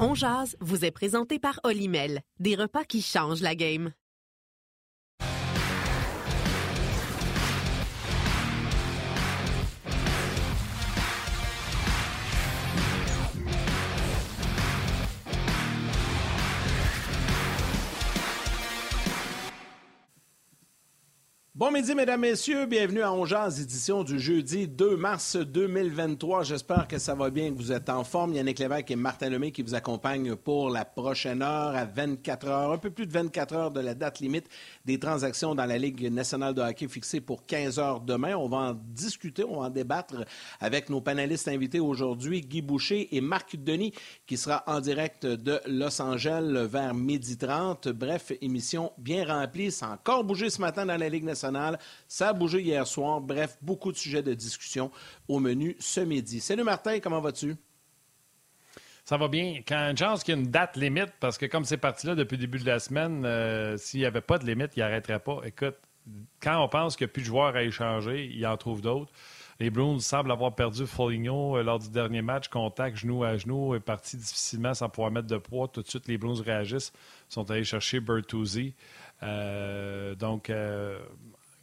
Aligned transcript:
On 0.00 0.12
vous 0.60 0.84
est 0.84 0.90
présenté 0.90 1.38
par 1.38 1.60
Olimel, 1.62 2.22
des 2.40 2.56
repas 2.56 2.84
qui 2.84 3.00
changent 3.00 3.42
la 3.42 3.54
game. 3.54 3.92
Bon 21.56 21.70
midi, 21.70 21.94
mesdames, 21.94 22.20
messieurs. 22.20 22.66
Bienvenue 22.66 23.02
à 23.02 23.12
Ongeaz, 23.12 23.60
édition 23.60 24.02
du 24.02 24.18
jeudi 24.18 24.66
2 24.66 24.96
mars 24.96 25.36
2023. 25.36 26.42
J'espère 26.42 26.88
que 26.88 26.98
ça 26.98 27.14
va 27.14 27.30
bien, 27.30 27.52
que 27.52 27.56
vous 27.56 27.70
êtes 27.70 27.88
en 27.90 28.02
forme. 28.02 28.34
Yannick 28.34 28.58
Lévesque 28.58 28.90
et 28.90 28.96
Martin 28.96 29.30
Lemay 29.30 29.52
qui 29.52 29.62
vous 29.62 29.76
accompagnent 29.76 30.34
pour 30.34 30.68
la 30.68 30.84
prochaine 30.84 31.42
heure 31.42 31.76
à 31.76 31.84
24 31.84 32.48
heures, 32.48 32.72
un 32.72 32.78
peu 32.78 32.90
plus 32.90 33.06
de 33.06 33.12
24 33.12 33.54
heures 33.54 33.70
de 33.70 33.78
la 33.78 33.94
date 33.94 34.18
limite 34.18 34.48
des 34.84 34.98
transactions 34.98 35.54
dans 35.54 35.64
la 35.64 35.78
Ligue 35.78 36.10
nationale 36.10 36.54
de 36.54 36.60
hockey 36.60 36.88
fixée 36.88 37.20
pour 37.20 37.46
15 37.46 37.78
heures 37.78 38.00
demain. 38.00 38.34
On 38.34 38.48
va 38.48 38.56
en 38.56 38.74
discuter, 38.74 39.44
on 39.44 39.60
va 39.60 39.66
en 39.68 39.70
débattre 39.70 40.24
avec 40.58 40.90
nos 40.90 41.02
panélistes 41.02 41.46
invités 41.46 41.78
aujourd'hui, 41.78 42.40
Guy 42.40 42.62
Boucher 42.62 43.14
et 43.14 43.20
Marc 43.20 43.54
Denis, 43.54 43.94
qui 44.26 44.36
sera 44.36 44.64
en 44.66 44.80
direct 44.80 45.24
de 45.24 45.60
Los 45.68 46.02
Angeles 46.02 46.66
vers 46.68 46.94
midi 46.94 47.38
30. 47.38 47.90
Bref, 47.90 48.32
émission 48.40 48.90
bien 48.98 49.24
remplie. 49.24 49.72
A 49.82 49.92
encore 49.92 50.24
bougé 50.24 50.50
ce 50.50 50.60
matin 50.60 50.84
dans 50.84 50.96
la 50.96 51.08
Ligue 51.08 51.22
nationale 51.22 51.43
ça 52.08 52.28
a 52.28 52.32
bougé 52.32 52.62
hier 52.62 52.86
soir. 52.86 53.20
Bref, 53.20 53.56
beaucoup 53.60 53.92
de 53.92 53.96
sujets 53.96 54.22
de 54.22 54.34
discussion 54.34 54.90
au 55.28 55.40
menu 55.40 55.76
ce 55.80 56.00
midi. 56.00 56.40
Salut 56.40 56.64
Martin, 56.64 57.00
comment 57.00 57.20
vas-tu? 57.20 57.56
Ça 59.04 59.18
va 59.18 59.28
bien. 59.28 59.60
Quand 59.66 59.90
une 59.90 59.98
chance 59.98 60.24
qu'il 60.24 60.34
y 60.34 60.38
a 60.38 60.40
une 60.40 60.50
date 60.50 60.76
limite, 60.76 61.12
parce 61.20 61.36
que 61.36 61.44
comme 61.46 61.64
c'est 61.64 61.76
parti 61.76 62.06
là 62.06 62.14
depuis 62.14 62.36
le 62.36 62.40
début 62.40 62.58
de 62.58 62.66
la 62.66 62.78
semaine, 62.78 63.24
euh, 63.26 63.76
s'il 63.76 64.00
n'y 64.00 64.06
avait 64.06 64.22
pas 64.22 64.38
de 64.38 64.46
limite, 64.46 64.72
il 64.76 64.80
n'arrêterait 64.80 65.18
pas. 65.18 65.40
Écoute, 65.44 65.76
quand 66.40 66.62
on 66.62 66.68
pense 66.68 66.96
qu'il 66.96 67.06
n'y 67.06 67.10
a 67.10 67.12
plus 67.12 67.22
de 67.22 67.26
joueurs 67.26 67.54
à 67.54 67.62
échanger, 67.62 68.30
il 68.32 68.46
en 68.46 68.56
trouve 68.56 68.80
d'autres. 68.80 69.12
Les 69.60 69.70
Bruins 69.70 70.00
semblent 70.00 70.32
avoir 70.32 70.54
perdu 70.54 70.86
Foligno 70.86 71.56
euh, 71.56 71.62
lors 71.62 71.78
du 71.78 71.90
dernier 71.90 72.22
match. 72.22 72.48
Contact 72.48 72.96
genou 72.96 73.24
à 73.24 73.36
genou 73.36 73.74
est 73.74 73.80
parti 73.80 74.16
difficilement 74.16 74.74
sans 74.74 74.88
pouvoir 74.88 75.12
mettre 75.12 75.28
de 75.28 75.36
poids. 75.36 75.68
Tout 75.68 75.82
de 75.82 75.88
suite, 75.88 76.08
les 76.08 76.18
Bruins 76.18 76.42
réagissent. 76.42 76.92
sont 77.28 77.50
allés 77.50 77.64
chercher 77.64 78.00
Bertuzzi. 78.00 78.74
Euh, 79.22 80.14
donc, 80.14 80.50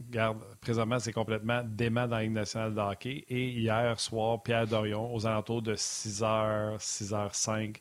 Garde, 0.10 0.40
présentement, 0.60 1.00
c'est 1.00 1.14
complètement 1.14 1.62
dément 1.64 2.08
dans 2.08 2.18
la 2.18 2.24
Ligue 2.24 2.32
nationale 2.32 2.74
de 2.74 2.80
hockey. 2.80 3.26
Et 3.30 3.50
hier 3.50 4.00
soir, 4.00 4.42
Pierre 4.44 4.68
Dorion, 4.68 5.14
aux 5.14 5.26
alentours 5.26 5.62
de 5.62 5.76
6h, 5.76 6.78
6h05, 6.78 7.78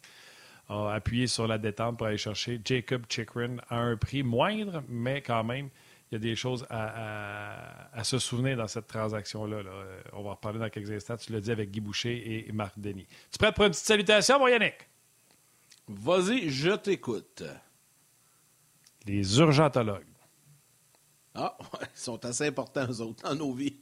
a 0.68 0.92
appuyé 0.94 1.26
sur 1.26 1.46
la 1.46 1.58
détente 1.58 1.98
pour 1.98 2.06
aller 2.06 2.18
chercher 2.18 2.60
Jacob 2.64 3.04
Chikrin 3.08 3.56
à 3.68 3.78
un 3.78 3.96
prix 3.96 4.22
moindre, 4.22 4.82
mais 4.88 5.20
quand 5.20 5.44
même, 5.44 5.68
il 6.10 6.14
y 6.14 6.16
a 6.16 6.18
des 6.18 6.34
choses 6.34 6.66
à, 6.70 8.02
se 8.02 8.18
souvenir 8.18 8.56
dans 8.56 8.66
cette 8.66 8.88
transaction-là. 8.88 9.62
On 10.12 10.22
va 10.22 10.30
en 10.30 10.34
reparler 10.34 10.58
dans 10.58 10.68
quelques 10.68 10.90
instants. 10.90 11.16
Tu 11.16 11.32
l'as 11.32 11.40
dit 11.40 11.52
avec 11.52 11.70
Guy 11.70 11.80
Boucher 11.80 12.48
et 12.48 12.52
Marc 12.52 12.78
Denis. 12.78 13.06
Tu 13.30 13.38
prêt 13.38 13.52
pour 13.52 13.64
une 13.64 13.70
petite 13.70 13.86
salutation, 13.86 14.38
mon 14.38 14.48
Yannick? 14.48 14.88
Vas-y, 15.86 16.50
je 16.50 16.72
t'écoute. 16.72 17.44
Les 19.06 19.38
urgentologues. 19.38 20.09
Ah, 21.42 21.56
ils 21.80 21.98
sont 21.98 22.22
assez 22.26 22.46
importants, 22.48 22.86
eux 22.86 23.00
autres, 23.00 23.22
dans 23.22 23.34
nos 23.34 23.54
vies. 23.54 23.78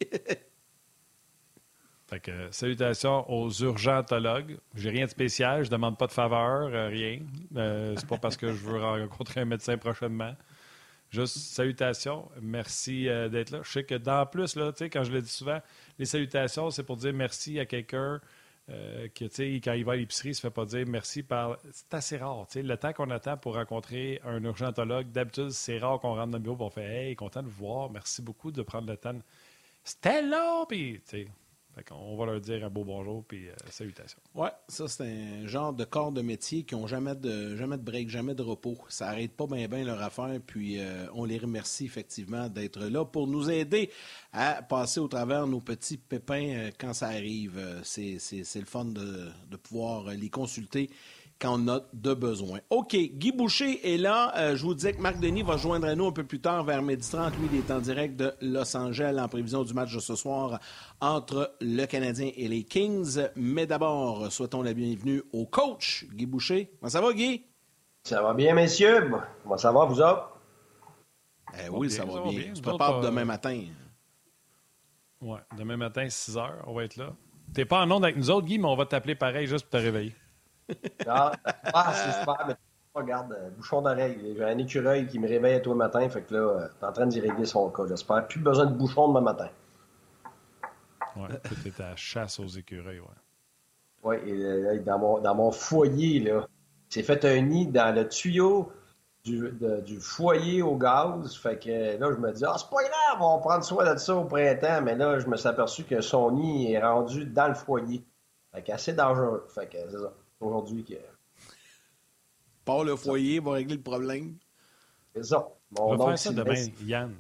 fait 2.07 2.21
que, 2.21 2.49
salutations 2.53 3.29
aux 3.29 3.51
urgentologues. 3.51 4.59
J'ai 4.77 4.91
rien 4.91 5.07
de 5.07 5.11
spécial, 5.11 5.65
je 5.65 5.71
demande 5.71 5.99
pas 5.99 6.07
de 6.07 6.13
faveur, 6.13 6.69
euh, 6.73 6.87
rien. 6.87 7.19
Euh, 7.57 7.95
c'est 7.97 8.07
pas 8.07 8.19
parce 8.19 8.37
que 8.37 8.53
je 8.53 8.65
veux 8.65 8.81
rencontrer 8.81 9.41
un 9.41 9.45
médecin 9.45 9.77
prochainement. 9.77 10.37
Juste 11.11 11.37
salutations, 11.39 12.29
merci 12.41 13.09
euh, 13.09 13.29
d'être 13.29 13.51
là. 13.51 13.61
Je 13.65 13.73
sais 13.73 13.83
que 13.83 13.97
dans 13.97 14.25
plus, 14.25 14.55
là, 14.55 14.73
quand 14.79 15.03
je 15.03 15.11
le 15.11 15.21
dis 15.21 15.31
souvent, 15.31 15.61
les 15.99 16.05
salutations, 16.05 16.71
c'est 16.71 16.85
pour 16.85 16.97
dire 16.97 17.13
merci 17.13 17.59
à 17.59 17.67
quelqu'un 17.67 18.21
euh, 18.71 19.09
que, 19.09 19.25
quand 19.61 19.73
il 19.73 19.85
va 19.85 19.93
à 19.93 19.97
l'épicerie, 19.97 20.31
il 20.31 20.35
se 20.35 20.41
fait 20.41 20.51
pas 20.51 20.67
dire 20.67 20.85
merci 20.87 21.23
par. 21.23 21.59
C'est 21.73 21.95
assez 21.95 22.17
rare. 22.19 22.47
Le 22.55 22.77
temps 22.77 22.93
qu'on 22.93 23.11
attend 23.11 23.37
pour 23.37 23.55
rencontrer 23.55 24.21
un 24.25 24.43
urgentologue, 24.45 25.11
d'habitude, 25.11 25.51
c'est 25.51 25.79
rare 25.79 26.01
qu'on 26.01 26.15
rentre 26.15 26.33
dans 26.33 26.39
le 26.39 26.43
bureau 26.43 26.57
et 26.59 26.63
on 26.63 26.71
fait 26.71 26.85
Hey, 26.85 27.17
content 27.17 27.43
de 27.43 27.49
vous 27.49 27.67
voir, 27.67 27.91
merci 27.91 28.21
beaucoup 28.21 28.53
de 28.53 28.63
prendre 28.63 28.89
le 28.89 28.97
temps. 28.97 29.19
C'était 29.85 30.21
là, 30.23 30.65
puis 30.69 31.01
on 31.91 32.17
va 32.17 32.27
leur 32.27 32.41
dire 32.41 32.65
un 32.65 32.71
beau 32.71 32.85
bonjour 32.85 33.25
puis 33.25 33.49
euh, 33.49 33.53
salutations. 33.71 34.19
Oui, 34.35 34.49
ça, 34.69 34.89
c'est 34.89 35.05
un 35.05 35.47
genre 35.47 35.73
de 35.73 35.85
corps 35.85 36.13
de 36.13 36.23
métier 36.23 36.65
qui 36.65 36.75
n'ont 36.75 36.87
jamais 36.87 37.15
de, 37.15 37.57
jamais 37.57 37.77
break, 37.77 38.09
jamais 38.09 38.35
de 38.35 38.43
repos. 38.43 38.77
Ça 38.89 39.07
n'arrête 39.07 39.33
pas 39.33 39.47
bien 39.47 39.69
bien 39.69 39.85
leur 39.85 40.03
affaire. 40.03 40.39
Puis 40.47 40.79
euh, 40.79 41.07
on 41.15 41.25
les 41.25 41.39
remercie 41.39 41.85
effectivement 41.85 42.49
d'être 42.49 42.81
là 42.81 43.05
pour 43.05 43.27
nous 43.27 43.51
aider 43.51 43.91
à 44.33 44.63
passer 44.63 45.01
au 45.01 45.09
travers 45.09 45.47
nos 45.47 45.61
petits 45.61 45.97
pépins 45.97 46.49
euh, 46.49 46.71
quand 46.79 46.95
ça 46.95 47.09
arrive. 47.09 47.81
C'est 47.83 48.19
le 48.55 48.65
fun 48.65 48.85
de 48.87 49.57
pouvoir 49.63 50.11
les 50.11 50.31
consulter 50.31 50.91
quand 51.41 51.59
on 51.59 51.69
a 51.69 51.81
de 51.93 52.15
besoin. 52.15 52.61
OK, 52.71 52.97
Guy 52.97 53.33
Boucher 53.33 53.95
est 53.95 53.97
là. 53.97 54.33
Euh, 54.37 54.57
je 54.57 54.65
vous 54.65 54.75
disais 54.75 54.93
que 54.93 55.01
Marc 55.01 55.21
Denis 55.21 55.43
va 55.43 55.57
joindre 55.57 55.87
à 55.87 55.95
nous 55.95 56.07
un 56.07 56.13
peu 56.13 56.25
plus 56.25 56.41
tard 56.41 56.65
vers 56.65 56.83
midi 56.83 57.09
30. 57.09 57.37
Lui, 57.39 57.49
il 57.53 57.59
est 57.59 57.71
en 57.71 57.79
direct 57.79 58.17
de 58.17 58.35
Los 58.41 58.77
Angeles 58.77 59.19
en 59.19 59.29
prévision 59.29 59.63
du 59.63 59.73
match 59.73 59.95
de 59.95 60.01
ce 60.01 60.17
soir 60.17 60.59
entre 61.01 61.55
le 61.61 61.87
Canadien 61.87 62.31
et 62.37 62.49
les 62.49 62.65
Kings. 62.65 63.21
Mais 63.37 63.67
d'abord, 63.67 64.33
souhaitons 64.33 64.63
la 64.63 64.75
bienvenue 64.75 65.23
au 65.33 65.47
coach, 65.47 66.07
Guy 66.13 66.27
Boucher. 66.27 66.71
Comment 66.81 66.91
ça 66.91 67.01
va, 67.01 67.13
Guy? 67.13 67.45
Ça 68.03 68.23
va 68.23 68.35
bien, 68.35 68.55
messieurs. 68.55 69.11
Comment 69.43 69.57
ça 69.57 69.71
va, 69.71 69.85
vous 69.85 70.01
autres? 70.01 70.33
Eh 71.65 71.69
oui, 71.69 71.91
ça 71.91 72.05
va 72.05 72.23
bien. 72.23 72.53
Tu 72.53 72.63
prépares 72.63 73.01
demain 73.01 73.25
matin. 73.25 73.65
Oui, 75.21 75.39
demain 75.57 75.77
matin, 75.77 76.09
6 76.09 76.37
h, 76.37 76.51
on 76.67 76.75
va 76.75 76.85
être 76.85 76.97
là. 76.97 77.13
T'es 77.55 77.65
pas 77.65 77.83
en 77.83 77.91
onde 77.91 78.05
avec 78.05 78.17
nous 78.17 78.31
autres, 78.31 78.47
Guy, 78.47 78.59
mais 78.59 78.69
on 78.69 78.77
va 78.77 78.87
t'appeler 78.87 79.15
pareil 79.15 79.47
juste 79.47 79.65
pour 79.65 79.79
te 79.79 79.85
réveiller. 79.85 80.15
Ah, 81.07 81.33
ah, 81.73 81.93
c'est 81.95 82.21
super, 82.21 82.45
mais 82.47 82.55
regarde, 82.95 83.33
euh, 83.33 83.51
bouchon 83.51 83.83
d'oreille. 83.83 84.35
J'ai 84.37 84.45
un 84.45 84.59
écureuil 84.59 85.07
qui 85.07 85.19
me 85.19 85.29
réveille 85.29 85.55
à 85.55 85.61
tous 85.61 85.71
les 85.71 85.77
matins, 85.77 86.09
fait 86.09 86.23
que 86.23 86.35
là, 86.35 86.41
euh, 86.41 86.69
t'es 86.79 86.87
en 86.87 86.93
train 86.93 87.07
d'y 87.07 87.21
régler 87.21 87.47
son 87.47 87.71
cas, 87.71 87.85
j'espère. 87.89 88.27
Plus 88.27 88.41
besoin 88.41 88.67
de 88.67 88.75
bouchon 88.75 89.09
demain 89.09 89.21
matin. 89.21 89.49
Ouais, 91.17 91.29
tu 91.63 91.83
à 91.83 91.97
chasse 91.97 92.39
aux 92.39 92.47
écureuils, 92.47 93.01
ouais. 93.01 93.07
Oui, 94.05 94.17
et 94.27 94.79
dans 94.81 94.99
mon, 94.99 95.19
dans 95.19 95.35
mon 95.35 95.51
foyer, 95.51 96.21
là, 96.21 96.47
j'ai 96.89 97.03
fait 97.03 97.25
un 97.25 97.41
nid 97.41 97.67
dans 97.67 97.95
le 97.95 98.09
tuyau 98.09 98.71
du, 99.25 99.53
du, 99.85 99.99
foyer 99.99 100.63
au 100.63 100.77
gaz. 100.77 101.37
Fait 101.37 101.59
que 101.59 101.99
là, 101.99 102.13
je 102.13 102.19
me 102.19 102.33
dis, 102.33 102.45
ah, 102.45 102.55
c'est 102.57 102.71
pas 102.71 102.83
grave, 102.83 103.21
on 103.21 103.37
va 103.37 103.41
prendre 103.41 103.65
soin 103.65 103.93
de 103.93 103.99
ça 103.99 104.15
au 104.15 104.25
printemps. 104.25 104.81
Mais 104.83 104.95
là, 104.95 105.19
je 105.19 105.27
me 105.27 105.37
suis 105.37 105.49
aperçu 105.49 105.83
que 105.83 106.01
son 106.01 106.31
nid 106.31 106.73
est 106.73 106.81
rendu 106.81 107.25
dans 107.25 107.49
le 107.49 107.55
foyer. 107.55 108.05
Fait 108.55 108.63
que 108.63 108.73
assez 108.73 108.93
dangereux. 108.93 109.45
Fait 109.53 109.67
que 109.67 109.79
c'est 109.91 109.99
ça 109.99 110.13
aujourd'hui 110.41 110.85
que. 110.85 110.95
Par 112.65 112.85
le 112.85 112.97
foyer 112.97 113.41
va 113.41 113.53
régler 113.53 113.77
le 113.77 113.83
problème. 113.83 114.37
C'est 115.15 115.25
ça. 115.25 115.49
on 115.79 115.97
va 115.97 116.07
faire 116.09 116.19
ça 116.19 116.33
demain, 116.33 116.67
Yann. 116.85 117.15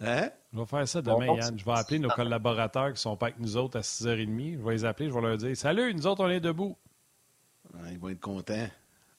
Hein? 0.00 0.30
Je 0.52 0.58
vais 0.58 0.66
faire 0.66 0.88
ça 0.88 1.02
demain, 1.02 1.34
Yann. 1.34 1.58
Je 1.58 1.64
vais 1.64 1.72
appeler 1.72 1.98
nos 1.98 2.10
collaborateurs 2.10 2.92
qui 2.92 3.00
sont 3.00 3.16
pas 3.16 3.26
avec 3.26 3.38
nous 3.38 3.56
autres 3.56 3.78
à 3.78 3.80
6h30. 3.80 4.58
Je 4.58 4.64
vais 4.64 4.72
les 4.72 4.84
appeler, 4.84 5.08
je 5.08 5.14
vais 5.14 5.20
leur 5.20 5.36
dire 5.36 5.56
Salut, 5.56 5.94
nous 5.94 6.06
autres, 6.06 6.24
on 6.24 6.28
est 6.28 6.40
debout. 6.40 6.76
ils 7.90 7.98
vont 7.98 8.10
être 8.10 8.20
contents. 8.20 8.68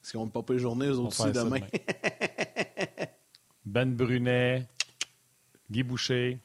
Parce 0.00 0.12
qu'on 0.12 0.26
ne 0.26 0.30
pas 0.30 0.40
les 0.48 0.58
journée, 0.58 0.86
eux 0.86 0.98
autres 0.98 1.20
aussi, 1.20 1.32
demain. 1.32 1.60
ben 3.66 3.94
Brunet, 3.94 4.66
Guy 5.70 5.82
Boucher. 5.82 6.38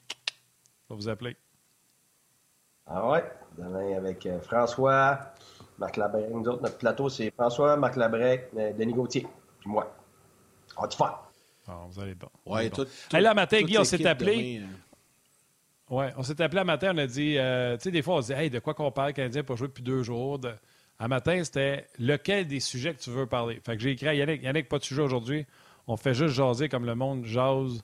Je 0.89 0.93
vais 0.93 0.95
vous 0.95 1.09
appeler. 1.09 1.37
Ah 2.85 3.09
ouais, 3.09 3.23
demain 3.57 3.97
avec 3.97 4.25
euh, 4.25 4.39
François, 4.41 5.33
Marc 5.77 5.97
Labrec. 5.97 6.29
Nous 6.31 6.47
autres, 6.47 6.61
notre 6.61 6.77
plateau, 6.77 7.09
c'est 7.09 7.31
François, 7.31 7.75
Marc 7.77 7.95
Labrec, 7.95 8.49
euh, 8.57 8.73
Denis 8.73 8.93
Gauthier, 8.93 9.27
puis 9.59 9.69
moi. 9.69 9.93
On 10.77 10.81
va 10.81 10.87
tout 10.87 10.97
faire. 10.97 11.19
Ah, 11.67 11.85
vous 11.89 11.99
allez 11.99 12.15
bon. 12.15 12.27
Ouais, 12.45 12.69
tout, 12.69 12.85
là, 13.11 13.33
matin, 13.33 13.61
Guy, 13.61 13.77
on 13.77 13.83
s'est 13.83 14.05
appelé. 14.05 14.61
Euh. 14.61 14.65
Oui, 15.89 16.05
on 16.17 16.23
s'est 16.23 16.39
appelé 16.41 16.61
à 16.61 16.63
matin, 16.63 16.91
on 16.93 16.97
a 16.97 17.07
dit, 17.07 17.37
euh, 17.37 17.75
tu 17.77 17.83
sais, 17.83 17.91
des 17.91 18.01
fois, 18.01 18.15
on 18.15 18.21
se 18.21 18.27
dit, 18.27 18.33
hey, 18.33 18.49
de 18.49 18.59
quoi 18.59 18.73
qu'on 18.73 18.91
parle, 18.91 19.13
Canadien, 19.13 19.43
pour 19.43 19.57
jouer 19.57 19.67
depuis 19.67 19.83
deux 19.83 20.03
jours. 20.03 20.39
À 20.97 21.07
matin, 21.07 21.43
c'était 21.43 21.87
lequel 21.99 22.47
des 22.47 22.59
sujets 22.59 22.93
que 22.93 22.99
tu 22.99 23.09
veux 23.09 23.25
parler? 23.25 23.59
Fait 23.65 23.75
que 23.75 23.81
j'ai 23.81 23.91
écrit 23.91 24.07
à 24.07 24.13
Yannick, 24.13 24.43
Yannick, 24.43 24.69
pas 24.69 24.79
de 24.79 24.83
sujet 24.83 25.01
aujourd'hui. 25.01 25.45
On 25.87 25.97
fait 25.97 26.13
juste 26.13 26.33
jaser 26.35 26.69
comme 26.69 26.85
le 26.85 26.95
monde 26.95 27.25
jase 27.25 27.83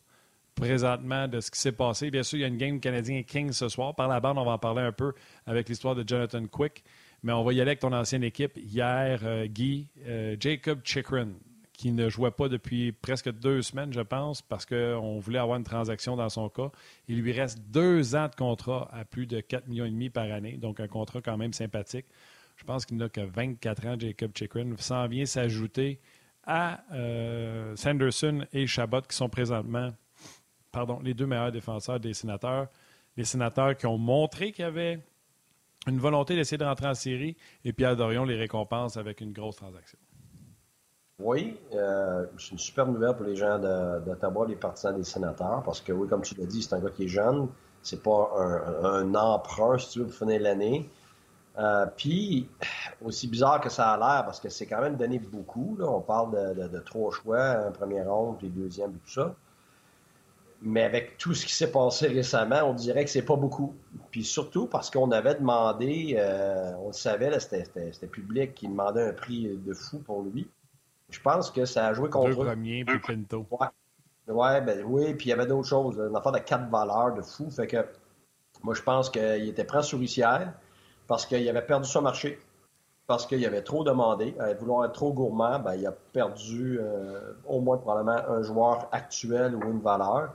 présentement 0.55 1.27
de 1.27 1.39
ce 1.39 1.51
qui 1.51 1.59
s'est 1.59 1.71
passé. 1.71 2.09
Bien 2.09 2.23
sûr, 2.23 2.37
il 2.39 2.41
y 2.41 2.45
a 2.45 2.47
une 2.47 2.57
game 2.57 2.79
Canadien-King 2.79 3.51
ce 3.51 3.69
soir. 3.69 3.95
Par 3.95 4.07
la 4.07 4.19
bande, 4.19 4.37
on 4.37 4.45
va 4.45 4.51
en 4.53 4.57
parler 4.57 4.81
un 4.81 4.91
peu 4.91 5.13
avec 5.45 5.69
l'histoire 5.69 5.95
de 5.95 6.07
Jonathan 6.07 6.45
Quick. 6.47 6.83
Mais 7.23 7.33
on 7.33 7.43
va 7.43 7.53
y 7.53 7.61
aller 7.61 7.71
avec 7.71 7.79
ton 7.79 7.93
ancienne 7.93 8.23
équipe. 8.23 8.57
Hier, 8.57 9.19
euh, 9.23 9.45
Guy, 9.47 9.87
euh, 10.07 10.35
Jacob 10.39 10.79
Chikrin, 10.83 11.29
qui 11.73 11.91
ne 11.91 12.09
jouait 12.09 12.31
pas 12.31 12.49
depuis 12.49 12.91
presque 12.91 13.31
deux 13.31 13.61
semaines, 13.61 13.93
je 13.93 14.01
pense, 14.01 14.41
parce 14.41 14.65
qu'on 14.65 15.19
voulait 15.19 15.39
avoir 15.39 15.57
une 15.57 15.63
transaction 15.63 16.15
dans 16.15 16.29
son 16.29 16.49
cas. 16.49 16.71
Il 17.07 17.21
lui 17.21 17.31
reste 17.31 17.59
deux 17.69 18.15
ans 18.15 18.27
de 18.27 18.35
contrat 18.35 18.89
à 18.91 19.05
plus 19.05 19.27
de 19.27 19.39
4,5 19.39 19.67
millions 19.67 20.11
par 20.11 20.31
année, 20.31 20.57
donc 20.57 20.79
un 20.79 20.87
contrat 20.87 21.21
quand 21.21 21.37
même 21.37 21.53
sympathique. 21.53 22.05
Je 22.55 22.63
pense 22.63 22.85
qu'il 22.85 22.97
n'a 22.97 23.09
que 23.09 23.21
24 23.21 23.87
ans, 23.87 23.95
Jacob 23.99 24.31
Chikrin. 24.35 24.75
S'en 24.77 25.07
vient 25.07 25.25
s'ajouter 25.25 25.99
à 26.43 26.83
euh, 26.91 27.75
Sanderson 27.75 28.45
et 28.53 28.67
Chabot, 28.67 29.01
qui 29.01 29.15
sont 29.15 29.29
présentement 29.29 29.91
pardon, 30.71 30.99
les 31.03 31.13
deux 31.13 31.25
meilleurs 31.25 31.51
défenseurs 31.51 31.99
des 31.99 32.13
sénateurs. 32.13 32.67
Les 33.17 33.25
sénateurs 33.25 33.75
qui 33.75 33.85
ont 33.85 33.97
montré 33.97 34.51
qu'il 34.51 34.63
y 34.63 34.67
avait 34.67 34.99
une 35.87 35.99
volonté 35.99 36.35
d'essayer 36.35 36.57
de 36.57 36.65
rentrer 36.65 36.87
en 36.87 36.93
série, 36.93 37.35
et 37.65 37.73
Pierre 37.73 37.95
Dorion 37.95 38.23
les 38.23 38.35
récompense 38.35 38.97
avec 38.97 39.21
une 39.21 39.31
grosse 39.31 39.55
transaction. 39.55 39.97
Oui, 41.19 41.59
euh, 41.73 42.25
c'est 42.37 42.51
une 42.51 42.57
super 42.57 42.87
nouvelle 42.87 43.15
pour 43.15 43.25
les 43.25 43.35
gens 43.35 43.59
d'Ottawa, 43.59 44.45
les 44.47 44.55
partisans 44.55 44.95
des 44.95 45.03
sénateurs, 45.03 45.61
parce 45.63 45.81
que 45.81 45.93
oui, 45.93 46.07
comme 46.07 46.21
tu 46.21 46.35
l'as 46.35 46.47
dit, 46.47 46.63
c'est 46.63 46.73
un 46.73 46.79
gars 46.79 46.89
qui 46.89 47.05
est 47.05 47.09
jeune. 47.09 47.47
C'est 47.83 48.01
pas 48.01 48.31
un, 48.37 49.13
emprunt, 49.15 49.77
si 49.77 49.89
tu 49.89 49.99
veux, 49.99 50.05
pour 50.05 50.15
finir 50.15 50.41
l'année. 50.41 50.89
Euh, 51.57 51.85
puis, 51.95 52.47
aussi 53.03 53.27
bizarre 53.27 53.59
que 53.59 53.69
ça 53.69 53.91
a 53.91 53.97
l'air, 53.97 54.25
parce 54.25 54.39
que 54.39 54.49
c'est 54.49 54.65
quand 54.65 54.81
même 54.81 54.95
donné 54.95 55.19
beaucoup. 55.19 55.75
Là. 55.79 55.87
On 55.87 56.01
parle 56.01 56.55
de, 56.55 56.79
trois 56.79 57.11
choix, 57.11 57.41
un 57.41 57.71
premier 57.71 58.03
ronde, 58.03 58.37
puis 58.37 58.49
deuxième, 58.49 58.91
et 58.91 58.99
tout 59.05 59.11
ça. 59.11 59.35
Mais 60.63 60.83
avec 60.83 61.17
tout 61.17 61.33
ce 61.33 61.45
qui 61.45 61.55
s'est 61.55 61.71
passé 61.71 62.07
récemment, 62.07 62.61
on 62.63 62.73
dirait 62.73 63.03
que 63.03 63.09
c'est 63.09 63.25
pas 63.25 63.35
beaucoup. 63.35 63.75
Puis 64.11 64.23
surtout 64.23 64.67
parce 64.67 64.91
qu'on 64.91 65.11
avait 65.11 65.35
demandé, 65.35 66.15
euh, 66.17 66.73
on 66.79 66.87
le 66.87 66.93
savait, 66.93 67.39
c'était 67.39 68.07
public, 68.07 68.53
qui 68.53 68.67
demandait 68.67 69.09
un 69.09 69.13
prix 69.13 69.57
de 69.57 69.73
fou 69.73 69.99
pour 69.99 70.21
lui. 70.21 70.47
Je 71.09 71.19
pense 71.19 71.51
que 71.51 71.65
ça 71.65 71.87
a 71.87 71.93
joué 71.93 72.09
contre 72.09 72.29
Deux 72.29 72.35
premiers, 72.35 72.85
puis 72.85 72.99
Pinto. 72.99 73.45
Ouais. 73.51 74.61
ben 74.61 74.83
oui, 74.85 75.13
puis 75.15 75.27
il 75.27 75.29
y 75.29 75.33
avait 75.33 75.47
d'autres 75.47 75.67
choses. 75.67 75.97
Une 75.97 76.15
affaire 76.15 76.31
de 76.31 76.39
quatre 76.39 76.69
valeurs 76.69 77.13
de 77.15 77.21
fou. 77.21 77.49
Fait 77.49 77.67
que 77.67 77.85
moi, 78.63 78.73
je 78.73 78.81
pense 78.81 79.09
qu'il 79.09 79.47
était 79.49 79.63
prêt 79.63 79.83
souricière 79.83 80.53
parce 81.07 81.25
qu'il 81.25 81.47
avait 81.49 81.65
perdu 81.65 81.89
son 81.89 82.01
marché. 82.01 82.39
Parce 83.07 83.25
qu'il 83.25 83.45
avait 83.45 83.63
trop 83.63 83.83
demandé. 83.83 84.35
À 84.39 84.53
vouloir 84.53 84.85
être 84.85 84.93
trop 84.93 85.11
gourmand, 85.11 85.59
ben, 85.59 85.75
il 85.75 85.85
a 85.85 85.91
perdu 85.91 86.79
euh, 86.79 87.33
au 87.45 87.59
moins 87.59 87.77
probablement 87.77 88.29
un 88.29 88.41
joueur 88.41 88.87
actuel 88.91 89.55
ou 89.55 89.63
une 89.63 89.81
valeur. 89.81 90.33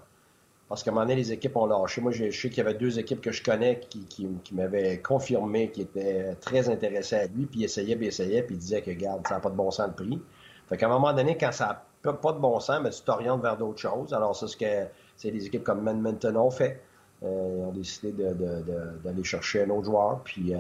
Parce 0.69 0.83
qu'à 0.83 0.91
un 0.91 0.95
moment 0.95 1.07
donné, 1.07 1.17
les 1.17 1.33
équipes 1.33 1.57
ont 1.57 1.67
lâché. 1.67 2.01
Moi, 2.01 2.11
je 2.11 2.31
sais 2.31 2.49
qu'il 2.49 2.59
y 2.59 2.61
avait 2.61 2.75
deux 2.75 2.99
équipes 2.99 3.21
que 3.21 3.31
je 3.31 3.43
connais 3.43 3.81
qui, 3.89 4.29
m'avaient 4.53 5.01
confirmé 5.01 5.71
qu'ils 5.71 5.85
étaient 5.85 6.35
très 6.41 6.69
intéressés 6.69 7.17
à 7.17 7.27
lui, 7.27 7.47
puis 7.47 7.61
ils 7.61 7.65
essayaient, 7.65 7.95
puis 7.95 8.09
essayaient, 8.09 8.43
puis 8.43 8.57
disaient 8.57 8.83
que, 8.83 8.91
regarde, 8.91 9.27
ça 9.29 9.35
n'a 9.35 9.41
pas 9.41 9.51
de 9.51 9.55
bon 9.55 9.71
sens 9.71 9.87
le 9.87 9.95
prix. 9.95 10.21
Fait 10.69 10.77
qu'à 10.77 10.87
un 10.87 10.91
moment 10.91 11.13
donné, 11.13 11.37
quand 11.39 11.53
ça 11.53 11.85
n'a 12.05 12.13
pas 12.13 12.33
de 12.33 12.39
bon 12.39 12.59
sens, 12.59 12.81
mais 12.83 12.91
tu 12.91 13.03
t'orientes 13.03 13.43
vers 13.43 13.57
d'autres 13.57 13.79
choses. 13.79 14.13
Alors, 14.13 14.35
c'est 14.35 14.49
ce 14.49 14.57
que 14.57 14.89
c'est 15.17 15.31
des 15.31 15.47
équipes 15.47 15.63
comme 15.63 15.87
Edmonton 15.87 16.37
ont 16.37 16.51
fait. 16.51 16.83
Euh, 17.23 17.57
ils 17.59 17.65
ont 17.65 17.73
décidé 17.73 18.13
d'aller 18.13 19.25
chercher 19.25 19.63
un 19.63 19.71
autre 19.71 19.87
joueur, 19.87 20.21
puis 20.25 20.53
euh, 20.53 20.59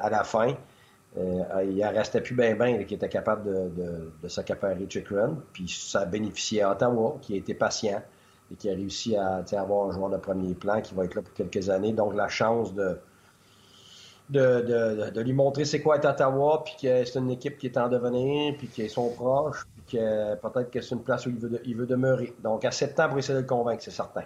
à 0.00 0.10
la 0.10 0.24
fin, 0.24 0.54
euh, 1.16 1.64
il 1.64 1.82
en 1.84 1.90
restait 1.90 2.20
plus 2.20 2.34
bien 2.34 2.54
ben 2.56 2.84
qui 2.84 2.94
était 2.94 3.08
capable 3.08 3.44
de, 3.44 4.10
de, 4.22 4.28
s'accaparer 4.28 4.86
Chikrin, 4.88 5.38
puis 5.52 5.68
ça 5.68 6.00
a 6.00 6.04
bénéficié 6.06 6.62
à 6.62 6.72
Ottawa, 6.72 7.16
qui 7.22 7.34
a 7.34 7.36
été 7.36 7.54
patient 7.54 8.02
et 8.52 8.56
qui 8.56 8.68
a 8.70 8.74
réussi 8.74 9.16
à 9.16 9.42
avoir 9.52 9.88
un 9.88 9.92
joueur 9.92 10.10
de 10.10 10.18
premier 10.18 10.54
plan 10.54 10.80
qui 10.80 10.94
va 10.94 11.04
être 11.04 11.14
là 11.14 11.22
pour 11.22 11.32
quelques 11.34 11.70
années. 11.70 11.92
Donc, 11.92 12.14
la 12.14 12.28
chance 12.28 12.74
de, 12.74 12.98
lui 14.30 15.32
montrer 15.32 15.64
c'est 15.64 15.80
quoi 15.80 15.96
être 15.96 16.08
Ottawa, 16.08 16.62
puis 16.64 16.74
que 16.80 17.04
c'est 17.04 17.18
une 17.18 17.30
équipe 17.30 17.58
qui 17.58 17.66
est 17.66 17.78
en 17.78 17.88
devenir, 17.88 18.54
puis 18.56 18.68
qu'ils 18.68 18.90
sont 18.90 19.10
proches, 19.10 19.66
puis 19.74 19.98
que 19.98 20.34
peut-être 20.36 20.70
que 20.70 20.80
c'est 20.80 20.94
une 20.94 21.02
place 21.02 21.26
où 21.26 21.30
il 21.30 21.38
veut, 21.38 21.60
il 21.64 21.76
veut 21.76 21.86
demeurer. 21.86 22.34
Donc, 22.42 22.64
à 22.64 22.70
sept 22.70 22.98
ans 23.00 23.08
pour 23.08 23.18
essayer 23.18 23.34
de 23.34 23.40
le 23.40 23.46
convaincre, 23.46 23.82
c'est 23.82 23.90
certain. 23.90 24.24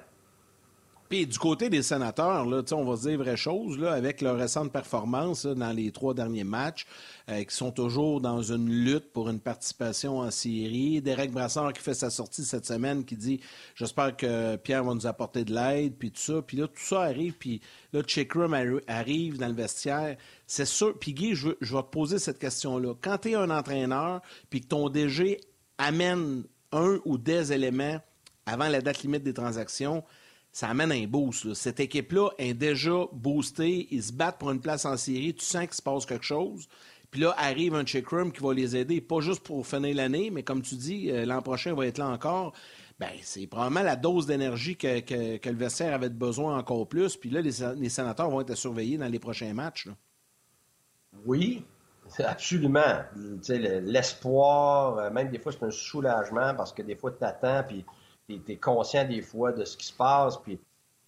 Puis 1.09 1.27
du 1.27 1.39
côté 1.39 1.69
des 1.69 1.83
sénateurs, 1.83 2.45
là, 2.47 2.63
on 2.73 2.85
va 2.85 2.97
se 2.97 3.09
dire 3.09 3.19
vraies 3.19 3.37
choses, 3.37 3.79
là, 3.79 3.93
avec 3.93 4.21
leur 4.21 4.37
récente 4.37 4.73
performance 4.73 5.47
dans 5.47 5.73
les 5.73 5.93
trois 5.93 6.15
derniers 6.15 6.45
matchs, 6.45 6.87
euh, 7.29 7.45
qui 7.45 7.55
sont 7.55 7.71
toujours 7.71 8.21
dans 8.21 8.43
une 8.43 8.69
lutte 8.69 9.13
pour 9.13 9.29
une 9.29 9.41
participation 9.41 10.19
en 10.19 10.31
série. 10.31 11.01
Derek 11.01 11.31
Brassard 11.31 11.73
qui 11.73 11.83
fait 11.83 11.95
sa 11.95 12.11
sortie 12.11 12.45
cette 12.45 12.67
semaine, 12.67 13.05
qui 13.05 13.17
dit 13.17 13.41
J'espère 13.75 14.17
que 14.17 14.57
Pierre 14.57 14.85
va 14.85 14.95
nous 14.95 15.07
apporter 15.07 15.45
de 15.45 15.55
l'aide, 15.55 15.95
puis 15.97 16.11
tout 16.11 16.21
ça. 16.21 16.43
Puis 16.43 16.57
là, 16.57 16.67
tout 16.67 16.83
ça 16.83 17.03
arrive, 17.03 17.35
puis 17.35 17.61
là, 17.93 18.03
Chickrum 18.07 18.55
arrive 18.87 19.39
dans 19.39 19.49
le 19.49 19.55
vestiaire. 19.55 20.17
C'est 20.47 20.67
sûr. 20.67 20.99
Puis 20.99 21.13
Guy, 21.13 21.35
je, 21.35 21.51
je 21.61 21.75
vais 21.75 21.83
te 21.83 21.89
poser 21.89 22.19
cette 22.19 22.39
question-là. 22.39 22.95
Quand 23.01 23.19
tu 23.19 23.31
es 23.31 23.35
un 23.35 23.51
entraîneur, 23.51 24.23
puis 24.51 24.61
que 24.61 24.67
ton 24.67 24.89
DG 24.89 25.41
amène 25.79 26.45
un 26.73 26.99
ou 27.05 27.19
des 27.19 27.53
éléments 27.53 28.01
avant 28.47 28.69
la 28.69 28.81
date 28.81 29.03
limite 29.03 29.23
des 29.23 29.35
transactions, 29.35 30.05
ça 30.57 30.71
amène 30.71 30.91
un 30.91 31.07
boost. 31.07 31.53
Cette 31.53 31.81
équipe-là 31.81 32.31
est 32.39 32.55
déjà 32.55 33.05
boostée. 33.13 33.89
Ils 33.91 34.03
se 34.03 34.11
battent 34.11 34.39
pour 34.39 34.51
une 34.51 34.61
place 34.63 34.87
en 34.87 34.97
série. 34.97 35.35
Tu 35.35 35.45
sens 35.45 35.67
qu'il 35.67 35.75
se 35.75 35.83
passe 35.83 36.07
quelque 36.07 36.25
chose. 36.25 36.67
Puis 37.11 37.21
là, 37.21 37.35
arrive 37.37 37.75
un 37.75 37.85
check 37.85 38.09
room 38.09 38.33
qui 38.33 38.43
va 38.43 38.55
les 38.55 38.75
aider, 38.75 39.03
pas 39.03 39.21
juste 39.21 39.43
pour 39.43 39.67
finir 39.67 39.95
l'année, 39.95 40.31
mais 40.31 40.43
comme 40.43 40.63
tu 40.63 40.77
dis, 40.77 41.11
euh, 41.11 41.27
l'an 41.27 41.43
prochain 41.43 41.75
va 41.75 41.87
être 41.87 41.99
là 41.99 42.09
encore. 42.09 42.55
Ben, 42.99 43.11
c'est 43.21 43.47
probablement 43.47 43.83
la 43.83 43.97
dose 43.97 44.25
d'énergie 44.25 44.77
que, 44.77 45.01
que, 45.01 45.49
le 45.51 45.57
vestiaire 45.57 45.93
avait 45.93 46.09
besoin 46.09 46.57
encore 46.57 46.89
plus. 46.89 47.17
Puis 47.17 47.29
là, 47.29 47.43
les, 47.43 47.91
sénateurs 47.91 48.31
vont 48.31 48.41
être 48.41 48.55
surveillés 48.55 48.97
dans 48.97 49.09
les 49.09 49.19
prochains 49.19 49.53
matchs. 49.53 49.89
Oui, 51.27 51.67
absolument. 52.19 53.03
L'espoir, 53.47 54.97
euh, 54.97 55.11
même 55.11 55.29
des 55.29 55.39
fois, 55.39 55.53
c'est 55.53 55.67
un 55.67 55.71
soulagement 55.71 56.55
parce 56.55 56.73
que 56.73 56.81
des 56.81 56.97
fois, 56.97 57.11
tu 57.11 57.23
attends, 57.27 57.63
puis 57.69 57.85
tu 58.29 58.41
es, 58.49 58.57
conscient 58.57 59.07
des 59.07 59.23
fois 59.23 59.53
de 59.53 59.65
ce 59.65 59.77
qui 59.77 59.87
se 59.87 59.93
passe, 59.93 60.37
puis 60.39 60.59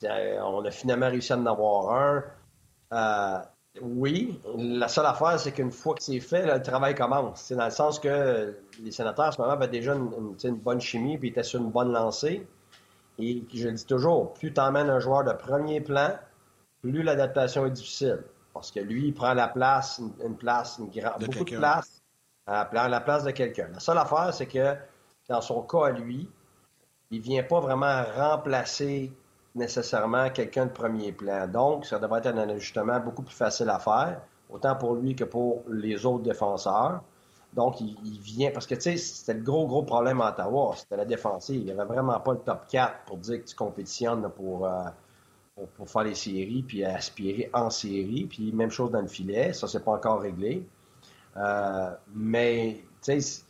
euh, 0.04 0.40
on 0.42 0.64
a 0.64 0.70
finalement 0.70 1.08
réussi 1.08 1.32
à 1.32 1.36
en 1.36 1.46
avoir 1.46 1.94
un. 1.94 2.24
Euh, 2.92 3.38
oui, 3.80 4.40
la 4.56 4.88
seule 4.88 5.06
affaire, 5.06 5.38
c'est 5.38 5.52
qu'une 5.52 5.70
fois 5.70 5.94
que 5.94 6.02
c'est 6.02 6.20
fait, 6.20 6.46
le 6.46 6.60
travail 6.62 6.94
commence. 6.94 7.42
C'est 7.42 7.56
dans 7.56 7.66
le 7.66 7.70
sens 7.70 7.98
que 8.00 8.56
les 8.80 8.90
sénateurs, 8.90 9.26
à 9.26 9.32
ce 9.32 9.40
moment, 9.40 9.52
avaient 9.52 9.68
déjà 9.68 9.94
une, 9.94 10.56
bonne 10.56 10.80
chimie, 10.80 11.18
puis 11.18 11.28
étaient 11.28 11.42
sur 11.42 11.60
une 11.60 11.70
bonne 11.70 11.92
lancée. 11.92 12.46
Et 13.18 13.44
je 13.52 13.68
le 13.68 13.74
dis 13.74 13.84
toujours, 13.84 14.32
plus 14.34 14.52
tu 14.52 14.60
emmènes 14.60 14.90
un 14.90 15.00
joueur 15.00 15.24
de 15.24 15.32
premier 15.32 15.80
plan, 15.80 16.10
plus 16.80 17.02
l'adaptation 17.02 17.66
est 17.66 17.70
difficile. 17.70 18.22
Parce 18.52 18.70
que 18.70 18.80
lui, 18.80 19.08
il 19.08 19.14
prend 19.14 19.34
la 19.34 19.48
place, 19.48 20.00
une, 20.24 20.36
place, 20.36 20.78
une 20.78 20.86
beaucoup 20.86 21.44
de 21.44 21.56
place, 21.56 22.02
à 22.46 22.68
la 22.88 23.00
place 23.00 23.24
de 23.24 23.30
quelqu'un. 23.30 23.68
La 23.72 23.80
seule 23.80 23.98
affaire, 23.98 24.32
c'est 24.32 24.46
que 24.46 24.74
dans 25.28 25.40
son 25.40 25.62
cas 25.62 25.86
à 25.86 25.90
lui, 25.90 26.28
il 27.10 27.20
vient 27.20 27.42
pas 27.42 27.60
vraiment 27.60 28.02
remplacer 28.16 29.12
nécessairement 29.54 30.30
quelqu'un 30.30 30.66
de 30.66 30.70
premier 30.70 31.12
plan. 31.12 31.46
Donc, 31.48 31.86
ça 31.86 31.98
devrait 31.98 32.20
être 32.20 32.26
un 32.26 32.48
ajustement 32.48 33.00
beaucoup 33.00 33.22
plus 33.22 33.34
facile 33.34 33.70
à 33.70 33.78
faire, 33.78 34.20
autant 34.50 34.76
pour 34.76 34.94
lui 34.94 35.16
que 35.16 35.24
pour 35.24 35.62
les 35.68 36.04
autres 36.06 36.22
défenseurs. 36.22 37.02
Donc, 37.54 37.80
il, 37.80 38.20
vient, 38.20 38.50
parce 38.50 38.66
que 38.66 38.74
tu 38.74 38.82
sais, 38.82 38.96
c'était 38.98 39.34
le 39.34 39.42
gros, 39.42 39.66
gros 39.66 39.82
problème 39.82 40.20
à 40.20 40.30
Ottawa, 40.30 40.74
c'était 40.76 40.98
la 40.98 41.06
défensive. 41.06 41.56
Il 41.56 41.64
n'y 41.64 41.70
avait 41.70 41.84
vraiment 41.84 42.20
pas 42.20 42.32
le 42.32 42.38
top 42.38 42.66
4 42.68 43.04
pour 43.06 43.16
dire 43.16 43.42
que 43.42 43.48
tu 43.48 43.56
compétitionnes 43.56 44.26
euh, 44.26 44.28
pour, 44.28 44.68
pour, 45.76 45.88
faire 45.88 46.04
les 46.04 46.14
séries, 46.14 46.62
puis 46.62 46.84
aspirer 46.84 47.48
en 47.54 47.70
série. 47.70 48.26
Puis 48.26 48.52
même 48.52 48.70
chose 48.70 48.90
dans 48.90 49.00
le 49.00 49.08
filet, 49.08 49.54
ça, 49.54 49.66
c'est 49.66 49.82
pas 49.82 49.92
encore 49.92 50.20
réglé. 50.20 50.66
Euh, 51.38 51.90
mais, 52.14 52.82
tu 53.02 53.20
sais, 53.20 53.42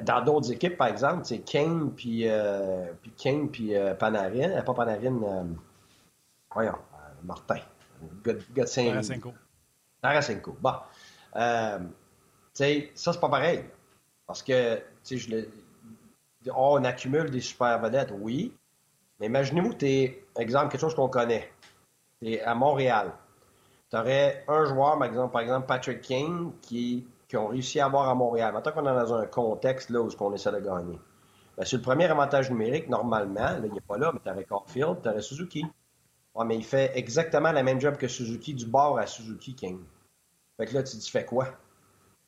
dans 0.00 0.22
d'autres 0.22 0.52
équipes, 0.52 0.76
par 0.76 0.88
exemple, 0.88 1.24
c'est 1.24 1.40
Kane 1.40 1.92
puis, 1.92 2.28
euh, 2.28 2.92
puis 3.02 3.12
Kane 3.12 3.50
puis 3.50 3.76
euh, 3.76 3.94
Panarin, 3.94 4.50
euh, 4.50 4.62
pas 4.62 4.74
Panarin, 4.74 5.22
euh, 5.22 5.44
voyons, 6.52 6.78
Martin, 7.22 7.58
gars 8.24 8.66
Saint-Louis. 8.66 9.22
Tarasenko. 10.00 10.56
Bon. 10.60 10.74
tu 11.34 11.40
sais, 12.54 12.90
ça, 12.94 13.12
c'est 13.12 13.20
pas 13.20 13.28
pareil. 13.28 13.64
Parce 14.26 14.42
que, 14.42 14.76
tu 14.76 14.82
sais, 15.04 15.18
je 15.18 15.30
le... 15.30 15.48
Oh, 16.48 16.76
on 16.78 16.84
accumule 16.84 17.30
des 17.30 17.40
super 17.40 17.78
vedettes, 17.80 18.12
oui. 18.18 18.52
Mais 19.20 19.26
imaginez-vous, 19.26 19.74
tu 19.74 19.86
es, 19.86 20.24
exemple, 20.36 20.72
quelque 20.72 20.80
chose 20.80 20.94
qu'on 20.94 21.08
connaît. 21.08 21.52
Tu 22.20 22.32
es 22.32 22.40
à 22.40 22.54
Montréal. 22.54 23.12
Tu 23.90 23.96
aurais 23.96 24.44
un 24.48 24.64
joueur, 24.64 24.98
par 24.98 25.06
exemple, 25.06 25.32
par 25.32 25.42
exemple 25.42 25.66
Patrick 25.66 26.00
Kane, 26.00 26.52
qui 26.62 27.06
qui 27.32 27.38
ont 27.38 27.48
réussi 27.48 27.80
à 27.80 27.86
avoir 27.86 28.10
à 28.10 28.14
Montréal. 28.14 28.52
Maintenant 28.52 28.72
qu'on 28.72 28.82
est 28.82 28.94
dans 28.94 29.14
un 29.14 29.24
contexte 29.24 29.88
là, 29.88 30.02
où 30.02 30.10
on 30.20 30.34
essaie 30.34 30.52
de 30.52 30.58
gagner. 30.58 31.00
Ben, 31.56 31.64
sur 31.64 31.78
le 31.78 31.82
premier 31.82 32.04
avantage 32.04 32.50
numérique, 32.50 32.90
normalement, 32.90 33.40
là, 33.40 33.60
il 33.64 33.72
n'est 33.72 33.80
pas 33.80 33.96
là, 33.96 34.12
mais 34.12 34.20
tu 34.22 34.30
aurais 34.30 34.44
Caulfield, 34.44 35.00
tu 35.02 35.08
aurais 35.08 35.22
Suzuki. 35.22 35.64
Ouais, 36.34 36.44
mais 36.44 36.56
il 36.56 36.64
fait 36.64 36.92
exactement 36.94 37.50
la 37.50 37.62
même 37.62 37.80
job 37.80 37.96
que 37.96 38.06
Suzuki, 38.06 38.52
du 38.52 38.66
bord 38.66 38.98
à 38.98 39.06
Suzuki 39.06 39.54
King. 39.54 39.80
Fait 40.58 40.66
que 40.66 40.74
là, 40.74 40.82
tu 40.82 40.94
dis, 40.98 41.10
fais 41.10 41.24
quoi? 41.24 41.46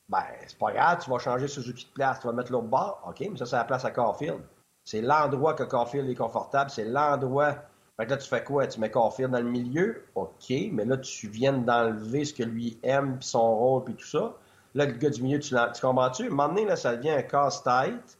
Ben, 0.09 0.23
c'est 0.47 0.57
pas 0.57 0.71
grave, 0.71 1.03
tu 1.03 1.11
vas 1.11 1.19
changer 1.19 1.47
Suzuki 1.47 1.85
de 1.85 1.91
place, 1.91 2.19
tu 2.19 2.25
vas 2.25 2.33
mettre 2.33 2.51
l'autre 2.51 2.67
bord. 2.67 3.03
OK, 3.07 3.19
mais 3.29 3.37
ça, 3.37 3.45
c'est 3.45 3.57
la 3.57 3.63
place 3.63 3.85
à 3.85 3.91
Caulfield. 3.91 4.41
C'est 4.85 5.01
l'endroit 5.01 5.53
que 5.53 5.63
Caulfield 5.63 6.09
est 6.09 6.15
confortable, 6.15 6.71
c'est 6.71 6.85
l'endroit. 6.85 7.53
Fait 7.95 8.07
que 8.07 8.09
là, 8.09 8.17
tu 8.17 8.27
fais 8.27 8.43
quoi? 8.43 8.65
Tu 8.65 8.79
mets 8.79 8.89
Caulfield 8.89 9.29
dans 9.29 9.39
le 9.39 9.51
milieu? 9.51 10.03
OK, 10.15 10.51
mais 10.71 10.83
là, 10.83 10.97
tu 10.97 11.27
viens 11.27 11.53
d'enlever 11.53 12.25
ce 12.25 12.33
que 12.33 12.43
lui 12.43 12.79
aime, 12.81 13.19
puis 13.19 13.27
son 13.27 13.55
rôle, 13.55 13.83
puis 13.83 13.93
tout 13.93 14.07
ça. 14.07 14.33
Là, 14.75 14.85
le 14.85 14.91
gars 14.91 15.09
du 15.09 15.23
milieu, 15.23 15.39
tu, 15.39 15.49
tu 15.49 15.81
comprends-tu? 15.81 16.29
Donné, 16.29 16.65
là, 16.65 16.75
ça 16.75 16.95
devient 16.95 17.11
un 17.11 17.21
casse-tête 17.21 18.19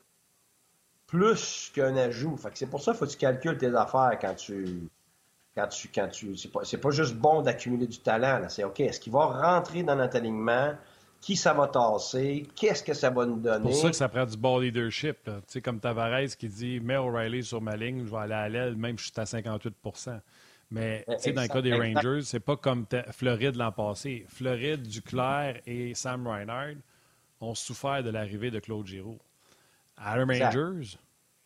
plus 1.06 1.72
qu'un 1.76 1.96
ajout. 1.98 2.36
Fait 2.38 2.50
que 2.50 2.58
c'est 2.58 2.66
pour 2.66 2.82
ça 2.82 2.92
qu'il 2.92 3.00
faut 3.00 3.06
que 3.06 3.12
tu 3.12 3.18
calcules 3.18 3.58
tes 3.58 3.76
affaires 3.76 4.18
quand 4.20 4.34
tu, 4.36 4.88
Quand 5.56 5.68
tu, 5.68 5.90
quand 5.94 6.08
tu, 6.08 6.36
c'est 6.36 6.52
pas, 6.52 6.62
pas 6.82 6.92
juste 6.92 7.16
bon 7.16 7.42
d'accumuler 7.42 7.88
du 7.88 8.00
talent. 8.00 8.42
C'est 8.50 8.64
OK, 8.64 8.80
est-ce 8.80 9.00
qu'il 9.00 9.14
va 9.14 9.26
rentrer 9.26 9.84
dans 9.84 9.96
notre 9.96 10.16
alignement? 10.18 10.74
Qui 11.22 11.36
ça 11.36 11.54
va 11.54 11.68
tasser? 11.68 12.48
Qu'est-ce 12.56 12.84
que 12.84 12.94
ça 12.94 13.10
va 13.10 13.26
nous 13.26 13.40
donner? 13.40 13.66
C'est 13.66 13.72
pour 13.72 13.82
ça 13.82 13.90
que 13.90 13.96
ça 13.96 14.10
prend 14.10 14.26
du 14.26 14.38
bon 14.38 14.60
leadership. 14.60 15.18
Tu 15.24 15.32
sais, 15.48 15.62
comme 15.62 15.80
Tavares 15.80 16.36
qui 16.38 16.48
dit 16.48 16.80
Mets 16.80 16.98
O'Reilly 16.98 17.44
sur 17.44 17.62
ma 17.62 17.76
ligne, 17.76 18.06
je 18.06 18.12
vais 18.12 18.18
aller 18.18 18.34
à 18.34 18.48
l'aile, 18.50 18.76
même 18.76 18.98
si 18.98 19.08
je 19.08 19.12
suis 19.12 19.22
à 19.22 19.26
58 19.26 19.76
mais 20.76 21.06
dans 21.08 21.42
le 21.42 21.48
cas 21.48 21.62
des 21.62 21.74
Rangers, 21.74 22.24
c'est 22.24 22.42
pas 22.42 22.58
comme 22.58 22.86
Floride 23.12 23.56
l'an 23.56 23.72
passé. 23.72 24.26
Floride, 24.28 24.82
Duclair 24.82 25.62
et 25.66 25.94
Sam 25.94 26.28
Reinhardt 26.28 26.82
ont 27.40 27.56
souffert 27.56 28.04
de 28.04 28.10
l'arrivée 28.10 28.52
de 28.52 28.60
Claude 28.60 28.86
Giroux. 28.86 29.20
À 29.96 30.18
les 30.18 30.44
Rangers, 30.44 30.98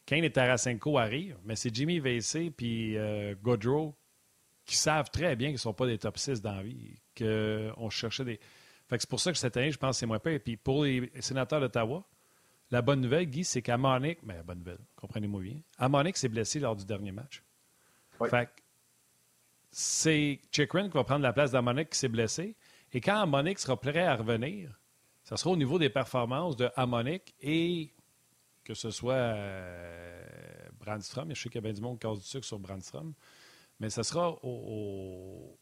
Kane 0.07 0.23
et 0.23 0.31
Tarasenko 0.31 0.97
arrivent, 0.97 1.37
mais 1.45 1.55
c'est 1.55 1.73
Jimmy 1.73 1.99
Vesey 1.99 2.49
puis 2.49 2.97
euh, 2.97 3.35
Godreau 3.39 3.93
qui 4.65 4.75
savent 4.75 5.11
très 5.11 5.35
bien 5.35 5.49
qu'ils 5.49 5.55
ne 5.55 5.59
sont 5.59 5.75
pas 5.75 5.85
des 5.85 5.99
top 5.99 6.17
6 6.17 6.41
dans 6.41 6.55
la 6.55 6.63
vie, 6.63 6.99
qu'on 7.15 7.89
cherchait 7.91 8.25
des. 8.25 8.39
Fait 8.87 8.99
c'est 8.99 9.09
pour 9.09 9.19
ça 9.19 9.31
que 9.31 9.37
cette 9.37 9.55
année, 9.57 9.71
je 9.71 9.77
pense 9.77 9.97
que 9.97 9.99
c'est 9.99 10.05
moins 10.07 10.17
pire. 10.17 10.39
Puis 10.43 10.57
pour 10.57 10.85
les 10.85 11.11
sénateurs 11.19 11.59
d'Ottawa, 11.59 12.03
la 12.71 12.81
bonne 12.81 13.01
nouvelle, 13.01 13.25
Guy, 13.25 13.43
c'est 13.43 13.61
qu'Amonic, 13.61 14.23
mais 14.23 14.37
la 14.37 14.43
bonne 14.43 14.57
nouvelle, 14.57 14.81
comprenez-moi 14.95 15.41
bien, 15.41 15.61
Amonic 15.77 16.17
s'est 16.17 16.29
blessé 16.29 16.59
lors 16.59 16.75
du 16.75 16.85
dernier 16.85 17.11
match. 17.11 17.43
Fait 18.27 18.49
c'est 19.71 20.39
Chikrin 20.51 20.87
qui 20.87 20.93
va 20.93 21.03
prendre 21.03 21.21
la 21.21 21.33
place 21.33 21.51
d'Amonic 21.51 21.89
qui 21.89 21.97
s'est 21.97 22.09
blessé. 22.09 22.55
Et 22.91 23.01
quand 23.01 23.19
Amonic 23.19 23.59
sera 23.59 23.79
prêt 23.79 24.03
à 24.03 24.15
revenir, 24.15 24.79
ça 25.23 25.37
sera 25.37 25.51
au 25.51 25.55
niveau 25.55 25.77
des 25.77 25.89
performances 25.89 26.55
de 26.55 26.69
Amonic 26.75 27.35
et 27.41 27.93
que 28.63 28.73
ce 28.73 28.89
soit 28.89 29.13
euh, 29.13 30.23
Brandstrom. 30.79 31.29
Je 31.33 31.41
sais 31.41 31.49
qu'il 31.49 31.55
y 31.55 31.59
a 31.59 31.61
bien 31.61 31.73
du 31.73 31.81
monde 31.81 31.99
qui 31.99 32.07
cause 32.07 32.19
du 32.19 32.25
sucre 32.25 32.45
sur 32.45 32.59
Brandstrom. 32.59 33.13
Mais 33.79 33.89
ça 33.89 34.03
sera 34.03 34.31
aux 34.43 35.57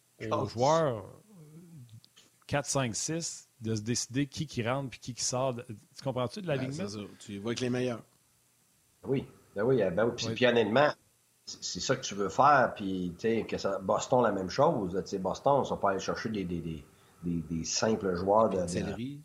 joueurs 0.48 1.06
4, 2.48 2.66
5, 2.66 2.96
6 2.96 3.50
de 3.62 3.76
se 3.76 3.82
décider 3.82 4.28
qui 4.28 4.48
qui 4.48 4.68
rentre 4.68 4.90
puis 4.90 5.00
qui 5.00 5.14
qui 5.14 5.24
sort. 5.24 5.56
Tu 5.56 6.04
comprends-tu 6.04 6.42
de 6.42 6.48
la 6.48 6.56
ligne? 6.56 6.72
Tu 7.20 7.38
vois 7.40 7.50
avec 7.52 7.60
les 7.60 7.70
meilleurs. 7.70 8.02
Oui, 9.04 9.26
ben 9.56 9.64
oui, 9.64 9.78
ben 9.78 10.06
oui. 10.06 10.12
Puis, 10.16 10.28
oui. 10.28 10.48
honnêtement, 10.48 10.92
c'est 11.48 11.80
ça 11.80 11.96
que 11.96 12.01
tu 12.01 12.13
veux 12.13 12.30
faire. 12.30 12.74
Puis, 12.75 13.13
tu 13.18 13.27
sais, 13.27 13.46
que 13.48 13.58
ça, 13.58 13.80
Boston, 13.80 14.22
la 14.22 14.32
même 14.32 14.50
chose. 14.50 15.01
Boston, 15.20 15.54
on 15.54 15.62
ne 15.62 15.68
va 15.68 15.77
pas 15.77 15.92
aller 15.92 16.00
chercher 16.00 16.30
des, 16.30 16.44
des, 16.44 16.60
des, 16.60 16.84
des, 17.24 17.63
simples 17.63 18.16
joueurs 18.16 18.50
de. 18.50 18.58
de... 18.58 19.18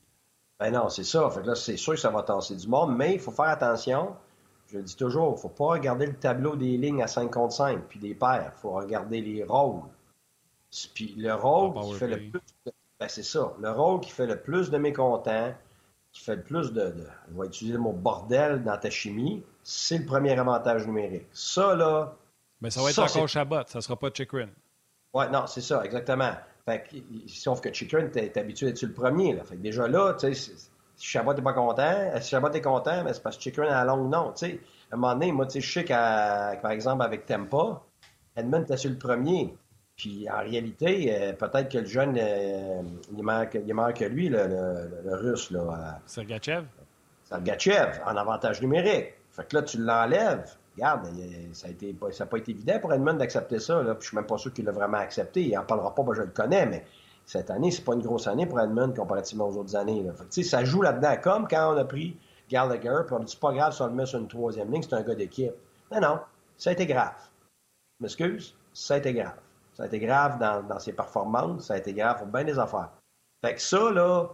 Ben 0.60 0.70
non, 0.70 0.88
c'est 0.88 1.04
ça. 1.04 1.28
Fait 1.30 1.42
que 1.42 1.48
là, 1.48 1.54
c'est 1.56 1.76
sûr 1.76 1.94
que 1.94 2.00
ça 2.00 2.10
va 2.10 2.22
tasser 2.22 2.54
du 2.54 2.68
monde, 2.68 2.96
mais 2.96 3.14
il 3.14 3.20
faut 3.20 3.32
faire 3.32 3.46
attention. 3.46 4.14
Je 4.68 4.78
le 4.78 4.84
dis 4.84 4.96
toujours, 4.96 5.30
il 5.30 5.32
ne 5.32 5.40
faut 5.40 5.48
pas 5.48 5.66
regarder 5.66 6.06
le 6.06 6.14
tableau 6.14 6.54
des 6.54 6.78
lignes 6.78 7.02
à 7.02 7.08
5 7.08 7.30
contre 7.30 7.54
5 7.54 7.80
puis 7.88 7.98
des 7.98 8.14
paires. 8.14 8.52
Il 8.56 8.60
faut 8.60 8.70
regarder 8.70 9.20
les 9.20 9.42
rôles. 9.42 9.82
Puis 10.94 11.14
le 11.18 11.34
rôle 11.34 11.74
qui 11.82 11.94
fait 11.94 12.08
le 12.08 12.30
plus. 12.30 12.40
Ben, 13.00 13.08
c'est 13.08 13.24
ça. 13.24 13.52
Le 13.60 13.70
rôle 13.70 14.00
qui 14.00 14.10
fait 14.10 14.26
le 14.26 14.40
plus 14.40 14.70
de 14.70 14.78
mécontents, 14.78 15.52
qui 16.12 16.22
fait 16.22 16.36
le 16.36 16.42
plus 16.42 16.72
de, 16.72 16.90
de, 16.90 17.06
Je 17.30 17.40
vais 17.40 17.46
utiliser 17.48 17.76
le 17.76 17.82
mot 17.82 17.92
bordel 17.92 18.62
dans 18.62 18.78
ta 18.78 18.88
chimie, 18.90 19.42
c'est 19.62 19.98
le 19.98 20.06
premier 20.06 20.38
avantage 20.38 20.86
numérique. 20.86 21.26
Ça, 21.32 21.74
là. 21.74 22.14
Mais 22.60 22.70
ça 22.70 22.82
va 22.82 22.90
être 22.90 22.98
encore 22.98 23.28
Chabot, 23.28 23.62
ça 23.66 23.78
ne 23.78 23.82
sera 23.82 23.96
pas 23.96 24.10
Chikrin. 24.12 24.48
Oui, 25.14 25.24
non, 25.32 25.46
c'est 25.46 25.60
ça, 25.60 25.84
exactement. 25.84 26.32
Fait 26.64 26.84
que, 26.84 26.96
sauf 27.28 27.60
que 27.60 27.72
Chikrin, 27.72 28.06
t'es 28.08 28.38
habitué 28.38 28.66
d'être 28.66 28.82
le 28.82 28.92
premier. 28.92 29.34
Là. 29.34 29.44
Fait 29.44 29.56
que 29.56 29.60
déjà 29.60 29.88
là, 29.88 30.14
tu 30.14 30.32
sais, 30.32 30.54
si 30.96 31.06
Chabot 31.06 31.34
n'est 31.34 31.42
pas 31.42 31.52
content, 31.52 31.82
euh, 31.82 32.20
si 32.20 32.30
Chabot 32.30 32.50
est 32.50 32.60
content, 32.60 33.02
mais 33.04 33.12
c'est 33.12 33.22
parce 33.22 33.36
que 33.36 33.42
Chikrin 33.42 33.66
à 33.66 33.84
la 33.84 33.84
longue, 33.84 34.10
non. 34.10 34.32
Tu 34.32 34.46
sais, 34.46 34.60
à 34.90 34.94
un 34.94 34.98
moment 34.98 35.14
donné, 35.14 35.32
moi, 35.32 35.46
tu 35.46 35.52
sais, 35.52 35.60
je 35.60 35.72
sais 35.72 35.84
qu'à, 35.84 36.56
par 36.62 36.70
exemple, 36.70 37.02
avec 37.02 37.26
Tempa, 37.26 37.82
Edmund 38.36 38.62
était 38.62 38.76
sur 38.76 38.90
le 38.90 38.98
premier. 38.98 39.54
Puis 39.96 40.28
en 40.30 40.40
réalité, 40.40 41.14
euh, 41.14 41.32
peut-être 41.32 41.68
que 41.68 41.78
le 41.78 41.86
jeune, 41.86 42.16
euh, 42.18 42.82
il, 43.12 43.18
est 43.18 43.22
meilleur 43.22 43.50
que, 43.50 43.58
il 43.58 43.94
que 43.94 44.04
lui, 44.04 44.28
le, 44.28 44.46
le, 45.04 45.14
russe. 45.14 45.50
Là, 45.50 46.00
Sergachev? 46.06 46.64
Sergachev, 47.24 48.00
en 48.06 48.16
avantage 48.16 48.62
numérique. 48.62 49.14
Fait 49.32 49.48
que 49.48 49.56
là, 49.56 49.62
tu 49.62 49.78
l'enlèves. 49.78 50.56
Regarde, 50.76 51.08
ça 51.52 51.68
n'a 51.68 52.26
pas 52.26 52.38
été 52.38 52.50
évident 52.52 52.78
pour 52.80 52.92
Edmund 52.92 53.18
d'accepter 53.18 53.58
ça. 53.58 53.82
Là, 53.82 53.94
puis 53.94 54.04
je 54.04 54.08
suis 54.08 54.16
même 54.16 54.26
pas 54.26 54.38
sûr 54.38 54.52
qu'il 54.52 54.64
l'a 54.64 54.72
vraiment 54.72 54.98
accepté. 54.98 55.42
Il 55.42 55.52
n'en 55.52 55.64
parlera 55.64 55.94
pas, 55.94 56.02
moi 56.02 56.14
je 56.14 56.22
le 56.22 56.28
connais, 56.28 56.64
mais 56.66 56.86
cette 57.26 57.50
année, 57.50 57.70
c'est 57.70 57.84
pas 57.84 57.94
une 57.94 58.02
grosse 58.02 58.26
année 58.26 58.46
pour 58.46 58.60
Edmund 58.60 58.96
comparativement 58.96 59.48
aux 59.48 59.56
autres 59.56 59.76
années. 59.76 60.04
Fait 60.16 60.42
que, 60.42 60.46
ça 60.46 60.64
joue 60.64 60.82
là-dedans, 60.82 61.16
comme 61.22 61.48
quand 61.48 61.74
on 61.74 61.76
a 61.76 61.84
pris 61.84 62.16
Gallagher, 62.48 63.02
puis 63.06 63.14
on 63.14 63.20
dit 63.20 63.36
pas 63.36 63.52
grave 63.52 63.72
si 63.74 63.82
on 63.82 63.86
le 63.86 63.94
met 63.94 64.06
sur 64.06 64.18
une 64.18 64.28
troisième 64.28 64.70
ligne, 64.70 64.82
c'est 64.82 64.94
un 64.94 65.02
gars 65.02 65.14
d'équipe. 65.14 65.54
Non, 65.90 66.00
non, 66.00 66.20
ça 66.56 66.70
a 66.70 66.72
été 66.72 66.86
grave. 66.86 67.14
M'excuse, 68.00 68.54
ça 68.72 68.94
a 68.94 68.96
été 68.98 69.12
grave. 69.12 69.36
Ça 69.74 69.84
a 69.84 69.86
été 69.86 69.98
grave 69.98 70.38
dans, 70.38 70.62
dans 70.62 70.78
ses 70.78 70.92
performances, 70.92 71.66
ça 71.66 71.74
a 71.74 71.78
été 71.78 71.92
grave 71.92 72.18
pour 72.18 72.26
bien 72.26 72.44
des 72.44 72.58
affaires. 72.58 72.90
Fait 73.44 73.54
que 73.54 73.60
ça, 73.60 73.90
là, 73.90 74.28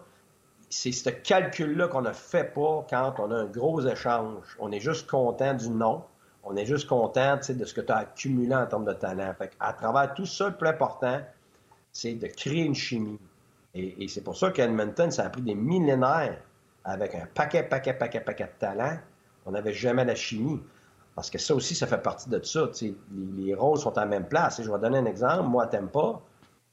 c'est 0.70 0.92
ce 0.92 1.10
calcul-là 1.10 1.88
qu'on 1.88 2.02
ne 2.02 2.12
fait 2.12 2.52
pas 2.52 2.86
quand 2.88 3.14
on 3.18 3.30
a 3.30 3.36
un 3.36 3.46
gros 3.46 3.80
échange. 3.86 4.44
On 4.58 4.70
est 4.70 4.80
juste 4.80 5.08
content 5.08 5.54
du 5.54 5.70
nom. 5.70 6.02
On 6.44 6.56
est 6.56 6.66
juste 6.66 6.88
content 6.88 7.36
de 7.36 7.64
ce 7.64 7.74
que 7.74 7.80
tu 7.80 7.92
as 7.92 7.98
accumulé 7.98 8.54
en 8.54 8.66
termes 8.66 8.84
de 8.84 8.92
talent. 8.92 9.34
Fait 9.38 9.50
à 9.60 9.72
travers 9.72 10.14
tout 10.14 10.26
ça, 10.26 10.48
le 10.48 10.56
plus 10.56 10.68
important, 10.68 11.20
c'est 11.92 12.14
de 12.14 12.26
créer 12.26 12.64
une 12.64 12.74
chimie. 12.74 13.18
Et, 13.74 14.08
c'est 14.08 14.22
pour 14.22 14.36
ça 14.36 14.50
qu'Edmonton, 14.50 15.10
ça 15.10 15.26
a 15.26 15.30
pris 15.30 15.42
des 15.42 15.54
millénaires 15.54 16.38
avec 16.84 17.14
un 17.14 17.26
paquet, 17.26 17.62
paquet, 17.62 17.92
paquet, 17.92 18.20
paquet 18.20 18.44
de 18.44 18.58
talent. 18.58 18.96
On 19.46 19.52
n'avait 19.52 19.74
jamais 19.74 20.04
la 20.04 20.14
chimie. 20.14 20.60
Parce 21.14 21.30
que 21.30 21.38
ça 21.38 21.54
aussi, 21.54 21.74
ça 21.74 21.86
fait 21.86 22.02
partie 22.02 22.28
de 22.28 22.42
ça. 22.42 22.70
Les, 22.80 22.94
les, 23.36 23.54
rôles 23.54 23.78
sont 23.78 23.96
à 23.98 24.02
la 24.02 24.06
même 24.06 24.26
place. 24.26 24.62
je 24.62 24.70
vais 24.70 24.78
donner 24.78 24.98
un 24.98 25.04
exemple. 25.04 25.48
Moi, 25.48 25.66
t'aimes 25.66 25.88
pas. 25.88 26.20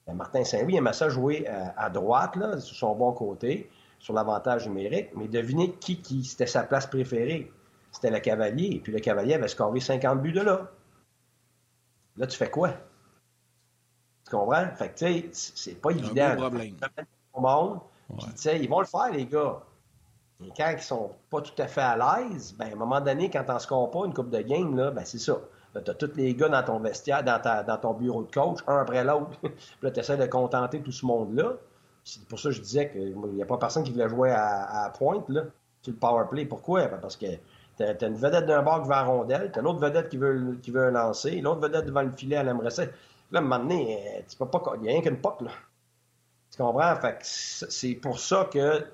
Ben, 0.08 0.14
Martin 0.14 0.44
Saint-Louis 0.44 0.78
aimait 0.78 0.94
ça 0.94 1.10
jouer 1.10 1.48
à, 1.48 1.52
euh, 1.52 1.66
à 1.78 1.90
droite, 1.90 2.36
là, 2.36 2.60
sur 2.60 2.76
son 2.76 2.96
bon 2.96 3.12
côté 3.12 3.70
sur 4.00 4.14
l'avantage 4.14 4.68
numérique, 4.68 5.10
mais 5.16 5.28
devinez 5.28 5.74
qui, 5.74 6.02
qui 6.02 6.24
c'était 6.24 6.48
sa 6.48 6.64
place 6.64 6.88
préférée. 6.88 7.52
C'était 7.92 8.12
le 8.12 8.20
cavalier. 8.20 8.76
Et 8.76 8.80
puis 8.80 8.92
le 8.92 9.00
cavalier 9.00 9.36
avait 9.36 9.48
scoré 9.48 9.80
50 9.80 10.22
buts 10.22 10.34
de 10.34 10.42
là. 10.42 10.70
Là, 12.18 12.28
tu 12.28 12.38
fais 12.38 12.50
quoi? 12.50 12.72
Tu 14.26 14.32
comprends? 14.32 14.68
Fait 14.76 14.90
que, 14.90 15.00
tu 15.00 15.06
sais, 15.06 15.52
c'est 15.56 15.82
pas 15.82 15.92
évident. 15.92 16.26
Un 16.26 16.36
problème. 16.36 16.76
Monde, 17.38 17.80
tu 18.20 18.26
sais, 18.36 18.60
ils 18.62 18.70
vont 18.70 18.80
le 18.80 18.86
faire, 18.86 19.12
les 19.12 19.26
gars. 19.26 19.62
Et 20.44 20.52
quand 20.56 20.70
ils 20.72 20.82
sont 20.82 21.12
pas 21.30 21.42
tout 21.42 21.60
à 21.62 21.68
fait 21.68 21.82
à 21.82 21.96
l'aise, 21.96 22.56
ben, 22.58 22.70
à 22.70 22.72
un 22.74 22.76
moment 22.76 23.02
donné, 23.02 23.30
quand 23.30 23.44
t'en 23.44 23.60
scores 23.60 23.92
pas 23.92 24.06
une 24.06 24.14
coupe 24.14 24.30
de 24.30 24.42
game, 24.42 24.76
là, 24.76 24.92
ben, 24.92 25.04
c'est 25.06 25.20
ça. 25.20 25.40
Là, 25.74 25.82
t'as 25.82 25.94
tous 25.94 26.16
les 26.16 26.34
gars 26.34 26.50
dans 26.50 26.64
ton 26.64 26.80
vestiaire, 26.80 27.24
dans, 27.24 27.40
ta, 27.40 27.64
dans 27.64 27.78
ton 27.78 27.94
bureau 27.94 28.24
de 28.24 28.32
coach, 28.32 28.60
un 28.68 28.78
après 28.78 29.04
l'autre. 29.04 29.32
puis 29.42 29.52
là, 29.82 29.92
t'essaies 29.92 30.18
de 30.18 30.26
contenter 30.26 30.82
tout 30.82 30.92
ce 30.92 31.06
monde-là. 31.06 31.54
C'est 32.06 32.24
pour 32.28 32.40
ça 32.40 32.50
que 32.50 32.56
je 32.56 32.62
disais 32.62 32.92
qu'il 32.92 33.18
n'y 33.34 33.42
a 33.42 33.46
pas 33.48 33.58
personne 33.58 33.84
qui 33.84 33.92
voulait 33.92 34.08
jouer 34.08 34.32
à, 34.32 34.94
pointe, 34.96 35.28
là, 35.28 35.42
sur 35.82 35.92
le 35.92 35.98
power 35.98 36.26
play. 36.30 36.46
Pourquoi? 36.46 36.88
Ben, 36.88 37.00
parce 37.00 37.18
que 37.18 37.26
tu 37.78 37.84
as, 37.84 38.08
une 38.08 38.16
vedette 38.16 38.46
d'un 38.46 38.62
bord 38.62 38.84
qui 38.84 38.90
va 38.90 39.00
à 39.00 39.04
rondelle, 39.04 39.52
tu 39.52 39.58
as 39.58 39.62
une 39.64 39.68
autre 39.68 39.80
vedette 39.80 40.10
qui 40.10 40.18
veut, 40.18 40.56
qui 40.62 40.70
veut 40.70 40.92
lancer, 40.92 41.42
l'autre 41.42 41.62
vedette 41.62 41.86
devant 41.86 42.04
le 42.04 42.12
filet, 42.12 42.36
elle 42.36 42.48
aimerait 42.48 42.70
ça. 42.70 42.84
Là, 43.32 43.40
à 43.40 43.44
un 43.44 43.70
euh, 43.72 44.46
pas. 44.46 44.74
Il 44.76 44.82
n'y 44.82 44.90
a 44.90 44.92
rien 44.92 45.02
qu'une 45.02 45.20
poque, 45.20 45.42
là. 45.42 45.52
Tu 46.52 46.62
comprends? 46.62 46.96
Fait 46.98 47.18
c'est 47.22 47.96
pour 47.96 48.20
ça 48.20 48.48
que 48.54 48.86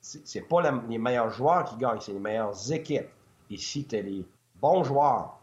c'est 0.00 0.48
pas 0.48 0.62
les 0.88 0.98
meilleurs 0.98 1.30
joueurs 1.30 1.64
qui 1.64 1.76
gagnent, 1.76 2.00
c'est 2.00 2.14
les 2.14 2.18
meilleures 2.18 2.72
équipes. 2.72 3.08
Et 3.50 3.58
si 3.58 3.84
tu 3.84 3.96
as 3.96 4.00
les 4.00 4.24
bons 4.56 4.84
joueurs 4.84 5.38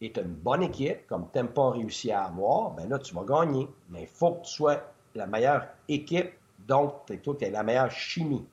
et 0.00 0.12
tu 0.12 0.18
as 0.18 0.24
une 0.24 0.34
bonne 0.34 0.64
équipe, 0.64 1.06
comme 1.06 1.28
tu 1.32 1.42
pas 1.44 1.70
réussi 1.70 2.10
à 2.10 2.24
avoir, 2.24 2.72
ben 2.72 2.88
là, 2.88 2.98
tu 2.98 3.14
vas 3.14 3.22
gagner. 3.22 3.68
Mais 3.90 4.02
il 4.02 4.08
faut 4.08 4.32
que 4.32 4.44
tu 4.44 4.52
sois 4.52 4.80
la 5.14 5.26
meilleure 5.26 5.66
équipe 5.88 6.32
donc, 6.66 7.06
toi, 7.22 7.36
tu 7.38 7.44
as 7.44 7.50
la 7.50 7.62
meilleure 7.62 7.90
chimie. 7.90 8.46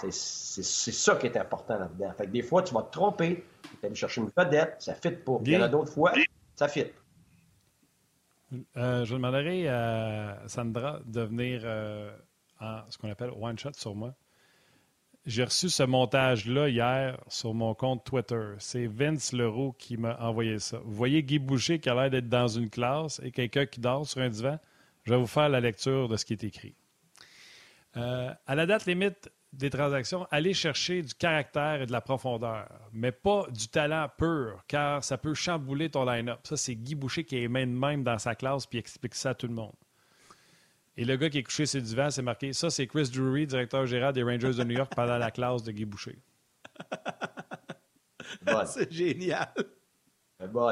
C'est 0.00 0.62
ça 0.92 1.16
qui 1.16 1.26
est 1.26 1.36
important 1.36 1.78
là-dedans. 1.78 2.12
Fait 2.16 2.26
que 2.26 2.30
des 2.30 2.42
fois, 2.42 2.62
tu 2.62 2.72
vas 2.72 2.82
te 2.82 2.92
tromper, 2.92 3.44
tu 3.62 3.68
vas 3.82 3.86
aller 3.88 3.94
chercher 3.94 4.20
une 4.22 4.30
vedette, 4.36 4.76
ça 4.78 4.94
fit 4.94 5.10
pas. 5.10 5.38
Il 5.44 5.52
y 5.52 5.56
en 5.56 5.62
a 5.62 5.68
d'autres 5.68 5.92
fois, 5.92 6.12
ça 6.54 6.68
fit. 6.68 6.86
Euh, 8.76 9.04
je 9.04 9.14
demanderai 9.14 9.68
à 9.68 10.42
Sandra 10.46 11.00
de 11.04 11.22
venir 11.22 11.62
euh, 11.64 12.14
en 12.60 12.80
ce 12.88 12.98
qu'on 12.98 13.10
appelle 13.10 13.30
one 13.38 13.58
shot 13.58 13.72
sur 13.74 13.94
moi. 13.94 14.14
J'ai 15.24 15.44
reçu 15.44 15.68
ce 15.68 15.84
montage-là 15.84 16.68
hier 16.68 17.20
sur 17.28 17.54
mon 17.54 17.74
compte 17.74 18.04
Twitter. 18.04 18.54
C'est 18.58 18.86
Vince 18.86 19.32
Leroux 19.32 19.72
qui 19.78 19.96
m'a 19.96 20.18
envoyé 20.18 20.58
ça. 20.58 20.78
Vous 20.84 20.92
voyez 20.92 21.22
Guy 21.22 21.38
Boucher 21.38 21.78
qui 21.78 21.88
a 21.88 21.94
l'air 21.94 22.10
d'être 22.10 22.28
dans 22.28 22.48
une 22.48 22.68
classe 22.68 23.20
et 23.22 23.30
quelqu'un 23.30 23.66
qui 23.66 23.80
dort 23.80 24.06
sur 24.06 24.20
un 24.20 24.28
divan? 24.28 24.58
Je 25.04 25.12
vais 25.12 25.18
vous 25.18 25.26
faire 25.26 25.48
la 25.48 25.60
lecture 25.60 26.08
de 26.08 26.16
ce 26.16 26.24
qui 26.24 26.32
est 26.32 26.44
écrit. 26.44 26.74
Euh, 27.96 28.32
à 28.46 28.54
la 28.54 28.66
date 28.66 28.86
limite 28.86 29.30
des 29.52 29.68
transactions, 29.68 30.26
allez 30.30 30.54
chercher 30.54 31.02
du 31.02 31.14
caractère 31.14 31.82
et 31.82 31.86
de 31.86 31.92
la 31.92 32.00
profondeur, 32.00 32.68
mais 32.92 33.12
pas 33.12 33.46
du 33.50 33.68
talent 33.68 34.08
pur, 34.16 34.64
car 34.66 35.04
ça 35.04 35.18
peut 35.18 35.34
chambouler 35.34 35.90
ton 35.90 36.06
line-up. 36.06 36.40
Ça, 36.44 36.56
c'est 36.56 36.74
Guy 36.74 36.94
Boucher 36.94 37.24
qui 37.24 37.42
est 37.42 37.48
même 37.48 37.70
même 37.70 38.02
dans 38.02 38.18
sa 38.18 38.34
classe 38.34 38.66
puis 38.66 38.78
explique 38.78 39.14
ça 39.14 39.30
à 39.30 39.34
tout 39.34 39.48
le 39.48 39.54
monde. 39.54 39.74
Et 40.96 41.04
le 41.04 41.16
gars 41.16 41.28
qui 41.28 41.38
est 41.38 41.42
couché 41.42 41.66
sur 41.66 41.80
le 41.80 41.86
divan, 41.86 42.10
c'est 42.10 42.22
marqué 42.22 42.52
ça, 42.52 42.70
c'est 42.70 42.86
Chris 42.86 43.10
Drury, 43.12 43.46
directeur 43.46 43.86
général 43.86 44.14
des 44.14 44.22
Rangers 44.22 44.54
de 44.54 44.64
New 44.64 44.76
York 44.76 44.92
pendant 44.94 45.18
la 45.18 45.30
classe 45.30 45.62
de 45.62 45.72
Guy 45.72 45.84
Boucher. 45.84 46.18
C'est 48.66 48.90
génial. 48.90 49.52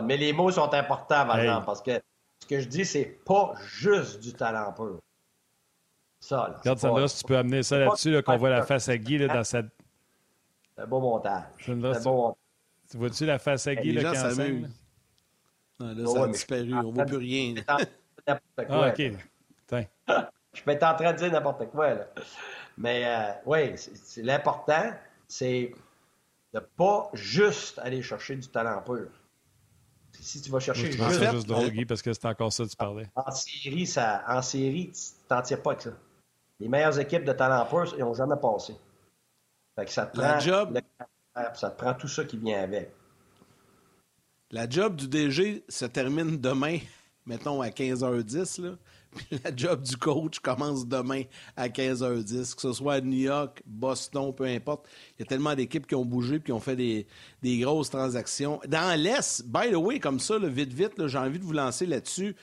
Mais 0.05 0.17
les 0.17 0.33
mots 0.33 0.51
sont 0.51 0.73
importants, 0.73 1.27
par 1.27 1.39
exemple, 1.39 1.67
parce 1.67 1.83
que 1.83 2.01
que 2.51 2.59
je 2.59 2.67
dis, 2.67 2.85
c'est 2.85 3.21
pas 3.25 3.55
juste 3.65 4.21
du 4.21 4.33
talent 4.33 4.73
pur. 4.73 4.99
Ça, 6.21 6.37
là. 6.37 6.57
Regarde, 6.59 6.79
Sandra, 6.79 7.09
si 7.09 7.19
tu 7.19 7.25
peux 7.25 7.37
amener 7.39 7.63
ça 7.63 7.79
là-dessus, 7.79 8.11
là, 8.11 8.23
qu'on 8.23 8.37
voit 8.37 8.51
la 8.51 8.63
face 8.63 8.89
à 8.89 8.97
Guy 8.99 9.19
là, 9.19 9.29
dans 9.29 9.45
sa. 9.45 9.63
C'est 9.63 10.83
un 10.83 10.87
beau 10.87 11.01
montage. 11.01 11.45
Sandra, 11.65 11.95
C'est 11.95 11.99
un 11.99 12.03
tu- 12.03 12.09
beau 12.09 12.17
montage. 12.17 12.37
tu 12.91 12.97
vois-tu 12.99 13.27
la 13.27 13.39
face 13.39 13.67
à 13.67 13.75
Guy 13.75 13.93
là, 13.93 14.01
gens 14.03 14.11
enseigne? 14.11 14.35
s'amusent. 14.35 14.63
là? 14.63 14.69
Non, 15.81 15.87
là, 15.95 16.03
Ouais, 16.11 16.19
ça 16.19 16.25
a 16.25 16.29
disparu. 16.29 16.75
On 16.75 16.83
ne 16.83 16.93
voit 16.93 17.05
plus 17.07 17.17
rien. 17.17 17.55
N'importe 17.55 18.43
quoi. 18.55 18.67
Ah, 18.69 18.89
OK. 18.91 19.03
Tiens. 19.67 19.87
Je 20.53 20.63
peux 20.63 20.71
être 20.73 20.83
en 20.83 20.95
train 20.95 21.13
de 21.13 21.17
dire 21.19 21.33
n'importe 21.33 21.67
quoi, 21.71 21.95
là. 21.95 22.07
Mais 22.77 23.03
euh, 23.07 23.33
oui, 23.47 23.75
l'important, 24.19 24.91
c'est 25.29 25.73
de 26.53 26.59
pas 26.77 27.09
juste 27.15 27.79
aller 27.79 28.03
chercher 28.03 28.35
du 28.37 28.49
talent 28.49 28.83
pur. 28.83 29.09
Si 30.19 30.43
tu 30.43 30.51
vas 30.51 30.59
chercher 30.61 30.91
Je 30.93 30.99
trouve 30.99 31.13
juste 31.13 31.31
juste 31.31 31.47
drôle, 31.47 31.71
Guy, 31.71 31.85
parce 31.87 32.03
que 32.03 32.13
c'est 32.13 32.27
encore 32.27 32.53
ça 32.53 32.65
que 32.65 32.69
tu 32.69 32.77
parlais. 32.77 33.09
en 33.15 33.31
série, 33.31 33.87
ça, 33.87 34.23
en 34.29 34.43
série, 34.43 34.91
tu 34.93 35.01
t'en 35.29 35.41
tires 35.41 35.63
pas 35.63 35.71
avec 35.71 35.83
ça. 35.83 35.91
Les 36.61 36.69
meilleures 36.69 36.99
équipes 36.99 37.25
de 37.25 37.33
talent 37.33 37.65
pur, 37.67 37.93
ils 37.97 38.01
n'ont 38.01 38.15
jamais 38.15 38.37
passé. 38.37 38.75
Fait 39.77 39.87
que 39.87 39.91
ça 39.93 40.07
te 40.07 40.19
prend 40.19 40.39
job- 40.39 40.75
le 40.75 40.81
ça 41.55 41.71
te 41.71 41.79
prend 41.83 41.95
tout 41.95 42.09
ça 42.09 42.25
qui 42.25 42.37
vient 42.37 42.63
avec. 42.63 42.93
La 44.51 44.69
job 44.69 44.97
du 44.97 45.09
DG 45.09 45.65
se 45.69 45.85
termine 45.87 46.37
demain, 46.39 46.79
mettons 47.25 47.63
à 47.63 47.69
15h10. 47.69 48.61
Là. 48.63 48.71
Puis 49.13 49.41
la 49.43 49.55
job 49.57 49.83
du 49.83 49.97
coach 49.97 50.39
commence 50.41 50.87
demain 50.87 51.23
à 51.57 51.69
15h10, 51.69 52.55
que 52.55 52.61
ce 52.61 52.73
soit 52.73 52.95
à 52.95 53.01
New 53.01 53.19
York, 53.19 53.63
Boston, 53.65 54.33
peu 54.35 54.45
importe. 54.45 54.87
Il 55.19 55.21
y 55.21 55.23
a 55.23 55.27
tellement 55.27 55.55
d'équipes 55.55 55.87
qui 55.87 55.95
ont 55.95 56.05
bougé 56.05 56.37
et 56.37 56.41
qui 56.41 56.53
ont 56.53 56.61
fait 56.61 56.77
des, 56.77 57.07
des 57.43 57.59
grosses 57.59 57.91
transactions. 57.91 58.61
Dans 58.69 59.01
l'Est, 59.01 59.45
by 59.47 59.71
the 59.71 59.77
way, 59.77 59.99
comme 59.99 60.21
ça, 60.21 60.39
là, 60.39 60.49
vite, 60.49 60.73
vite, 60.73 60.99
là, 60.99 61.09
j'ai 61.09 61.19
envie 61.19 61.39
de 61.39 61.45
vous 61.45 61.53
lancer 61.53 61.87
là-dessus. 61.87 62.37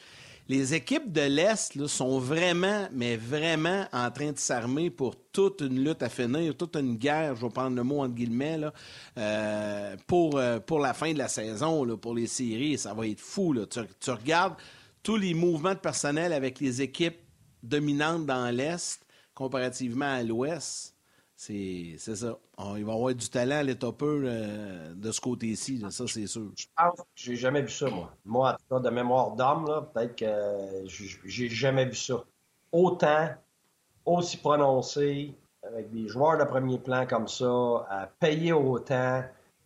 Les 0.50 0.74
équipes 0.74 1.12
de 1.12 1.22
l'Est 1.22 1.88
sont 1.88 2.20
vraiment, 2.20 2.88
mais 2.94 3.18
vraiment 3.18 3.86
en 3.92 4.10
train 4.12 4.32
de 4.32 4.38
s'armer 4.38 4.90
pour 4.90 5.16
toute 5.34 5.60
une 5.60 5.84
lutte 5.84 6.02
à 6.02 6.08
finir, 6.08 6.56
toute 6.56 6.78
une 6.78 6.96
guerre, 6.96 7.36
je 7.36 7.46
vais 7.46 7.52
prendre 7.52 7.76
le 7.76 7.84
mot 7.84 8.02
entre 8.02 8.16
guillemets, 8.16 8.62
euh, 9.18 9.98
pour, 10.08 10.38
euh, 10.38 10.60
pour 10.60 10.80
la 10.80 10.94
fin 10.94 11.12
de 11.12 11.18
la 11.18 11.28
saison, 11.28 11.98
pour 11.98 12.16
les 12.16 12.28
séries. 12.28 12.78
Ça 12.78 12.94
va 12.94 13.06
être 13.08 13.20
fou. 13.20 13.56
Tu 14.00 14.10
regardes 14.10 14.56
tous 15.04 15.18
les 15.18 15.34
mouvements 15.34 15.74
de 15.74 15.80
personnel 15.80 16.32
avec 16.32 16.62
les 16.62 16.82
équipes 16.82 17.20
dominantes 17.62 18.26
dans 18.26 18.50
l'Est 18.50 19.02
comparativement 19.34 20.14
à 20.14 20.24
l'Ouest. 20.24 20.97
C'est 21.38 21.98
ça. 22.00 22.40
Il 22.58 22.84
va 22.84 22.92
y 22.92 22.96
avoir 22.96 23.14
du 23.14 23.30
talent 23.30 23.62
l'état 23.62 23.92
pur 23.92 24.22
euh, 24.24 24.96
de 24.96 25.12
ce 25.12 25.22
côté-ci, 25.22 25.80
ça 25.92 26.08
c'est 26.08 26.26
sûr. 26.26 26.52
Je 26.58 26.66
pense 26.76 27.00
que 27.00 27.06
j'ai 27.14 27.36
jamais 27.36 27.62
vu 27.62 27.70
ça, 27.70 27.88
moi. 27.92 28.12
Moi, 28.26 28.50
en 28.50 28.54
tout 28.54 28.76
cas, 28.76 28.90
de 28.90 28.90
mémoire 28.90 29.36
d'homme, 29.36 29.68
là, 29.68 29.82
peut-être 29.82 30.16
que 30.16 30.88
j'ai 31.26 31.48
jamais 31.48 31.86
vu 31.86 31.94
ça. 31.94 32.24
Autant, 32.72 33.30
aussi 34.04 34.38
prononcé, 34.38 35.36
avec 35.62 35.92
des 35.92 36.08
joueurs 36.08 36.40
de 36.40 36.44
premier 36.44 36.80
plan 36.80 37.06
comme 37.06 37.28
ça, 37.28 37.86
à 37.88 38.08
payer 38.20 38.54
autant. 38.54 39.24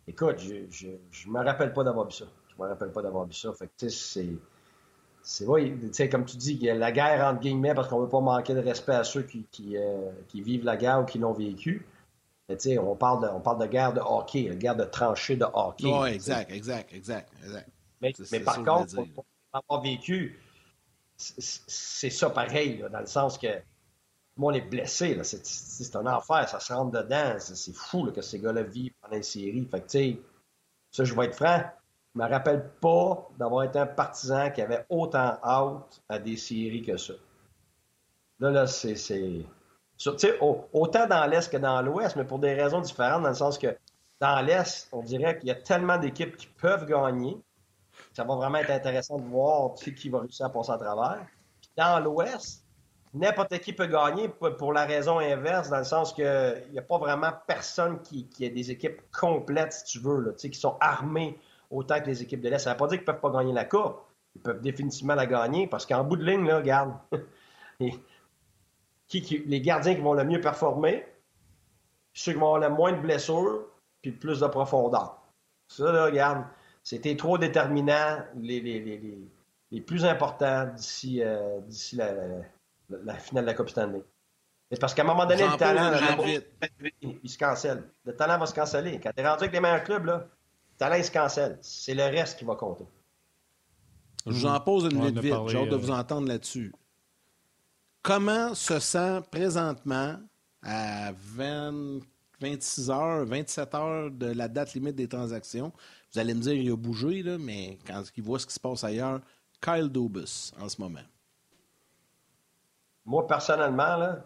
Écoute, 0.08 0.40
je, 0.40 0.88
je, 1.10 1.30
me 1.30 1.42
rappelle 1.42 1.72
pas 1.72 1.86
d'avoir 1.86 2.06
vu 2.06 2.12
ça. 2.12 2.26
Je 2.50 2.62
me 2.62 2.68
rappelle 2.68 2.92
pas 2.92 3.02
d'avoir 3.02 3.26
vu 3.26 3.34
ça. 3.34 3.54
Fait 3.54 3.70
que, 3.80 3.88
c'est. 3.88 4.36
C'est 5.24 5.46
vrai, 5.46 5.72
comme 6.10 6.26
tu 6.26 6.38
dis, 6.38 6.54
il 6.54 6.64
y 6.64 6.70
a 6.70 6.76
la 6.76 6.92
guerre 6.92 7.26
entre 7.26 7.42
guillemets 7.42 7.76
parce 7.76 7.88
qu'on 7.88 8.00
veut 8.00 8.10
pas 8.10 8.22
manquer 8.22 8.54
de 8.54 8.60
respect 8.60 8.94
à 8.94 9.04
ceux 9.04 9.24
qui, 9.24 9.46
qui, 9.52 9.78
euh, 9.78 10.12
qui 10.28 10.42
vivent 10.42 10.66
la 10.66 10.78
guerre 10.78 11.02
ou 11.02 11.06
qui 11.06 11.20
l'ont 11.20 11.34
vécu. 11.34 11.86
Mais 12.50 12.78
on 12.80 12.96
parle 12.96 13.24
de, 13.24 13.30
on 13.30 13.40
parle 13.40 13.60
de 13.62 13.68
guerre 13.68 13.94
de 13.94 14.02
hockey, 14.02 14.50
de 14.50 14.56
guerre 14.56 14.76
de 14.76 14.84
tranchée 14.84 15.38
de 15.38 15.46
hockey. 15.46 15.88
Oui, 15.88 16.10
exact, 16.10 16.52
exact, 16.52 16.94
exact, 16.94 17.32
exact. 17.44 17.70
Mais, 18.02 18.14
mais 18.32 18.40
par 18.40 18.64
contre, 18.64 18.96
pour, 18.96 19.06
pour 19.14 19.26
avoir 19.54 19.82
vécu, 19.82 20.40
c'est 21.16 22.10
ça 22.10 22.30
pareil, 22.30 22.80
là, 22.80 22.90
dans 22.90 23.00
le 23.00 23.06
sens 23.06 23.38
que 23.38 23.48
tout 23.48 24.38
le 24.38 24.42
monde 24.42 24.56
est 24.56 24.62
blessé. 24.62 25.18
C'est 25.24 25.96
un 25.96 26.08
enfer, 26.08 26.50
ça 26.50 26.60
se 26.60 26.74
rentre 26.74 26.92
dedans. 26.92 27.36
C'est 27.40 27.76
fou 27.76 28.06
là, 28.06 28.12
que 28.12 28.22
ces 28.22 28.40
gars-là 28.40 28.64
vivent 28.64 28.94
pendant 29.02 29.18
une 29.18 29.24
série. 29.24 29.66
Fait 29.70 29.82
que, 29.82 29.86
tu 29.86 29.98
sais, 29.98 30.22
ça, 30.92 31.04
je 31.04 31.14
vais 31.14 31.26
être 31.26 31.36
franc, 31.36 31.64
me 32.16 32.28
rappelle 32.28 32.70
pas 32.82 33.30
d'avoir 33.38 33.64
été 33.64 33.80
un 33.80 33.86
partisan 33.86 34.52
qui 34.52 34.62
avait 34.62 34.86
autant 34.90 35.38
hâte 35.44 36.02
à 36.10 36.20
des 36.20 36.38
séries 36.38 36.82
que 36.82 36.98
ça. 36.98 37.14
Là, 38.40 38.52
là, 38.52 38.68
c'est. 38.68 39.46
autant 40.74 41.08
dans 41.08 41.26
l'Est 41.28 41.52
que 41.52 41.58
dans 41.58 41.82
l'Ouest, 41.82 42.16
mais 42.16 42.26
pour 42.26 42.40
des 42.40 42.54
raisons 42.54 42.82
différentes, 42.82 43.24
dans 43.24 43.30
le 43.30 43.36
sens 43.36 43.58
que 43.58 43.78
dans 44.20 44.42
l'Est, 44.46 44.90
on 44.92 45.04
dirait 45.04 45.38
qu'il 45.40 45.50
y 45.50 45.52
a 45.52 45.56
tellement 45.56 45.98
d'équipes 45.98 46.36
qui 46.36 46.48
peuvent 46.48 46.86
gagner. 46.86 47.38
Ça 48.14 48.24
va 48.24 48.36
vraiment 48.36 48.58
être 48.58 48.72
intéressant 48.72 49.18
de 49.18 49.24
voir 49.24 49.74
qui 49.76 50.10
va 50.10 50.20
réussir 50.20 50.46
à 50.46 50.50
passer 50.50 50.72
à 50.72 50.78
travers. 50.78 51.26
Dans 51.78 52.04
l'Ouest, 52.04 52.66
n'importe 53.14 53.58
qui 53.60 53.74
peut 53.74 53.88
gagner 53.88 54.28
pour, 54.28 54.74
la 54.74 54.86
raison 54.86 55.20
inverse, 55.20 55.70
dans 55.70 55.78
le 55.78 55.84
sens 55.84 56.14
qu'il 56.14 56.64
n'y 56.72 56.80
a 56.80 56.82
pas 56.82 56.98
vraiment 56.98 57.32
personne 57.48 58.02
qui, 58.02 58.28
a 58.44 58.50
des 58.50 58.72
équipes 58.72 59.02
complètes, 59.12 59.74
si 59.74 59.84
tu 59.86 60.00
veux, 60.00 60.20
là, 60.20 60.32
qui 60.34 60.54
sont 60.54 60.78
armées 60.80 61.38
autant 61.72 62.00
que 62.00 62.06
les 62.08 62.22
équipes 62.22 62.42
de 62.42 62.50
l'Est. 62.50 62.60
Ça 62.60 62.70
ne 62.72 62.76
veut 62.76 62.80
pas 62.80 62.88
dire 62.88 63.00
qu'ils 63.00 63.08
ne 63.08 63.12
peuvent 63.14 63.32
pas 63.32 63.40
gagner 63.40 63.54
la 63.54 63.66
Coupe. 63.66 63.98
Ils 64.36 64.42
peuvent 64.42 64.62
définitivement 64.62 65.16
la 65.16 65.26
gagner 65.26 65.68
parce 65.68 65.86
qu'en 65.86 66.04
bout 66.04 66.16
de 66.18 66.24
ligne, 66.24 66.46
là, 66.48 66.58
regarde, 66.58 66.94
et- 67.80 67.94
qui, 69.08 69.22
qui- 69.22 69.40
les 69.46 69.60
gardiens 69.62 69.96
qui 69.96 70.02
vont 70.02 70.14
le 70.14 70.24
mieux 70.24 70.40
performer, 70.40 71.06
ceux 72.14 72.34
qui 72.34 72.38
vont 72.40 72.54
avoir 72.56 72.70
le 72.70 72.76
moins 72.76 72.92
de 72.94 73.00
blessures, 73.02 73.66
puis 74.02 74.12
plus 74.12 74.40
de 74.40 74.48
profondeur. 74.48 75.18
Ça, 75.68 75.92
là, 75.92 76.06
regarde, 76.06 76.44
c'était 76.84 77.16
trop 77.16 77.38
déterminant, 77.38 78.20
les, 78.36 78.60
les, 78.62 78.80
les, 78.80 78.98
les, 78.98 79.18
les 79.72 79.82
plus 79.82 80.06
importants 80.06 80.66
d'ici 80.76 81.22
euh, 81.24 81.60
la, 81.94 82.14
la- 82.14 82.42
la 83.06 83.14
finale 83.16 83.46
de 83.46 83.50
la 83.50 83.54
Coupe 83.56 83.70
Stanley. 83.70 84.02
C'est 84.72 84.80
parce 84.80 84.94
qu'à 84.94 85.02
un 85.02 85.06
moment 85.06 85.26
donné, 85.26 85.44
le 85.44 85.58
talent, 85.58 85.90
là, 85.92 86.16
il 87.24 87.30
se 87.30 87.38
cancelle. 87.38 87.84
Le 88.06 88.16
talent 88.16 88.38
va 88.38 88.46
se 88.46 88.54
canceller. 88.54 89.00
Quand 89.02 89.12
tu 89.16 89.22
es 89.22 89.28
rendu 89.28 89.44
avec 89.44 89.54
les 89.54 89.60
meilleurs 89.60 89.84
clubs, 89.84 90.06
là, 90.06 90.28
il 90.90 91.04
se 91.06 91.12
cancelle. 91.12 91.60
C'est 91.62 91.94
le 91.94 92.04
reste 92.04 92.40
qui 92.40 92.46
va 92.46 92.56
compter. 92.56 92.86
Je 94.26 94.32
vous 94.32 94.46
en 94.46 94.60
pose 94.60 94.86
une 94.86 95.02
en 95.02 95.06
vite 95.06 95.34
J'ai 95.48 95.58
hâte 95.58 95.70
de 95.70 95.76
euh, 95.76 95.78
vous 95.78 95.92
entendre 95.92 96.28
là-dessus. 96.28 96.74
Comment 98.02 98.54
se 98.56 98.80
sent 98.80 99.22
présentement 99.32 100.18
à 100.64 101.12
20 101.14 102.02
26 102.42 102.90
heures, 102.90 103.26
27 103.26 103.76
heures 103.76 104.12
de 104.12 104.26
la 104.28 104.48
date 104.48 104.74
limite 104.74 104.96
des 104.96 105.08
transactions? 105.08 105.72
Vous 106.12 106.20
allez 106.20 106.34
me 106.34 106.42
dire 106.42 106.54
il 106.54 106.72
a 106.72 106.76
bougé, 106.76 107.22
là, 107.22 107.38
mais 107.38 107.78
quand 107.86 108.04
il 108.18 108.24
voit 108.24 108.40
ce 108.40 108.48
qui 108.48 108.54
se 108.54 108.60
passe 108.60 108.84
ailleurs, 108.84 109.22
Kyle 109.62 109.90
Dubus 109.90 110.52
en 110.60 110.68
ce 110.68 110.82
moment. 110.82 111.04
Moi, 113.06 113.28
personnellement, 113.28 113.96
là, 113.98 114.24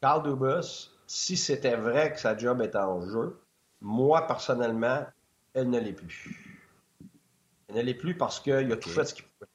Carl 0.00 0.22
Dubus, 0.22 0.90
si 1.06 1.36
c'était 1.36 1.76
vrai 1.76 2.12
que 2.12 2.20
sa 2.20 2.36
job 2.36 2.62
était 2.62 2.78
en 2.78 3.00
jeu, 3.00 3.40
moi, 3.80 4.26
personnellement, 4.26 5.04
elle 5.54 5.70
ne 5.70 5.78
l'est 5.78 5.92
plus. 5.92 6.58
Elle 7.68 7.76
ne 7.76 7.82
l'est 7.82 7.94
plus 7.94 8.16
parce 8.16 8.40
qu'il 8.40 8.72
a 8.72 8.76
tout 8.76 8.88
fait 8.90 9.04
ce 9.04 9.14
qu'il 9.14 9.24
pouvait. 9.24 9.50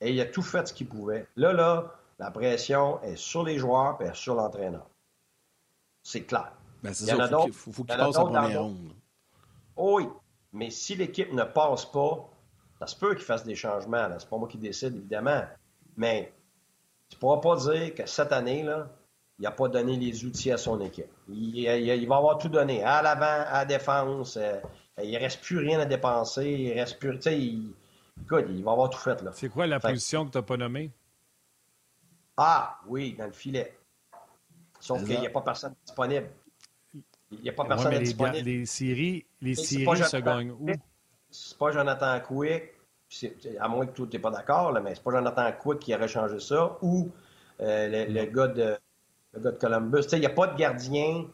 Et 0.00 0.12
il 0.12 0.20
a 0.20 0.26
tout 0.26 0.42
fait 0.42 0.66
ce 0.68 0.74
qu'il 0.74 0.88
pouvait. 0.88 1.26
Là, 1.36 1.52
là, 1.52 1.94
la 2.18 2.30
pression 2.30 3.00
est 3.02 3.16
sur 3.16 3.42
les 3.44 3.58
joueurs 3.58 4.00
et 4.02 4.10
sur 4.14 4.34
l'entraîneur. 4.34 4.86
C'est 6.02 6.22
clair. 6.22 6.52
Ben, 6.82 6.92
c'est 6.94 7.04
Il 7.04 7.08
y 7.10 7.12
en 7.14 7.16
ça, 7.18 7.24
a 7.24 7.28
faut 7.28 7.42
qu'il 7.44 7.52
faut, 7.52 7.72
faut 7.72 7.84
passe 7.84 8.16
en 8.16 8.24
première 8.26 8.62
ronde. 8.62 8.92
oui, 9.76 10.08
mais 10.52 10.70
si 10.70 10.94
l'équipe 10.94 11.32
ne 11.32 11.44
passe 11.44 11.86
pas, 11.86 12.28
ça 12.78 12.86
se 12.86 12.96
peut 12.96 13.14
qu'il 13.14 13.24
fasse 13.24 13.44
des 13.44 13.54
changements. 13.54 14.08
C'est 14.18 14.28
pas 14.28 14.36
moi 14.36 14.48
qui 14.48 14.58
décide, 14.58 14.94
évidemment. 14.96 15.42
Mais 15.96 16.32
tu 17.08 17.16
ne 17.16 17.20
pourras 17.20 17.40
pas 17.40 17.56
dire 17.56 17.94
que 17.94 18.06
cette 18.06 18.32
année, 18.32 18.62
là, 18.62 18.88
il 19.38 19.42
n'a 19.42 19.50
pas 19.50 19.68
donné 19.68 19.96
les 19.96 20.24
outils 20.24 20.52
à 20.52 20.58
son 20.58 20.80
équipe. 20.80 21.10
Il, 21.28 21.56
il- 21.58 21.66
il 21.88 22.06
va 22.08 22.16
avoir 22.16 22.38
tout 22.38 22.48
donné. 22.48 22.82
À 22.84 23.00
l'avant, 23.02 23.22
à 23.48 23.58
la 23.60 23.64
défense. 23.64 24.38
Euh, 24.98 25.02
il 25.04 25.12
ne 25.12 25.18
reste 25.18 25.40
plus 25.42 25.58
rien 25.58 25.80
à 25.80 25.84
dépenser. 25.84 26.50
Il 26.50 26.72
reste 26.72 26.98
plus. 26.98 27.14
Tu 27.16 27.22
sais, 27.22 27.38
il, 27.38 27.72
écoute, 28.24 28.46
il 28.48 28.62
va 28.64 28.72
avoir 28.72 28.90
tout 28.90 28.98
fait. 28.98 29.20
Là. 29.22 29.30
C'est 29.34 29.48
quoi 29.48 29.66
la 29.66 29.80
Fait- 29.80 29.88
position 29.90 30.26
que 30.26 30.32
tu 30.32 30.38
n'as 30.38 30.42
pas 30.42 30.56
nommée? 30.56 30.90
Ah, 32.36 32.78
oui, 32.86 33.14
dans 33.18 33.26
le 33.26 33.32
filet. 33.32 33.76
Sauf 34.80 35.04
qu'il 35.04 35.18
n'y 35.18 35.26
a 35.26 35.30
pas 35.30 35.40
personne 35.40 35.74
disponible. 35.84 36.28
Il 37.32 37.40
n'y 37.40 37.48
a 37.48 37.52
pas 37.52 37.62
Ouais, 37.64 37.68
personne 37.70 37.90
mais 37.90 37.98
les, 37.98 38.04
disponible. 38.04 38.44
les 38.48 38.66
séries, 38.66 39.26
les 39.40 39.54
séries 39.54 40.04
se 40.04 40.16
gagnent 40.18 40.52
où? 40.52 40.68
C'est 41.30 41.58
pas 41.58 41.72
Jonathan 41.72 42.20
Quick, 42.20 42.62
à 43.58 43.68
moins 43.68 43.86
que 43.86 43.92
tu 43.92 44.02
n'es 44.02 44.18
pas 44.20 44.30
d'accord, 44.30 44.70
là, 44.72 44.80
mais 44.80 44.94
c'est 44.94 45.02
pas 45.02 45.10
Jonathan 45.10 45.50
Quick 45.52 45.80
qui 45.80 45.94
aurait 45.94 46.06
changé 46.08 46.38
ça, 46.38 46.78
ou 46.82 47.10
euh, 47.60 48.06
le, 48.06 48.12
le 48.12 48.26
gars 48.26 48.46
de, 48.48 48.76
le 49.32 49.40
gars 49.40 49.50
de 49.50 49.58
Columbus. 49.58 50.02
Tu 50.02 50.08
sais, 50.10 50.16
Il 50.18 50.20
n'y 50.20 50.26
a 50.26 50.30
pas 50.30 50.46
de 50.46 50.56
gardien 50.56 51.26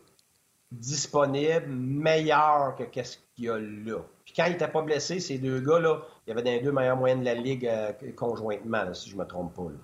disponible 0.71 1.67
meilleur 1.69 2.75
que 2.77 2.85
qu'est-ce 2.85 3.19
qu'il 3.43 3.49
y 3.49 3.51
a 3.51 3.59
là. 3.59 4.03
Puis 4.25 4.35
quand 4.37 4.45
il 4.47 4.53
n'était 4.53 4.69
pas 4.69 4.83
blessé, 4.83 5.21
ces 5.21 5.39
deux 5.39 5.61
gars-là, 5.61 6.03
il 6.27 6.31
y 6.31 6.33
avait 6.33 6.43
dans 6.43 6.51
les 6.51 6.61
deux 6.61 6.73
meilleures 6.73 6.97
moyennes 6.97 7.21
de 7.21 7.25
la 7.25 7.35
Ligue 7.35 7.67
euh, 7.67 7.93
conjointement, 8.17 8.85
là, 8.85 8.95
si 8.95 9.11
je 9.11 9.17
ne 9.17 9.21
me 9.21 9.27
trompe 9.27 9.55
pas. 9.55 9.65
là. 9.65 9.79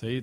Tu 0.00 0.22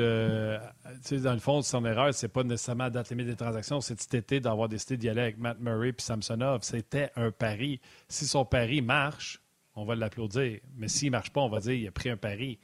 euh, 0.00 0.58
tu 0.84 1.00
sais, 1.02 1.18
dans 1.18 1.32
le 1.32 1.38
fond, 1.38 1.62
son 1.62 1.84
erreur, 1.84 2.12
c'est 2.12 2.26
pas 2.26 2.42
nécessairement 2.42 2.84
la 2.84 2.90
date 2.90 3.10
limite 3.10 3.28
des 3.28 3.36
transactions, 3.36 3.80
c'est 3.80 4.00
cet 4.00 4.14
été 4.14 4.40
d'avoir 4.40 4.68
décidé 4.68 4.96
d'y 4.96 5.08
aller 5.08 5.20
avec 5.20 5.38
Matt 5.38 5.60
Murray 5.60 5.92
puis 5.92 6.04
Samsonov. 6.04 6.62
C'était 6.62 7.10
un 7.14 7.30
pari. 7.30 7.80
Si 8.08 8.26
son 8.26 8.44
pari 8.44 8.82
marche, 8.82 9.40
on 9.76 9.84
va 9.84 9.94
l'applaudir. 9.94 10.58
Mais 10.76 10.88
s'il 10.88 11.08
ne 11.08 11.12
marche 11.12 11.30
pas, 11.30 11.40
on 11.40 11.48
va 11.48 11.60
dire 11.60 11.74
qu'il 11.74 11.86
a 11.86 11.92
pris 11.92 12.10
un 12.10 12.16
pari. 12.16 12.58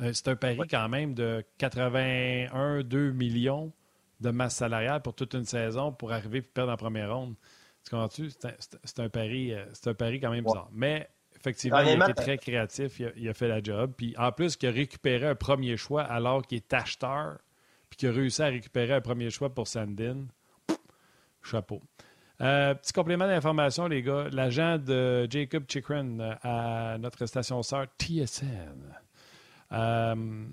Euh, 0.00 0.12
c'est 0.12 0.28
un 0.28 0.36
pari 0.36 0.60
quand 0.70 0.88
même 0.88 1.14
de 1.14 1.44
81-2 1.58 3.10
millions 3.10 3.72
de 4.22 4.30
masse 4.30 4.56
salariale 4.56 5.02
pour 5.02 5.14
toute 5.14 5.34
une 5.34 5.44
saison 5.44 5.92
pour 5.92 6.12
arriver 6.12 6.38
et 6.38 6.42
perdre 6.42 6.72
en 6.72 6.76
première 6.76 7.14
ronde. 7.14 7.34
Tu 7.84 7.90
comprends-tu? 7.90 8.30
C'est 8.84 9.00
un, 9.00 9.08
pari, 9.08 9.52
euh, 9.52 9.64
c'est 9.72 9.88
un 9.90 9.94
pari 9.94 10.20
quand 10.20 10.30
même 10.30 10.44
bizarre. 10.44 10.68
Mais 10.72 11.08
effectivement, 11.36 11.80
il 11.80 12.00
a 12.00 12.10
été 12.10 12.14
très 12.14 12.38
créatif, 12.38 13.00
il 13.16 13.28
a, 13.28 13.34
fait 13.34 13.48
la 13.48 13.62
job. 13.62 13.92
Puis 13.96 14.14
en 14.16 14.30
plus, 14.32 14.56
qu'il 14.56 14.68
a 14.68 14.72
récupéré 14.72 15.26
un 15.26 15.34
premier 15.34 15.76
choix 15.76 16.02
alors 16.02 16.46
qu'il 16.46 16.56
est 16.56 16.72
acheteur, 16.72 17.38
puis 17.90 17.98
qu'il 17.98 18.08
a 18.08 18.12
réussi 18.12 18.42
à 18.42 18.46
récupérer 18.46 18.94
un 18.94 19.00
premier 19.00 19.30
choix 19.30 19.52
pour 19.52 19.66
Sandin, 19.66 20.26
chapeau. 21.42 21.82
Euh, 22.40 22.74
petit 22.74 22.92
complément 22.92 23.26
d'information, 23.26 23.86
les 23.86 24.02
gars. 24.02 24.26
L'agent 24.32 24.78
de 24.78 25.28
Jacob 25.30 25.64
Chikrin 25.68 26.18
euh, 26.18 26.34
à 26.42 26.98
notre 26.98 27.26
station 27.26 27.62
sœur 27.62 27.86
TSN 27.98 28.96
euh, 29.72 30.44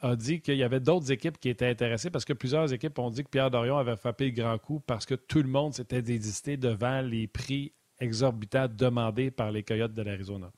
a 0.00 0.16
dit 0.16 0.40
qu'il 0.40 0.56
y 0.56 0.62
avait 0.62 0.80
d'autres 0.80 1.10
équipes 1.10 1.38
qui 1.38 1.48
étaient 1.48 1.68
intéressées 1.68 2.10
parce 2.10 2.24
que 2.24 2.32
plusieurs 2.32 2.72
équipes 2.72 2.98
ont 2.98 3.10
dit 3.10 3.24
que 3.24 3.28
Pierre 3.28 3.50
Dorion 3.50 3.78
avait 3.78 3.96
frappé 3.96 4.26
le 4.26 4.30
grand 4.32 4.58
coup 4.58 4.80
parce 4.86 5.06
que 5.06 5.14
tout 5.14 5.42
le 5.42 5.48
monde 5.48 5.74
s'était 5.74 6.02
désisté 6.02 6.56
devant 6.56 7.00
les 7.00 7.26
prix 7.26 7.72
exorbitants 8.00 8.68
demandés 8.68 9.30
par 9.30 9.50
les 9.50 9.62
Coyotes 9.62 9.94
de 9.94 10.02
l'Arizona. 10.02 10.50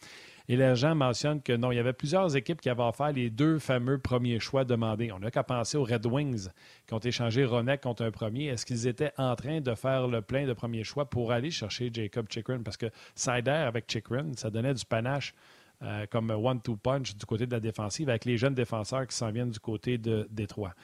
Et 0.48 0.56
l'agent 0.56 0.96
mentionne 0.96 1.40
que 1.40 1.52
non, 1.52 1.70
il 1.70 1.76
y 1.76 1.78
avait 1.78 1.92
plusieurs 1.92 2.34
équipes 2.36 2.60
qui 2.60 2.68
avaient 2.68 2.82
offert 2.82 3.12
les 3.12 3.30
deux 3.30 3.60
fameux 3.60 3.98
premiers 3.98 4.40
choix 4.40 4.64
demandés. 4.64 5.12
On 5.12 5.20
n'a 5.20 5.30
qu'à 5.30 5.44
penser 5.44 5.78
aux 5.78 5.84
Red 5.84 6.04
Wings 6.06 6.48
qui 6.88 6.94
ont 6.94 6.98
échangé 6.98 7.44
Ronek 7.44 7.80
contre 7.80 8.02
un 8.02 8.10
premier. 8.10 8.46
Est-ce 8.46 8.66
qu'ils 8.66 8.88
étaient 8.88 9.12
en 9.16 9.36
train 9.36 9.60
de 9.60 9.74
faire 9.76 10.08
le 10.08 10.22
plein 10.22 10.46
de 10.46 10.52
premiers 10.52 10.82
choix 10.82 11.08
pour 11.08 11.30
aller 11.30 11.52
chercher 11.52 11.90
Jacob 11.92 12.26
Chikrin? 12.28 12.62
Parce 12.64 12.76
que 12.76 12.86
Sider 13.14 13.50
avec 13.50 13.88
Chikrin, 13.88 14.32
ça 14.36 14.50
donnait 14.50 14.74
du 14.74 14.84
panache 14.84 15.34
euh, 15.82 16.04
comme 16.10 16.30
one-two 16.30 16.76
punch 16.76 17.16
du 17.16 17.24
côté 17.24 17.46
de 17.46 17.52
la 17.52 17.60
défensive 17.60 18.08
avec 18.10 18.26
les 18.26 18.36
jeunes 18.36 18.54
défenseurs 18.54 19.06
qui 19.06 19.16
s'en 19.16 19.30
viennent 19.30 19.50
du 19.50 19.60
côté 19.60 19.96
de 19.96 20.28
Détroit. 20.30 20.74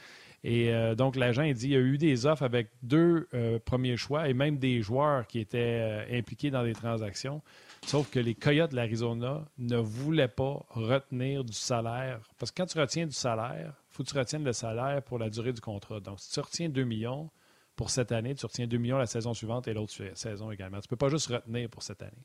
Et 0.42 0.72
euh, 0.72 0.94
donc, 0.94 1.16
l'agent 1.16 1.42
dit 1.42 1.54
qu'il 1.54 1.70
y 1.70 1.76
a 1.76 1.80
eu 1.80 1.98
des 1.98 2.24
offres 2.24 2.44
avec 2.44 2.70
deux 2.82 3.28
euh, 3.34 3.58
premiers 3.58 3.96
choix 3.96 4.28
et 4.28 4.32
même 4.34 4.58
des 4.58 4.80
joueurs 4.80 5.26
qui 5.26 5.38
étaient 5.40 6.06
impliqués 6.10 6.50
dans 6.50 6.62
des 6.62 6.72
transactions. 6.72 7.42
Sauf 7.84 8.10
que 8.10 8.18
les 8.18 8.34
Coyotes 8.34 8.70
de 8.70 8.76
l'Arizona 8.76 9.44
ne 9.58 9.76
voulaient 9.76 10.28
pas 10.28 10.64
retenir 10.70 11.44
du 11.44 11.52
salaire. 11.52 12.20
Parce 12.38 12.50
que 12.50 12.62
quand 12.62 12.66
tu 12.66 12.78
retiens 12.78 13.06
du 13.06 13.14
salaire, 13.14 13.74
il 13.90 13.94
faut 13.94 14.02
que 14.02 14.08
tu 14.08 14.18
retiennes 14.18 14.44
le 14.44 14.52
salaire 14.52 15.02
pour 15.02 15.18
la 15.18 15.28
durée 15.28 15.52
du 15.52 15.60
contrat. 15.60 16.00
Donc, 16.00 16.20
si 16.20 16.32
tu 16.32 16.40
retiens 16.40 16.68
2 16.68 16.84
millions 16.84 17.30
pour 17.74 17.90
cette 17.90 18.12
année, 18.12 18.34
tu 18.34 18.46
retiens 18.46 18.66
2 18.66 18.78
millions 18.78 18.98
la 18.98 19.06
saison 19.06 19.34
suivante 19.34 19.68
et 19.68 19.74
l'autre 19.74 19.92
saison 20.14 20.50
également. 20.50 20.78
Tu 20.78 20.86
ne 20.86 20.88
peux 20.88 20.96
pas 20.96 21.10
juste 21.10 21.26
retenir 21.26 21.68
pour 21.68 21.82
cette 21.82 22.02
année. 22.02 22.24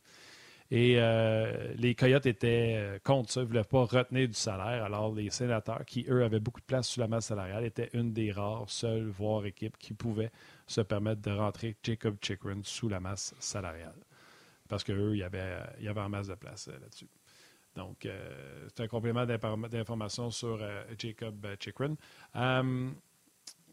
Et 0.73 0.95
euh, 0.97 1.73
les 1.75 1.95
Coyotes 1.95 2.25
étaient 2.25 2.75
euh, 2.77 2.99
contre 3.03 3.29
ça, 3.29 3.41
ils 3.41 3.43
ne 3.43 3.47
voulaient 3.49 3.63
pas 3.65 3.84
retenir 3.84 4.29
du 4.29 4.34
salaire. 4.34 4.86
Alors, 4.86 5.13
les 5.13 5.29
sénateurs, 5.29 5.84
qui 5.86 6.05
eux 6.07 6.23
avaient 6.23 6.39
beaucoup 6.39 6.62
de 6.62 6.65
place 6.65 6.88
sous 6.88 7.01
la 7.01 7.10
masse 7.10 7.25
salariale, 7.25 7.65
étaient 7.65 7.89
une 7.93 8.13
des 8.13 8.31
rares 8.31 8.69
seules, 8.69 9.10
voire 9.10 9.45
équipes, 9.45 9.77
qui 9.77 9.93
pouvaient 9.93 10.31
se 10.67 10.79
permettre 10.79 11.21
de 11.21 11.31
rentrer 11.31 11.75
Jacob 11.84 12.15
Chikrin 12.21 12.62
sous 12.63 12.88
la 12.88 13.01
masse 13.01 13.36
salariale 13.39 13.93
parce 14.69 14.86
qu'eux, 14.86 15.12
il 15.13 15.17
y 15.17 15.23
avait, 15.23 15.57
y 15.81 15.89
avait 15.89 15.99
en 15.99 16.07
masse 16.07 16.27
de 16.27 16.36
place 16.36 16.69
euh, 16.69 16.79
là-dessus. 16.79 17.10
Donc, 17.75 18.05
c'est 18.67 18.84
un 18.84 18.88
complément 18.89 19.25
d'information 19.25 20.29
sur 20.29 20.60
Jacob 20.97 21.47
Chikrin. 21.57 21.95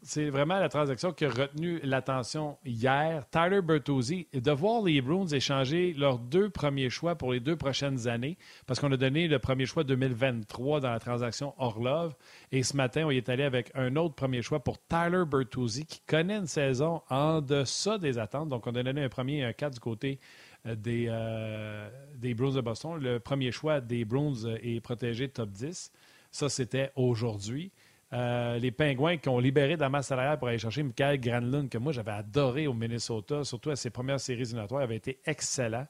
C'est 0.01 0.29
vraiment 0.29 0.59
la 0.59 0.69
transaction 0.69 1.11
qui 1.11 1.25
a 1.25 1.29
retenu 1.29 1.79
l'attention 1.83 2.57
hier. 2.65 3.25
Tyler 3.29 3.61
Bertozzi, 3.61 4.27
de 4.33 4.51
voir 4.51 4.83
les 4.83 5.01
Bruins 5.01 5.27
échanger 5.27 5.93
leurs 5.93 6.19
deux 6.19 6.49
premiers 6.49 6.89
choix 6.89 7.15
pour 7.15 7.33
les 7.33 7.39
deux 7.39 7.55
prochaines 7.55 8.07
années, 8.07 8.37
parce 8.65 8.79
qu'on 8.79 8.91
a 8.91 8.97
donné 8.97 9.27
le 9.27 9.39
premier 9.39 9.65
choix 9.65 9.83
2023 9.83 10.81
dans 10.81 10.91
la 10.91 10.99
transaction 10.99 11.53
Orlov, 11.57 12.15
et 12.51 12.63
ce 12.63 12.75
matin, 12.75 13.05
on 13.05 13.11
y 13.11 13.17
est 13.17 13.29
allé 13.29 13.43
avec 13.43 13.71
un 13.75 13.95
autre 13.95 14.15
premier 14.15 14.41
choix 14.41 14.59
pour 14.59 14.77
Tyler 14.87 15.23
Bertozzi, 15.29 15.85
qui 15.85 16.01
connaît 16.01 16.37
une 16.37 16.47
saison 16.47 17.01
en 17.09 17.41
deçà 17.41 17.97
des 17.97 18.17
attentes. 18.17 18.49
Donc, 18.49 18.67
on 18.67 18.75
a 18.75 18.83
donné 18.83 19.03
un 19.03 19.09
premier 19.09 19.37
et 19.39 19.45
un 19.45 19.53
4 19.53 19.73
du 19.73 19.79
côté 19.79 20.19
euh, 20.65 20.75
des, 20.75 21.05
euh, 21.09 21.89
des 22.15 22.33
Bruins 22.33 22.53
de 22.53 22.61
Boston. 22.61 22.97
Le 22.99 23.19
premier 23.19 23.51
choix 23.51 23.81
des 23.81 24.05
Bruins 24.05 24.55
est 24.61 24.81
protégé 24.81 25.29
top 25.29 25.49
10. 25.49 25.91
Ça, 26.31 26.49
c'était 26.49 26.91
aujourd'hui. 26.95 27.71
Euh, 28.11 28.57
les 28.57 28.71
Pingouins 28.71 29.17
qui 29.17 29.29
ont 29.29 29.37
libéré 29.37 29.75
de 29.75 29.81
la 29.81 29.89
masse 29.89 30.07
salariale 30.07 30.39
pour 30.39 30.47
aller 30.47 30.57
chercher 30.57 30.81
Michael 30.81 31.19
Granlund, 31.19 31.69
que 31.69 31.77
moi 31.77 31.91
j'avais 31.91 32.11
adoré 32.11 32.65
au 32.65 32.73
Minnesota, 32.73 33.43
surtout 33.43 33.69
à 33.69 33.75
ses 33.75 33.91
premières 33.91 34.19
séries 34.19 34.41
éliminatoires, 34.41 34.81
avait 34.81 34.95
été 34.95 35.19
excellent. 35.25 35.87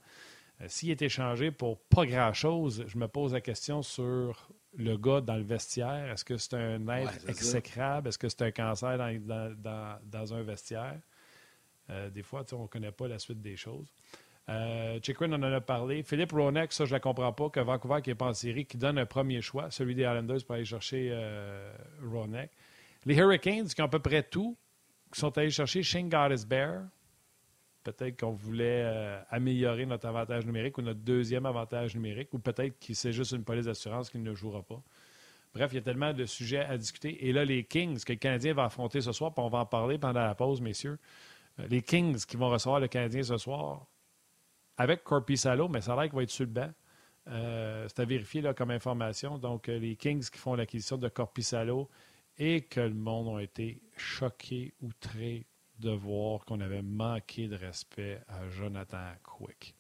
S'il 0.68 0.92
est 0.92 1.02
échangé 1.02 1.52
pour 1.52 1.80
pas 1.80 2.06
grand-chose, 2.06 2.84
je 2.86 2.98
me 2.98 3.08
pose 3.08 3.32
la 3.32 3.40
question 3.40 3.82
sur 3.82 4.50
le 4.76 4.98
gars 4.98 5.22
dans 5.22 5.38
le 5.38 5.44
vestiaire. 5.44 6.12
Est-ce 6.12 6.26
que 6.26 6.36
c'est 6.36 6.56
un 6.56 6.86
être 6.90 7.30
exécrable? 7.30 8.10
Est-ce 8.10 8.18
que 8.18 8.28
c'est 8.28 8.42
un 8.42 8.52
cancer 8.52 8.98
dans, 8.98 9.98
dans, 10.04 10.34
un 10.34 10.44
vestiaire? 10.44 11.00
des 12.14 12.22
fois, 12.22 12.44
on 12.52 12.64
ne 12.64 12.68
connaît 12.68 12.92
pas 12.92 13.08
la 13.08 13.18
suite 13.18 13.42
des 13.42 13.56
choses. 13.56 13.88
Euh, 14.50 15.00
en 15.22 15.44
a 15.44 15.62
parlé. 15.62 16.02
Philippe 16.02 16.32
Ronex, 16.32 16.76
ça, 16.76 16.86
je 16.86 16.90
ne 16.90 16.96
la 16.96 17.00
comprends 17.00 17.32
pas, 17.32 17.50
que 17.50 17.60
Vancouver, 17.60 18.02
qui 18.02 18.10
n'est 18.10 18.16
pas 18.16 18.28
en 18.28 18.34
série, 18.34 18.66
qui 18.66 18.78
donne 18.78 18.98
un 18.98 19.06
premier 19.06 19.42
choix, 19.42 19.70
celui 19.70 19.94
des 19.94 20.02
Islanders, 20.02 20.44
pour 20.46 20.56
aller 20.56 20.66
chercher 20.66 21.10
euh, 21.12 21.72
Ronek. 22.04 22.50
Les 23.06 23.16
Hurricanes, 23.16 23.68
qui 23.68 23.82
ont 23.82 23.86
à 23.86 23.90
peu 23.90 24.00
près 24.00 24.24
tout, 24.24 24.58
qui 25.14 25.20
sont 25.20 25.38
allés 25.38 25.52
chercher 25.52 25.84
Shane 25.84 26.10
Bear. 26.10 26.82
Peut-être 27.84 28.20
qu'on 28.20 28.32
voulait 28.32 28.84
euh, 28.86 29.22
améliorer 29.30 29.86
notre 29.86 30.08
avantage 30.08 30.46
numérique 30.46 30.78
ou 30.78 30.82
notre 30.82 31.00
deuxième 31.00 31.46
avantage 31.46 31.96
numérique, 31.96 32.34
ou 32.34 32.40
peut-être 32.40 32.80
que 32.80 32.94
c'est 32.94 33.14
juste 33.14 33.32
une 33.32 33.44
police 33.44 33.66
d'assurance 33.66 34.10
qui 34.10 34.18
ne 34.18 34.34
jouera 34.34 34.64
pas. 34.64 34.82
Bref, 35.54 35.72
il 35.72 35.76
y 35.76 35.80
a 35.80 35.82
tellement 35.82 36.14
de 36.14 36.26
sujets 36.26 36.60
à 36.66 36.78
discuter. 36.78 37.28
Et 37.28 37.34
là, 37.34 37.46
les 37.46 37.64
Kings, 37.64 38.04
que 38.04 38.14
le 38.14 38.20
Canadien 38.20 38.54
va 38.54 38.66
affronter 38.66 39.02
ce 39.02 39.12
soir, 39.12 39.34
puis 39.34 39.44
on 39.44 39.50
va 39.50 39.60
en 39.60 39.66
parler 39.66 39.98
pendant 39.98 40.22
la 40.22 40.36
pause, 40.36 40.62
messieurs. 40.62 41.00
Euh, 41.60 41.68
les 41.70 41.82
Kings 41.82 42.26
qui 42.26 42.38
vont 42.38 42.50
recevoir 42.50 42.80
le 42.80 42.88
Canadien 42.88 43.24
ce 43.24 43.38
soir, 43.38 43.88
avec 44.80 45.04
Corpi 45.04 45.38
Salo, 45.38 45.68
mais 45.68 45.82
ça 45.82 45.94
a 45.94 45.96
l'air 45.98 46.06
qu'il 46.06 46.16
va 46.16 46.24
être 46.24 46.30
sur 46.32 46.46
le 46.46 46.52
banc. 46.52 46.72
Euh, 47.28 47.86
c'est 47.90 48.02
à 48.02 48.06
vérifier 48.06 48.42
comme 48.56 48.72
information. 48.72 49.38
Donc, 49.38 49.68
euh, 49.68 49.78
les 49.78 49.98
Kings 49.98 50.28
qui 50.30 50.40
font 50.40 50.56
l'acquisition 50.56 50.98
de 50.98 51.10
Corpi 51.10 51.44
Salo 51.44 51.90
et 52.38 52.62
que 52.62 52.80
le 52.80 52.94
monde 52.94 53.38
a 53.38 53.44
été 53.44 53.82
choqué, 53.98 54.74
outré 54.82 55.46
de 55.80 55.92
voir 55.92 56.46
qu'on 56.46 56.62
avait 56.62 56.82
manqué 56.82 57.50
de 57.50 57.58
respect 57.58 58.22
à 58.30 58.50
Jonathan 58.50 59.12
Quick. 59.22 59.76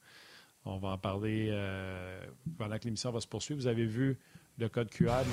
On 0.65 0.77
va 0.77 0.89
en 0.89 0.97
parler 0.97 1.47
euh, 1.49 2.21
pendant 2.57 2.77
que 2.77 2.83
l'émission 2.83 3.12
va 3.12 3.21
se 3.21 3.27
poursuivre. 3.27 3.62
Vous 3.62 3.67
avez 3.67 3.85
vu 3.85 4.19
le 4.57 4.67
code 4.67 4.89
QR. 4.89 5.23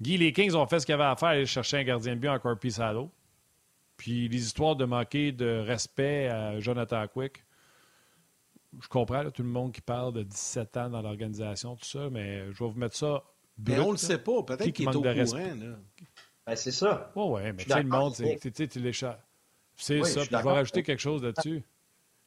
Guy, 0.00 0.16
les 0.16 0.32
Kings 0.32 0.54
ont 0.54 0.66
fait 0.66 0.80
ce 0.80 0.86
qu'ils 0.86 0.94
avaient 0.94 1.04
à 1.04 1.16
faire, 1.16 1.28
aller 1.30 1.46
chercher 1.46 1.78
un 1.78 1.84
gardien 1.84 2.14
de 2.14 2.20
but 2.20 2.28
encore 2.28 2.58
plus 2.58 2.80
à 2.80 2.92
l'eau. 2.92 3.10
Puis 3.96 4.28
les 4.28 4.42
histoires 4.42 4.76
de 4.76 4.86
manquer 4.86 5.30
de 5.30 5.62
respect 5.66 6.28
à 6.28 6.58
Jonathan 6.58 7.06
Quick, 7.06 7.44
je 8.80 8.88
comprends 8.88 9.30
tout 9.30 9.42
le 9.42 9.48
monde 9.48 9.72
qui 9.72 9.82
parle 9.82 10.14
de 10.14 10.22
17 10.22 10.76
ans 10.78 10.88
dans 10.88 11.02
l'organisation, 11.02 11.76
tout 11.76 11.84
ça, 11.84 12.08
mais 12.10 12.50
je 12.52 12.64
vais 12.64 12.70
vous 12.70 12.78
mettre 12.78 12.96
ça. 12.96 13.22
mais 13.58 13.78
on 13.78 13.88
ne 13.88 13.92
le 13.92 13.96
sait 13.98 14.18
pas. 14.18 14.42
Peut-être 14.42 14.70
qu'il 14.70 14.88
est 14.88 14.96
au 14.96 15.02
courant. 15.02 15.76
Ben, 16.46 16.56
c'est 16.56 16.70
ça. 16.70 17.12
Oui, 17.14 17.24
oui, 17.26 17.52
mais 17.52 17.64
tu 17.64 17.70
sais, 17.70 17.82
le 17.82 17.88
monde, 17.88 18.14
tu 18.14 18.22
les 18.22 18.92
C'est 19.76 20.02
ça. 20.04 20.20
Puis 20.22 20.30
je 20.30 20.36
vais 20.42 20.50
rajouter 20.50 20.82
quelque 20.82 20.98
chose 21.00 21.22
là-dessus. 21.22 21.62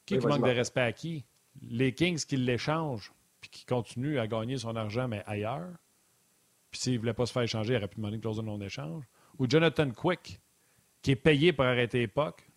Qui, 0.06 0.20
qui 0.20 0.28
manque 0.28 0.46
de 0.46 0.52
respect 0.52 0.82
à 0.82 0.92
qui? 0.92 1.26
Les 1.62 1.94
Kings 1.94 2.24
qui 2.24 2.38
l'échangent 2.38 3.12
puis 3.42 3.50
qui 3.50 3.66
continuent 3.66 4.20
à 4.20 4.28
gagner 4.28 4.58
son 4.58 4.76
argent, 4.76 5.08
mais 5.08 5.24
ailleurs? 5.26 5.70
Puis 6.74 6.82
s'il 6.82 6.94
ne 6.94 6.98
voulait 6.98 7.14
pas 7.14 7.28
se 7.28 7.32
faire 7.32 7.44
échanger, 7.44 7.76
il 7.76 7.78
aurait 7.78 7.88
pu 7.88 7.98
demander 7.98 8.16
une 8.16 8.22
clause 8.22 8.38
de 8.38 8.42
non-échange. 8.42 9.04
Ou 9.38 9.48
Jonathan 9.48 9.92
Quick, 9.92 10.42
qui 11.04 11.12
est 11.12 11.16
payé 11.16 11.54
pour 11.54 11.66
arrêter 11.66 12.00
l'époque, 12.00 12.50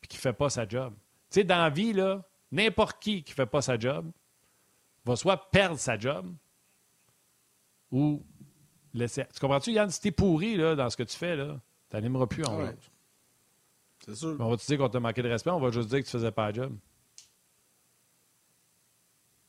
puis 0.00 0.06
qui 0.06 0.16
ne 0.18 0.20
fait 0.20 0.32
pas 0.32 0.48
sa 0.48 0.68
job. 0.68 0.94
Tu 1.30 1.40
sais, 1.40 1.44
dans 1.44 1.58
la 1.58 1.68
vie, 1.68 1.92
là, 1.92 2.24
n'importe 2.52 3.02
qui 3.02 3.24
qui 3.24 3.32
ne 3.32 3.34
fait 3.34 3.46
pas 3.46 3.60
sa 3.62 3.76
job 3.76 4.12
va 5.04 5.16
soit 5.16 5.50
perdre 5.50 5.80
sa 5.80 5.98
job 5.98 6.32
ou 7.90 8.24
laisser. 8.94 9.24
Tu 9.34 9.40
comprends-tu, 9.40 9.72
Yann? 9.72 9.90
Si 9.90 10.00
t'es 10.00 10.12
pourri 10.12 10.56
là, 10.56 10.76
dans 10.76 10.88
ce 10.88 10.96
que 10.96 11.02
tu 11.02 11.16
fais, 11.16 11.34
là, 11.34 11.60
tu 11.90 11.96
n'animeras 11.96 12.28
plus 12.28 12.44
en 12.44 12.58
ouais. 12.58 12.76
C'est 14.04 14.14
sûr. 14.14 14.36
on 14.38 14.48
va 14.48 14.56
te 14.56 14.64
dire 14.64 14.78
qu'on 14.78 14.88
t'a 14.88 15.00
manqué 15.00 15.22
de 15.22 15.28
respect, 15.28 15.50
on 15.50 15.58
va 15.58 15.72
juste 15.72 15.88
dire 15.88 15.98
que 15.98 16.04
tu 16.04 16.12
faisais 16.12 16.30
pas 16.30 16.46
la 16.46 16.52
job. 16.52 16.78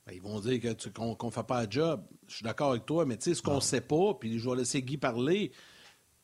Ben, 0.07 0.13
ils 0.15 0.21
vont 0.21 0.39
dire 0.39 0.61
qu'on 0.93 1.17
ne 1.21 1.31
fait 1.31 1.43
pas 1.43 1.63
un 1.63 1.69
job. 1.69 2.01
Je 2.27 2.35
suis 2.35 2.43
d'accord 2.43 2.71
avec 2.71 2.85
toi, 2.85 3.05
mais 3.05 3.17
tu 3.17 3.25
sais, 3.25 3.35
ce 3.35 3.41
qu'on 3.41 3.55
ne 3.55 3.59
sait 3.59 3.81
pas, 3.81 4.13
puis 4.13 4.39
je 4.39 4.49
vais 4.49 4.55
laisser 4.55 4.81
Guy 4.81 4.95
parler, 4.95 5.51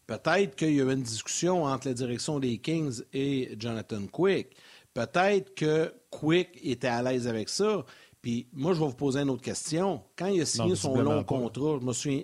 peut-être 0.07 0.55
qu'il 0.55 0.73
y 0.73 0.79
a 0.79 0.85
eu 0.85 0.91
une 0.91 1.03
discussion 1.03 1.65
entre 1.65 1.89
la 1.89 1.93
direction 1.93 2.39
des 2.39 2.59
Kings 2.59 3.01
et 3.11 3.55
Jonathan 3.59 4.07
Quick. 4.09 4.55
Peut-être 4.93 5.53
que 5.53 5.93
Quick 6.09 6.49
était 6.63 6.87
à 6.87 7.03
l'aise 7.03 7.27
avec 7.27 7.49
ça. 7.49 7.85
Puis 8.21 8.47
moi, 8.53 8.73
je 8.73 8.79
vais 8.79 8.85
vous 8.85 8.95
poser 8.95 9.19
une 9.19 9.29
autre 9.29 9.41
question. 9.41 10.01
Quand 10.15 10.27
il 10.27 10.41
a 10.41 10.45
signé 10.45 10.75
son 10.75 10.95
long 11.01 11.25
contrat, 11.25 11.77
je 11.81 11.85
me 11.85 11.91
souviens, 11.91 12.23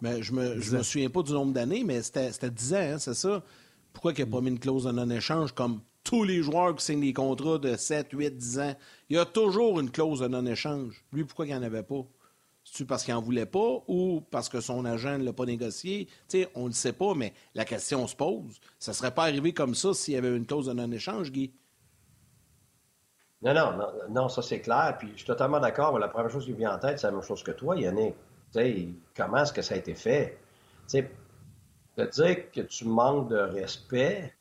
mais 0.00 0.14
ben, 0.14 0.22
je 0.22 0.32
me, 0.32 0.54
me 0.54 0.82
souviens 0.82 1.10
pas 1.10 1.22
du 1.22 1.32
nombre 1.32 1.52
d'années, 1.52 1.84
mais 1.84 2.02
c'était 2.02 2.50
10 2.50 2.74
ans, 2.74 2.76
hein, 2.76 2.98
c'est 2.98 3.14
ça? 3.14 3.42
Pourquoi 3.92 4.12
il 4.12 4.20
n'a 4.20 4.26
pas 4.26 4.40
mis 4.40 4.48
une 4.48 4.58
clause 4.58 4.84
de 4.84 4.92
non-échange 4.92 5.52
comme 5.52 5.80
tous 6.06 6.22
les 6.22 6.40
joueurs 6.40 6.76
qui 6.76 6.84
signent 6.84 7.00
des 7.00 7.12
contrats 7.12 7.58
de 7.58 7.76
7, 7.76 8.08
8, 8.12 8.36
10 8.36 8.58
ans? 8.60 8.74
Il 9.10 9.16
y 9.16 9.18
a 9.18 9.24
toujours 9.24 9.80
une 9.80 9.90
clause 9.90 10.20
de 10.20 10.28
non-échange. 10.28 11.04
Lui, 11.12 11.24
pourquoi 11.24 11.46
il 11.46 11.48
n'y 11.48 11.54
en 11.56 11.62
avait 11.62 11.82
pas? 11.82 12.06
C'est-tu 12.64 12.86
parce 12.86 13.04
qu'il 13.04 13.12
n'en 13.12 13.20
voulait 13.20 13.46
pas 13.46 13.82
ou 13.88 14.22
parce 14.30 14.48
que 14.48 14.60
son 14.60 14.84
agent 14.84 15.18
ne 15.18 15.24
l'a 15.24 15.32
pas 15.32 15.44
négocié? 15.44 16.08
on 16.54 16.62
ne 16.62 16.68
le 16.68 16.72
sait 16.72 16.92
pas, 16.92 17.14
mais 17.14 17.34
la 17.54 17.64
question 17.64 18.06
se 18.06 18.14
pose. 18.14 18.60
Ça 18.78 18.92
ne 18.92 18.94
serait 18.94 19.10
pas 19.10 19.24
arrivé 19.24 19.52
comme 19.52 19.74
ça 19.74 19.94
s'il 19.94 20.14
y 20.14 20.16
avait 20.16 20.34
une 20.34 20.46
clause 20.46 20.66
de 20.66 20.72
non-échange, 20.72 21.32
Guy? 21.32 21.52
Non, 23.42 23.52
non, 23.52 23.76
non, 24.08 24.28
ça 24.28 24.42
c'est 24.42 24.60
clair. 24.60 24.96
Puis 24.98 25.10
je 25.12 25.18
suis 25.18 25.26
totalement 25.26 25.60
d'accord. 25.60 25.98
La 25.98 26.08
première 26.08 26.30
chose 26.30 26.44
qui 26.44 26.52
me 26.52 26.58
vient 26.58 26.74
en 26.74 26.78
tête, 26.78 27.00
c'est 27.00 27.08
la 27.08 27.12
même 27.12 27.22
chose 27.22 27.42
que 27.42 27.52
toi, 27.52 27.76
Yannick. 27.76 28.14
comment 29.16 29.38
est-ce 29.38 29.52
que 29.52 29.62
ça 29.62 29.74
a 29.74 29.78
été 29.78 29.94
fait? 29.94 30.38
sais, 30.86 31.10
de 31.96 32.04
dire 32.04 32.50
que 32.52 32.60
tu 32.60 32.84
manques 32.84 33.28
de 33.28 33.38
respect, 33.38 34.35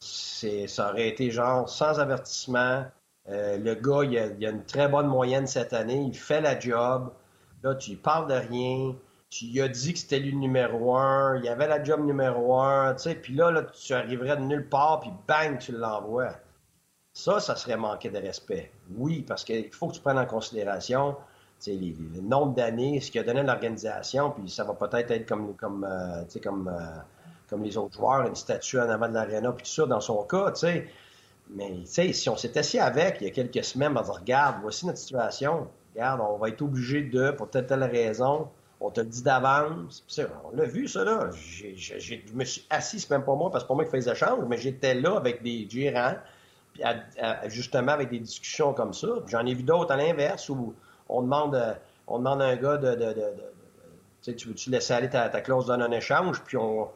ça 0.00 0.90
aurait 0.90 1.08
été 1.08 1.30
genre 1.30 1.68
sans 1.68 1.98
avertissement. 1.98 2.84
Euh, 3.28 3.58
le 3.58 3.74
gars, 3.74 4.04
il 4.04 4.18
a, 4.18 4.48
a, 4.48 4.50
une 4.50 4.64
très 4.64 4.88
bonne 4.88 5.08
moyenne 5.08 5.46
cette 5.46 5.72
année, 5.72 6.00
il 6.06 6.16
fait 6.16 6.40
la 6.40 6.58
job. 6.58 7.10
Là, 7.62 7.74
tu 7.74 7.90
lui 7.90 7.96
parles 7.96 8.28
de 8.28 8.34
rien. 8.34 8.94
Tu 9.28 9.46
lui 9.46 9.60
as 9.60 9.68
dit 9.68 9.92
que 9.92 9.98
c'était 9.98 10.20
le 10.20 10.30
numéro 10.30 10.96
un. 10.96 11.40
Il 11.42 11.48
avait 11.48 11.66
la 11.66 11.82
job 11.82 12.04
numéro 12.04 12.60
un. 12.60 12.94
Puis 12.94 13.34
là, 13.34 13.50
là, 13.50 13.62
tu 13.62 13.92
arriverais 13.92 14.36
de 14.36 14.42
nulle 14.42 14.68
part, 14.68 15.00
puis 15.00 15.10
bang, 15.26 15.58
tu 15.58 15.72
l'envoies. 15.72 16.34
Ça, 17.12 17.40
ça 17.40 17.56
serait 17.56 17.76
manquer 17.76 18.10
de 18.10 18.18
respect. 18.18 18.70
Oui, 18.96 19.22
parce 19.22 19.42
qu'il 19.44 19.72
faut 19.72 19.88
que 19.88 19.94
tu 19.94 20.00
prennes 20.00 20.18
en 20.18 20.26
considération 20.26 21.16
le 21.66 22.20
nombre 22.20 22.54
d'années, 22.54 23.00
ce 23.00 23.10
qu'il 23.10 23.20
a 23.20 23.24
donné 23.24 23.40
à 23.40 23.42
l'organisation, 23.42 24.30
puis 24.30 24.48
ça 24.50 24.64
va 24.64 24.74
peut-être 24.74 25.10
être 25.10 25.26
comme, 25.26 25.54
comme, 25.56 25.84
euh, 25.84 26.24
comme, 26.42 26.68
euh, 26.68 27.00
comme 27.48 27.62
les 27.62 27.76
autres 27.76 27.96
joueurs, 27.96 28.26
une 28.26 28.34
statue 28.34 28.78
en 28.78 28.88
avant 28.88 29.08
de 29.08 29.14
l'aréna, 29.14 29.52
puis 29.52 29.64
tout 29.64 29.70
ça, 29.70 29.86
dans 29.86 30.00
son 30.00 30.22
cas, 30.24 30.52
tu 30.52 30.60
sais. 30.60 30.88
Mais 31.50 31.84
si 31.84 32.28
on 32.28 32.36
s'est 32.36 32.58
assis 32.58 32.78
avec 32.78 33.18
il 33.20 33.28
y 33.28 33.30
a 33.30 33.32
quelques 33.32 33.64
semaines, 33.64 33.92
on 33.92 33.94
va 33.94 34.02
dire, 34.02 34.14
regarde, 34.14 34.56
voici 34.62 34.84
notre 34.84 34.98
situation, 34.98 35.68
regarde, 35.94 36.20
on 36.20 36.38
va 36.38 36.48
être 36.48 36.62
obligé 36.62 37.02
de, 37.02 37.30
pour 37.30 37.48
telle 37.48 37.66
telle 37.66 37.84
raison, 37.84 38.48
on 38.80 38.90
te 38.90 39.00
le 39.00 39.06
dit 39.06 39.22
d'avance. 39.22 40.04
On 40.44 40.56
l'a 40.56 40.64
vu, 40.64 40.88
ça, 40.88 41.04
là. 41.04 41.30
je 41.32 42.16
me 42.34 42.44
suis 42.44 42.66
assis, 42.68 43.00
c'est 43.00 43.10
même 43.10 43.24
pas 43.24 43.34
moi, 43.34 43.50
parce 43.50 43.64
que 43.64 43.68
pas 43.68 43.74
moi 43.74 43.84
qui 43.84 43.90
fais 43.90 43.98
les 43.98 44.08
échanges, 44.08 44.44
mais 44.48 44.58
j'étais 44.58 44.94
là 44.94 45.16
avec 45.16 45.42
des 45.42 45.68
gérants, 45.68 46.16
puis 46.74 46.82
justement 47.46 47.92
avec 47.92 48.10
des 48.10 48.18
discussions 48.18 48.74
comme 48.74 48.92
ça. 48.92 49.08
J'en 49.28 49.46
ai 49.46 49.54
vu 49.54 49.62
d'autres 49.62 49.92
à 49.92 49.96
l'inverse 49.96 50.48
où 50.48 50.74
on 51.08 51.22
demande, 51.22 51.54
euh, 51.54 51.74
on 52.06 52.18
demande 52.18 52.42
à 52.42 52.46
un 52.46 52.56
gars 52.56 52.76
de, 52.76 52.94
de, 52.94 53.12
de, 54.24 54.32
tu 54.32 54.48
veux-tu 54.48 54.70
laisser 54.70 54.92
aller 54.92 55.08
ta, 55.08 55.28
clause 55.40 55.66
de 55.66 55.76
non-échange, 55.76 56.42
puis 56.42 56.56
on, 56.56 56.88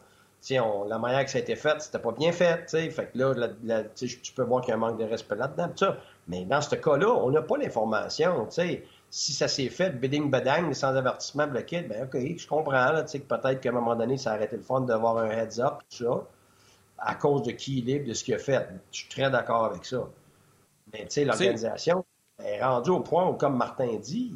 on, 0.59 0.85
la 0.85 0.97
manière 0.97 1.23
que 1.23 1.31
ça 1.31 1.37
a 1.37 1.41
été 1.41 1.55
fait, 1.55 1.81
c'était 1.81 1.99
pas 1.99 2.11
bien 2.11 2.31
fait, 2.31 2.69
fait 2.69 3.11
que 3.11 3.17
là, 3.17 3.83
tu 3.95 4.33
peux 4.35 4.43
voir 4.43 4.61
qu'il 4.61 4.69
y 4.69 4.71
a 4.73 4.75
un 4.75 4.79
manque 4.79 4.99
de 4.99 5.05
respect 5.05 5.35
là-dedans, 5.35 5.95
Mais 6.27 6.45
dans 6.45 6.61
ce 6.61 6.75
cas-là, 6.75 7.09
on 7.09 7.29
n'a 7.31 7.41
pas 7.41 7.57
l'information, 7.57 8.47
Si 8.49 9.33
ça 9.33 9.47
s'est 9.47 9.69
fait, 9.69 9.91
bidding 9.91 10.29
badang, 10.31 10.73
sans 10.73 10.95
avertissement 10.95 11.47
bloqué, 11.47 11.81
ben 11.81 12.05
OK, 12.05 12.17
je 12.37 12.47
comprends, 12.47 12.91
là, 12.91 13.03
que 13.03 13.17
peut-être 13.17 13.59
qu'à 13.59 13.69
un 13.69 13.73
moment 13.73 13.95
donné, 13.95 14.17
ça 14.17 14.31
a 14.31 14.35
arrêté 14.35 14.55
le 14.57 14.63
fun 14.63 14.81
d'avoir 14.81 15.17
un 15.17 15.29
heads-up, 15.29 15.79
tout 15.89 16.05
ça, 16.05 16.23
à 16.97 17.15
cause 17.15 17.43
de 17.43 17.51
qui 17.51 17.79
il 17.79 17.89
est, 17.89 17.99
de 17.99 18.13
ce 18.13 18.23
qu'il 18.23 18.33
a 18.33 18.39
fait. 18.39 18.67
Je 18.91 18.99
suis 18.99 19.09
très 19.09 19.29
d'accord 19.29 19.65
avec 19.65 19.85
ça. 19.85 20.07
Mais, 20.93 21.07
l'organisation, 21.23 22.05
est 22.39 22.63
rendu 22.63 22.89
au 22.89 23.01
point 23.01 23.27
où, 23.27 23.33
comme 23.33 23.57
Martin 23.57 23.95
dit, 23.97 24.35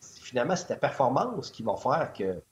finalement, 0.00 0.56
c'est 0.56 0.66
ta 0.66 0.76
performance 0.76 1.50
qui 1.50 1.62
va 1.62 1.76
faire 1.76 2.12
que, 2.12 2.42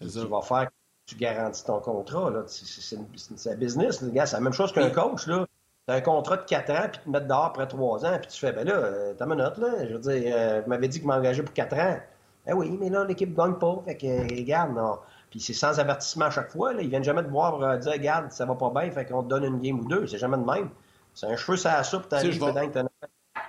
qui 0.00 0.26
va 0.26 0.42
faire 0.42 0.66
que 0.66 0.79
tu 1.10 1.16
garantis 1.16 1.64
ton 1.64 1.80
contrat. 1.80 2.30
C'est 2.46 2.96
un 2.96 3.54
business. 3.56 3.98
C'est 4.00 4.32
la 4.32 4.40
même 4.40 4.52
chose 4.52 4.72
qu'un 4.72 4.90
coach. 4.90 5.26
Là. 5.26 5.46
Tu 5.86 5.94
as 5.94 5.96
un 5.96 6.00
contrat 6.00 6.36
de 6.36 6.44
4 6.44 6.70
ans, 6.70 6.88
puis 6.92 7.00
tu 7.00 7.04
te 7.04 7.10
mets 7.10 7.20
dehors 7.20 7.46
après 7.46 7.66
3 7.66 8.06
ans, 8.06 8.18
puis 8.20 8.30
tu 8.30 8.38
fais, 8.38 8.52
ben 8.52 8.66
là, 8.66 8.74
euh, 8.74 9.14
t'as 9.16 9.26
ma 9.26 9.34
note, 9.34 9.58
là. 9.58 9.86
Je 9.88 9.94
veux 9.94 9.98
dire, 9.98 10.34
euh, 10.36 10.62
m'avais 10.66 10.88
dit 10.88 10.98
qu'il 10.98 11.08
m'engageait 11.08 11.42
pour 11.42 11.54
4 11.54 11.76
ans. 11.78 11.98
Ben 12.46 12.54
oui, 12.54 12.76
mais 12.80 12.90
là, 12.90 13.04
l'équipe 13.04 13.30
ne 13.30 13.36
gagne 13.36 13.54
pas. 13.54 13.82
Fait 13.84 13.96
que, 13.96 14.06
euh, 14.06 14.22
regarde, 14.22 14.74
non. 14.74 14.98
Puis 15.30 15.40
c'est 15.40 15.52
sans 15.52 15.78
avertissement 15.78 16.26
à 16.26 16.30
chaque 16.30 16.50
fois. 16.50 16.72
Là. 16.72 16.82
Ils 16.82 16.88
viennent 16.88 17.04
jamais 17.04 17.22
te 17.22 17.28
voir 17.28 17.62
euh, 17.62 17.76
dire, 17.76 17.92
regarde, 17.92 18.30
ça 18.30 18.44
va 18.46 18.54
pas 18.54 18.70
bien, 18.70 18.90
fait 18.90 19.04
qu'on 19.04 19.22
te 19.22 19.28
donne 19.28 19.44
une 19.44 19.60
game 19.60 19.80
ou 19.80 19.84
deux. 19.84 20.06
C'est 20.06 20.18
jamais 20.18 20.36
de 20.36 20.44
même. 20.44 20.70
C'est 21.14 21.26
un 21.26 21.36
cheveu 21.36 21.56
ça 21.56 21.76
la 21.76 21.84
soupe, 21.84 22.08
tu 22.08 22.38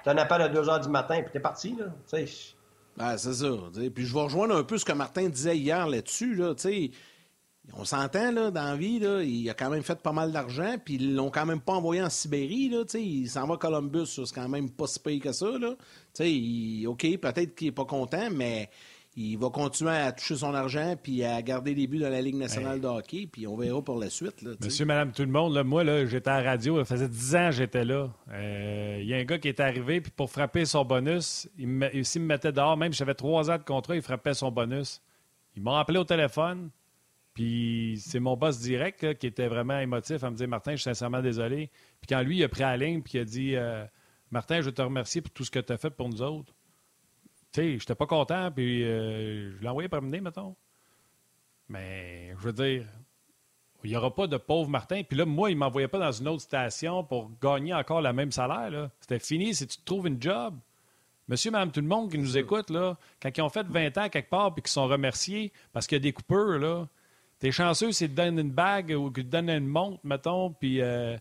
tu 0.04 0.10
un 0.10 0.18
appel 0.18 0.42
à 0.42 0.50
2 0.50 0.62
h 0.64 0.82
du 0.82 0.90
matin, 0.90 1.22
puis 1.22 1.32
t'es 1.32 1.40
parti, 1.40 1.76
là. 1.78 1.86
Ben, 2.98 3.18
c'est 3.18 3.34
ça. 3.34 3.48
Puis 3.94 4.06
je 4.06 4.14
vais 4.14 4.22
rejoindre 4.22 4.56
un 4.56 4.64
peu 4.64 4.78
ce 4.78 4.86
que 4.86 4.94
Martin 4.94 5.30
disait 5.30 5.58
hier 5.58 5.88
là-dessus. 5.88 6.36
Là, 6.36 6.54
on 7.74 7.86
s'entend, 7.86 8.32
là, 8.32 8.52
dans 8.52 8.64
la 8.64 8.76
vie, 8.76 9.00
là, 9.00 9.22
il 9.22 9.50
a 9.50 9.54
quand 9.54 9.70
même 9.70 9.84
fait 9.84 10.00
pas 10.02 10.12
mal 10.12 10.32
d'argent, 10.32 10.76
puis 10.84 10.96
ils 10.96 11.16
l'ont 11.16 11.30
quand 11.30 11.46
même 11.46 11.62
pas 11.62 11.74
envoyé 11.74 12.02
en 12.02 12.10
Sibérie, 12.10 12.70
là, 12.70 12.84
il 12.96 13.30
s'en 13.30 13.48
va 13.48 13.56
à 13.56 13.58
Columbus, 13.58 14.08
c'est 14.08 14.34
quand 14.34 14.50
même 14.50 14.70
pas 14.70 14.88
si 14.88 15.00
payé 15.00 15.20
que 15.20 15.32
ça, 15.32 15.58
là. 15.58 15.76
Il, 16.20 16.88
OK, 16.88 17.02
peut-être 17.18 17.56
qu'il 17.56 17.68
est 17.68 17.72
pas 17.72 17.86
content, 17.86 18.30
mais 18.32 18.70
il 19.16 19.38
va 19.38 19.50
continuer 19.50 19.92
à 19.92 20.12
toucher 20.12 20.38
son 20.38 20.54
argent 20.54 20.96
puis 21.02 21.24
à 21.24 21.42
garder 21.42 21.76
les 21.76 21.86
buts 21.86 22.00
dans 22.00 22.10
la 22.10 22.22
Ligue 22.22 22.36
nationale 22.36 22.80
de 22.80 22.88
hockey, 22.88 23.28
puis 23.32 23.46
on 23.46 23.58
verra 23.58 23.82
pour 23.82 24.00
la 24.00 24.10
suite. 24.10 24.42
Monsieur, 24.62 24.86
madame, 24.86 25.12
tout 25.12 25.24
le 25.24 25.28
monde, 25.28 25.54
là, 25.54 25.64
moi, 25.64 25.84
là, 25.84 26.06
j'étais 26.06 26.30
à 26.30 26.42
la 26.42 26.52
radio, 26.52 26.80
ça 26.80 26.86
faisait 26.86 27.10
10 27.10 27.36
ans 27.36 27.50
que 27.50 27.56
j'étais 27.56 27.86
là. 27.86 28.10
Euh, 28.32 29.00
il 29.02 29.08
y 29.08 29.14
a 29.14 29.18
un 29.18 29.26
gars 29.26 29.38
qui 29.38 29.50
est 29.50 29.60
arrivé, 29.60 30.02
puis 30.02 30.12
pour 30.16 30.30
frapper 30.30 30.66
son 30.66 30.84
bonus, 30.86 31.48
il 31.58 31.68
me, 31.68 31.88
me 31.94 32.26
mettait 32.26 32.52
dehors, 32.52 32.78
même 32.78 32.94
si 32.94 33.00
j'avais 33.00 33.14
trois 33.14 33.52
ans 33.52 33.58
de 33.58 33.64
contrat, 33.64 33.96
il 33.96 34.02
frappait 34.02 34.34
son 34.34 34.52
bonus. 34.52 35.02
Il 35.56 35.62
m'a 35.62 35.80
appelé 35.80 36.00
au 36.00 36.06
téléphone, 36.06 36.70
puis 37.34 38.02
c'est 38.04 38.20
mon 38.20 38.36
boss 38.36 38.60
direct 38.60 39.18
qui 39.18 39.28
était 39.28 39.48
vraiment 39.48 39.80
émotif 39.80 40.24
à 40.24 40.30
me 40.30 40.36
dire 40.36 40.48
Martin, 40.48 40.72
je 40.72 40.78
suis 40.78 40.84
sincèrement 40.84 41.22
désolé. 41.22 41.70
Puis 42.00 42.08
quand 42.10 42.22
lui, 42.22 42.38
il 42.38 42.44
a 42.44 42.50
pris 42.50 42.62
la 42.62 42.78
ligne, 42.78 43.02
puis 43.02 43.18
il 43.18 43.22
a 43.22 43.26
dit 43.26 43.56
euh, 43.56 43.86
Martin, 44.32 44.62
je 44.62 44.70
te 44.70 44.82
remercie 44.82 45.22
pour 45.22 45.32
tout 45.32 45.46
ce 45.46 45.52
que 45.52 45.60
tu 45.60 45.72
as 45.72 45.78
fait 45.78 45.92
pour 45.92 46.10
nous 46.10 46.22
autres 46.22 46.54
tu 47.52 47.62
sais, 47.62 47.80
j'étais 47.80 47.96
pas 47.96 48.06
content, 48.06 48.50
puis 48.52 48.84
euh, 48.84 49.52
je 49.58 49.62
l'ai 49.62 49.68
envoyé 49.68 49.90
promener, 49.90 50.22
mettons. 50.22 50.56
Mais, 51.68 52.34
je 52.40 52.44
veux 52.44 52.54
dire, 52.54 52.86
il 53.84 53.90
n'y 53.90 53.96
aura 53.96 54.14
pas 54.14 54.28
de 54.28 54.38
pauvre 54.38 54.70
Martin. 54.70 55.04
Puis 55.04 55.18
là, 55.18 55.26
moi, 55.26 55.52
il 55.52 55.56
ne 55.56 55.60
m'envoyait 55.60 55.88
pas 55.88 56.00
dans 56.00 56.12
une 56.12 56.28
autre 56.30 56.44
station 56.44 57.04
pour 57.04 57.30
gagner 57.42 57.74
encore 57.74 58.02
le 58.02 58.14
même 58.14 58.32
salaire. 58.32 58.90
C'était 59.02 59.20
fini 59.20 59.54
si 59.54 59.68
tu 59.68 59.78
te 59.78 59.84
trouves 59.84 60.08
une 60.08 60.22
job. 60.22 60.58
Monsieur, 61.28 61.52
madame, 61.52 61.72
tout 61.72 61.82
le 61.82 61.88
monde 61.88 62.10
qui 62.12 62.18
nous 62.18 62.38
écoute, 62.38 62.70
là, 62.70 62.98
quand 63.22 63.30
ils 63.36 63.42
ont 63.42 63.50
fait 63.50 63.66
20 63.68 63.98
ans 63.98 64.10
quelque 64.10 64.30
part 64.30 64.54
puis 64.54 64.62
qu'ils 64.62 64.72
sont 64.72 64.88
remerciés 64.88 65.52
parce 65.74 65.88
qu'il 65.88 65.98
y 65.98 66.02
a 66.02 66.04
des 66.04 66.14
coupeurs, 66.14 66.58
là, 66.58 66.88
t'es 67.42 67.52
chanceux, 67.52 67.92
c'est 67.92 68.08
de 68.08 68.14
donner 68.14 68.42
une 68.42 68.52
bague 68.52 68.96
ou 68.98 69.10
de 69.10 69.24
donner 69.24 69.56
une 69.56 69.68
montre, 69.68 70.00
mettons, 70.04 70.52
puis 70.52 70.80
euh, 70.80 71.18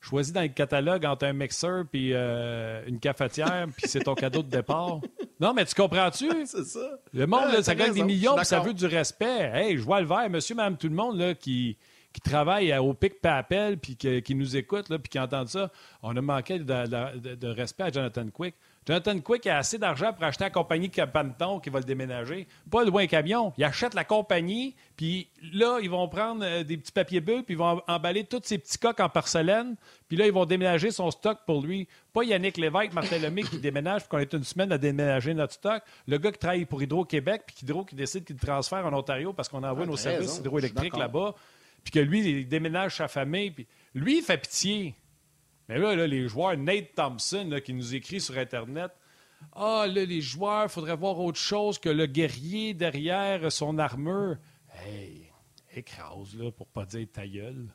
choisis 0.00 0.32
dans 0.32 0.40
le 0.40 0.48
catalogue 0.48 1.04
entre 1.04 1.26
un 1.26 1.34
mixeur 1.34 1.84
puis 1.90 2.12
euh, 2.14 2.82
une 2.86 2.98
cafetière, 2.98 3.66
puis 3.76 3.86
c'est 3.86 4.00
ton 4.00 4.14
cadeau 4.14 4.42
de 4.42 4.48
départ. 4.48 5.00
Non, 5.38 5.52
mais 5.52 5.64
tu 5.66 5.74
comprends-tu? 5.74 6.28
c'est 6.46 6.64
ça. 6.64 6.98
Le 7.12 7.26
monde, 7.26 7.60
ça 7.62 7.74
gagne 7.74 7.92
des 7.92 8.02
millions, 8.02 8.34
puis 8.34 8.46
ça 8.46 8.60
veut 8.60 8.74
du 8.74 8.86
respect. 8.86 9.50
Hey, 9.54 9.76
je 9.76 9.82
vois 9.82 10.00
le 10.00 10.06
vert, 10.06 10.28
monsieur, 10.30 10.54
madame, 10.54 10.78
tout 10.78 10.88
le 10.88 10.94
monde 10.94 11.18
là, 11.18 11.34
qui, 11.34 11.76
qui 12.14 12.20
travaille 12.22 12.76
au 12.78 12.94
pic 12.94 13.14
appel 13.24 13.76
puis 13.76 13.94
qui, 13.94 14.34
nous 14.34 14.56
écoute, 14.56 14.88
là, 14.88 14.98
puis 14.98 15.10
qui 15.10 15.18
entend 15.18 15.46
ça. 15.46 15.70
On 16.02 16.16
a 16.16 16.20
manqué 16.22 16.58
de, 16.58 17.34
de 17.34 17.48
respect 17.48 17.84
à 17.84 17.92
Jonathan 17.92 18.26
Quick. 18.32 18.54
Jonathan 18.88 19.20
Quick 19.20 19.46
a 19.46 19.58
assez 19.58 19.76
d'argent 19.76 20.14
pour 20.14 20.24
acheter 20.24 20.44
la 20.44 20.50
compagnie 20.50 20.88
Capanton 20.88 21.60
qui 21.60 21.68
va 21.68 21.80
le 21.80 21.84
déménager. 21.84 22.46
Pas 22.70 22.84
loin 22.84 23.06
camion. 23.06 23.52
Il 23.58 23.64
achète 23.64 23.92
la 23.92 24.02
compagnie, 24.02 24.74
puis 24.96 25.28
là, 25.52 25.78
ils 25.82 25.90
vont 25.90 26.08
prendre 26.08 26.42
euh, 26.42 26.64
des 26.64 26.78
petits 26.78 26.92
papiers 26.92 27.20
bulles, 27.20 27.42
puis 27.44 27.52
ils 27.52 27.58
vont 27.58 27.82
emballer 27.86 28.24
tous 28.24 28.40
ces 28.44 28.56
petits 28.56 28.78
coques 28.78 29.00
en 29.00 29.10
porcelaine, 29.10 29.76
puis 30.08 30.16
là, 30.16 30.24
ils 30.24 30.32
vont 30.32 30.46
déménager 30.46 30.90
son 30.90 31.10
stock 31.10 31.40
pour 31.44 31.60
lui. 31.60 31.86
Pas 32.14 32.24
Yannick 32.24 32.56
Lévesque, 32.56 32.94
Martin 32.94 33.18
Lemay 33.18 33.42
qui 33.42 33.58
déménage, 33.58 34.02
puis 34.02 34.08
qu'on 34.08 34.20
est 34.20 34.32
une 34.32 34.44
semaine 34.44 34.72
à 34.72 34.78
déménager 34.78 35.34
notre 35.34 35.52
stock. 35.52 35.82
Le 36.06 36.16
gars 36.16 36.32
qui 36.32 36.38
travaille 36.38 36.64
pour 36.64 36.82
Hydro-Québec, 36.82 37.42
puis 37.46 37.56
Hydro 37.64 37.84
qui 37.84 37.94
décide 37.94 38.24
qu'il 38.24 38.36
transfère 38.36 38.86
en 38.86 38.94
Ontario 38.94 39.34
parce 39.34 39.50
qu'on 39.50 39.64
envoie 39.64 39.84
nos 39.84 39.98
services 39.98 40.38
hydroélectriques 40.38 40.96
là-bas, 40.96 41.34
puis 41.84 41.92
que 41.92 42.00
lui, 42.00 42.26
il 42.26 42.48
déménage 42.48 42.96
sa 42.96 43.08
famille. 43.08 43.50
Puis 43.50 43.66
lui, 43.94 44.18
il 44.18 44.24
fait 44.24 44.38
pitié. 44.38 44.94
Mais 45.68 45.78
là, 45.78 46.06
les 46.06 46.28
joueurs, 46.28 46.56
Nate 46.56 46.94
Thompson, 46.94 47.60
qui 47.64 47.74
nous 47.74 47.94
écrit 47.94 48.20
sur 48.20 48.38
Internet, 48.38 48.92
ah, 49.52 49.86
là, 49.86 50.04
les 50.04 50.20
joueurs, 50.20 50.64
il 50.64 50.68
faudrait 50.68 50.96
voir 50.96 51.18
autre 51.20 51.38
chose 51.38 51.78
que 51.78 51.88
le 51.88 52.06
guerrier 52.06 52.74
derrière 52.74 53.50
son 53.52 53.78
armure. 53.78 54.36
Hey, 54.72 55.30
écrase, 55.74 56.34
là, 56.36 56.50
pour 56.50 56.66
pas 56.68 56.84
dire 56.84 57.06
ta 57.12 57.26
gueule. 57.26 57.68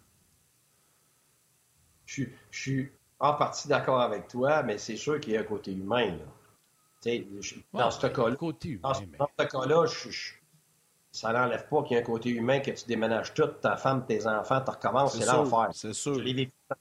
Je, 2.06 2.26
suis 2.52 2.92
en 3.20 3.34
partie 3.34 3.68
d'accord 3.68 4.02
avec 4.02 4.28
toi, 4.28 4.64
mais 4.64 4.78
c'est 4.78 4.98
sûr 4.98 5.20
qu'il 5.20 5.34
y 5.34 5.38
a 5.38 5.42
un 5.42 5.46
côté 5.46 5.72
humain, 5.72 6.18
là. 6.18 7.16
dans 7.74 7.92
ce 7.92 8.08
cas-là, 8.08 8.36
dans, 8.82 8.94
ce 8.94 9.44
cas-là, 9.46 9.86
ça 11.14 11.32
n'enlève 11.32 11.68
pas 11.68 11.84
qu'il 11.84 11.96
y 11.96 12.00
a 12.00 12.02
un 12.02 12.06
côté 12.06 12.30
humain 12.30 12.60
que 12.60 12.72
tu 12.72 12.86
déménages 12.88 13.36
tout, 13.36 13.46
ta 13.62 13.78
femme, 13.78 14.04
tes 14.06 14.26
enfants, 14.26 14.62
tu 14.62 14.72
recommences, 14.72 15.16
c'est 15.16 15.26
l'enfer. 15.26 15.70
C'est 15.72 15.94
sûr. 15.94 16.20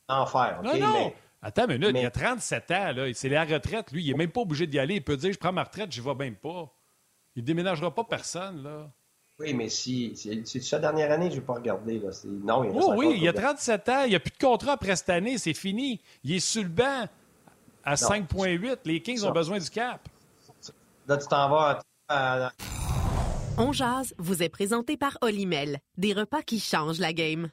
l'enfer. 0.08 0.60
Non, 0.64 0.76
non. 0.78 1.12
Attends 1.42 1.68
une 1.68 1.78
minute, 1.78 1.96
il 1.98 2.06
a 2.06 2.10
37 2.10 2.70
ans, 2.70 2.92
là. 2.92 3.12
C'est 3.12 3.28
la 3.28 3.44
retraite. 3.44 3.92
Lui, 3.92 4.04
il 4.04 4.10
n'est 4.10 4.16
même 4.16 4.30
pas 4.30 4.40
obligé 4.40 4.66
d'y 4.66 4.78
aller. 4.78 4.96
Il 4.96 5.04
peut 5.04 5.18
dire 5.18 5.32
Je 5.32 5.38
prends 5.38 5.52
ma 5.52 5.64
retraite, 5.64 5.92
je 5.92 6.00
ne 6.00 6.06
vais 6.06 6.14
même 6.14 6.36
pas. 6.36 6.72
Il 7.36 7.42
ne 7.42 7.46
déménagera 7.46 7.94
pas 7.94 8.04
personne, 8.04 8.62
là. 8.62 8.90
Oui, 9.38 9.52
mais 9.52 9.68
si. 9.68 10.14
C'est 10.46 10.62
sa 10.62 10.78
dernière 10.78 11.10
année, 11.10 11.30
je 11.30 11.36
n'ai 11.36 11.40
pas 11.42 11.54
regardé. 11.54 11.98
Là. 11.98 12.10
Non, 12.24 12.64
il 12.64 12.70
oh, 12.74 12.94
oui, 12.96 13.18
il 13.20 13.28
a 13.28 13.34
37 13.34 13.88
ans. 13.90 14.04
Il 14.04 14.10
n'y 14.10 14.16
a 14.16 14.20
plus 14.20 14.30
de 14.30 14.38
contrat 14.38 14.72
après 14.72 14.96
cette 14.96 15.10
année. 15.10 15.36
C'est 15.36 15.52
fini. 15.52 16.00
Il 16.24 16.36
est 16.36 16.40
sur 16.40 16.62
le 16.62 16.68
banc 16.70 17.04
à 17.84 17.96
5,8. 17.96 18.78
Les 18.86 19.02
Kings 19.02 19.24
ont 19.24 19.32
besoin 19.32 19.58
du 19.58 19.68
cap. 19.68 20.08
Là, 21.06 21.18
tu 21.18 21.26
t'en 21.26 21.50
vas 21.50 21.80
à... 22.08 22.52
On 23.58 23.70
jase 23.70 24.14
vous 24.18 24.42
est 24.42 24.48
présenté 24.48 24.96
par 24.96 25.18
Olimel. 25.20 25.78
Des 25.98 26.14
repas 26.14 26.42
qui 26.42 26.58
changent 26.58 26.98
la 26.98 27.12
game. 27.12 27.50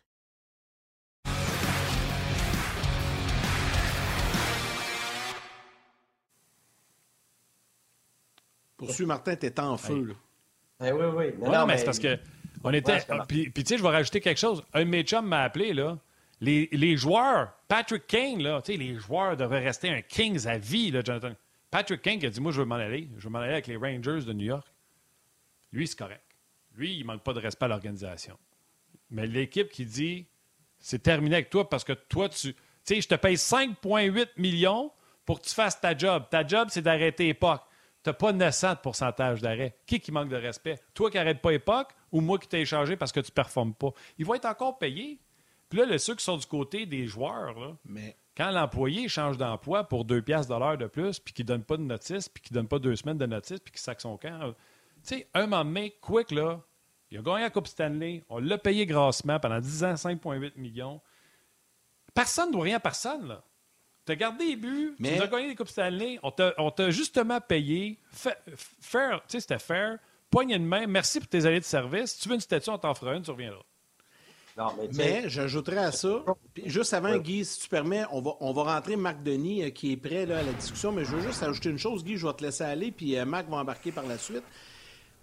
Poursuis, 8.77 9.05
Martin, 9.05 9.35
t'es 9.35 9.59
en 9.59 9.75
feu. 9.75 10.05
Là. 10.05 10.87
Eh 10.87 10.93
oui, 10.93 11.05
oui. 11.13 11.25
Non, 11.41 11.65
mais, 11.65 11.77
c'est 11.77 11.83
parce 11.83 11.99
que. 11.99 12.17
On 12.63 12.71
était. 12.71 12.99
puis, 13.27 13.51
tu 13.51 13.65
sais, 13.65 13.77
je 13.77 13.83
vais 13.83 13.89
rajouter 13.89 14.21
quelque 14.21 14.39
chose. 14.39 14.63
Un 14.73 14.85
de 14.85 14.89
mes 14.89 15.03
chums 15.03 15.25
m'a 15.25 15.43
appelé, 15.43 15.73
là. 15.73 15.97
Les, 16.39 16.69
les, 16.71 16.95
joueurs, 16.95 17.51
Patrick 17.67 18.07
Kane, 18.07 18.41
là, 18.41 18.61
tu 18.61 18.71
sais, 18.71 18.77
les 18.77 18.95
joueurs 18.95 19.35
devraient 19.35 19.63
rester 19.63 19.89
un 19.89 20.01
Kings 20.01 20.47
à 20.47 20.57
vie, 20.57 20.91
là, 20.91 21.01
Jonathan. 21.03 21.33
Patrick 21.69 22.01
Kane 22.01 22.19
qui 22.19 22.25
a 22.25 22.29
dit 22.29 22.39
Moi, 22.39 22.53
je 22.53 22.61
veux 22.61 22.65
m'en 22.65 22.75
aller. 22.75 23.09
Je 23.17 23.25
veux 23.25 23.29
m'en 23.29 23.39
aller 23.39 23.51
avec 23.51 23.67
les 23.67 23.75
Rangers 23.75 24.23
de 24.25 24.31
New 24.31 24.45
York. 24.45 24.68
Lui, 25.71 25.87
c'est 25.87 25.97
correct. 25.97 26.23
Lui, 26.75 26.95
il 26.97 27.05
manque 27.05 27.23
pas 27.23 27.33
de 27.33 27.39
respect 27.39 27.65
à 27.65 27.69
l'organisation. 27.69 28.37
Mais 29.09 29.27
l'équipe 29.27 29.69
qui 29.69 29.85
dit 29.85 30.27
C'est 30.79 31.03
terminé 31.03 31.35
avec 31.35 31.49
toi 31.49 31.69
parce 31.69 31.83
que 31.83 31.93
toi, 31.93 32.29
tu. 32.29 32.53
Tu 32.85 32.95
sais, 32.95 33.01
je 33.01 33.07
te 33.07 33.15
paye 33.15 33.35
5,8 33.35 34.29
millions 34.37 34.91
pour 35.25 35.41
que 35.41 35.47
tu 35.47 35.53
fasses 35.53 35.79
ta 35.79 35.95
job. 35.95 36.23
Ta 36.31 36.47
job, 36.47 36.69
c'est 36.71 36.81
d'arrêter 36.81 37.27
époque 37.27 37.61
tu 38.03 38.09
n'as 38.09 38.13
pas 38.13 38.31
900 38.31 38.71
de 38.71 38.79
pourcentage 38.79 39.41
d'arrêt. 39.41 39.77
Qui 39.85 39.99
qui 39.99 40.11
manque 40.11 40.29
de 40.29 40.35
respect? 40.35 40.79
Toi 40.93 41.11
qui 41.11 41.17
n'arrêtes 41.17 41.41
pas 41.41 41.51
époque 41.51 41.89
ou 42.11 42.21
moi 42.21 42.39
qui 42.39 42.47
t'ai 42.47 42.61
échangé 42.61 42.95
parce 42.95 43.11
que 43.11 43.19
tu 43.19 43.31
ne 43.31 43.33
performes 43.33 43.73
pas? 43.73 43.91
Ils 44.17 44.25
vont 44.25 44.35
être 44.35 44.45
encore 44.45 44.77
payés. 44.77 45.19
Puis 45.69 45.79
là, 45.79 45.97
ceux 45.97 46.15
qui 46.15 46.23
sont 46.23 46.37
du 46.37 46.47
côté 46.47 46.85
des 46.85 47.05
joueurs, 47.05 47.59
là, 47.59 47.75
Mais... 47.85 48.17
quand 48.35 48.49
l'employé 48.49 49.07
change 49.07 49.37
d'emploi 49.37 49.83
pour 49.83 50.05
2 50.05 50.21
piastres 50.21 50.51
de 50.53 50.59
l'heure 50.59 50.77
de 50.77 50.87
plus, 50.87 51.19
puis 51.19 51.33
qu'il 51.33 51.45
ne 51.45 51.49
donne 51.49 51.63
pas 51.63 51.77
de 51.77 51.83
notice, 51.83 52.27
puis 52.27 52.41
qu'il 52.41 52.55
ne 52.55 52.61
donne 52.61 52.67
pas 52.67 52.79
deux 52.79 52.95
semaines 52.95 53.19
de 53.19 53.25
notice, 53.27 53.59
puis 53.59 53.71
qu'il 53.71 53.81
sac 53.81 54.01
son 54.01 54.17
camp, 54.17 54.55
tu 55.09 55.15
sais, 55.15 55.27
un 55.33 55.47
moment 55.47 55.65
donné, 55.65 55.97
Quick, 56.01 56.31
là, 56.31 56.61
il 57.09 57.17
a 57.17 57.21
gagné 57.21 57.41
la 57.41 57.49
Coupe 57.49 57.67
Stanley, 57.67 58.23
on 58.29 58.37
l'a 58.37 58.57
payé 58.59 58.85
grassement 58.85 59.39
pendant 59.39 59.59
10 59.59 59.83
ans, 59.83 59.93
5,8 59.93 60.51
millions. 60.57 61.01
Personne 62.13 62.49
ne 62.49 62.53
doit 62.53 62.63
rien 62.65 62.77
à 62.77 62.79
personne, 62.79 63.27
là. 63.27 63.43
Tu 64.05 64.11
as 64.11 64.15
gardé 64.15 64.45
les 64.45 64.55
buts, 64.55 64.95
mais... 64.99 65.17
tu 65.17 65.21
as 65.21 65.27
gagné 65.27 65.47
des 65.47 65.55
Coupes 65.55 65.69
Stanley, 65.69 66.19
on 66.21 66.31
t'a 66.71 66.89
justement 66.91 67.41
payé. 67.41 67.99
Faire, 68.11 69.21
tu 69.21 69.33
sais, 69.33 69.39
c'était 69.39 69.59
fair. 69.59 69.97
Poignée 70.29 70.59
de 70.59 70.63
main, 70.63 70.85
merci 70.85 71.19
pour 71.19 71.27
tes 71.27 71.45
années 71.45 71.59
de 71.59 71.65
service. 71.65 72.11
Si 72.11 72.21
tu 72.21 72.29
veux 72.29 72.35
une 72.35 72.41
statue, 72.41 72.69
on 72.69 72.77
t'en 72.77 72.93
fera 72.93 73.15
une, 73.15 73.23
tu 73.23 73.31
reviendras. 73.31 73.63
Non, 74.57 74.73
mais, 74.77 74.89
mais 74.93 75.29
j'ajouterais 75.29 75.77
à 75.77 75.91
ça, 75.91 76.23
juste 76.65 76.93
avant, 76.93 77.17
Guy, 77.17 77.45
si 77.45 77.61
tu 77.61 77.69
permets, 77.69 78.03
on 78.11 78.21
va, 78.21 78.31
on 78.41 78.51
va 78.51 78.75
rentrer 78.75 78.95
Marc 78.95 79.23
Denis 79.23 79.63
euh, 79.63 79.69
qui 79.69 79.93
est 79.93 79.97
prêt 79.97 80.25
là, 80.25 80.39
à 80.39 80.43
la 80.43 80.51
discussion, 80.51 80.91
mais 80.91 81.05
je 81.05 81.15
veux 81.15 81.21
juste 81.21 81.41
ajouter 81.41 81.69
une 81.69 81.77
chose, 81.77 82.03
Guy, 82.03 82.17
je 82.17 82.27
vais 82.27 82.33
te 82.33 82.43
laisser 82.43 82.65
aller, 82.65 82.91
puis 82.91 83.17
euh, 83.17 83.25
Marc 83.25 83.47
va 83.47 83.57
embarquer 83.57 83.91
par 83.91 84.05
la 84.05 84.17
suite 84.17 84.43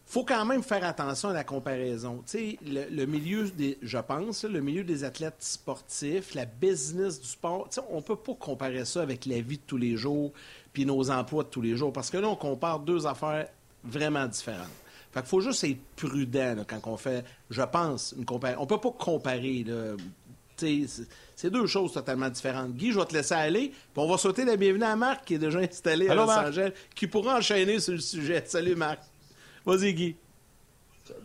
faut 0.06 0.24
quand 0.24 0.44
même 0.44 0.62
faire 0.62 0.84
attention 0.84 1.30
à 1.30 1.32
la 1.32 1.42
comparaison. 1.42 2.22
Tu 2.26 2.38
sais, 2.38 2.58
le, 2.64 3.04
milieu 3.06 3.50
des, 3.50 3.76
je 3.82 3.98
pense, 3.98 4.44
le 4.44 4.60
milieu 4.60 4.84
des 4.84 5.02
athlètes 5.02 5.34
sportifs, 5.40 6.34
la 6.34 6.44
business 6.44 7.20
du 7.20 7.26
sport, 7.26 7.68
tu 7.68 7.80
sais, 7.80 7.86
on 7.90 8.00
peut 8.00 8.16
pas 8.16 8.34
comparer 8.34 8.84
ça 8.84 9.02
avec 9.02 9.26
la 9.26 9.40
vie 9.40 9.56
de 9.56 9.62
tous 9.66 9.76
les 9.76 9.96
jours 9.96 10.32
puis 10.72 10.86
nos 10.86 11.10
emplois 11.10 11.42
de 11.42 11.48
tous 11.48 11.60
les 11.60 11.76
jours 11.76 11.92
parce 11.92 12.10
que 12.10 12.18
là, 12.18 12.28
on 12.28 12.36
compare 12.36 12.78
deux 12.78 13.06
affaires 13.06 13.48
vraiment 13.82 14.26
différentes. 14.26 14.70
Fait 15.12 15.20
qu'il 15.20 15.28
faut 15.28 15.40
juste 15.40 15.64
être 15.64 15.80
prudent 15.96 16.64
quand 16.68 16.80
on 16.84 16.96
fait, 16.96 17.24
je 17.50 17.62
pense, 17.62 18.14
une 18.16 18.24
comparaison. 18.24 18.60
On 18.62 18.66
peut 18.66 18.78
pas 18.78 18.92
comparer, 18.92 19.64
C'est 20.56 21.50
deux 21.50 21.66
choses 21.66 21.92
totalement 21.92 22.28
différentes. 22.28 22.74
Guy, 22.74 22.92
je 22.92 23.00
vais 23.00 23.06
te 23.06 23.14
laisser 23.14 23.34
aller. 23.34 23.70
Puis 23.70 23.96
on 23.96 24.08
va 24.08 24.18
sauter 24.18 24.44
la 24.44 24.56
bienvenue 24.56 24.84
à 24.84 24.94
Marc, 24.94 25.24
qui 25.24 25.34
est 25.34 25.38
déjà 25.38 25.58
installé 25.58 26.08
à 26.08 26.14
Los 26.14 26.30
Angeles, 26.30 26.72
qui 26.94 27.08
pourra 27.08 27.38
enchaîner 27.38 27.80
sur 27.80 27.94
le 27.94 28.00
sujet. 28.00 28.44
Salut, 28.46 28.76
Marc. 28.76 29.00
Vas-y, 29.66 29.94
Guy. 29.94 30.16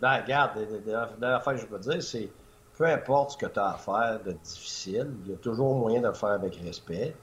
Ben, 0.01 0.21
regarde, 0.21 0.60
la 0.86 1.08
dernière 1.19 1.43
fois 1.43 1.54
que 1.54 1.62
je 1.62 1.65
peux 1.65 1.80
dire, 1.80 2.01
c'est 2.01 2.30
peu 2.77 2.86
importe 2.86 3.32
ce 3.32 3.38
que 3.38 3.45
tu 3.45 3.60
as 3.60 3.69
à 3.69 3.77
faire 3.77 4.19
de 4.25 4.32
difficile, 4.32 5.12
il 5.25 5.32
y 5.32 5.34
a 5.34 5.38
toujours 5.38 5.75
moyen 5.75 6.01
de 6.01 6.08
le 6.08 6.13
faire 6.13 6.30
avec 6.30 6.56
respect. 6.56 7.15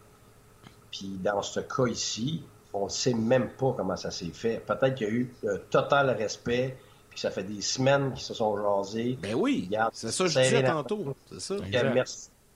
Puis 0.90 1.18
dans 1.22 1.42
ce 1.42 1.60
cas 1.60 1.86
ici, 1.86 2.44
on 2.72 2.84
ne 2.84 2.88
sait 2.88 3.14
même 3.14 3.50
pas 3.50 3.74
comment 3.76 3.96
ça 3.96 4.10
s'est 4.10 4.30
fait. 4.32 4.62
Peut-être 4.64 4.94
qu'il 4.94 5.06
y 5.06 5.10
a 5.10 5.12
eu 5.12 5.34
un 5.48 5.58
total 5.70 6.10
respect, 6.10 6.76
puis 7.10 7.18
ça 7.18 7.30
fait 7.30 7.42
des 7.42 7.62
semaines 7.62 8.12
qu'ils 8.12 8.22
se 8.22 8.34
sont 8.34 8.56
jasés. 8.56 9.18
Ben 9.20 9.34
oui, 9.34 9.68
c'est 9.92 10.10
ça 10.10 10.24
que 10.24 10.30
je 10.30 10.40
disais 10.40 10.62
tantôt. 10.62 11.16
C'est 11.30 11.40
ça. 11.40 11.56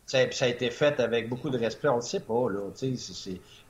Ça, 0.04 0.30
ça, 0.32 0.44
a 0.44 0.48
été 0.48 0.70
fait 0.70 0.98
avec 1.00 1.28
beaucoup 1.28 1.48
de 1.48 1.58
respect, 1.58 1.88
on 1.88 1.96
ne 1.96 2.02
sait 2.02 2.20
pas. 2.20 2.48
Là, 2.50 2.60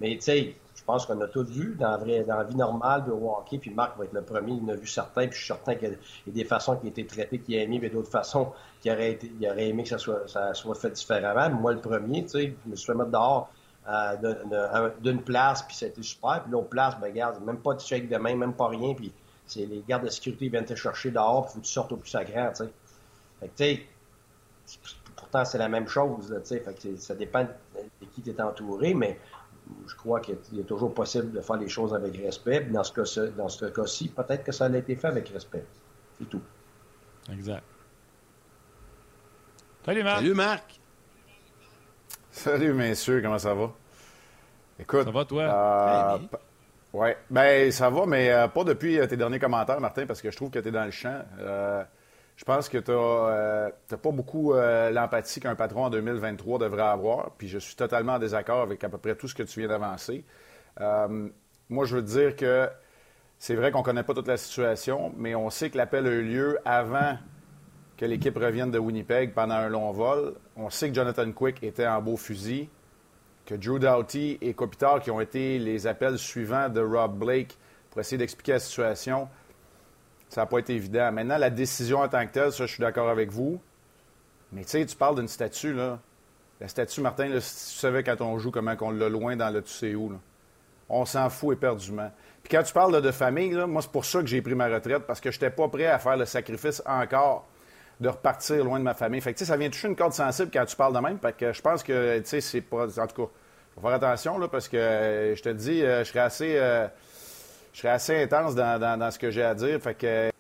Mais 0.00 0.16
tu 0.16 0.22
sais, 0.22 0.57
je 0.83 0.87
pense 0.87 1.07
qu'on 1.07 1.21
a 1.21 1.29
tout 1.29 1.45
vu 1.45 1.77
dans, 1.79 1.97
la 1.97 2.42
vie 2.42 2.57
normale 2.57 3.05
de 3.05 3.12
hockey, 3.12 3.59
puis 3.59 3.71
Marc 3.71 3.97
va 3.97 4.05
être 4.05 4.12
le 4.12 4.23
premier, 4.23 4.55
il 4.55 4.64
en 4.64 4.73
a 4.73 4.75
vu 4.75 4.88
certains, 4.88 5.29
puis 5.29 5.35
je 5.38 5.45
suis 5.45 5.47
certain 5.47 5.77
qu'il 5.77 5.97
y 6.27 6.31
a 6.31 6.33
des 6.33 6.45
façons 6.45 6.75
qui 6.75 6.87
ont 6.87 6.88
été 6.88 7.07
traitées 7.07 7.38
qu'il 7.38 7.57
a 7.57 7.62
aimé, 7.62 7.79
mais 7.81 7.88
d'autres 7.88 8.11
façons 8.11 8.53
qu'il 8.81 8.90
aurait, 8.90 9.16
aurait 9.49 9.68
aimé 9.68 9.85
que 9.85 9.90
ça 9.90 9.99
soit, 9.99 10.27
ça 10.27 10.53
soit 10.55 10.75
fait 10.75 10.90
différemment. 10.90 11.51
Moi, 11.51 11.75
le 11.75 11.79
premier, 11.79 12.25
tu 12.25 12.31
sais, 12.31 12.55
je 12.64 12.71
me 12.71 12.75
suis 12.75 12.87
fait 12.87 12.95
mettre 12.95 13.12
dehors 13.12 13.49
euh, 13.88 14.90
d'une 15.01 15.23
place, 15.23 15.62
puis 15.62 15.77
c'était 15.77 16.03
super, 16.03 16.42
puis 16.42 16.51
l'autre 16.51 16.68
place, 16.68 16.99
ben 17.01 17.07
regarde, 17.07 17.40
même 17.45 17.59
pas 17.59 17.75
de 17.75 17.81
chèque 17.81 18.09
de 18.09 18.16
main, 18.16 18.35
même 18.35 18.55
pas 18.55 18.66
rien, 18.66 18.92
puis 18.95 19.12
c'est 19.47 19.64
les 19.66 19.85
gardes 19.88 20.05
de 20.05 20.11
sécurité 20.11 20.49
viennent 20.49 20.64
te 20.64 20.75
chercher 20.75 21.12
dehors, 21.12 21.45
puis 21.45 21.55
faut 21.55 21.61
que 21.61 21.66
tu 21.66 21.73
sortes 21.73 21.92
au 21.92 21.97
plus 21.97 22.11
sacré, 22.11 22.40
tu 22.51 22.64
sais. 22.64 22.71
Fait 23.38 23.49
que, 23.49 23.57
tu 23.57 23.85
sais, 24.66 24.79
pourtant, 25.14 25.45
c'est 25.45 25.59
la 25.59 25.68
même 25.68 25.87
chose, 25.87 26.27
tu 26.27 26.49
sais, 26.49 26.59
fait 26.59 26.75
que 26.75 26.97
ça 26.97 27.14
dépend 27.14 27.45
de 27.45 28.07
qui 28.12 28.21
t'es 28.21 28.40
entouré, 28.42 28.95
mais 28.95 29.16
je 29.87 29.94
crois 29.96 30.20
qu'il 30.20 30.37
est 30.59 30.64
toujours 30.64 30.94
possible 30.94 31.33
de 31.33 31.40
faire 31.40 31.57
les 31.57 31.68
choses 31.68 31.94
avec 31.94 32.16
respect. 32.16 32.61
Dans 32.64 32.85
ce 32.85 32.92
cas-ci, 32.92 33.20
dans 33.37 33.48
ce 33.48 33.66
cas-ci, 33.66 34.09
peut-être 34.09 34.44
que 34.44 34.53
ça 34.53 34.66
a 34.66 34.77
été 34.77 34.96
fait 34.96 35.09
avec 35.09 35.29
respect. 35.29 35.64
C'est 36.18 36.29
tout. 36.29 36.42
Exact. 37.33 37.64
Salut 39.85 40.03
Marc. 40.03 40.16
Salut 40.18 40.35
Marc. 40.35 40.81
Salut 42.31 42.72
messieurs, 42.72 43.20
comment 43.20 43.38
ça 43.38 43.55
va? 43.55 43.72
Écoute. 44.79 45.05
Ça 45.05 45.11
va 45.11 45.25
toi? 45.25 45.42
Euh, 45.42 46.18
oui. 46.92 47.09
Ben, 47.31 47.70
ça 47.70 47.90
va, 47.90 48.07
mais 48.07 48.31
euh, 48.31 48.48
pas 48.48 48.64
depuis 48.64 48.98
euh, 48.98 49.07
tes 49.07 49.16
derniers 49.16 49.38
commentaires, 49.38 49.81
Martin, 49.81 50.07
parce 50.07 50.22
que 50.22 50.31
je 50.31 50.37
trouve 50.37 50.51
que 50.51 50.59
tu 50.59 50.68
es 50.68 50.70
dans 50.70 50.85
le 50.85 50.90
champ. 50.90 51.22
Je 52.37 52.45
pense 52.45 52.68
que 52.68 52.79
tu 52.79 52.90
n'as 52.90 52.97
euh, 52.97 53.71
pas 53.88 54.11
beaucoup 54.11 54.55
euh, 54.55 54.90
l'empathie 54.90 55.40
qu'un 55.40 55.55
patron 55.55 55.85
en 55.85 55.90
2023 55.90 56.59
devrait 56.59 56.83
avoir, 56.83 57.33
puis 57.33 57.49
je 57.49 57.59
suis 57.59 57.77
totalement 57.77 58.14
en 58.14 58.18
désaccord 58.18 58.62
avec 58.62 58.83
à 58.85 58.88
peu 58.88 58.99
près 58.99 59.14
tout 59.14 59.29
ce 59.29 59.35
que 59.35 59.42
tu 59.42 59.61
viens 59.61 59.68
d'avancer. 59.68 60.25
Euh, 60.81 61.29
moi, 61.68 61.85
je 61.85 61.97
veux 61.97 62.03
te 62.03 62.11
dire 62.11 62.37
que 62.37 62.68
c'est 63.38 63.55
vrai 63.55 63.71
qu'on 63.71 63.81
ne 63.81 63.85
connaît 63.85 64.03
pas 64.03 64.14
toute 64.14 64.29
la 64.29 64.37
situation, 64.37 65.12
mais 65.16 65.35
on 65.35 65.51
sait 65.51 65.71
que 65.71 65.77
l'appel 65.77 66.07
a 66.07 66.11
eu 66.11 66.23
lieu 66.23 66.59
avant 66.64 67.16
que 67.97 68.07
l'équipe 68.07 68.37
revienne 68.37 68.71
de 68.71 68.79
Winnipeg 68.79 69.33
pendant 69.33 69.55
un 69.55 69.68
long 69.68 69.92
vol. 69.92 70.35
On 70.57 70.71
sait 70.71 70.88
que 70.88 70.95
Jonathan 70.95 71.31
Quick 71.33 71.62
était 71.62 71.87
en 71.87 72.01
beau 72.01 72.16
fusil, 72.16 72.68
que 73.47 73.55
Drew 73.55 73.79
Doughty 73.79 74.38
et 74.40 74.55
Kopitar, 74.55 75.01
qui 75.01 75.11
ont 75.11 75.21
été 75.21 75.59
les 75.59 75.87
appels 75.87 76.18
suivants 76.18 76.68
de 76.68 76.81
Rob 76.81 77.18
Blake 77.18 77.59
pour 77.90 78.01
essayer 78.01 78.18
d'expliquer 78.18 78.53
la 78.53 78.59
situation, 78.59 79.29
ça 80.33 80.40
n'a 80.40 80.47
pas 80.47 80.61
été 80.61 80.75
évident. 80.75 81.12
Maintenant, 81.12 81.37
la 81.37 81.51
décision 81.51 81.99
en 81.99 82.09
tant 82.09 82.27
que 82.27 82.33
telle, 82.33 82.53
ça, 82.53 82.64
je 82.64 82.73
suis 82.73 82.81
d'accord 82.81 83.11
avec 83.11 83.31
vous. 83.31 83.61
Mais 84.51 84.62
tu 84.62 84.71
sais, 84.71 84.87
tu 84.87 84.97
parles 84.97 85.16
d'une 85.16 85.29
statue, 85.29 85.75
là. 85.75 85.99
La 86.59 86.68
statue, 86.68 87.03
Martin, 87.03 87.29
tu 87.29 87.40
savais 87.42 88.03
quand 88.03 88.18
on 88.23 88.38
joue 88.38 88.51
comment 88.51 88.75
on 88.81 88.92
l'a 88.92 89.11
loin 89.11 89.37
dans 89.37 89.51
le 89.51 89.61
tu 89.61 89.71
sais 89.71 89.95
où, 89.95 90.09
là. 90.09 90.16
On 90.88 91.05
s'en 91.05 91.29
fout 91.29 91.55
éperdument. 91.55 92.11
Puis 92.42 92.51
quand 92.51 92.62
tu 92.62 92.73
parles 92.73 93.03
de 93.03 93.11
famille, 93.11 93.51
là, 93.51 93.66
moi, 93.66 93.83
c'est 93.83 93.90
pour 93.90 94.07
ça 94.07 94.21
que 94.21 94.27
j'ai 94.27 94.40
pris 94.40 94.55
ma 94.55 94.68
retraite, 94.68 95.03
parce 95.07 95.21
que 95.21 95.31
je 95.31 95.37
n'étais 95.37 95.51
pas 95.51 95.68
prêt 95.68 95.87
à 95.87 95.99
faire 95.99 96.16
le 96.16 96.25
sacrifice 96.25 96.83
encore 96.87 97.47
de 98.01 98.09
repartir 98.09 98.64
loin 98.64 98.79
de 98.79 98.85
ma 98.85 98.95
famille. 98.95 99.21
Fait 99.21 99.35
que, 99.35 99.45
ça 99.45 99.59
vient 99.59 99.68
toucher 99.68 99.88
une 99.88 99.97
corde 99.97 100.14
sensible 100.14 100.51
quand 100.51 100.64
tu 100.64 100.77
parles 100.77 100.95
de 100.95 101.01
même. 101.01 101.18
Fait 101.18 101.37
que 101.37 101.53
je 101.53 101.61
pense 101.61 101.83
que, 101.83 102.21
tu 102.21 102.27
sais, 102.27 102.40
c'est 102.40 102.63
pas... 102.63 102.87
En 102.87 103.06
tout 103.06 103.27
cas, 103.27 103.33
faut 103.75 103.81
faire 103.83 103.90
attention, 103.90 104.38
là, 104.38 104.48
parce 104.48 104.67
que 104.67 104.79
euh, 104.79 105.37
je 105.37 105.42
te 105.42 105.50
dis, 105.50 105.83
euh, 105.83 106.04
je 106.04 106.09
serais 106.09 106.21
assez... 106.21 106.56
Euh, 106.56 106.88
je 107.73 107.79
serais 107.79 107.92
assez 107.92 108.23
intense 108.23 108.54
dans, 108.54 109.11
ce 109.11 109.19
que 109.19 109.31
j'ai 109.31 109.42
à 109.42 109.54
dire. 109.54 109.81
Fait 109.81 109.94
que, 109.94 110.31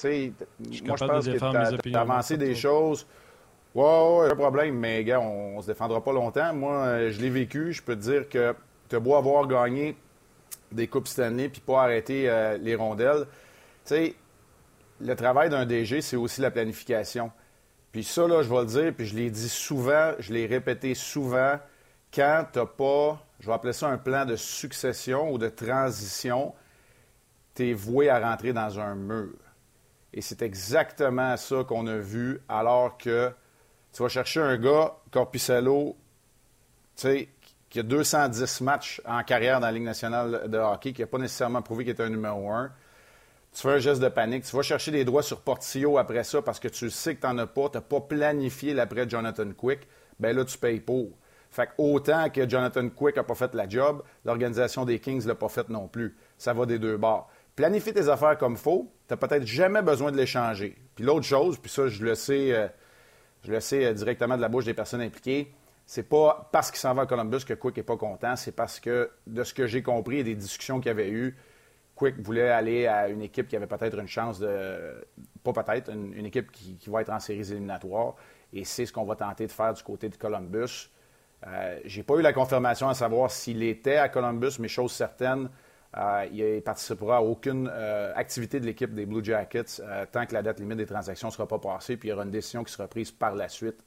sais, 0.00 0.32
moi, 0.84 0.96
je 0.96 1.04
pense 1.04 1.26
que 1.26 1.80
tu 1.80 1.94
as, 1.94 2.00
avancé 2.00 2.36
des 2.36 2.54
choses. 2.54 3.06
Ouais, 3.74 3.84
ouais, 3.84 4.28
pas 4.28 4.34
de 4.34 4.40
problème, 4.40 4.74
mais 4.76 5.04
gars, 5.04 5.20
on, 5.20 5.56
ne 5.56 5.62
se 5.62 5.66
défendra 5.68 6.02
pas 6.02 6.12
longtemps. 6.12 6.54
Moi, 6.54 6.74
euh, 6.74 7.12
je 7.12 7.20
l'ai 7.20 7.30
vécu. 7.30 7.72
Je 7.72 7.82
peux 7.82 7.94
te 7.94 8.00
dire 8.00 8.28
que 8.28 8.54
tu 8.88 8.96
as 8.96 9.00
beau 9.00 9.14
avoir 9.14 9.46
gagné 9.46 9.96
des 10.72 10.86
Coupes 10.86 11.08
Stanley 11.08 11.48
puis 11.48 11.60
pas 11.60 11.82
arrêter 11.82 12.28
euh, 12.28 12.58
les 12.58 12.74
rondelles. 12.74 13.26
Tu 13.84 13.94
sais, 13.94 14.14
le 15.00 15.14
travail 15.14 15.50
d'un 15.50 15.66
DG, 15.66 16.00
c'est 16.00 16.16
aussi 16.16 16.40
la 16.40 16.50
planification. 16.50 17.30
Puis 17.92 18.04
ça, 18.04 18.26
là, 18.26 18.42
je 18.42 18.48
vais 18.48 18.60
le 18.60 18.66
dire, 18.66 18.94
puis 18.94 19.06
je 19.06 19.16
l'ai 19.16 19.30
dit 19.30 19.48
souvent, 19.48 20.12
je 20.18 20.32
l'ai 20.32 20.46
répété 20.46 20.94
souvent, 20.94 21.58
quand 22.12 22.44
tu 22.52 22.58
n'as 22.58 22.66
pas, 22.66 23.24
je 23.40 23.46
vais 23.46 23.52
appeler 23.52 23.72
ça 23.72 23.88
un 23.88 23.98
plan 23.98 24.24
de 24.24 24.36
succession 24.36 25.30
ou 25.30 25.38
de 25.38 25.48
transition, 25.48 26.54
tu 27.54 27.70
es 27.70 27.72
voué 27.72 28.08
à 28.08 28.18
rentrer 28.18 28.52
dans 28.52 28.78
un 28.78 28.94
mur. 28.94 29.34
Et 30.12 30.20
c'est 30.20 30.42
exactement 30.42 31.36
ça 31.36 31.64
qu'on 31.64 31.86
a 31.86 31.98
vu, 31.98 32.40
alors 32.48 32.96
que 32.96 33.32
tu 33.92 34.02
vas 34.02 34.08
chercher 34.08 34.40
un 34.40 34.56
gars, 34.56 34.96
Corpicello, 35.10 35.96
qui 36.96 37.78
a 37.78 37.82
210 37.82 38.60
matchs 38.62 39.00
en 39.04 39.22
carrière 39.22 39.60
dans 39.60 39.66
la 39.66 39.72
Ligue 39.72 39.84
nationale 39.84 40.48
de 40.48 40.58
hockey, 40.58 40.92
qui 40.92 41.02
n'a 41.02 41.06
pas 41.06 41.18
nécessairement 41.18 41.62
prouvé 41.62 41.84
qu'il 41.84 41.92
était 41.92 42.02
un 42.02 42.08
numéro 42.08 42.50
un. 42.50 42.72
Tu 43.52 43.62
fais 43.62 43.70
un 43.70 43.78
geste 43.78 44.02
de 44.02 44.08
panique. 44.08 44.44
Tu 44.44 44.54
vas 44.54 44.62
chercher 44.62 44.90
des 44.90 45.04
droits 45.04 45.22
sur 45.22 45.40
Portillo 45.40 45.98
après 45.98 46.22
ça 46.24 46.42
parce 46.42 46.60
que 46.60 46.68
tu 46.68 46.90
sais 46.90 47.16
que 47.16 47.20
tu 47.20 47.26
n'en 47.26 47.38
as 47.38 47.46
pas. 47.46 47.68
Tu 47.70 47.78
n'as 47.78 47.82
pas 47.82 48.00
planifié 48.00 48.74
l'après 48.74 49.08
Jonathan 49.08 49.50
Quick. 49.56 49.80
Ben 50.20 50.36
là, 50.36 50.44
tu 50.44 50.58
payes 50.58 50.80
pour. 50.80 51.10
Fait 51.50 51.66
que 51.66 51.72
autant 51.78 52.28
que 52.28 52.48
Jonathan 52.48 52.88
Quick 52.90 53.16
n'a 53.16 53.24
pas 53.24 53.34
fait 53.34 53.54
la 53.54 53.68
job, 53.68 54.02
l'organisation 54.24 54.84
des 54.84 55.00
Kings 55.00 55.22
ne 55.22 55.28
l'a 55.28 55.34
pas 55.34 55.48
fait 55.48 55.68
non 55.70 55.88
plus. 55.88 56.16
Ça 56.36 56.52
va 56.52 56.66
des 56.66 56.78
deux 56.78 56.98
bords. 56.98 57.30
Planifie 57.58 57.92
tes 57.92 58.08
affaires 58.08 58.38
comme 58.38 58.56
faut. 58.56 58.88
Tu 59.08 59.12
n'as 59.12 59.16
peut-être 59.16 59.44
jamais 59.44 59.82
besoin 59.82 60.12
de 60.12 60.16
les 60.16 60.26
changer. 60.26 60.76
Puis 60.94 61.04
l'autre 61.04 61.26
chose, 61.26 61.58
puis 61.58 61.68
ça, 61.68 61.88
je 61.88 62.04
le 62.04 62.14
sais, 62.14 62.54
euh, 62.54 62.68
euh, 63.48 63.92
directement 63.94 64.36
de 64.36 64.40
la 64.40 64.48
bouche 64.48 64.64
des 64.64 64.74
personnes 64.74 65.00
impliquées, 65.00 65.52
c'est 65.84 66.08
pas 66.08 66.48
parce 66.52 66.70
qu'il 66.70 66.78
s'en 66.78 66.94
va 66.94 67.02
à 67.02 67.06
Columbus 67.06 67.40
que 67.44 67.54
Quick 67.54 67.76
n'est 67.76 67.82
pas 67.82 67.96
content. 67.96 68.36
C'est 68.36 68.52
parce 68.52 68.78
que, 68.78 69.10
de 69.26 69.42
ce 69.42 69.52
que 69.52 69.66
j'ai 69.66 69.82
compris 69.82 70.18
et 70.20 70.22
des 70.22 70.36
discussions 70.36 70.78
qu'il 70.78 70.86
y 70.86 70.90
avait 70.90 71.10
eues, 71.10 71.36
Quick 71.96 72.20
voulait 72.20 72.48
aller 72.48 72.86
à 72.86 73.08
une 73.08 73.22
équipe 73.22 73.48
qui 73.48 73.56
avait 73.56 73.66
peut-être 73.66 73.98
une 73.98 74.06
chance 74.06 74.38
de. 74.38 75.04
Pas 75.42 75.52
peut-être, 75.52 75.90
une, 75.92 76.26
équipe 76.26 76.52
qui, 76.52 76.78
va 76.86 77.00
être 77.00 77.10
en 77.10 77.18
séries 77.18 77.50
éliminatoires. 77.50 78.14
Et 78.52 78.62
c'est 78.62 78.86
ce 78.86 78.92
qu'on 78.92 79.04
va 79.04 79.16
tenter 79.16 79.48
de 79.48 79.52
faire 79.52 79.74
du 79.74 79.82
côté 79.82 80.08
de 80.08 80.14
Columbus. 80.14 80.92
Euh, 81.44 81.80
j'ai 81.84 82.04
pas 82.04 82.14
eu 82.14 82.22
la 82.22 82.32
confirmation 82.32 82.88
à 82.88 82.94
savoir 82.94 83.32
s'il 83.32 83.64
était 83.64 83.96
à 83.96 84.08
Columbus, 84.08 84.60
mais 84.60 84.68
chose 84.68 84.92
certaine, 84.92 85.50
euh, 85.96 86.26
il 86.30 86.44
ne 86.56 86.60
participera 86.60 87.16
à 87.16 87.20
aucune 87.20 87.70
euh, 87.72 88.12
activité 88.14 88.60
de 88.60 88.66
l'équipe 88.66 88.92
des 88.92 89.06
Blue 89.06 89.24
Jackets 89.24 89.80
euh, 89.80 90.04
tant 90.10 90.26
que 90.26 90.34
la 90.34 90.42
date 90.42 90.60
limite 90.60 90.76
des 90.76 90.86
transactions 90.86 91.28
ne 91.28 91.32
sera 91.32 91.48
pas 91.48 91.58
passée, 91.58 91.96
puis 91.96 92.08
il 92.08 92.10
y 92.10 92.14
aura 92.14 92.24
une 92.24 92.30
décision 92.30 92.62
qui 92.62 92.72
sera 92.72 92.86
prise 92.86 93.10
par 93.10 93.34
la 93.34 93.48
suite, 93.48 93.82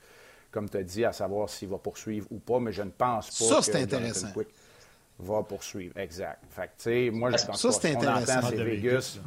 comme 0.52 0.68
tu 0.68 0.78
as 0.78 0.84
dit, 0.84 1.06
à 1.06 1.12
savoir 1.12 1.48
s'il 1.48 1.70
va 1.70 1.78
poursuivre 1.78 2.26
ou 2.32 2.40
pas, 2.40 2.60
mais 2.60 2.72
je 2.72 2.82
ne 2.82 2.90
pense 2.90 3.28
pas 3.28 3.46
ça, 3.46 3.62
c'est 3.62 3.82
intéressant. 3.82 4.32
Quick 4.34 4.48
va 5.20 5.44
poursuivre. 5.44 5.96
Exact. 5.98 6.40
Fait 6.50 6.64
que, 6.64 6.68
tu 6.68 6.84
sais, 6.84 7.10
moi, 7.12 7.30
je 7.30 7.46
pense 7.46 7.62
ça, 7.62 7.72
c'est 7.72 7.96
intéressant. 7.96 8.50
c'est 8.50 8.64
Vegas. 8.64 9.20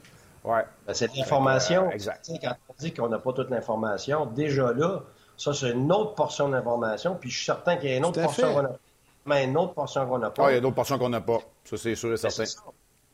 Ouais. 0.42 0.64
Ben, 0.86 0.94
c'est 0.94 1.14
l'information. 1.14 1.90
exact. 1.92 2.28
Quand 2.42 2.56
on 2.68 2.74
dit 2.78 2.92
qu'on 2.92 3.08
n'a 3.08 3.18
pas 3.18 3.32
toute 3.32 3.50
l'information, 3.50 4.26
déjà 4.26 4.72
là, 4.72 5.04
ça, 5.36 5.54
c'est 5.54 5.70
une 5.70 5.90
autre 5.92 6.14
portion 6.14 6.48
d'information, 6.48 7.16
puis 7.20 7.30
je 7.30 7.36
suis 7.36 7.46
certain 7.46 7.76
qu'il 7.76 7.90
y 7.90 7.92
a 7.94 7.96
une 7.96 8.04
autre 8.04 8.20
portion 8.20 8.76
mais 9.26 9.44
une 9.44 9.56
autre 9.56 9.74
portion 9.74 10.06
qu'on 10.06 10.18
n'a 10.18 10.30
pas. 10.30 10.46
Ah, 10.46 10.52
il 10.52 10.54
y 10.54 10.58
a 10.58 10.60
d'autres 10.60 10.74
portions 10.74 10.98
qu'on 10.98 11.08
n'a 11.08 11.20
pas. 11.20 11.40
Ça, 11.64 11.76
c'est 11.76 11.94
sûr 11.94 12.12
et 12.12 12.16
certain. 12.16 12.44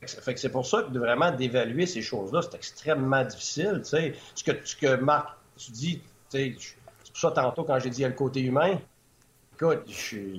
Fait 0.05 0.33
que 0.33 0.39
c'est 0.39 0.49
pour 0.49 0.65
ça 0.65 0.81
que 0.81 0.89
de 0.89 0.99
vraiment 0.99 1.31
d'évaluer 1.31 1.85
ces 1.85 2.01
choses-là, 2.01 2.41
c'est 2.41 2.55
extrêmement 2.55 3.23
difficile. 3.23 3.81
sais. 3.83 4.13
Ce 4.33 4.43
que, 4.43 4.51
ce 4.63 4.75
que 4.75 4.95
Marc, 4.95 5.37
tu 5.55 5.71
dis, 5.71 6.01
c'est 6.29 6.55
pour 7.09 7.17
ça 7.19 7.31
tantôt 7.31 7.63
quand 7.63 7.77
j'ai 7.79 7.91
dit 7.91 7.99
il 7.99 8.01
y 8.01 8.05
a 8.05 8.09
le 8.09 8.15
côté 8.15 8.41
humain. 8.41 8.79
Écoute, 9.53 9.83
je, 9.87 10.37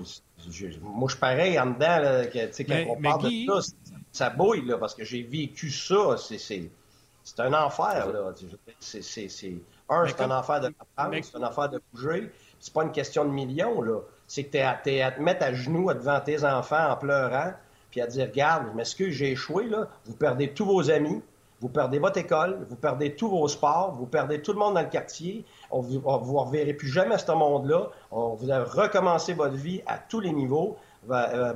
moi 0.80 1.06
je 1.06 1.12
suis 1.12 1.20
pareil 1.20 1.58
en 1.60 1.66
dedans, 1.66 2.00
là, 2.00 2.26
que, 2.26 2.62
quand 2.64 2.84
on 2.90 3.00
parle 3.00 3.22
de 3.22 3.60
ça, 3.60 3.72
ça 4.10 4.30
bouille, 4.30 4.66
là, 4.66 4.78
parce 4.78 4.96
que 4.96 5.04
j'ai 5.04 5.22
vécu 5.22 5.70
ça. 5.70 6.16
C'est 6.18 7.38
un 7.38 7.52
enfer. 7.54 8.08
Là. 8.12 8.32
C'est, 8.80 8.98
un, 8.98 10.06
c'est 10.08 10.20
un 10.20 10.30
enfer 10.32 10.60
de 10.60 10.74
apprendre, 10.80 11.16
c'est 11.22 11.36
un 11.36 11.44
enfer 11.44 11.68
de 11.68 11.80
bouger. 11.92 12.32
C'est 12.58 12.74
pas 12.74 12.82
une 12.82 12.90
question 12.90 13.24
de 13.24 13.30
millions. 13.30 13.80
Là 13.80 14.00
c'est 14.26 14.44
que 14.44 14.52
tu 14.52 14.58
es, 14.90 15.02
à 15.02 15.10
te 15.10 15.20
mettre 15.20 15.44
à 15.44 15.52
genoux 15.52 15.92
devant 15.92 16.20
tes 16.20 16.44
enfants 16.44 16.90
en 16.90 16.96
pleurant, 16.96 17.52
puis 17.90 18.00
à 18.00 18.06
dire, 18.06 18.26
regarde, 18.26 18.68
mais 18.74 18.84
ce 18.84 18.96
que 18.96 19.10
j'ai 19.10 19.32
échoué, 19.32 19.66
là, 19.66 19.88
vous 20.06 20.14
perdez 20.14 20.48
tous 20.48 20.64
vos 20.64 20.90
amis, 20.90 21.22
vous 21.60 21.68
perdez 21.68 21.98
votre 21.98 22.18
école, 22.18 22.66
vous 22.68 22.76
perdez 22.76 23.14
tous 23.14 23.28
vos 23.28 23.46
sports, 23.46 23.92
vous 23.92 24.06
perdez 24.06 24.42
tout 24.42 24.52
le 24.52 24.58
monde 24.58 24.74
dans 24.74 24.82
le 24.82 24.88
quartier, 24.88 25.44
on 25.70 25.80
vous, 25.80 26.00
vous 26.00 26.38
reverrez 26.38 26.74
plus 26.74 26.88
jamais 26.88 27.18
ce 27.18 27.30
monde-là, 27.30 27.90
vous 28.10 28.50
allez 28.50 28.64
recommencer 28.64 29.34
votre 29.34 29.54
vie 29.54 29.80
à 29.86 29.98
tous 29.98 30.20
les 30.20 30.32
niveaux, 30.32 30.76
euh, 31.10 31.52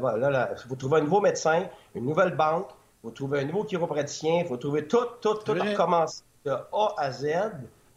vous 0.68 0.76
trouvez 0.76 0.98
un 0.98 1.02
nouveau 1.04 1.20
médecin, 1.20 1.64
une 1.94 2.04
nouvelle 2.04 2.36
banque, 2.36 2.68
vous 3.02 3.10
trouvez 3.10 3.40
un 3.40 3.44
nouveau 3.44 3.64
chiropraticien, 3.64 4.44
vous 4.48 4.56
trouvez 4.56 4.86
tout, 4.86 5.06
tout, 5.20 5.34
tout 5.34 5.52
recommencer 5.52 6.22
de 6.44 6.50
A 6.50 6.94
à 6.98 7.10
Z 7.10 7.26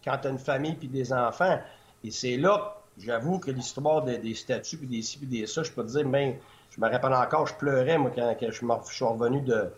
quand 0.04 0.18
tu 0.18 0.28
as 0.28 0.32
une 0.32 0.40
famille 0.40 0.76
puis 0.76 0.88
des 0.88 1.14
enfants. 1.14 1.60
Et 2.04 2.12
c'est 2.12 2.38
là 2.38 2.79
J'avoue 3.00 3.40
que 3.40 3.52
l'histoire 3.52 4.04
des, 4.04 4.34
statuts, 4.36 4.78
puis 4.78 4.88
des 4.88 5.02
ci, 5.02 5.18
puis 5.18 5.28
des 5.28 5.46
ça, 5.46 5.64
je 5.64 5.72
peux 5.72 5.84
te 5.84 5.90
dire, 5.90 6.06
ben, 6.08 6.36
je 6.70 6.82
me 6.82 6.90
rappelle 6.90 7.14
encore, 7.14 7.48
je 7.48 7.56
pleurais, 7.56 7.98
moi, 7.98 8.12
quand, 8.14 8.36
je, 8.40 8.52
suis 8.52 9.06
revenu 9.06 9.42
de. 9.42 9.72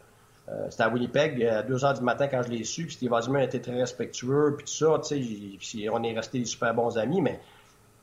Euh, 0.49 0.67
c'était 0.69 0.83
à 0.83 0.89
Winnipeg, 0.89 1.43
à 1.43 1.61
2 1.61 1.75
h 1.75 1.97
du 1.97 2.01
matin 2.01 2.27
quand 2.27 2.41
je 2.43 2.49
l'ai 2.49 2.63
su, 2.63 2.85
puis 2.85 2.95
Steve 2.95 3.11
Osman 3.11 3.43
était 3.43 3.59
très 3.59 3.79
respectueux, 3.79 4.55
puis 4.57 4.65
tout 4.65 4.73
ça, 4.73 4.99
tu 4.99 5.23
sais, 5.61 5.89
on 5.89 6.03
est 6.03 6.13
restés 6.13 6.39
des 6.39 6.45
super 6.45 6.73
bons 6.73 6.97
amis, 6.97 7.21
mais 7.21 7.39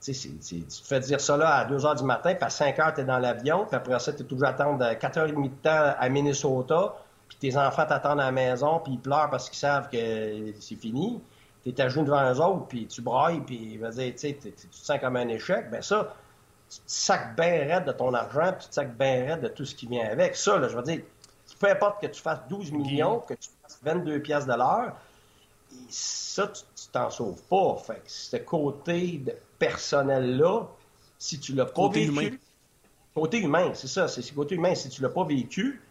tu 0.00 0.12
te 0.12 0.84
fais 0.84 1.00
dire 1.00 1.20
ça 1.20 1.36
là 1.36 1.56
à 1.56 1.64
2 1.64 1.76
h 1.76 1.98
du 1.98 2.04
matin, 2.04 2.34
puis 2.34 2.44
à 2.44 2.50
5 2.50 2.76
h, 2.78 2.94
tu 2.94 3.00
es 3.00 3.04
dans 3.04 3.18
l'avion, 3.18 3.66
puis 3.66 3.76
après 3.76 3.98
ça, 3.98 4.12
tu 4.12 4.22
es 4.22 4.24
toujours 4.24 4.46
à 4.46 4.50
attendre 4.50 4.94
4 4.94 5.18
h 5.18 5.32
30 5.32 5.42
de 5.42 5.48
temps 5.48 5.94
à 5.98 6.08
Minnesota, 6.08 6.94
puis 7.28 7.38
tes 7.38 7.56
enfants 7.56 7.84
t'attendent 7.86 8.20
à 8.20 8.26
la 8.26 8.32
maison, 8.32 8.78
puis 8.78 8.92
ils 8.94 9.00
pleurent 9.00 9.30
parce 9.30 9.50
qu'ils 9.50 9.58
savent 9.58 9.88
que 9.90 10.52
c'est 10.60 10.76
fini 10.76 11.20
tu 11.62 11.70
es 11.70 11.80
à 11.80 11.88
genoux 11.88 12.04
devant 12.04 12.32
eux 12.32 12.40
autres, 12.40 12.66
puis 12.66 12.86
tu 12.86 13.02
brailles, 13.02 13.40
puis 13.40 13.80
tu 14.16 14.34
te 14.34 14.58
sens 14.70 14.98
comme 15.00 15.16
un 15.16 15.28
échec, 15.28 15.70
ben 15.70 15.82
ça, 15.82 16.14
tu 16.70 16.78
te 16.78 16.82
sacs 16.86 17.36
bien 17.36 17.66
raide 17.66 17.84
de 17.84 17.92
ton 17.92 18.12
argent, 18.14 18.52
puis 18.52 18.64
tu 18.64 18.68
te 18.68 18.74
sacs 18.74 18.96
bien 18.96 19.26
raide 19.26 19.40
de 19.40 19.48
tout 19.48 19.64
ce 19.64 19.74
qui 19.74 19.86
vient 19.86 20.08
avec. 20.08 20.36
Ça, 20.36 20.58
là, 20.58 20.68
je 20.68 20.76
veux 20.76 20.82
dire, 20.82 21.02
peu 21.58 21.68
importe 21.68 22.00
que 22.00 22.06
tu 22.06 22.20
fasses 22.20 22.40
12 22.48 22.72
millions, 22.72 23.20
que 23.20 23.34
tu 23.34 23.48
fasses 23.62 23.78
22 23.82 24.20
pièces 24.20 24.46
de 24.46 24.54
l'heure, 24.54 24.94
ça, 25.88 26.48
tu 26.48 26.62
t'en 26.92 27.10
sauves 27.10 27.42
pas. 27.42 27.76
Fait 27.76 27.96
que 27.96 28.10
ce 28.10 28.36
côté 28.36 29.22
personnel-là, 29.58 30.66
si 31.18 31.40
tu 31.40 31.54
l'as 31.54 31.66
pas 31.66 31.72
côté 31.72 32.06
vécu... 32.06 32.26
Humain. 32.26 32.36
Côté 33.14 33.40
humain, 33.40 33.72
c'est 33.74 33.88
ça, 33.88 34.06
c'est 34.06 34.22
côté 34.32 34.54
humain. 34.54 34.74
Si 34.74 34.88
tu 34.88 35.02
l'as 35.02 35.08
pas 35.08 35.24
vécu, 35.24 35.82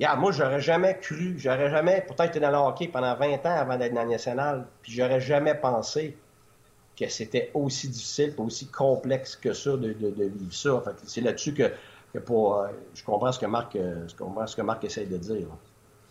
Moi, 0.00 0.32
j'aurais 0.32 0.60
jamais 0.60 0.98
cru, 0.98 1.34
j'aurais 1.38 1.70
jamais, 1.70 2.02
pourtant 2.06 2.24
j'étais 2.24 2.40
dans 2.40 2.50
le 2.50 2.56
hockey 2.56 2.88
pendant 2.88 3.14
20 3.14 3.46
ans 3.46 3.56
avant 3.56 3.76
d'être 3.76 3.94
dans 3.94 4.02
la 4.02 4.08
nationale, 4.08 4.66
puis 4.82 4.92
j'aurais 4.92 5.20
jamais 5.20 5.54
pensé 5.54 6.16
que 6.98 7.08
c'était 7.08 7.50
aussi 7.54 7.88
difficile, 7.88 8.34
aussi 8.38 8.66
complexe 8.66 9.36
que 9.36 9.52
ça 9.52 9.76
de, 9.76 9.94
vivre 9.98 10.54
ça. 10.54 10.82
c'est 11.04 11.20
là-dessus 11.20 11.54
que, 11.54 11.62
euh, 11.64 11.70
euh, 12.14 12.68
je 12.94 13.04
comprends 13.04 13.32
ce 13.32 13.38
que 13.38 14.62
Marc 14.62 14.84
essaie 14.84 15.06
de 15.06 15.16
dire. 15.16 15.46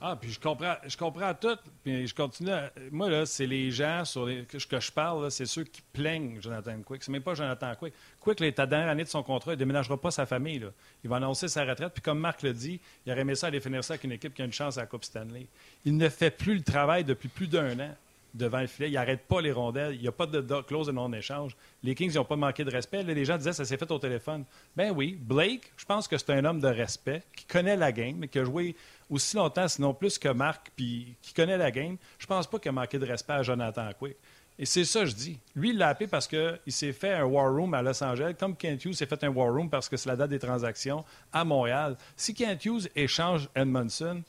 Ah, 0.05 0.17
puis 0.19 0.33
je 0.33 0.39
comprends, 0.39 0.75
je 0.85 0.97
comprends 0.97 1.33
tout. 1.33 1.57
Puis 1.81 2.07
je 2.07 2.13
continue. 2.13 2.51
Moi, 2.91 3.09
là, 3.09 3.25
c'est 3.25 3.47
les 3.47 3.71
gens 3.71 4.03
sur 4.03 4.25
les, 4.25 4.43
que, 4.43 4.59
je 4.59 4.91
parle, 4.91 5.31
c'est 5.31 5.45
ceux 5.45 5.63
qui 5.63 5.81
plaignent 5.93 6.41
Jonathan 6.41 6.77
Quick. 6.81 7.03
C'est 7.03 7.11
même 7.11 7.23
pas 7.23 7.35
Jonathan 7.35 7.73
Quick. 7.75 7.93
Quick, 8.19 8.41
là, 8.41 8.47
est 8.47 8.59
à 8.59 8.65
dernière 8.65 8.89
année 8.89 9.05
de 9.05 9.09
son 9.09 9.23
contrat. 9.23 9.53
Il 9.53 9.55
ne 9.55 9.59
déménagera 9.59 9.95
pas 9.95 10.11
sa 10.11 10.25
famille. 10.25 10.59
Là. 10.59 10.67
Il 11.05 11.09
va 11.09 11.15
annoncer 11.15 11.47
sa 11.47 11.63
retraite. 11.63 11.93
Puis 11.93 12.01
comme 12.01 12.19
Marc 12.19 12.41
le 12.41 12.51
dit, 12.51 12.81
il 13.05 13.13
aurait 13.13 13.21
aimé 13.21 13.33
ça 13.35 13.47
aller 13.47 13.61
finir 13.61 13.81
ça 13.81 13.93
avec 13.93 14.03
une 14.03 14.11
équipe 14.11 14.33
qui 14.33 14.41
a 14.41 14.45
une 14.45 14.51
chance 14.51 14.77
à 14.77 14.81
la 14.81 14.87
Coupe 14.87 15.05
Stanley. 15.05 15.47
Il 15.85 15.95
ne 15.95 16.09
fait 16.09 16.31
plus 16.31 16.55
le 16.55 16.63
travail 16.63 17.05
depuis 17.05 17.29
plus 17.29 17.47
d'un 17.47 17.79
an 17.79 17.95
devant 18.33 18.59
le 18.59 18.67
filet. 18.67 18.89
Il 18.89 18.93
n'arrête 18.93 19.21
pas 19.27 19.41
les 19.41 19.51
rondelles. 19.51 19.95
Il 19.95 20.01
n'y 20.01 20.07
a 20.07 20.11
pas 20.11 20.25
de, 20.25 20.61
clause 20.61 20.87
de 20.87 20.91
non-échange. 20.91 21.55
Les 21.81 21.95
Kings 21.95 22.13
n'ont 22.15 22.25
pas 22.25 22.35
manqué 22.35 22.63
de 22.63 22.71
respect. 22.71 23.03
les 23.03 23.25
gens 23.25 23.37
disaient 23.37 23.53
ça 23.53 23.65
s'est 23.65 23.77
fait 23.77 23.91
au 23.91 23.99
téléphone. 23.99 24.43
Ben 24.75 24.91
oui, 24.91 25.17
Blake, 25.19 25.71
je 25.77 25.85
pense 25.85 26.07
que 26.07 26.17
c'est 26.17 26.31
un 26.31 26.43
homme 26.45 26.59
de 26.59 26.67
respect, 26.67 27.23
qui 27.35 27.45
connaît 27.45 27.77
la 27.77 27.91
game, 27.91 28.27
qui 28.27 28.39
a 28.39 28.43
joué 28.43 28.75
aussi 29.13 29.35
longtemps, 29.35 29.67
sinon 29.67 29.93
plus 29.93 30.17
que 30.17 30.29
Marc, 30.29 30.71
puis 30.75 31.15
qui 31.21 31.33
connaît 31.33 31.57
la 31.57 31.71
game. 31.71 31.97
Je 32.17 32.25
pense 32.25 32.47
pas 32.47 32.59
qu'il 32.59 32.69
a 32.69 32.71
manqué 32.71 32.99
de 32.99 33.05
respect 33.05 33.33
à 33.33 33.43
Jonathan 33.43 33.89
Quick. 33.97 34.17
Et 34.59 34.65
c'est 34.65 34.85
ça, 34.85 35.05
je 35.05 35.13
dis. 35.13 35.39
Lui, 35.55 35.69
il 35.69 35.77
l'a 35.77 35.89
appelé 35.89 36.07
parce 36.07 36.27
qu'il 36.27 36.59
s'est 36.67 36.93
fait 36.93 37.13
un 37.13 37.23
war 37.23 37.51
room 37.51 37.73
à 37.73 37.81
Los 37.81 38.03
Angeles, 38.03 38.35
comme 38.39 38.55
Kent 38.55 38.85
Hughes 38.85 38.93
s'est 38.93 39.07
fait 39.07 39.23
un 39.23 39.29
war 39.29 39.51
room 39.51 39.69
parce 39.69 39.89
que 39.89 39.97
c'est 39.97 40.09
la 40.09 40.15
date 40.15 40.29
des 40.29 40.39
transactions 40.39 41.03
à 41.31 41.43
Montréal. 41.43 41.97
Si 42.15 42.33
Kent 42.33 42.65
Hughes 42.65 42.89
échange 42.95 43.49
Edmondson, 43.55 44.21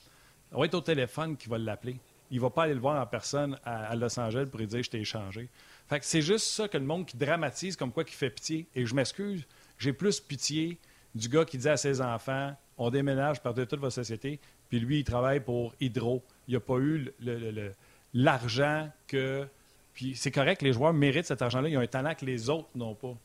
on 0.51 0.59
va 0.59 0.65
être 0.65 0.73
au 0.73 0.81
téléphone 0.81 1.37
qui 1.37 1.47
va 1.47 1.57
l'appeler. 1.59 1.97
Il 2.31 2.37
ne 2.37 2.41
va 2.41 2.49
pas 2.49 2.63
aller 2.63 2.73
le 2.73 2.79
voir 2.79 2.99
en 2.99 3.05
personne 3.05 3.59
à, 3.63 3.95
Los 3.95 4.19
Angeles 4.19 4.47
pour 4.49 4.59
lui 4.59 4.65
dire 4.65 4.81
je 4.81 4.89
t'ai 4.89 4.99
échangé. 4.99 5.47
Fait 5.87 5.99
que 5.99 6.05
c'est 6.05 6.23
juste 6.23 6.47
ça 6.47 6.67
que 6.67 6.77
le 6.77 6.85
monde 6.85 7.05
qui 7.05 7.17
dramatise 7.17 7.75
comme 7.75 7.91
quoi 7.91 8.03
qui 8.03 8.15
fait 8.15 8.31
pitié. 8.31 8.65
Et 8.73 8.85
je 8.87 8.95
m'excuse, 8.95 9.45
j'ai 9.77 9.93
plus 9.93 10.19
pitié 10.19 10.79
du 11.13 11.29
gars 11.29 11.45
qui 11.45 11.59
dit 11.59 11.69
à 11.69 11.77
ses 11.77 12.01
enfants 12.01 12.55
on 12.77 12.89
déménage 12.89 13.41
par 13.41 13.53
de 13.53 13.63
toute 13.63 13.79
votre 13.79 13.93
société, 13.93 14.39
puis 14.69 14.79
lui, 14.79 14.99
il 14.99 15.03
travaille 15.03 15.39
pour 15.39 15.73
Hydro. 15.79 16.23
Il 16.47 16.53
n'a 16.55 16.59
pas 16.59 16.77
eu 16.77 17.11
l'argent 18.13 18.89
que. 19.07 19.47
Puis 19.93 20.15
c'est 20.15 20.31
correct, 20.31 20.61
les 20.61 20.73
joueurs 20.73 20.93
méritent 20.93 21.25
cet 21.25 21.41
argent-là. 21.41 21.69
Ils 21.69 21.77
ont 21.77 21.81
un 21.81 21.87
talent 21.87 22.13
que 22.15 22.25
les 22.25 22.49
autres 22.49 22.67
n'ont 22.75 22.95
pas. 22.95 23.15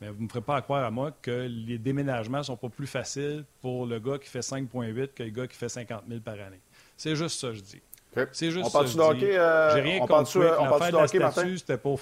Mais 0.00 0.08
vous 0.10 0.18
ne 0.18 0.24
me 0.24 0.28
ferez 0.28 0.42
pas 0.42 0.60
croire 0.60 0.84
à 0.84 0.90
moi 0.90 1.12
que 1.22 1.46
les 1.48 1.78
déménagements 1.78 2.38
ne 2.38 2.42
sont 2.42 2.56
pas 2.56 2.68
plus 2.68 2.86
faciles 2.86 3.44
pour 3.62 3.86
le 3.86 3.98
gars 3.98 4.18
qui 4.18 4.28
fait 4.28 4.40
5,8 4.40 5.08
que 5.14 5.22
le 5.22 5.30
gars 5.30 5.46
qui 5.46 5.56
fait 5.56 5.68
50 5.68 6.02
000 6.08 6.20
par 6.20 6.34
année. 6.34 6.60
C'est 6.96 7.16
juste 7.16 7.40
ça, 7.40 7.52
je 7.52 7.60
dis. 7.60 7.80
C'est 8.32 8.50
juste 8.50 8.66
on 8.66 8.70
parle 8.70 8.88
ça. 8.88 8.94
De 8.96 9.00
hockey, 9.02 9.36
euh, 9.38 9.74
J'ai 9.74 9.80
rien 9.80 9.96
on 10.02 10.06
contre 10.06 10.32
parle 10.78 10.92
de 10.92 10.96
hockey, 10.96 11.18
Martin? 11.18 11.56
c'était 11.56 11.78
pas 11.78 11.94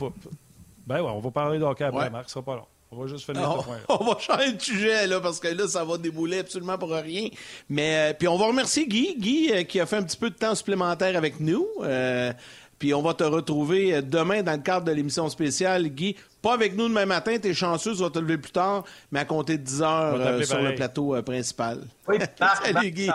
Ben 0.86 1.02
ouais, 1.02 1.10
on 1.10 1.20
va 1.20 1.30
parler 1.30 1.58
de 1.58 1.64
hockey 1.64 1.84
après, 1.84 2.10
Marc, 2.10 2.28
ce 2.28 2.34
sera 2.34 2.44
pas 2.44 2.56
long. 2.56 2.66
On 2.96 3.00
va 3.02 3.06
juste 3.08 3.24
finir 3.24 3.50
on, 3.50 3.60
ce 3.60 3.64
point 3.64 3.78
on 3.88 4.04
va 4.04 4.18
changer 4.18 4.52
de 4.52 4.60
sujet, 4.60 5.06
là, 5.06 5.20
parce 5.20 5.40
que 5.40 5.48
là, 5.48 5.66
ça 5.66 5.84
va 5.84 5.98
débouler 5.98 6.40
absolument 6.40 6.78
pour 6.78 6.90
rien. 6.90 7.28
Mais, 7.68 8.10
euh, 8.10 8.14
puis 8.16 8.28
on 8.28 8.36
va 8.36 8.46
remercier 8.46 8.86
Guy, 8.86 9.16
Guy, 9.18 9.52
euh, 9.52 9.62
qui 9.64 9.80
a 9.80 9.86
fait 9.86 9.96
un 9.96 10.02
petit 10.02 10.16
peu 10.16 10.30
de 10.30 10.36
temps 10.36 10.54
supplémentaire 10.54 11.16
avec 11.16 11.40
nous. 11.40 11.66
Euh, 11.82 12.32
puis 12.78 12.94
on 12.94 13.02
va 13.02 13.14
te 13.14 13.24
retrouver 13.24 14.02
demain 14.02 14.42
dans 14.42 14.52
le 14.52 14.58
cadre 14.58 14.86
de 14.86 14.92
l'émission 14.92 15.28
spéciale. 15.28 15.88
Guy, 15.88 16.16
pas 16.42 16.54
avec 16.54 16.76
nous 16.76 16.88
demain 16.88 17.06
matin, 17.06 17.36
t'es 17.40 17.54
chanceux, 17.54 17.94
tu 17.94 18.02
vas 18.02 18.10
te 18.10 18.18
lever 18.18 18.38
plus 18.38 18.52
tard, 18.52 18.84
mais 19.10 19.20
à 19.20 19.24
compter 19.24 19.58
de 19.58 19.62
10 19.62 19.82
heures 19.82 20.44
sur 20.44 20.60
le 20.60 20.74
plateau 20.74 21.20
principal. 21.22 21.80
Oui, 22.06 22.18
Marc, 22.40 22.66
Salut, 22.66 22.90
Guy. 22.90 23.10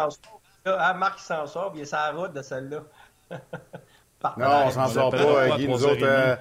Ah, 0.65 0.93
Marc 0.93 1.19
s'en 1.19 1.45
sort, 1.47 1.71
il 1.75 1.81
est 1.81 1.85
sur 1.85 1.97
la 1.97 2.11
route 2.11 2.33
de 2.33 2.41
celle-là. 2.41 2.83
non, 4.37 4.65
on 4.65 4.71
s'en 4.71 4.87
sort 4.87 5.11
pas, 5.11 5.57
Guy. 5.57 5.67
Nous 5.67 5.85
autres, 5.85 6.39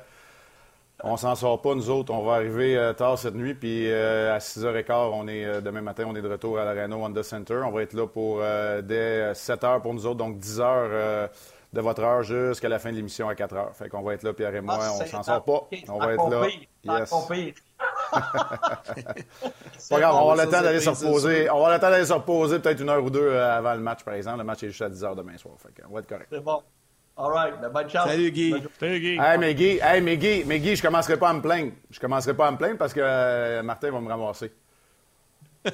on 1.04 1.16
s'en 1.16 1.34
sort 1.34 1.60
pas, 1.62 1.74
nous 1.74 1.90
autres. 1.90 2.12
On 2.12 2.22
va 2.24 2.34
arriver 2.34 2.76
euh, 2.76 2.92
tard 2.92 3.18
cette 3.18 3.34
nuit, 3.34 3.54
puis 3.54 3.90
euh, 3.90 4.34
à 4.34 4.38
6h15, 4.38 5.10
on 5.12 5.28
est, 5.28 5.44
euh, 5.44 5.60
demain 5.60 5.80
matin, 5.80 6.04
on 6.08 6.16
est 6.16 6.22
de 6.22 6.28
retour 6.28 6.58
à 6.58 6.64
l'Arena 6.64 6.96
Wanda 6.96 7.22
Center. 7.22 7.60
On 7.64 7.70
va 7.70 7.82
être 7.82 7.92
là 7.92 8.06
pour 8.06 8.38
dès 8.38 9.32
7h 9.32 9.80
pour 9.80 9.94
nous 9.94 10.06
autres, 10.06 10.16
donc 10.16 10.38
10h 10.38 11.28
de 11.70 11.80
votre 11.82 12.02
heure 12.02 12.22
jusqu'à 12.22 12.68
la 12.68 12.78
fin 12.78 12.90
de 12.90 12.96
l'émission 12.96 13.28
à 13.28 13.34
4h. 13.34 13.74
Fait 13.74 13.88
qu'on 13.88 14.02
va 14.02 14.14
être 14.14 14.22
là, 14.22 14.32
Pierre 14.32 14.54
et 14.54 14.60
moi, 14.60 14.78
ah, 14.80 14.92
on 15.00 15.06
s'en 15.06 15.22
sort 15.22 15.44
pas. 15.44 15.68
On 15.88 15.98
va 15.98 16.14
être 16.14 16.30
là. 16.30 16.46
Yes. 16.84 17.10
pas 19.90 20.00
grave, 20.00 20.14
on 20.14 20.34
va 20.34 20.44
le 20.44 20.50
temps 20.50 20.62
d'aller 20.62 20.80
se 20.80 20.88
reposer. 20.88 21.50
On 21.50 21.62
va 21.62 21.74
le 21.74 21.80
temps 21.80 21.90
d'aller 21.90 22.06
se 22.06 22.12
reposer 22.12 22.58
peut-être 22.58 22.80
une 22.80 22.88
heure 22.88 23.04
ou 23.04 23.10
deux 23.10 23.36
avant 23.36 23.74
le 23.74 23.80
match, 23.80 24.02
par 24.02 24.14
exemple. 24.14 24.38
Le 24.38 24.44
match 24.44 24.62
est 24.62 24.68
juste 24.68 24.82
à 24.82 24.88
10h 24.88 25.14
demain 25.14 25.36
soir. 25.36 25.54
Fait 25.58 25.82
qu'on 25.82 25.92
va 25.92 26.00
être 26.00 26.08
correct. 26.08 26.28
C'est 26.32 26.42
bon. 26.42 26.62
All 27.18 27.30
right. 27.32 27.60
Ben, 27.60 27.68
bonne 27.70 27.90
chance. 27.90 28.08
Salut, 28.08 28.30
Guy. 28.30 28.54
Salut, 28.78 29.00
Guy. 29.00 29.18
Hey, 29.18 29.38
mais 29.38 29.54
Guy, 29.54 29.80
hey, 29.82 30.00
mais 30.00 30.16
Guy, 30.16 30.44
mais 30.46 30.60
Guy, 30.60 30.76
je 30.76 30.82
commencerai 30.82 31.18
pas 31.18 31.30
à 31.30 31.32
me 31.32 31.42
plaindre. 31.42 31.72
Je 31.90 31.98
commencerai 31.98 32.32
pas 32.34 32.46
à 32.46 32.52
me 32.52 32.56
plaindre 32.56 32.78
parce 32.78 32.94
que 32.94 33.00
euh, 33.02 33.60
Martin 33.64 33.90
va 33.90 34.00
me 34.00 34.08
ramasser. 34.08 34.52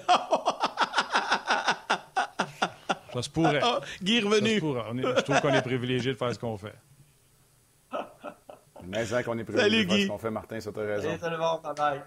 Ça 3.12 3.22
se 3.22 3.28
pourrait. 3.30 3.60
Oh, 3.62 3.78
Guy 4.02 4.16
est 4.16 4.22
revenu. 4.22 4.54
je 4.54 5.20
trouve 5.20 5.40
qu'on 5.40 5.52
est 5.52 5.62
privilégié 5.62 6.12
de 6.12 6.16
faire 6.16 6.34
ce 6.34 6.38
qu'on 6.38 6.56
fait. 6.56 6.74
Mais 8.86 9.04
c'est 9.04 9.22
qu'on 9.22 9.38
est 9.38 9.44
privilégié 9.44 9.84
de 9.84 9.90
faire 9.90 10.00
ce 10.00 10.08
qu'on 10.08 10.18
fait, 10.18 10.30
Martin, 10.30 10.60
ça 10.60 10.72
t'a 10.72 10.80
raison. 10.80 11.16
Salut, 11.20 11.36
bye. 11.76 12.02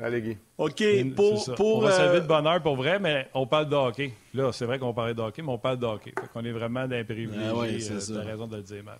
Allez, 0.00 0.22
Guy. 0.22 0.38
OK. 0.58 0.82
Pour, 1.16 1.54
pour, 1.56 1.78
on 1.78 1.80
va 1.80 2.00
euh... 2.00 2.20
de 2.20 2.26
bonheur 2.26 2.62
pour 2.62 2.76
vrai, 2.76 2.98
mais 2.98 3.28
on 3.34 3.46
parle 3.46 3.68
de 3.68 3.74
hockey. 3.74 4.12
Là, 4.32 4.52
c'est 4.52 4.64
vrai 4.64 4.78
qu'on 4.78 4.94
parlait 4.94 5.14
de 5.14 5.20
hockey, 5.20 5.42
mais 5.42 5.50
on 5.50 5.58
parle 5.58 5.78
de 5.78 5.86
hockey. 5.86 6.12
Fait 6.18 6.28
qu'on 6.32 6.44
est 6.44 6.52
vraiment 6.52 6.86
privilégié. 6.86 7.48
Ah 7.48 7.54
ouais, 7.54 7.78
euh, 7.90 8.22
raison 8.22 8.46
de 8.46 8.56
le 8.56 8.62
dire, 8.62 8.84
Mal. 8.84 8.98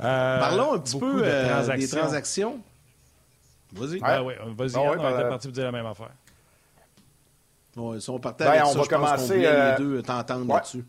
Euh, 0.00 0.38
Parlons 0.40 0.74
un 0.74 0.78
petit 0.78 0.98
peu 0.98 1.20
de 1.20 1.24
euh, 1.24 1.48
transactions. 1.48 1.96
des 1.96 2.00
transactions. 2.00 2.60
Vas-y. 3.72 4.00
Ah, 4.02 4.24
ouais, 4.24 4.38
vas-y. 4.56 4.72
Ah, 4.76 4.80
ouais, 4.80 4.96
on 4.98 5.14
était 5.14 5.28
parti 5.28 5.48
pour 5.48 5.54
dire 5.54 5.64
la 5.64 5.72
même 5.72 5.86
affaire. 5.86 6.10
Bon, 7.76 8.00
si 8.00 8.08
on 8.10 8.18
partait 8.18 8.44
ben, 8.44 8.50
avec 8.50 8.64
on 8.64 8.72
ça, 8.72 8.78
va 8.78 8.84
je 8.84 8.88
commencer, 8.88 9.16
pense 9.16 9.30
les 9.30 9.74
deux 9.78 10.02
t'entendre 10.02 10.52
là-dessus. 10.52 10.84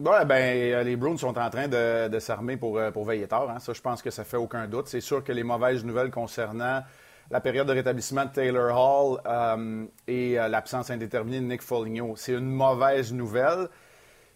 Ouais, 0.00 0.24
ben, 0.24 0.84
les 0.84 0.96
Bruins 0.96 1.16
sont 1.16 1.38
en 1.38 1.50
train 1.50 1.68
de, 1.68 2.08
de 2.08 2.18
s'armer 2.18 2.56
pour, 2.56 2.80
pour 2.92 3.04
veiller 3.04 3.28
tard. 3.28 3.48
Hein. 3.48 3.60
Ça, 3.60 3.72
je 3.72 3.80
pense 3.80 4.02
que 4.02 4.10
ça 4.10 4.24
fait 4.24 4.36
aucun 4.36 4.66
doute. 4.66 4.88
C'est 4.88 5.00
sûr 5.00 5.22
que 5.22 5.32
les 5.32 5.42
mauvaises 5.42 5.84
nouvelles 5.84 6.10
concernant 6.10 6.82
la 7.30 7.40
période 7.40 7.66
de 7.66 7.72
rétablissement 7.72 8.24
de 8.24 8.30
Taylor 8.30 8.76
Hall 8.76 9.20
euh, 9.26 9.84
et 10.06 10.38
euh, 10.38 10.48
l'absence 10.48 10.90
indéterminée 10.90 11.40
de 11.40 11.46
Nick 11.46 11.62
Foligno. 11.62 12.14
C'est 12.16 12.32
une 12.32 12.50
mauvaise 12.50 13.12
nouvelle. 13.12 13.68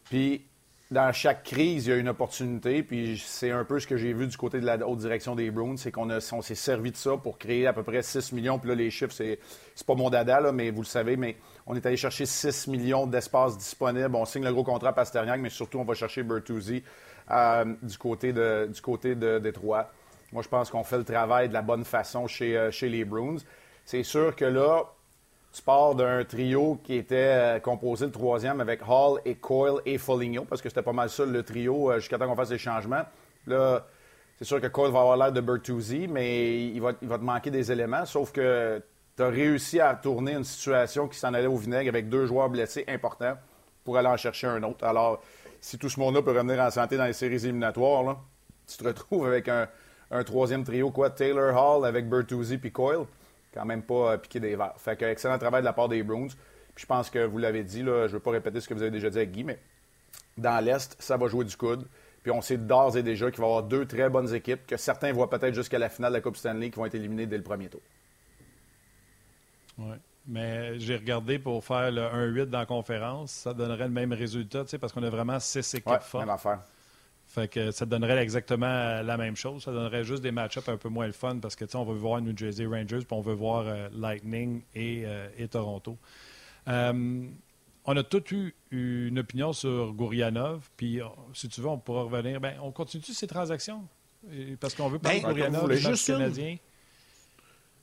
Puis, 0.04 0.44
dans 0.90 1.12
chaque 1.12 1.44
crise, 1.44 1.86
il 1.86 1.90
y 1.90 1.92
a 1.92 1.96
une 1.96 2.08
opportunité. 2.08 2.82
Puis, 2.82 3.22
c'est 3.24 3.52
un 3.52 3.64
peu 3.64 3.78
ce 3.78 3.86
que 3.86 3.96
j'ai 3.96 4.12
vu 4.12 4.26
du 4.26 4.36
côté 4.36 4.58
de 4.58 4.66
la 4.66 4.76
haute 4.86 4.98
direction 4.98 5.36
des 5.36 5.50
Bruins, 5.52 5.76
c'est 5.76 5.92
qu'on 5.92 6.10
on 6.10 6.42
s'est 6.42 6.54
servi 6.56 6.90
de 6.90 6.96
ça 6.96 7.16
pour 7.16 7.38
créer 7.38 7.68
à 7.68 7.72
peu 7.72 7.84
près 7.84 8.02
6 8.02 8.32
millions. 8.32 8.58
Puis 8.58 8.68
là, 8.68 8.74
les 8.74 8.90
chiffres, 8.90 9.14
c'est, 9.14 9.38
pas 9.86 9.94
mon 9.94 10.10
dada, 10.10 10.50
mais 10.52 10.70
vous 10.70 10.82
le 10.82 10.86
savez, 10.86 11.16
mais 11.16 11.36
on 11.66 11.76
est 11.76 11.86
allé 11.86 11.96
chercher 11.96 12.26
6 12.26 12.66
millions 12.66 13.06
d'espace 13.06 13.56
disponible. 13.56 14.16
On 14.16 14.24
signe 14.24 14.44
le 14.44 14.52
gros 14.52 14.64
contrat 14.64 14.92
à 14.96 15.36
mais 15.36 15.50
surtout, 15.50 15.78
on 15.78 15.84
va 15.84 15.94
chercher 15.94 16.24
Bertuzzi 16.24 16.82
euh, 17.30 17.64
du 17.82 17.96
côté 17.96 18.32
du 18.32 18.80
côté 18.80 19.14
de 19.14 19.38
Détroit. 19.38 19.92
Moi, 20.32 20.42
je 20.42 20.48
pense 20.48 20.70
qu'on 20.70 20.84
fait 20.84 20.98
le 20.98 21.04
travail 21.04 21.48
de 21.48 21.54
la 21.54 21.62
bonne 21.62 21.84
façon 21.84 22.26
chez, 22.26 22.56
euh, 22.56 22.70
chez 22.70 22.88
les 22.88 23.04
Bruins. 23.04 23.38
C'est 23.84 24.04
sûr 24.04 24.36
que 24.36 24.44
là, 24.44 24.84
tu 25.52 25.62
pars 25.62 25.94
d'un 25.96 26.24
trio 26.24 26.78
qui 26.84 26.94
était 26.94 27.16
euh, 27.16 27.58
composé 27.58 28.06
le 28.06 28.12
troisième 28.12 28.60
avec 28.60 28.80
Hall 28.88 29.20
et 29.24 29.34
Coyle 29.34 29.80
et 29.84 29.98
Foligno, 29.98 30.44
parce 30.44 30.62
que 30.62 30.68
c'était 30.68 30.82
pas 30.82 30.92
mal 30.92 31.10
ça 31.10 31.24
le 31.24 31.42
trio 31.42 31.90
euh, 31.90 31.98
jusqu'à 31.98 32.18
temps 32.18 32.28
qu'on 32.28 32.36
fasse 32.36 32.50
les 32.50 32.58
changements. 32.58 33.02
Là, 33.46 33.84
c'est 34.38 34.44
sûr 34.44 34.60
que 34.60 34.68
Coyle 34.68 34.92
va 34.92 35.00
avoir 35.00 35.16
l'air 35.16 35.32
de 35.32 35.40
Bertuzzi, 35.40 36.06
mais 36.06 36.66
il 36.68 36.80
va, 36.80 36.92
il 37.02 37.08
va 37.08 37.18
te 37.18 37.24
manquer 37.24 37.50
des 37.50 37.72
éléments, 37.72 38.06
sauf 38.06 38.30
que 38.30 38.80
tu 39.16 39.22
as 39.22 39.28
réussi 39.28 39.80
à 39.80 39.94
tourner 39.94 40.34
une 40.34 40.44
situation 40.44 41.08
qui 41.08 41.18
s'en 41.18 41.34
allait 41.34 41.48
au 41.48 41.56
vinaigre 41.56 41.88
avec 41.88 42.08
deux 42.08 42.26
joueurs 42.26 42.48
blessés 42.48 42.84
importants 42.86 43.36
pour 43.82 43.98
aller 43.98 44.08
en 44.08 44.16
chercher 44.16 44.46
un 44.46 44.62
autre. 44.62 44.84
Alors, 44.86 45.20
si 45.60 45.76
tout 45.76 45.88
ce 45.88 45.98
monde-là 45.98 46.22
peut 46.22 46.30
revenir 46.30 46.60
en 46.60 46.70
santé 46.70 46.96
dans 46.96 47.04
les 47.04 47.12
séries 47.12 47.44
éliminatoires, 47.44 48.22
tu 48.66 48.76
te 48.76 48.84
retrouves 48.84 49.26
avec 49.26 49.48
un, 49.48 49.68
un 50.10 50.24
troisième 50.24 50.64
trio, 50.64 50.90
quoi, 50.90 51.10
Taylor 51.10 51.54
Hall 51.54 51.86
avec 51.86 52.08
Bertuzzi 52.08 52.58
puis 52.58 52.72
Coyle. 52.72 53.06
Quand 53.52 53.64
même 53.64 53.82
pas 53.82 54.12
euh, 54.12 54.16
piqué 54.16 54.40
des 54.40 54.56
verres. 54.56 54.74
Fait 54.78 54.96
que 54.96 55.04
excellent 55.04 55.38
travail 55.38 55.62
de 55.62 55.66
la 55.66 55.72
part 55.72 55.88
des 55.88 56.02
Bruins. 56.02 56.28
Puis 56.74 56.82
je 56.82 56.86
pense 56.86 57.10
que 57.10 57.24
vous 57.24 57.38
l'avez 57.38 57.64
dit, 57.64 57.82
là, 57.82 58.06
je 58.06 58.12
ne 58.12 58.18
veux 58.18 58.20
pas 58.20 58.30
répéter 58.30 58.60
ce 58.60 58.68
que 58.68 58.74
vous 58.74 58.82
avez 58.82 58.90
déjà 58.90 59.10
dit 59.10 59.18
avec 59.18 59.32
Guy, 59.32 59.44
mais 59.44 59.58
dans 60.36 60.64
l'Est, 60.64 60.96
ça 61.00 61.16
va 61.16 61.26
jouer 61.28 61.44
du 61.44 61.56
coude. 61.56 61.86
Puis 62.22 62.30
on 62.30 62.42
sait 62.42 62.58
d'ores 62.58 62.96
et 62.96 63.02
déjà 63.02 63.30
qu'il 63.30 63.40
va 63.40 63.46
y 63.46 63.50
avoir 63.50 63.62
deux 63.62 63.86
très 63.86 64.08
bonnes 64.08 64.32
équipes, 64.34 64.66
que 64.66 64.76
certains 64.76 65.12
voient 65.12 65.30
peut-être 65.30 65.54
jusqu'à 65.54 65.78
la 65.78 65.88
finale 65.88 66.12
de 66.12 66.18
la 66.18 66.20
Coupe 66.20 66.36
Stanley 66.36 66.70
qui 66.70 66.76
vont 66.76 66.86
être 66.86 66.94
éliminées 66.94 67.26
dès 67.26 67.38
le 67.38 67.42
premier 67.42 67.68
tour. 67.68 67.80
Oui. 69.78 69.96
Mais 70.26 70.78
j'ai 70.78 70.96
regardé 70.96 71.38
pour 71.38 71.64
faire 71.64 71.90
le 71.90 72.02
1-8 72.02 72.46
dans 72.46 72.58
la 72.58 72.66
conférence, 72.66 73.32
ça 73.32 73.54
donnerait 73.54 73.88
le 73.88 73.94
même 73.94 74.12
résultat, 74.12 74.64
parce 74.80 74.92
qu'on 74.92 75.02
a 75.02 75.10
vraiment 75.10 75.40
six 75.40 75.74
équipes 75.74 75.88
ouais, 75.88 76.00
fortes. 76.00 76.26
Même 76.26 76.34
affaire. 76.34 76.60
Fait 77.30 77.46
que 77.46 77.70
ça 77.70 77.86
donnerait 77.86 78.20
exactement 78.20 79.02
la 79.02 79.16
même 79.16 79.36
chose. 79.36 79.62
Ça 79.62 79.70
donnerait 79.70 80.02
juste 80.02 80.20
des 80.20 80.32
match-ups 80.32 80.68
un 80.68 80.76
peu 80.76 80.88
moins 80.88 81.06
le 81.06 81.12
fun 81.12 81.38
parce 81.38 81.54
que 81.54 81.64
on 81.76 81.84
veut 81.84 81.94
voir 81.94 82.20
New 82.20 82.36
Jersey 82.36 82.66
Rangers 82.66 83.04
puis 83.06 83.12
on 83.12 83.20
veut 83.20 83.34
voir 83.34 83.68
euh, 83.68 83.88
Lightning 83.92 84.62
et, 84.74 85.04
euh, 85.04 85.28
Toronto. 85.48 85.96
Euh, 86.66 87.28
on 87.84 87.96
a 87.96 88.02
tous 88.02 88.32
eu 88.32 88.52
une 88.72 89.20
opinion 89.20 89.52
sur 89.52 89.92
Gourianov, 89.92 90.68
puis 90.76 90.98
si 91.32 91.48
tu 91.48 91.60
veux, 91.60 91.68
on 91.68 91.78
pourra 91.78 92.02
revenir. 92.02 92.40
Ben, 92.40 92.54
on 92.62 92.72
continue 92.72 93.04
ces 93.04 93.28
transactions? 93.28 93.84
Parce 94.58 94.74
qu'on 94.74 94.88
veut 94.88 94.98
parler 94.98 95.20
ben, 95.20 95.28
de 95.28 95.32
Gourianov, 95.32 95.68
le 95.68 95.80
match 95.80 96.06
canadien. 96.06 96.56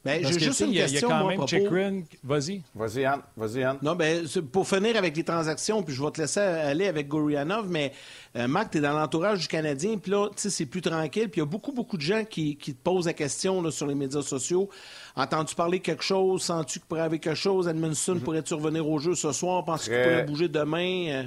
Ben, 0.05 0.25
j'ai 0.25 0.39
juste 0.39 0.61
une 0.61 0.73
question, 0.73 1.09
il 1.09 1.11
y 1.11 1.13
a 1.13 1.19
quand 1.19 1.27
même 1.27 1.47
Chikrin. 1.47 2.01
Vas-y. 2.23 2.61
Vas-y, 2.73 3.05
Anne. 3.05 3.21
Vas-y, 3.35 3.63
Anne. 3.63 3.77
Non, 3.81 3.95
ben, 3.95 4.25
pour 4.51 4.67
finir 4.67 4.95
avec 4.95 5.17
les 5.17 5.23
transactions, 5.23 5.83
puis 5.83 5.93
je 5.93 6.01
vais 6.01 6.11
te 6.11 6.21
laisser 6.21 6.39
aller 6.39 6.87
avec 6.87 7.07
Gorianov, 7.07 7.69
mais 7.69 7.91
euh, 8.35 8.47
Marc, 8.47 8.71
tu 8.71 8.77
es 8.77 8.81
dans 8.81 8.93
l'entourage 8.93 9.39
du 9.39 9.47
Canadien, 9.47 9.97
puis 9.97 10.11
là, 10.11 10.29
tu 10.29 10.43
sais, 10.43 10.49
c'est 10.49 10.65
plus 10.65 10.81
tranquille, 10.81 11.29
puis 11.29 11.39
il 11.39 11.43
y 11.43 11.43
a 11.43 11.45
beaucoup, 11.45 11.73
beaucoup 11.73 11.97
de 11.97 12.01
gens 12.01 12.23
qui, 12.23 12.55
te 12.57 12.71
posent 12.71 13.07
la 13.07 13.13
question 13.13 13.69
sur 13.69 13.87
les 13.87 13.95
médias 13.95 14.21
sociaux. 14.21 14.69
Entends-tu 15.15 15.55
parler 15.55 15.79
quelque 15.79 16.03
chose? 16.03 16.43
Sens-tu 16.43 16.79
qu'il 16.79 16.87
pourrait 16.87 17.01
avoir 17.01 17.19
quelque 17.19 17.35
chose? 17.35 17.67
Edmondson 17.67 18.15
mm-hmm. 18.15 18.19
pourrait-tu 18.19 18.53
revenir 18.53 18.87
au 18.87 18.99
jeu 18.99 19.15
ce 19.15 19.31
soir? 19.31 19.65
Penses-tu 19.65 19.89
qu'il 19.89 20.01
pourrait 20.01 20.23
bouger 20.23 20.47
demain? 20.47 21.07
Euh? 21.09 21.23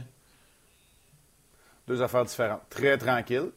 Deux 1.86 2.00
affaires 2.00 2.24
différentes. 2.24 2.62
Très 2.70 2.96
tranquille. 2.96 3.50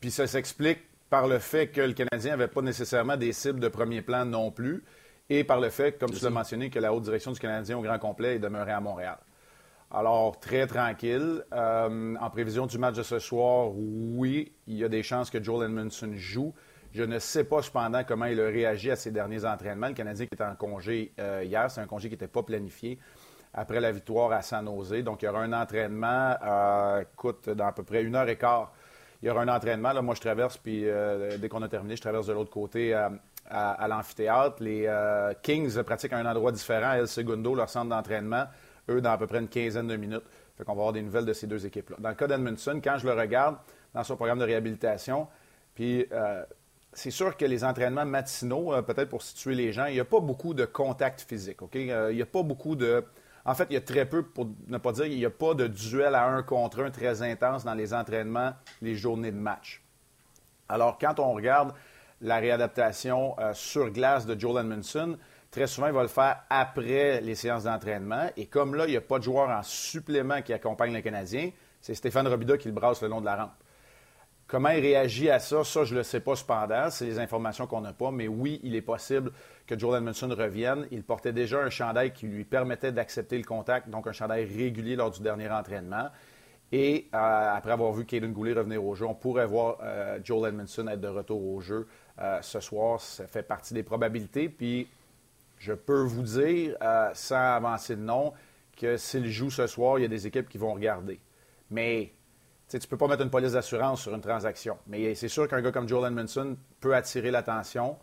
Puis 0.00 0.10
ça 0.10 0.26
s'explique 0.26 0.80
par 1.12 1.28
le 1.28 1.38
fait 1.40 1.68
que 1.68 1.82
le 1.82 1.92
Canadien 1.92 2.30
n'avait 2.30 2.48
pas 2.48 2.62
nécessairement 2.62 3.18
des 3.18 3.34
cibles 3.34 3.60
de 3.60 3.68
premier 3.68 4.00
plan 4.00 4.24
non 4.24 4.50
plus, 4.50 4.82
et 5.28 5.44
par 5.44 5.60
le 5.60 5.68
fait, 5.68 6.00
comme 6.00 6.10
tu 6.10 6.24
l'as 6.24 6.30
mentionné, 6.30 6.70
que 6.70 6.78
la 6.78 6.94
haute 6.94 7.02
direction 7.02 7.32
du 7.32 7.38
Canadien 7.38 7.76
au 7.76 7.82
grand 7.82 7.98
complet 7.98 8.36
est 8.36 8.38
demeurée 8.38 8.72
à 8.72 8.80
Montréal. 8.80 9.18
Alors, 9.90 10.40
très 10.40 10.66
tranquille. 10.66 11.44
Euh, 11.52 12.14
en 12.18 12.30
prévision 12.30 12.64
du 12.64 12.78
match 12.78 12.94
de 12.94 13.02
ce 13.02 13.18
soir, 13.18 13.68
oui, 13.74 14.54
il 14.66 14.78
y 14.78 14.84
a 14.84 14.88
des 14.88 15.02
chances 15.02 15.28
que 15.28 15.42
Joel 15.42 15.68
Edmondson 15.68 16.12
joue. 16.14 16.54
Je 16.92 17.02
ne 17.02 17.18
sais 17.18 17.44
pas 17.44 17.60
cependant 17.60 18.04
comment 18.04 18.24
il 18.24 18.40
a 18.40 18.46
réagi 18.46 18.90
à 18.90 18.96
ses 18.96 19.10
derniers 19.10 19.44
entraînements. 19.44 19.88
Le 19.88 19.92
Canadien 19.92 20.24
qui 20.24 20.32
était 20.32 20.44
en 20.44 20.56
congé 20.56 21.12
euh, 21.20 21.42
hier, 21.44 21.70
c'est 21.70 21.82
un 21.82 21.86
congé 21.86 22.08
qui 22.08 22.14
n'était 22.14 22.26
pas 22.26 22.42
planifié 22.42 22.98
après 23.52 23.80
la 23.80 23.92
victoire 23.92 24.32
à 24.32 24.40
San 24.40 24.64
Jose. 24.64 25.04
Donc, 25.04 25.20
il 25.20 25.26
y 25.26 25.28
aura 25.28 25.42
un 25.42 25.52
entraînement, 25.52 26.36
euh, 26.42 27.02
écoute, 27.02 27.50
dans 27.50 27.66
à 27.66 27.72
peu 27.72 27.82
près 27.82 28.02
une 28.02 28.16
heure 28.16 28.30
et 28.30 28.38
quart 28.38 28.72
il 29.22 29.28
y 29.28 29.30
aura 29.30 29.42
un 29.42 29.48
entraînement. 29.48 29.92
Là, 29.92 30.02
moi, 30.02 30.14
je 30.14 30.20
traverse, 30.20 30.58
puis 30.58 30.82
euh, 30.84 31.38
dès 31.38 31.48
qu'on 31.48 31.62
a 31.62 31.68
terminé, 31.68 31.94
je 31.94 32.02
traverse 32.02 32.26
de 32.26 32.32
l'autre 32.32 32.50
côté 32.50 32.92
euh, 32.92 33.08
à, 33.48 33.86
l'amphithéâtre. 33.86 34.56
Les 34.60 34.86
euh, 34.86 35.32
Kings 35.42 35.80
pratiquent 35.84 36.12
à 36.12 36.18
un 36.18 36.26
endroit 36.26 36.50
différent. 36.50 36.92
El 36.92 37.06
Segundo, 37.06 37.54
leur 37.54 37.68
centre 37.68 37.88
d'entraînement, 37.88 38.44
eux, 38.88 39.00
dans 39.00 39.12
à 39.12 39.18
peu 39.18 39.28
près 39.28 39.38
une 39.38 39.48
quinzaine 39.48 39.86
de 39.86 39.96
minutes. 39.96 40.24
Fait 40.58 40.64
qu'on 40.64 40.72
va 40.72 40.80
avoir 40.80 40.92
des 40.92 41.02
nouvelles 41.02 41.24
de 41.24 41.32
ces 41.32 41.46
deux 41.46 41.64
équipes-là. 41.64 41.96
Dans 42.00 42.08
le 42.08 42.14
cas 42.16 42.26
d'Edmundson, 42.26 42.80
quand 42.82 42.98
je 42.98 43.06
le 43.06 43.12
regarde 43.12 43.56
dans 43.94 44.02
son 44.02 44.16
programme 44.16 44.40
de 44.40 44.44
réhabilitation, 44.44 45.28
puis 45.74 46.06
c'est 46.92 47.10
sûr 47.10 47.36
que 47.36 47.46
les 47.46 47.64
entraînements 47.64 48.04
matinaux, 48.04 48.74
peut-être 48.82 49.08
pour 49.08 49.22
situer 49.22 49.54
les 49.54 49.72
gens, 49.72 49.86
il 49.86 49.94
n'y 49.94 50.00
a 50.00 50.04
pas 50.04 50.20
beaucoup 50.20 50.52
de 50.52 50.66
contact 50.66 51.22
physique. 51.22 51.62
OK? 51.62 51.74
il 51.74 51.86
n'y 51.86 52.22
a 52.22 52.26
pas 52.26 52.42
beaucoup 52.42 52.76
de 52.76 53.02
en 53.44 53.54
fait, 53.54 53.66
il 53.70 53.74
y 53.74 53.76
a 53.76 53.80
très 53.80 54.06
peu, 54.06 54.22
pour 54.22 54.48
ne 54.68 54.78
pas 54.78 54.92
dire, 54.92 55.06
il 55.06 55.16
n'y 55.16 55.24
a 55.24 55.30
pas 55.30 55.54
de 55.54 55.66
duel 55.66 56.14
à 56.14 56.26
un 56.26 56.42
contre 56.42 56.80
un 56.80 56.90
très 56.90 57.22
intense 57.22 57.64
dans 57.64 57.74
les 57.74 57.92
entraînements, 57.92 58.52
les 58.80 58.94
journées 58.94 59.32
de 59.32 59.36
match. 59.36 59.82
Alors, 60.68 60.98
quand 60.98 61.18
on 61.18 61.32
regarde 61.32 61.74
la 62.22 62.38
réadaptation 62.38 63.34
euh, 63.38 63.52
sur 63.52 63.90
glace 63.90 64.26
de 64.26 64.38
Joel 64.38 64.64
Edmondson. 64.64 65.18
Très 65.50 65.66
souvent, 65.66 65.88
il 65.88 65.92
va 65.92 66.02
le 66.02 66.08
faire 66.08 66.44
après 66.48 67.20
les 67.20 67.34
séances 67.34 67.64
d'entraînement. 67.64 68.30
Et 68.36 68.46
comme 68.46 68.74
là, 68.74 68.86
il 68.86 68.90
n'y 68.90 68.96
a 68.96 69.02
pas 69.02 69.18
de 69.18 69.24
joueur 69.24 69.50
en 69.50 69.62
supplément 69.62 70.40
qui 70.40 70.52
accompagne 70.52 70.94
le 70.94 71.02
Canadien, 71.02 71.50
c'est 71.80 71.94
Stéphane 71.94 72.28
Robida 72.28 72.56
qui 72.56 72.68
le 72.68 72.74
brasse 72.74 73.02
le 73.02 73.08
long 73.08 73.20
de 73.20 73.26
la 73.26 73.36
rampe. 73.36 73.52
Comment 74.46 74.68
il 74.70 74.80
réagit 74.80 75.30
à 75.30 75.38
ça, 75.38 75.64
ça, 75.64 75.84
je 75.84 75.94
ne 75.94 75.98
le 75.98 76.04
sais 76.04 76.20
pas 76.20 76.36
cependant. 76.36 76.90
C'est 76.90 77.06
les 77.06 77.18
informations 77.18 77.66
qu'on 77.66 77.80
n'a 77.80 77.92
pas. 77.92 78.10
Mais 78.10 78.28
oui, 78.28 78.60
il 78.62 78.76
est 78.76 78.82
possible 78.82 79.32
que 79.66 79.78
Joel 79.78 79.98
Edmondson 79.98 80.28
revienne. 80.28 80.86
Il 80.90 81.02
portait 81.02 81.32
déjà 81.32 81.60
un 81.60 81.70
chandail 81.70 82.12
qui 82.12 82.26
lui 82.26 82.44
permettait 82.44 82.92
d'accepter 82.92 83.38
le 83.38 83.44
contact, 83.44 83.88
donc 83.88 84.06
un 84.06 84.12
chandail 84.12 84.44
régulier 84.44 84.96
lors 84.96 85.10
du 85.10 85.22
dernier 85.22 85.48
entraînement. 85.50 86.08
Et 86.70 87.08
euh, 87.14 87.54
après 87.54 87.72
avoir 87.72 87.92
vu 87.92 88.06
Caden 88.06 88.32
Goulet 88.32 88.54
revenir 88.54 88.84
au 88.84 88.94
jeu, 88.94 89.06
on 89.06 89.14
pourrait 89.14 89.46
voir 89.46 89.78
euh, 89.82 90.18
Joel 90.24 90.50
Edmondson 90.50 90.86
être 90.88 91.00
de 91.00 91.08
retour 91.08 91.42
au 91.46 91.60
jeu 91.60 91.86
euh, 92.18 92.40
ce 92.40 92.60
soir. 92.60 93.00
Ça 93.00 93.26
fait 93.26 93.42
partie 93.42 93.74
des 93.74 93.82
probabilités. 93.82 94.48
Puis 94.48 94.88
je 95.58 95.74
peux 95.74 96.02
vous 96.02 96.22
dire, 96.22 96.76
sans 97.14 97.54
avancer 97.56 97.94
de 97.94 98.00
nom, 98.00 98.32
que 98.76 98.96
s'il 98.96 99.30
joue 99.30 99.50
ce 99.50 99.66
soir, 99.66 99.98
il 99.98 100.02
y 100.02 100.04
a 100.04 100.08
des 100.08 100.26
équipes 100.26 100.48
qui 100.48 100.58
vont 100.58 100.72
regarder. 100.72 101.20
Mais 101.70 102.12
tu 102.78 102.86
ne 102.86 102.90
peux 102.90 102.96
pas 102.96 103.08
mettre 103.08 103.22
une 103.22 103.30
police 103.30 103.52
d'assurance 103.52 104.02
sur 104.02 104.14
une 104.14 104.20
transaction. 104.20 104.78
Mais 104.86 105.14
c'est 105.14 105.28
sûr 105.28 105.48
qu'un 105.48 105.60
gars 105.60 105.72
comme 105.72 105.88
Joel 105.88 106.12
Edmondson 106.12 106.56
peut 106.80 106.94
attirer 106.94 107.30
l'attention 107.30 107.96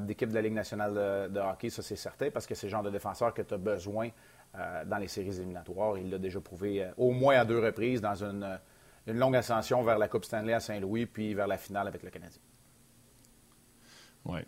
d'équipes 0.00 0.30
de 0.30 0.34
la 0.34 0.42
Ligue 0.42 0.54
nationale 0.54 1.30
de, 1.30 1.38
hockey, 1.38 1.70
ça 1.70 1.82
c'est 1.82 1.94
certain, 1.94 2.30
parce 2.30 2.46
que 2.46 2.54
c'est 2.54 2.66
le 2.66 2.72
genre 2.72 2.82
de 2.82 2.90
défenseur 2.90 3.32
que 3.32 3.42
tu 3.42 3.54
as 3.54 3.58
besoin 3.58 4.08
euh, 4.54 4.84
dans 4.84 4.98
les 4.98 5.08
séries 5.08 5.34
éliminatoires. 5.38 5.96
Il 5.96 6.10
l'a 6.10 6.18
déjà 6.18 6.38
prouvé 6.38 6.84
euh, 6.84 6.90
au 6.98 7.10
moins 7.10 7.36
à 7.36 7.44
deux 7.46 7.58
reprises 7.58 8.02
dans 8.02 8.22
une, 8.22 8.42
euh, 8.42 8.56
une, 9.06 9.16
longue 9.16 9.34
ascension 9.34 9.82
vers 9.82 9.96
la 9.96 10.08
Coupe 10.08 10.26
Stanley 10.26 10.52
à 10.52 10.60
Saint-Louis, 10.60 11.06
puis 11.06 11.32
vers 11.32 11.46
la 11.46 11.56
finale 11.56 11.88
avec 11.88 12.02
le 12.02 12.10
Canadien. 12.10 12.42
Oui. 14.26 14.40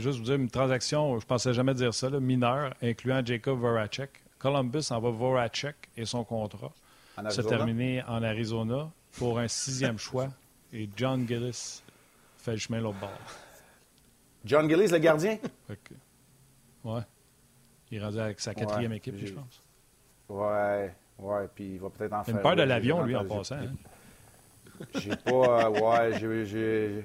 juste 0.00 0.18
vous 0.18 0.24
dire, 0.24 0.34
une 0.34 0.50
transaction, 0.50 1.20
je 1.20 1.24
ne 1.24 1.28
pensais 1.28 1.54
jamais 1.54 1.72
dire 1.74 1.94
ça, 1.94 2.10
mineure, 2.10 2.74
incluant 2.82 3.24
Jacob 3.24 3.60
Voracek. 3.60 4.24
Columbus 4.40 4.90
envoie 4.90 5.12
Voracek 5.12 5.76
et 5.96 6.04
son 6.04 6.24
contrat 6.24 6.72
se 7.30 7.40
terminer 7.42 8.02
en 8.04 8.22
Arizona 8.22 8.90
pour 9.18 9.38
un 9.38 9.48
sixième 9.48 9.98
choix. 9.98 10.28
Et 10.72 10.88
John 10.96 11.26
Gillis 11.26 11.82
fait 12.36 12.52
le 12.52 12.58
chemin 12.58 12.80
l'autre 12.80 12.98
bord. 13.00 13.10
John 14.44 14.68
Gillis, 14.68 14.88
le 14.88 14.98
gardien? 14.98 15.38
Oui. 16.84 17.00
Il 17.90 17.98
est 17.98 18.04
rendu 18.04 18.18
avec 18.18 18.40
sa 18.40 18.54
quatrième 18.54 18.92
équipe, 18.92 19.16
je 19.16 19.32
pense. 19.32 19.62
Ouais, 20.28 20.94
ouais, 21.18 21.48
puis 21.54 21.74
il 21.74 21.80
va 21.80 21.88
peut-être 21.88 22.12
en 22.12 22.22
faire. 22.22 22.36
Une 22.36 22.42
peur 22.42 22.56
de 22.56 22.62
l'avion, 22.62 23.02
lui, 23.02 23.16
en 23.16 23.24
passant. 23.24 23.56
Hein. 23.56 23.72
J'ai 24.94 25.16
pas. 25.16 25.66
Euh, 25.66 25.70
ouais, 25.70 26.18
j'ai. 26.46 27.04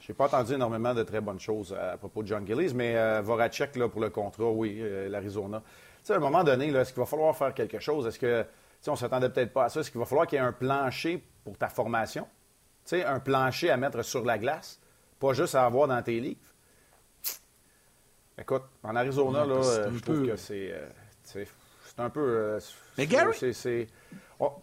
J'ai 0.00 0.12
pas 0.12 0.26
entendu 0.26 0.54
énormément 0.54 0.92
de 0.92 1.02
très 1.02 1.20
bonnes 1.20 1.40
choses 1.40 1.72
à 1.72 1.96
propos 1.96 2.22
de 2.22 2.28
John 2.28 2.46
Gillies, 2.46 2.74
mais 2.74 2.96
euh, 2.96 3.22
Voracek, 3.22 3.74
là, 3.76 3.88
pour 3.88 4.00
le 4.00 4.10
contrat, 4.10 4.50
oui, 4.50 4.78
euh, 4.80 5.08
l'Arizona. 5.08 5.60
Tu 5.60 6.08
sais, 6.08 6.12
à 6.12 6.16
un 6.16 6.20
moment 6.20 6.44
donné, 6.44 6.68
est-ce 6.68 6.92
qu'il 6.92 7.00
va 7.00 7.06
falloir 7.06 7.34
faire 7.34 7.54
quelque 7.54 7.78
chose? 7.78 8.06
Est-ce 8.06 8.18
que, 8.18 8.44
on 8.90 8.96
s'attendait 8.96 9.28
peut-être 9.28 9.52
pas 9.52 9.64
à 9.64 9.68
ça? 9.68 9.80
Est-ce 9.80 9.90
qu'il 9.90 9.98
va 9.98 10.06
falloir 10.06 10.26
qu'il 10.26 10.38
y 10.38 10.42
ait 10.42 10.44
un 10.44 10.52
plancher 10.52 11.22
pour 11.44 11.56
ta 11.56 11.68
formation? 11.68 12.24
Tu 12.84 12.90
sais, 12.96 13.04
un 13.04 13.20
plancher 13.20 13.70
à 13.70 13.76
mettre 13.76 14.02
sur 14.02 14.24
la 14.24 14.38
glace, 14.38 14.80
pas 15.18 15.32
juste 15.32 15.54
à 15.54 15.64
avoir 15.64 15.88
dans 15.88 16.02
tes 16.02 16.20
livres? 16.20 16.40
Écoute, 18.38 18.62
en 18.82 18.96
Arizona, 18.96 19.44
là, 19.44 19.60
je 19.92 19.98
trouve 20.00 20.26
que 20.26 20.36
c'est. 20.36 20.72
Euh, 20.72 20.88
c'est 21.24 21.46
un 21.98 22.10
peu. 22.10 22.20
Euh, 22.20 22.60
mais 22.98 23.06
Gary. 23.06 23.36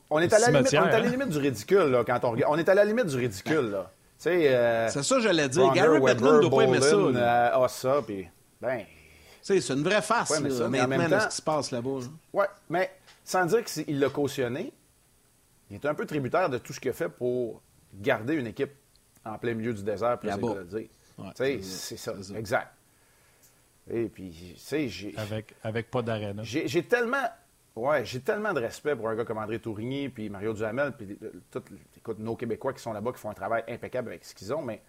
On, 0.10 0.20
est 0.20 0.32
à 0.34 0.40
la 0.40 0.52
limite, 0.52 0.74
on 0.74 0.86
est 0.86 0.94
à 0.94 1.00
la 1.00 1.08
limite 1.08 1.30
du 1.30 1.38
ridicule, 1.38 1.86
là, 1.86 2.04
quand 2.04 2.20
on 2.26 2.32
regarde. 2.32 2.54
On 2.54 2.58
est 2.60 2.68
à 2.68 2.76
la 2.76 2.84
limite 2.84 3.06
du 3.06 3.16
ridicule, 3.16 3.72
là. 3.72 3.90
Euh, 4.28 4.90
c'est 4.90 5.04
ça, 5.04 5.20
j'allais 5.20 5.50
dire. 5.50 5.72
Gary 5.72 6.00
Bettman 6.00 6.36
ne 6.36 6.42
doit 6.42 6.60
pas 6.60 6.64
aimer 6.64 6.82
ça. 6.82 7.52
Ah, 7.54 7.68
ça, 7.68 8.02
puis. 8.06 8.28
Ben. 8.62 8.86
C'est 9.42 9.70
une 9.70 9.82
vraie 9.82 10.04
face, 10.04 10.30
ouais, 10.30 10.40
mais 10.40 10.52
ça, 10.52 10.70
mais 10.70 10.80
temps, 11.10 11.20
ce 11.20 11.28
qui 11.28 11.36
se 11.38 11.42
passe 11.42 11.72
là-bas. 11.72 12.00
Oui, 12.32 12.46
mais 12.70 12.92
sans 13.24 13.46
dire 13.46 13.64
qu'il 13.64 14.00
l'a 14.00 14.10
cautionné, 14.10 14.74
il 15.70 15.76
est 15.76 15.86
un 15.86 15.94
peu 15.94 16.06
tributaire 16.06 16.50
de 16.50 16.58
tout 16.58 16.74
ce 16.74 16.80
qu'il 16.80 16.92
a 16.92 16.94
fait 16.94 17.10
pour 17.10 17.62
garder 17.94 18.36
une 18.36 18.48
équipe 18.48 18.72
en 19.24 19.38
plein 19.38 19.54
milieu 19.54 19.74
du 19.74 19.84
désert, 19.84 20.20
puis 20.20 20.30
c'est 20.30 20.42
le 20.42 20.64
dire. 20.66 20.90
Ouais, 21.18 21.62
c'est 21.62 21.98
ça, 21.98 22.14
exact. 22.36 22.74
Et 23.90 24.06
puis, 24.06 24.32
tu 24.32 24.60
sais, 24.60 24.88
j'ai. 24.88 25.14
Avec, 25.18 25.56
avec 25.64 25.90
pas 25.90 26.02
d'aréna. 26.02 26.44
J'ai 26.44 26.84
tellement. 26.84 27.28
Ouais, 27.76 28.04
j'ai 28.04 28.20
tellement 28.20 28.54
de 28.54 28.60
respect 28.60 28.96
pour 28.96 29.08
un 29.08 29.16
gars 29.16 29.24
comme 29.24 29.38
André 29.38 29.60
Tourigny, 29.60 30.10
puis 30.10 30.30
Mario 30.30 30.54
Duhamel, 30.54 30.92
puis 30.92 31.18
tous 31.50 31.62
écoute, 31.96 32.20
nos 32.20 32.36
Québécois 32.36 32.74
qui 32.74 32.82
sont 32.82 32.92
là-bas, 32.92 33.14
qui 33.14 33.20
font 33.20 33.30
un 33.30 33.34
travail 33.34 33.64
impeccable 33.70 34.10
avec 34.10 34.26
ce 34.26 34.36
qu'ils 34.36 34.54
ont, 34.54 34.62
mais 34.62 34.82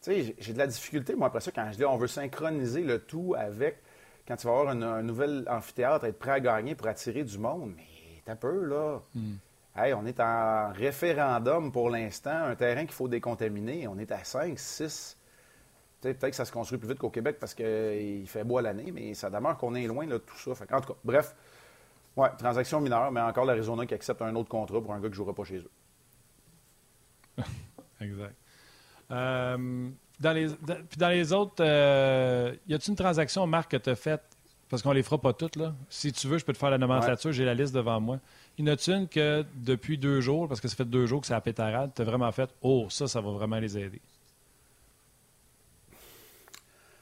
tu 0.00 0.12
sais, 0.12 0.36
j'ai 0.38 0.52
de 0.52 0.58
la 0.58 0.68
difficulté, 0.68 1.16
moi, 1.16 1.26
après 1.26 1.40
ça, 1.40 1.50
quand 1.50 1.68
je 1.72 1.76
dis 1.76 1.84
on 1.84 1.96
veut 1.96 2.06
synchroniser 2.06 2.82
le 2.82 3.00
tout 3.00 3.34
avec 3.36 3.82
quand 4.30 4.36
tu 4.36 4.46
vas 4.46 4.60
avoir 4.60 4.68
un 4.70 5.02
nouvel 5.02 5.44
amphithéâtre, 5.48 6.04
être 6.04 6.18
prêt 6.20 6.30
à 6.30 6.40
gagner 6.40 6.76
pour 6.76 6.86
attirer 6.86 7.24
du 7.24 7.36
monde. 7.36 7.72
Mais 7.76 8.22
t'as 8.24 8.36
peu, 8.36 8.64
là. 8.64 9.00
Hmm. 9.12 9.34
Hey, 9.74 9.92
on 9.92 10.06
est 10.06 10.20
en 10.20 10.72
référendum 10.72 11.72
pour 11.72 11.90
l'instant, 11.90 12.44
un 12.44 12.54
terrain 12.54 12.82
qu'il 12.82 12.92
faut 12.92 13.08
décontaminer. 13.08 13.88
On 13.88 13.98
est 13.98 14.12
à 14.12 14.22
5, 14.22 14.56
6 14.56 15.16
Peut-être 16.00 16.30
que 16.30 16.36
ça 16.36 16.44
se 16.44 16.52
construit 16.52 16.78
plus 16.78 16.88
vite 16.88 16.98
qu'au 16.98 17.10
Québec 17.10 17.38
parce 17.40 17.54
qu'il 17.54 18.24
fait 18.26 18.44
beau 18.44 18.58
à 18.58 18.62
l'année, 18.62 18.92
mais 18.92 19.14
ça 19.14 19.30
demeure 19.30 19.58
qu'on 19.58 19.74
est 19.74 19.88
loin 19.88 20.06
de 20.06 20.18
tout 20.18 20.36
ça. 20.36 20.52
en 20.52 20.80
tout 20.80 20.92
cas, 20.92 20.98
bref, 21.02 21.34
ouais, 22.16 22.28
transaction 22.38 22.80
mineure, 22.80 23.10
mais 23.10 23.20
encore 23.20 23.44
l'Arizona 23.44 23.84
qui 23.84 23.94
accepte 23.94 24.22
un 24.22 24.36
autre 24.36 24.48
contrat 24.48 24.80
pour 24.80 24.92
un 24.92 25.00
gars 25.00 25.08
qui 25.08 25.10
ne 25.10 25.14
jouera 25.14 25.34
pas 25.34 25.44
chez 25.44 25.58
eux. 25.58 25.70
exact. 28.00 28.36
Euh, 29.10 29.90
dans, 30.20 30.32
les, 30.32 30.48
puis 30.48 30.98
dans 30.98 31.08
les 31.08 31.32
autres, 31.32 31.54
euh, 31.60 32.54
y 32.68 32.74
a-t-il 32.74 32.90
une 32.90 32.96
transaction, 32.96 33.46
Marc, 33.46 33.70
que 33.70 33.76
tu 33.78 33.90
as 33.90 33.96
faite? 33.96 34.22
Parce 34.68 34.82
qu'on 34.82 34.92
les 34.92 35.02
fera 35.02 35.18
pas 35.18 35.32
toutes, 35.32 35.56
là. 35.56 35.74
Si 35.88 36.12
tu 36.12 36.28
veux, 36.28 36.38
je 36.38 36.44
peux 36.44 36.52
te 36.52 36.58
faire 36.58 36.70
la 36.70 36.78
nomenclature, 36.78 37.32
j'ai 37.32 37.44
la 37.44 37.54
liste 37.54 37.74
devant 37.74 38.00
moi. 38.00 38.20
Y 38.56 38.62
en 38.62 38.66
a-t-il 38.68 38.96
une 38.96 39.08
que 39.08 39.44
depuis 39.56 39.98
deux 39.98 40.20
jours, 40.20 40.46
parce 40.46 40.60
que 40.60 40.68
ça 40.68 40.76
fait 40.76 40.84
deux 40.84 41.06
jours 41.06 41.20
que 41.20 41.26
c'est 41.26 41.34
à 41.34 41.40
pétarade, 41.40 41.90
tu 41.94 42.02
as 42.02 42.04
vraiment 42.04 42.30
fait 42.30 42.50
Oh, 42.62 42.86
ça, 42.88 43.08
ça 43.08 43.20
va 43.20 43.30
vraiment 43.32 43.58
les 43.58 43.76
aider? 43.76 44.00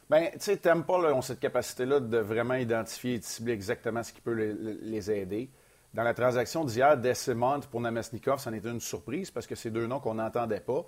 Bien, 0.08 0.30
tu 0.32 0.38
sais, 0.38 0.56
t'aimes 0.56 0.84
pas 0.84 0.98
là, 1.02 1.12
ont 1.12 1.20
cette 1.20 1.40
capacité-là 1.40 2.00
de 2.00 2.16
vraiment 2.16 2.54
identifier 2.54 3.14
et 3.14 3.18
de 3.18 3.24
cibler 3.24 3.52
exactement 3.52 4.02
ce 4.02 4.14
qui 4.14 4.22
peut 4.22 4.32
les, 4.32 5.10
aider. 5.10 5.50
Dans 5.92 6.02
la 6.02 6.14
transaction 6.14 6.64
d'hier, 6.64 6.96
Decimont 6.96 7.60
pour 7.70 7.82
Namesnikov, 7.82 8.38
ça 8.38 8.48
en 8.48 8.54
était 8.54 8.70
une 8.70 8.80
surprise 8.80 9.30
parce 9.30 9.46
que 9.46 9.54
c'est 9.54 9.70
deux 9.70 9.86
noms 9.86 10.00
qu'on 10.00 10.14
n'entendait 10.14 10.60
pas. 10.60 10.86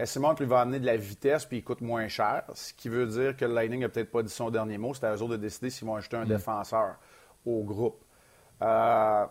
Decimont 0.00 0.34
lui 0.38 0.46
va 0.46 0.60
amener 0.60 0.80
de 0.80 0.86
la 0.86 0.96
vitesse 0.96 1.44
puis 1.44 1.58
il 1.58 1.64
coûte 1.64 1.80
moins 1.80 2.08
cher, 2.08 2.44
ce 2.54 2.72
qui 2.72 2.88
veut 2.88 3.06
dire 3.06 3.36
que 3.36 3.44
le 3.44 3.54
Lightning 3.54 3.80
n'a 3.80 3.88
peut-être 3.88 4.10
pas 4.10 4.22
dit 4.22 4.32
son 4.32 4.50
dernier 4.50 4.78
mot. 4.78 4.94
C'est 4.94 5.04
à 5.04 5.14
eux 5.14 5.22
autres 5.22 5.32
de 5.32 5.36
décider 5.36 5.70
s'ils 5.70 5.86
vont 5.86 5.96
ajouter 5.96 6.16
un 6.16 6.24
mm. 6.24 6.28
défenseur 6.28 6.96
au 7.44 7.62
groupe. 7.62 8.02
Euh, 8.62 9.26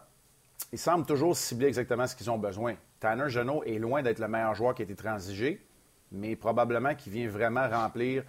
ils 0.72 0.80
semblent 0.80 1.06
toujours 1.06 1.36
cibler 1.36 1.68
exactement 1.68 2.06
ce 2.06 2.16
qu'ils 2.16 2.30
ont 2.30 2.38
besoin. 2.38 2.76
Tanner 3.00 3.30
Genot 3.30 3.64
est 3.64 3.80
loin 3.80 4.04
d'être 4.04 4.20
le 4.20 4.28
meilleur 4.28 4.54
joueur 4.54 4.76
qui 4.76 4.82
a 4.82 4.86
été 4.86 4.96
transigé, 4.96 5.66
mais 6.12 6.36
probablement 6.36 6.94
qu'il 6.96 7.14
vient 7.14 7.30
vraiment 7.30 7.68
remplir 7.68 8.24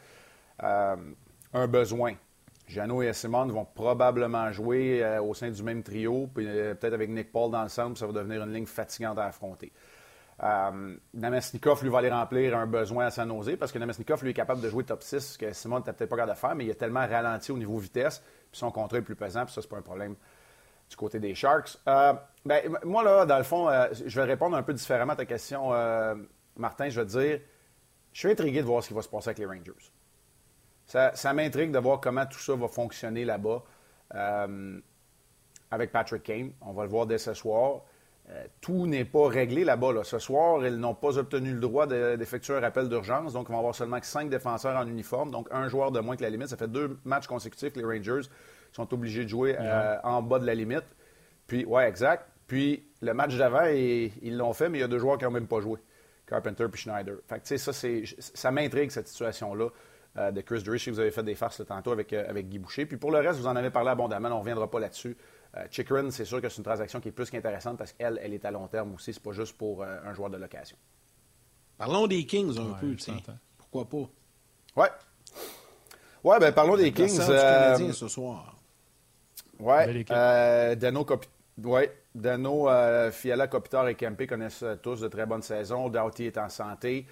euh, 0.63 0.97
un 1.53 1.67
besoin. 1.67 2.15
Jeannot 2.71 3.03
et 3.03 3.13
Simone 3.13 3.51
vont 3.51 3.65
probablement 3.65 4.53
jouer 4.53 5.03
euh, 5.03 5.21
au 5.21 5.35
sein 5.35 5.51
du 5.51 5.63
même 5.63 5.83
trio, 5.83 6.29
puis 6.33 6.47
euh, 6.47 6.75
peut-être 6.75 6.95
avec 6.95 7.11
Nick 7.11 7.33
Paul 7.33 7.51
dans 7.51 7.65
le 7.65 7.69
centre, 7.69 7.99
ça 7.99 8.07
va 8.07 8.13
devenir 8.13 8.43
une 8.45 8.53
ligne 8.53 8.67
fatigante 8.67 9.19
à 9.19 9.25
affronter. 9.25 9.73
Namesnikov, 11.13 11.83
lui, 11.83 11.91
va 11.91 11.99
aller 11.99 12.11
remplir 12.11 12.57
un 12.57 12.67
besoin 12.67 13.07
à 13.07 13.11
San 13.11 13.29
Jose 13.29 13.57
parce 13.59 13.73
que 13.73 13.79
Namesnikov, 13.79 14.23
lui, 14.23 14.31
est 14.31 14.35
capable 14.35 14.61
de 14.61 14.71
jouer 14.71 14.85
top 14.85 15.03
6, 15.03 15.19
ce 15.19 15.39
que 15.39 15.53
Simone 15.53 15.81
n'était 15.81 15.93
peut-être 15.93 16.11
pas 16.11 16.17
capable 16.17 16.35
de 16.35 16.41
faire, 16.41 16.55
mais 16.55 16.65
il 16.65 16.71
est 16.71 16.75
tellement 16.75 17.07
ralenti 17.07 17.53
au 17.53 17.59
niveau 17.59 17.79
vitesse, 17.79 18.21
puis 18.51 18.59
son 18.59 18.71
contrat 18.71 18.99
est 18.99 19.03
plus 19.03 19.17
pesant, 19.17 19.45
puis 19.45 19.53
ça, 19.53 19.61
c'est 19.61 19.69
pas 19.69 19.77
un 19.77 19.83
problème 19.83 20.17
du 20.89 20.97
côté 20.97 21.21
des 21.21 21.35
Sharks. 21.35 21.79
ben, 21.87 22.77
moi, 22.85 23.05
là, 23.05 23.27
dans 23.27 23.39
le 23.39 23.45
fond, 23.45 23.69
je 23.93 24.21
vais 24.21 24.27
répondre 24.27 24.57
un 24.57 24.63
peu 24.63 24.73
différemment 24.73 25.13
à 25.13 25.17
ta 25.17 25.27
question, 25.27 25.71
Martin. 26.57 26.89
Je 26.89 27.01
vais 27.01 27.07
te 27.07 27.19
dire, 27.19 27.41
je 28.13 28.19
suis 28.19 28.31
intrigué 28.31 28.61
de 28.61 28.67
voir 28.67 28.83
ce 28.83 28.89
qui 28.89 28.95
va 28.95 29.03
se 29.03 29.09
passer 29.09 29.29
avec 29.29 29.39
les 29.39 29.47
Rangers. 29.47 29.73
Ça, 31.15 31.33
m'intrigue 31.33 31.71
de 31.71 31.79
voir 31.79 32.01
comment 32.01 32.27
tout 32.27 32.41
ça 32.41 32.57
va 32.57 32.67
fonctionner 32.67 33.25
là-bas 33.25 33.63
euh, 34.15 34.81
avec 35.71 35.93
Patrick 35.93 36.25
Kane. 36.25 36.53
On 36.61 36.73
va 36.73 36.83
le 36.83 36.89
voir 36.89 37.07
dès 37.07 37.19
ce 37.19 37.33
soir. 37.33 37.83
Euh, 38.31 38.45
tout 38.61 38.87
n'est 38.87 39.05
pas 39.05 39.29
réglé 39.29 39.65
là-bas. 39.65 40.05
Ce 40.05 40.19
soir, 40.19 40.65
ils 40.65 40.77
n'ont 40.77 40.95
pas 40.95 41.19
obtenu 41.19 41.53
le 41.53 41.61
droit 41.61 41.87
d'effectuer 41.87 42.55
un 42.55 42.61
rappel 42.61 42.89
d'urgence. 42.89 43.33
Donc, 43.33 43.47
ils 43.49 43.53
vont 43.53 43.59
avoir 43.59 43.75
seulement 43.75 43.99
cinq 44.03 44.31
défenseurs 44.31 44.77
en 44.77 44.87
uniforme. 44.87 45.31
Donc, 45.31 45.49
un 45.51 45.69
joueur 45.69 45.91
de 45.91 46.01
moins 46.01 46.17
que 46.17 46.23
la 46.23 46.31
limite. 46.31 46.49
Ça 46.49 46.57
fait 46.57 46.71
deux 46.71 46.99
matchs 47.05 47.27
consécutifs 47.27 47.73
que 47.73 47.81
les 47.81 47.85
Rangers 47.85 48.29
sont 48.73 48.93
obligés 48.95 49.25
de 49.25 49.29
jouer 49.29 49.57
euh, 49.59 49.97
en 50.05 50.23
bas 50.23 50.39
de 50.39 50.47
la 50.47 50.55
limite. 50.55 50.85
Puis, 51.47 51.65
ouais, 51.65 51.89
exact. 51.89 52.27
Puis, 52.47 52.85
le 53.01 53.15
match 53.15 53.37
d'avant, 53.37 53.65
ils 53.65 54.37
l'ont 54.37 54.53
fait, 54.53 54.69
mais 54.69 54.79
il 54.79 54.81
y 54.83 54.85
a 54.85 54.89
deux 54.89 54.99
joueurs 54.99 55.19
qui 55.19 55.25
n'ont 55.25 55.31
même 55.33 55.49
pas 55.49 55.61
joué. 55.61 55.79
Carpenter 56.27 56.67
puis 56.71 56.83
Schneider. 56.83 57.17
Fait 57.27 57.41
que, 57.41 57.47
tu 57.47 57.59
sais, 57.59 57.73
ça, 57.73 57.73
ça 58.35 58.51
m'intrigue, 58.53 58.91
cette 58.91 59.09
situation-là. 59.09 59.71
Euh, 60.19 60.33
de 60.33 60.41
Chris 60.41 60.65
Drury. 60.65 60.83
vous 60.91 60.99
avez 60.99 61.13
fait 61.13 61.23
des 61.23 61.37
farces 61.37 61.65
tantôt 61.65 61.93
avec, 61.93 62.13
euh, 62.13 62.29
avec 62.29 62.49
Guy 62.49 62.59
Boucher. 62.59 62.85
Puis 62.85 62.97
pour 62.97 63.13
le 63.13 63.19
reste, 63.19 63.39
vous 63.39 63.47
en 63.47 63.55
avez 63.55 63.71
parlé 63.71 63.91
abondamment. 63.91 64.27
On 64.29 64.35
ne 64.35 64.39
reviendra 64.41 64.69
pas 64.69 64.81
là-dessus. 64.81 65.17
Euh, 65.57 65.67
Chikrin, 65.71 66.11
c'est 66.11 66.25
sûr 66.25 66.41
que 66.41 66.49
c'est 66.49 66.59
une 66.59 66.65
transaction 66.65 67.01
qui 67.01 67.09
est 67.09 67.13
plus 67.13 67.29
qu'intéressante 67.31 67.77
parce 67.77 67.93
qu'elle, 67.93 68.21
elle 68.23 68.35
est 68.35 68.45
à 68.45 68.51
long 68.51 68.69
terme 68.69 68.95
aussi. 68.95 69.13
C'est 69.13 69.23
pas 69.23 69.33
juste 69.33 69.57
pour 69.59 69.83
un 69.83 70.13
joueur 70.15 70.31
de 70.31 70.37
location. 70.37 70.77
Parlons 71.81 72.07
des 72.07 72.27
Kings 72.27 72.59
un 72.59 72.75
peu. 72.75 72.95
pourquoi 73.57 73.89
pas? 73.89 74.11
Ouais. 74.83 74.91
Ouais, 76.23 76.39
ben 76.39 76.53
parlons 76.53 76.77
des 76.77 76.93
Kings. 76.93 77.19
Euh, 77.21 77.93
ce 77.93 78.07
soir. 78.07 78.55
Ouais. 79.59 80.05
Euh, 80.11 80.75
Dano, 80.75 81.07
ouais. 81.65 81.91
Dano 82.15 82.69
euh, 82.69 83.11
Fiala, 83.11 83.47
Kopitar 83.47 83.89
et 83.89 83.95
Kempe 83.95 84.27
connaissent 84.27 84.63
tous 84.83 85.01
de 85.01 85.09
très 85.09 85.25
bonnes 85.25 85.41
saisons. 85.41 85.89
Doughty 85.89 86.27
est 86.27 86.37
en 86.37 86.51
santé. 86.51 87.07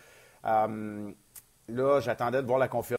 là, 0.45 2.01
j'attendais 2.01 2.43
de 2.43 2.47
voir 2.47 2.59
la 2.59 2.69
conférence. 2.69 2.99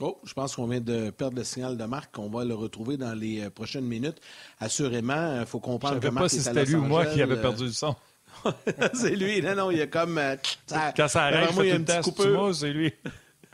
Oh, 0.00 0.18
je 0.24 0.32
pense 0.32 0.56
qu'on 0.56 0.66
vient 0.66 0.80
de 0.80 1.10
perdre 1.10 1.36
le 1.36 1.44
signal 1.44 1.76
de 1.76 1.84
Marc. 1.84 2.18
On 2.18 2.28
va 2.28 2.44
le 2.44 2.54
retrouver 2.54 2.96
dans 2.96 3.12
les 3.12 3.50
prochaines 3.50 3.84
minutes. 3.84 4.18
Assurément, 4.58 5.40
il 5.40 5.46
faut 5.46 5.60
comprendre 5.60 6.00
que 6.00 6.08
Marc 6.08 6.24
pas 6.24 6.28
si 6.28 6.40
c'était 6.40 6.64
lui 6.64 6.76
ou 6.76 6.82
moi 6.82 7.06
qui 7.06 7.20
avait 7.20 7.40
perdu 7.40 7.64
le 7.64 7.72
son. 7.72 7.94
c'est 8.94 9.16
lui. 9.16 9.42
Non, 9.42 9.54
non, 9.54 9.70
il 9.70 9.78
y 9.78 9.82
a 9.82 9.86
comme. 9.86 10.18
Euh, 10.18 10.36
Quand 10.96 11.08
ça 11.08 11.24
arrête, 11.24 11.50
il 11.58 11.66
y 11.66 11.70
a 11.72 11.74
une 11.74 11.84
petite 11.84 12.02
coupure. 12.02 12.54
c'est 12.54 12.72
lui. 12.72 12.92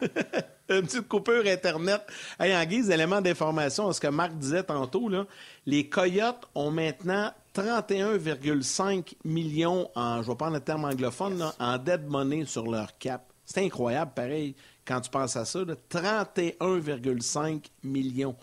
une 0.69 0.83
petite 0.83 1.09
coupure 1.09 1.47
Internet. 1.47 2.03
en 2.39 2.65
guise 2.65 2.89
d'élément 2.89 3.21
d'information, 3.21 3.93
ce 3.93 4.01
que 4.01 4.09
Marc 4.09 4.35
disait 4.35 4.63
tantôt, 4.63 5.09
là, 5.09 5.27
les 5.65 5.89
Coyotes 5.89 6.47
ont 6.55 6.71
maintenant 6.71 7.33
31,5 7.55 9.15
millions, 9.25 9.91
en, 9.95 10.23
je 10.23 10.29
vais 10.29 10.37
prendre 10.37 10.55
le 10.55 10.61
terme 10.61 10.85
anglophone, 10.85 11.51
en 11.59 11.79
dead 11.79 12.07
money 12.07 12.45
sur 12.45 12.71
leur 12.71 12.99
cap. 12.99 13.33
C'est 13.45 13.65
incroyable, 13.65 14.11
pareil, 14.15 14.55
quand 14.87 15.01
tu 15.01 15.11
penses 15.11 15.37
à 15.37 15.45
ça. 15.45 15.61
31,5 15.91 17.65
millions. 17.83 18.37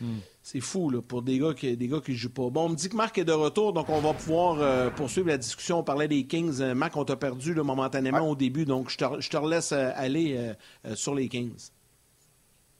Hmm. 0.00 0.18
C'est 0.42 0.60
fou 0.60 0.90
là, 0.90 1.00
pour 1.00 1.22
des 1.22 1.38
gars 1.38 1.54
qui 1.54 1.76
des 1.76 1.88
gars 1.88 2.00
qui 2.04 2.14
jouent 2.14 2.32
pas. 2.32 2.50
Bon, 2.50 2.66
on 2.66 2.68
me 2.70 2.74
dit 2.74 2.88
que 2.88 2.96
Marc 2.96 3.16
est 3.16 3.24
de 3.24 3.32
retour, 3.32 3.72
donc 3.72 3.88
on 3.88 4.00
va 4.00 4.12
pouvoir 4.12 4.58
euh, 4.60 4.90
poursuivre 4.90 5.28
la 5.28 5.38
discussion. 5.38 5.78
On 5.78 5.82
parlait 5.82 6.08
des 6.08 6.26
Kings. 6.26 6.60
Euh, 6.60 6.74
Marc, 6.74 6.96
on 6.96 7.04
t'a 7.04 7.16
perdu 7.16 7.54
momentanément 7.54 8.28
au 8.28 8.34
début, 8.34 8.64
donc 8.64 8.90
je 8.90 8.98
te, 8.98 9.20
je 9.20 9.30
te 9.30 9.36
relaisse 9.36 9.72
euh, 9.72 9.90
aller 9.94 10.52
sur 10.94 11.14
les 11.14 11.28
Kings. 11.28 11.70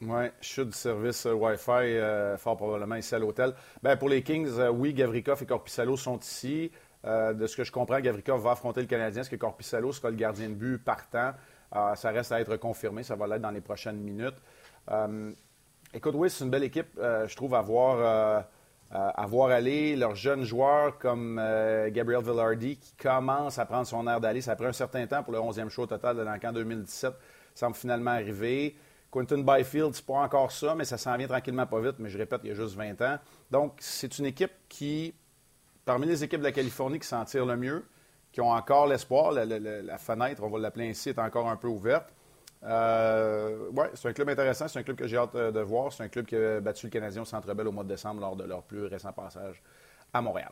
Oui, 0.02 0.24
je 0.40 0.46
suis 0.46 0.66
du 0.66 0.72
service 0.72 1.24
Wi-Fi, 1.24 2.36
fort 2.36 2.56
probablement 2.56 2.96
ici 2.96 3.14
à 3.14 3.18
l'hôtel. 3.18 3.54
Ben, 3.82 3.96
pour 3.96 4.08
les 4.08 4.22
Kings, 4.22 4.50
oui, 4.72 4.92
Gavrikov 4.92 5.42
et 5.42 5.46
Corpissalo 5.46 5.96
sont 5.96 6.18
ici. 6.18 6.70
de 7.04 7.46
ce 7.46 7.56
que 7.56 7.64
je 7.64 7.72
comprends, 7.72 8.00
Gavrikov 8.00 8.42
va 8.42 8.50
affronter 8.50 8.82
le 8.82 8.86
Canadien. 8.86 9.22
Est-ce 9.22 9.30
que 9.30 9.36
Corpissalo 9.36 9.92
sera 9.92 10.10
le 10.10 10.16
gardien 10.16 10.50
de 10.50 10.54
but 10.54 10.78
partant? 10.78 11.32
Ça 11.94 12.10
reste 12.10 12.32
à 12.32 12.40
être 12.40 12.56
confirmé. 12.56 13.02
Ça 13.02 13.16
va 13.16 13.26
l'être 13.26 13.42
dans 13.42 13.50
les 13.50 13.60
prochaines 13.60 13.98
minutes. 13.98 14.36
Écoute, 15.96 16.14
oui, 16.16 16.28
c'est 16.28 16.42
une 16.42 16.50
belle 16.50 16.64
équipe, 16.64 16.88
euh, 16.98 17.28
je 17.28 17.36
trouve, 17.36 17.54
à 17.54 17.60
voir, 17.60 17.98
euh, 18.00 18.40
à 18.90 19.26
voir 19.26 19.50
aller. 19.50 19.94
Leurs 19.94 20.16
jeunes 20.16 20.42
joueurs 20.42 20.98
comme 20.98 21.38
euh, 21.40 21.88
Gabriel 21.88 22.20
Villardi, 22.20 22.78
qui 22.78 22.94
commence 22.96 23.60
à 23.60 23.64
prendre 23.64 23.86
son 23.86 24.04
air 24.08 24.20
d'aller. 24.20 24.40
Ça 24.40 24.52
a 24.52 24.56
pris 24.56 24.66
un 24.66 24.72
certain 24.72 25.06
temps 25.06 25.22
pour 25.22 25.32
le 25.32 25.38
11e 25.38 25.68
show 25.68 25.86
total 25.86 26.16
de 26.16 26.22
l'encan 26.22 26.52
2017. 26.52 27.14
semble 27.54 27.76
finalement 27.76 28.10
arriver. 28.10 28.76
Quentin 29.08 29.38
Byfield, 29.42 29.94
c'est 29.94 30.04
pas 30.04 30.14
encore 30.14 30.50
ça, 30.50 30.74
mais 30.74 30.84
ça 30.84 30.98
s'en 30.98 31.16
vient 31.16 31.28
tranquillement 31.28 31.66
pas 31.66 31.80
vite. 31.80 32.00
Mais 32.00 32.08
je 32.08 32.18
répète, 32.18 32.40
il 32.42 32.48
y 32.48 32.50
a 32.50 32.56
juste 32.56 32.74
20 32.74 33.00
ans. 33.02 33.18
Donc, 33.52 33.74
c'est 33.78 34.18
une 34.18 34.26
équipe 34.26 34.50
qui, 34.68 35.14
parmi 35.84 36.06
les 36.06 36.24
équipes 36.24 36.40
de 36.40 36.46
la 36.46 36.52
Californie 36.52 36.98
qui 36.98 37.06
s'en 37.06 37.24
tirent 37.24 37.46
le 37.46 37.56
mieux, 37.56 37.84
qui 38.34 38.40
ont 38.40 38.50
encore 38.50 38.88
l'espoir, 38.88 39.30
la 39.30 39.98
fenêtre, 39.98 40.42
on 40.42 40.50
va 40.50 40.58
l'appeler 40.58 40.90
ainsi, 40.90 41.10
est 41.10 41.18
encore 41.20 41.48
un 41.48 41.54
peu 41.54 41.68
ouverte. 41.68 42.12
Euh, 42.64 43.68
oui, 43.72 43.84
c'est 43.94 44.08
un 44.08 44.12
club 44.12 44.28
intéressant. 44.28 44.66
C'est 44.66 44.80
un 44.80 44.82
club 44.82 44.96
que 44.96 45.06
j'ai 45.06 45.16
hâte 45.16 45.36
euh, 45.36 45.52
de 45.52 45.60
voir. 45.60 45.92
C'est 45.92 46.02
un 46.02 46.08
club 46.08 46.26
qui 46.26 46.34
a 46.34 46.60
battu 46.60 46.86
le 46.86 46.90
Canadien 46.90 47.22
au 47.22 47.24
Centre 47.24 47.54
Bell 47.54 47.68
au 47.68 47.72
mois 47.72 47.84
de 47.84 47.90
décembre 47.90 48.20
lors 48.20 48.34
de 48.34 48.42
leur 48.42 48.64
plus 48.64 48.86
récent 48.86 49.12
passage 49.12 49.62
à 50.12 50.20
Montréal. 50.20 50.50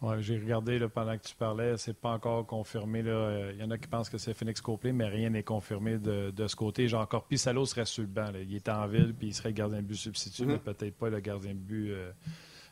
Ouais, 0.00 0.22
j'ai 0.22 0.38
regardé 0.38 0.78
pendant 0.88 1.18
que 1.18 1.24
tu 1.24 1.34
parlais, 1.34 1.76
c'est 1.76 1.92
pas 1.92 2.12
encore 2.12 2.46
confirmé. 2.46 3.02
Là. 3.02 3.50
Il 3.50 3.60
y 3.60 3.62
en 3.62 3.70
a 3.70 3.76
qui 3.76 3.86
pensent 3.86 4.08
que 4.08 4.16
c'est 4.16 4.32
Phoenix 4.32 4.62
Copley, 4.62 4.92
mais 4.92 5.08
rien 5.08 5.28
n'est 5.28 5.42
confirmé 5.42 5.98
de, 5.98 6.46
ce 6.46 6.56
côté. 6.56 6.88
Genre, 6.88 7.02
encore 7.02 7.26
Pissalo 7.26 7.66
serait 7.66 7.84
sur 7.84 8.04
le 8.04 8.08
banc. 8.08 8.32
Il 8.34 8.56
est 8.56 8.68
en 8.70 8.86
ville, 8.86 9.12
puis 9.12 9.26
il 9.26 9.34
serait 9.34 9.52
gardien 9.52 9.82
de 9.82 9.86
but 9.86 9.96
substitut, 9.96 10.44
mm-hmm. 10.44 10.46
mais 10.46 10.58
peut-être 10.58 10.96
pas 10.96 11.10
le 11.10 11.20
gardien 11.20 11.52
de 11.52 11.58
but. 11.58 11.90
Euh, 11.90 12.12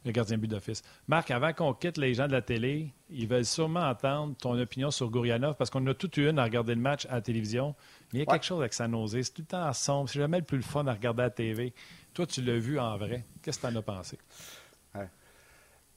le 0.08 0.12
gardien 0.12 0.38
but 0.38 0.48
d'office. 0.48 0.82
Marc, 1.06 1.30
avant 1.30 1.52
qu'on 1.52 1.72
quitte 1.72 1.96
les 1.96 2.14
gens 2.14 2.26
de 2.26 2.32
la 2.32 2.42
télé, 2.42 2.92
ils 3.10 3.28
veulent 3.28 3.44
sûrement 3.44 3.88
entendre 3.88 4.34
ton 4.36 4.58
opinion 4.58 4.90
sur 4.90 5.10
Gourianov 5.10 5.54
parce 5.56 5.70
qu'on 5.70 5.86
a 5.86 5.94
toute 5.94 6.16
une 6.16 6.38
à 6.38 6.44
regarder 6.44 6.74
le 6.74 6.80
match 6.80 7.06
à 7.06 7.14
la 7.14 7.20
télévision. 7.20 7.74
il 8.12 8.18
y 8.18 8.22
a 8.22 8.26
quelque 8.26 8.44
chose 8.44 8.60
avec 8.60 8.74
sa 8.74 8.88
nausée. 8.88 9.22
C'est 9.22 9.32
tout 9.32 9.42
le 9.42 9.46
temps 9.46 9.72
sombre. 9.72 10.08
C'est 10.08 10.18
jamais 10.18 10.38
le 10.38 10.44
plus 10.44 10.62
fun 10.62 10.86
à 10.86 10.92
regarder 10.92 11.22
à 11.22 11.26
la 11.26 11.30
TV. 11.30 11.72
Toi, 12.14 12.26
tu 12.26 12.42
l'as 12.42 12.58
vu 12.58 12.78
en 12.78 12.96
vrai. 12.96 13.24
Qu'est-ce 13.42 13.58
que 13.58 13.66
tu 13.66 13.72
en 13.72 13.76
as 13.76 13.82
pensé? 13.82 14.18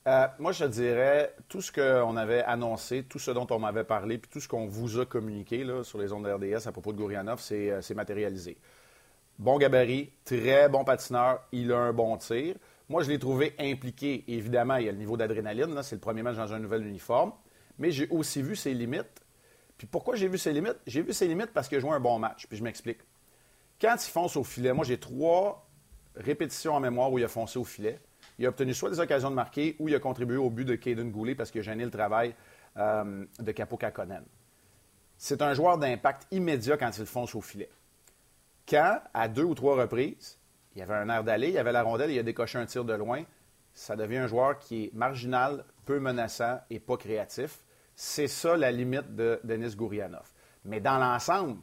Euh, 0.08 0.28
moi, 0.40 0.52
je 0.52 0.66
dirais, 0.66 1.36
tout 1.48 1.62
ce 1.62 1.72
qu'on 1.72 2.18
avait 2.18 2.42
annoncé, 2.42 3.04
tout 3.04 3.20
ce 3.20 3.30
dont 3.30 3.46
on 3.52 3.60
m'avait 3.60 3.84
parlé, 3.84 4.18
puis 4.18 4.32
tout 4.32 4.40
ce 4.40 4.48
qu'on 4.48 4.66
vous 4.66 5.00
a 5.00 5.06
communiqué 5.06 5.64
là, 5.64 5.84
sur 5.84 6.00
les 6.00 6.12
ondes 6.12 6.26
RDS 6.26 6.68
à 6.68 6.72
propos 6.72 6.92
de 6.92 6.98
Gourianov, 6.98 7.40
euh, 7.52 7.82
c'est 7.82 7.94
matérialisé. 7.94 8.58
Bon 9.38 9.58
gabarit, 9.58 10.12
très 10.26 10.70
bon 10.70 10.84
patineur, 10.84 11.42
il 11.52 11.72
a 11.72 11.78
un 11.78 11.94
bon 11.94 12.18
tir. 12.18 12.56
Moi, 12.92 13.04
je 13.04 13.10
l'ai 13.10 13.20
trouvé 13.20 13.56
impliqué. 13.58 14.26
Évidemment, 14.28 14.76
il 14.76 14.86
y 14.86 14.90
a 14.90 14.92
le 14.92 14.98
niveau 14.98 15.16
d'adrénaline. 15.16 15.82
C'est 15.82 15.96
le 15.96 16.02
premier 16.02 16.24
match 16.24 16.36
dans 16.36 16.52
un 16.52 16.60
nouvel 16.60 16.86
uniforme. 16.86 17.32
Mais 17.80 17.90
j'ai 17.90 18.06
aussi 18.10 18.42
vu 18.42 18.54
ses 18.54 18.74
limites. 18.74 19.24
Puis 19.78 19.88
pourquoi 19.88 20.18
j'ai 20.18 20.28
vu 20.28 20.38
ses 20.38 20.52
limites? 20.52 20.76
J'ai 20.86 21.02
vu 21.02 21.14
ses 21.14 21.26
limites 21.26 21.54
parce 21.54 21.70
qu'il 21.70 21.78
a 21.78 21.80
joué 21.80 21.92
un 21.92 22.02
bon 22.02 22.20
match. 22.20 22.48
Puis 22.48 22.58
je 22.58 22.64
m'explique. 22.66 23.00
Quand 23.80 23.96
il 23.96 24.10
fonce 24.10 24.36
au 24.36 24.44
filet, 24.44 24.74
moi, 24.74 24.84
j'ai 24.84 24.98
trois 24.98 25.70
répétitions 26.18 26.74
en 26.74 26.82
mémoire 26.82 27.10
où 27.14 27.18
il 27.18 27.24
a 27.24 27.30
foncé 27.30 27.58
au 27.58 27.64
filet. 27.64 27.98
Il 28.38 28.46
a 28.46 28.50
obtenu 28.50 28.74
soit 28.74 28.90
des 28.90 29.00
occasions 29.00 29.30
de 29.30 29.36
marquer 29.36 29.78
ou 29.80 29.88
il 29.88 29.96
a 29.96 30.00
contribué 30.00 30.36
au 30.36 30.50
but 30.50 30.66
de 30.66 30.76
Caden 30.76 31.12
Goulet 31.12 31.34
parce 31.34 31.50
qu'il 31.50 31.62
a 31.62 31.64
gêné 31.64 31.86
le 31.86 31.92
travail 31.92 32.36
euh, 32.76 33.26
de 33.40 33.52
Capo 33.54 33.78
Kakonen. 33.78 34.26
C'est 35.18 35.42
un 35.42 35.54
joueur 35.54 35.78
d'impact 35.78 36.28
immédiat 36.32 36.76
quand 36.76 36.92
il 36.98 37.06
fonce 37.06 37.36
au 37.36 37.42
filet. 37.42 37.70
Quand, 38.68 39.00
à 39.14 39.30
deux 39.30 39.46
ou 39.46 39.56
trois 39.56 39.78
reprises, 39.78 40.41
il 40.76 40.82
avait 40.82 40.96
un 40.96 41.10
air 41.10 41.24
d'aller, 41.24 41.50
il 41.50 41.58
avait 41.58 41.72
la 41.72 41.84
rondelle, 41.84 42.12
il 42.12 42.20
a 42.20 42.24
décoché 42.24 42.58
un 42.58 42.66
tir 42.66 42.86
de 42.86 42.94
loin. 42.94 43.24
Ça 43.74 43.96
devient 43.96 44.18
un 44.18 44.28
joueur 44.28 44.60
qui 44.60 44.86
est 44.86 44.94
marginal, 44.94 45.66
peu 45.86 46.00
menaçant 46.00 46.60
et 46.70 46.80
pas 46.80 46.98
créatif. 46.98 47.64
C'est 47.96 48.28
ça 48.28 48.58
la 48.58 48.72
limite 48.72 49.16
de 49.16 49.40
Denis 49.44 49.76
Gourianov. 49.76 50.32
Mais 50.66 50.80
dans 50.80 50.98
l'ensemble, 50.98 51.60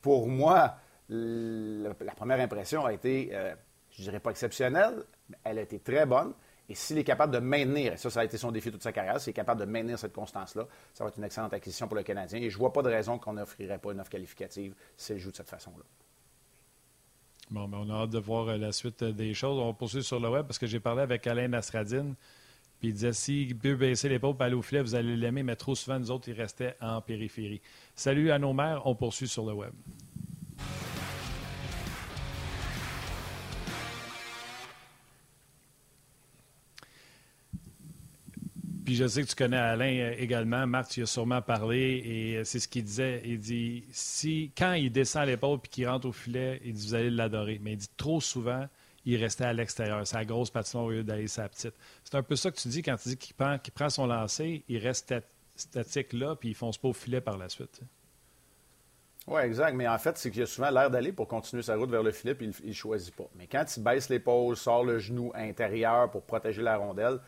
pour 0.00 0.28
moi, 0.28 0.76
la 1.08 2.14
première 2.14 2.40
impression 2.40 2.84
a 2.84 2.92
été, 2.92 3.28
je 3.30 3.36
euh, 3.36 3.54
je 3.90 4.02
dirais 4.02 4.20
pas 4.20 4.30
exceptionnelle, 4.30 5.04
mais 5.28 5.36
elle 5.44 5.58
a 5.58 5.62
été 5.62 5.78
très 5.78 6.04
bonne. 6.04 6.34
Et 6.68 6.74
s'il 6.74 6.98
est 6.98 7.04
capable 7.04 7.32
de 7.32 7.38
maintenir, 7.38 7.92
et 7.92 7.96
ça, 7.96 8.10
ça 8.10 8.20
a 8.20 8.24
été 8.24 8.36
son 8.36 8.50
défi 8.50 8.72
toute 8.72 8.82
sa 8.82 8.92
carrière, 8.92 9.20
s'il 9.20 9.30
est 9.30 9.34
capable 9.34 9.60
de 9.60 9.66
maintenir 9.66 9.98
cette 9.98 10.12
constance-là, 10.12 10.66
ça 10.92 11.04
va 11.04 11.08
être 11.08 11.16
une 11.16 11.24
excellente 11.24 11.54
acquisition 11.54 11.86
pour 11.86 11.96
le 11.96 12.02
Canadien. 12.02 12.40
Et 12.40 12.50
je 12.50 12.58
vois 12.58 12.72
pas 12.72 12.82
de 12.82 12.88
raison 12.88 13.18
qu'on 13.18 13.34
n'offrirait 13.34 13.78
pas 13.78 13.92
une 13.92 14.00
offre 14.00 14.10
qualificative 14.10 14.74
s'il 14.96 15.18
joue 15.18 15.30
de 15.30 15.36
cette 15.36 15.48
façon-là. 15.48 15.84
Bon, 17.50 17.68
ben, 17.68 17.78
on 17.78 17.90
a 17.90 18.02
hâte 18.02 18.10
de 18.10 18.18
voir 18.18 18.48
euh, 18.48 18.56
la 18.56 18.72
suite 18.72 19.02
euh, 19.02 19.12
des 19.12 19.32
choses. 19.32 19.58
On 19.58 19.68
va 19.68 19.72
poursuivre 19.72 20.04
sur 20.04 20.18
le 20.18 20.28
web 20.28 20.46
parce 20.46 20.58
que 20.58 20.66
j'ai 20.66 20.80
parlé 20.80 21.02
avec 21.02 21.26
Alain 21.26 21.48
Nastradine. 21.48 22.14
Puis 22.80 22.88
il 22.88 22.92
disait 22.94 23.12
si 23.12 23.54
peut 23.60 23.76
baisser 23.76 24.08
l'épaule 24.08 24.34
pour 24.34 24.42
aller 24.42 24.54
au 24.54 24.62
filet, 24.62 24.82
vous 24.82 24.94
allez 24.94 25.16
l'aimer, 25.16 25.42
mais 25.42 25.56
trop 25.56 25.74
souvent, 25.74 25.98
nous 25.98 26.10
autres, 26.10 26.28
il 26.28 26.34
restait 26.34 26.76
en 26.80 27.00
périphérie. 27.00 27.60
Salut 27.94 28.30
à 28.30 28.38
nos 28.38 28.52
mères, 28.52 28.82
on 28.84 28.94
poursuit 28.94 29.28
sur 29.28 29.46
le 29.46 29.54
web. 29.54 29.72
Puis 38.86 38.94
je 38.94 39.08
sais 39.08 39.24
que 39.24 39.26
tu 39.26 39.34
connais 39.34 39.56
Alain 39.56 39.98
euh, 39.98 40.14
également. 40.16 40.64
Marc, 40.64 40.90
tu 40.90 41.02
as 41.02 41.06
sûrement 41.06 41.42
parlé 41.42 42.00
et 42.04 42.36
euh, 42.36 42.44
c'est 42.44 42.60
ce 42.60 42.68
qu'il 42.68 42.84
disait. 42.84 43.20
Il 43.24 43.40
dit 43.40 43.84
si 43.90 44.52
quand 44.56 44.74
il 44.74 44.92
descend 44.92 45.26
l'épaule 45.26 45.58
puis 45.58 45.68
qu'il 45.68 45.88
rentre 45.88 46.06
au 46.06 46.12
filet, 46.12 46.60
il 46.64 46.72
dit 46.72 46.86
vous 46.86 46.94
allez 46.94 47.10
l'adorer. 47.10 47.60
Mais 47.60 47.72
il 47.72 47.78
dit 47.78 47.90
trop 47.96 48.20
souvent, 48.20 48.64
il 49.04 49.16
restait 49.16 49.42
à 49.42 49.52
l'extérieur. 49.52 50.06
Sa 50.06 50.24
grosse 50.24 50.50
patinoire 50.50 50.86
au 50.86 50.90
lieu 50.92 51.02
d'aller 51.02 51.26
sa 51.26 51.48
petite. 51.48 51.74
C'est 52.04 52.14
un 52.14 52.22
peu 52.22 52.36
ça 52.36 52.52
que 52.52 52.56
tu 52.58 52.68
dis 52.68 52.82
quand 52.82 52.96
tu 52.96 53.08
dis 53.08 53.16
qu'il 53.16 53.34
prend, 53.34 53.58
prend 53.74 53.90
son 53.90 54.06
lancer, 54.06 54.62
il 54.68 54.78
reste 54.78 55.12
statique 55.56 56.12
là 56.12 56.36
puis 56.36 56.50
il 56.50 56.54
fonce 56.54 56.78
pas 56.78 56.86
au 56.86 56.92
filet 56.92 57.20
par 57.20 57.38
la 57.38 57.48
suite. 57.48 57.80
Oui, 59.26 59.42
exact. 59.42 59.74
Mais 59.74 59.88
en 59.88 59.98
fait, 59.98 60.16
c'est 60.16 60.30
qu'il 60.30 60.42
a 60.42 60.46
souvent 60.46 60.70
l'air 60.70 60.92
d'aller 60.92 61.10
pour 61.10 61.26
continuer 61.26 61.64
sa 61.64 61.74
route 61.74 61.90
vers 61.90 62.04
le 62.04 62.12
filet, 62.12 62.36
puis 62.36 62.52
il 62.62 62.68
ne 62.68 62.72
choisit 62.72 63.12
pas. 63.16 63.28
Mais 63.36 63.48
quand 63.48 63.64
il 63.76 63.82
baisse 63.82 64.08
l'épaule, 64.10 64.56
sort 64.56 64.84
le 64.84 65.00
genou 65.00 65.32
intérieur 65.34 66.08
pour 66.12 66.22
protéger 66.22 66.62
la 66.62 66.76
rondelle, 66.76 67.18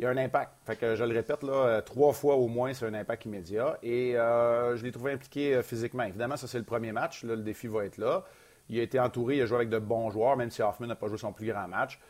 il 0.00 0.04
y 0.04 0.06
a 0.06 0.08
un 0.08 0.16
impact. 0.16 0.52
Fait 0.64 0.76
que 0.76 0.94
je 0.94 1.04
le 1.04 1.14
répète, 1.14 1.42
là, 1.42 1.52
euh, 1.52 1.80
trois 1.82 2.14
fois 2.14 2.36
au 2.36 2.48
moins, 2.48 2.72
c'est 2.72 2.86
un 2.86 2.94
impact 2.94 3.26
immédiat. 3.26 3.78
Et 3.82 4.16
euh, 4.16 4.74
je 4.74 4.82
l'ai 4.82 4.92
trouvé 4.92 5.12
impliqué 5.12 5.56
euh, 5.56 5.62
physiquement. 5.62 6.04
Évidemment, 6.04 6.38
ça, 6.38 6.48
c'est 6.48 6.56
le 6.56 6.64
premier 6.64 6.90
match. 6.90 7.22
le 7.22 7.36
défi 7.36 7.66
va 7.66 7.84
être 7.84 7.98
là. 7.98 8.24
Il 8.70 8.80
a 8.80 8.82
été 8.82 8.98
entouré, 8.98 9.36
il 9.36 9.42
a 9.42 9.46
joué 9.46 9.56
avec 9.56 9.68
de 9.68 9.78
bons 9.78 10.10
joueurs, 10.10 10.38
même 10.38 10.50
si 10.50 10.62
Hoffman 10.62 10.86
n'a 10.86 10.94
pas 10.94 11.08
joué 11.08 11.18
son 11.18 11.34
plus 11.34 11.46
grand 11.46 11.68
match. 11.68 12.00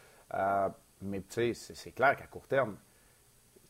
mais 1.02 1.20
tu 1.22 1.52
sais, 1.52 1.74
c'est 1.74 1.90
clair 1.90 2.14
qu'à 2.14 2.26
court 2.26 2.46
terme, 2.46 2.76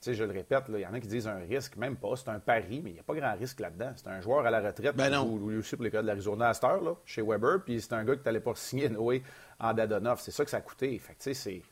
tu 0.00 0.10
sais, 0.10 0.14
je 0.14 0.24
le 0.24 0.32
répète, 0.32 0.64
il 0.68 0.80
y 0.80 0.86
en 0.86 0.92
a 0.92 1.00
qui 1.00 1.08
disent 1.08 1.28
un 1.28 1.38
risque, 1.38 1.76
même 1.76 1.96
pas, 1.96 2.14
c'est 2.16 2.28
un 2.28 2.40
pari, 2.40 2.82
mais 2.82 2.90
il 2.90 2.94
n'y 2.94 3.00
a 3.00 3.02
pas 3.02 3.14
grand 3.14 3.34
risque 3.36 3.60
là-dedans. 3.60 3.92
C'est 3.96 4.08
un 4.08 4.20
joueur 4.20 4.44
à 4.44 4.50
la 4.50 4.60
retraite, 4.60 4.96
ben 4.96 5.16
ou, 5.18 5.50
aussi 5.58 5.76
pour 5.76 5.84
les 5.84 5.90
cas 5.90 6.02
de 6.02 6.06
l'Arizona 6.06 6.48
à 6.48 6.54
cette 6.54 6.64
là, 6.64 6.94
chez 7.06 7.22
Weber, 7.22 7.62
puis 7.64 7.80
c'est 7.80 7.94
un 7.94 8.04
gars 8.04 8.16
que 8.16 8.20
tu 8.20 8.26
n'allais 8.26 8.40
pas 8.40 8.54
signer 8.54 8.88
Noé 8.88 9.22
en 9.58 9.72
Dadonov. 9.72 10.20
C'est 10.20 10.32
ça 10.32 10.44
que 10.44 10.50
ça 10.50 10.58
a 10.58 10.60
coûté. 10.60 10.98
Fait 10.98 11.14
tu 11.14 11.18
sais, 11.20 11.34
c'est 11.34 11.62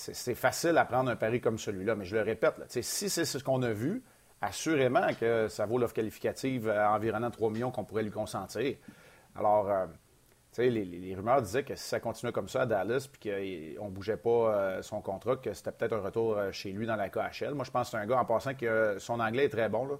c'est 0.00 0.36
facile 0.36 0.78
à 0.78 0.84
prendre 0.84 1.10
un 1.10 1.16
pari 1.16 1.40
comme 1.40 1.58
celui-là, 1.58 1.96
mais 1.96 2.04
je 2.04 2.14
le 2.14 2.22
répète, 2.22 2.54
si 2.68 3.10
c'est 3.10 3.24
ce 3.24 3.42
qu'on 3.42 3.62
a 3.62 3.72
vu, 3.72 4.02
assurément 4.40 5.12
que 5.18 5.48
ça 5.48 5.66
vaut 5.66 5.76
l'offre 5.76 5.94
qualificative 5.94 6.68
à 6.68 6.92
environ 6.92 7.28
3 7.28 7.50
millions 7.50 7.72
qu'on 7.72 7.84
pourrait 7.84 8.04
lui 8.04 8.12
consentir. 8.12 8.76
Alors, 9.34 9.68
euh, 9.68 9.86
tu 10.52 10.62
sais, 10.62 10.70
les, 10.70 11.14
rumeurs 11.16 11.42
disaient 11.42 11.64
que 11.64 11.74
si 11.74 11.88
ça 11.88 11.98
continuait 11.98 12.32
comme 12.32 12.48
ça 12.48 12.62
à 12.62 12.66
Dallas, 12.66 13.08
puis 13.10 13.28
qu'on 13.28 13.86
ne 13.86 13.90
bougeait 13.90 14.16
pas 14.16 14.30
euh, 14.30 14.82
son 14.82 15.00
contrat, 15.00 15.36
que 15.36 15.52
c'était 15.52 15.72
peut-être 15.72 15.94
un 15.94 16.00
retour 16.00 16.38
euh, 16.38 16.52
chez 16.52 16.70
lui 16.70 16.86
dans 16.86 16.96
la 16.96 17.08
KHL. 17.08 17.54
Moi, 17.54 17.64
je 17.64 17.70
pense 17.72 17.88
que 17.88 17.96
c'est 17.96 18.02
un 18.02 18.06
gars, 18.06 18.20
en 18.20 18.24
passant, 18.24 18.54
que 18.54 18.96
son 19.00 19.18
anglais 19.18 19.46
est 19.46 19.50
très 19.50 19.68
bon, 19.68 19.86
là, 19.86 19.96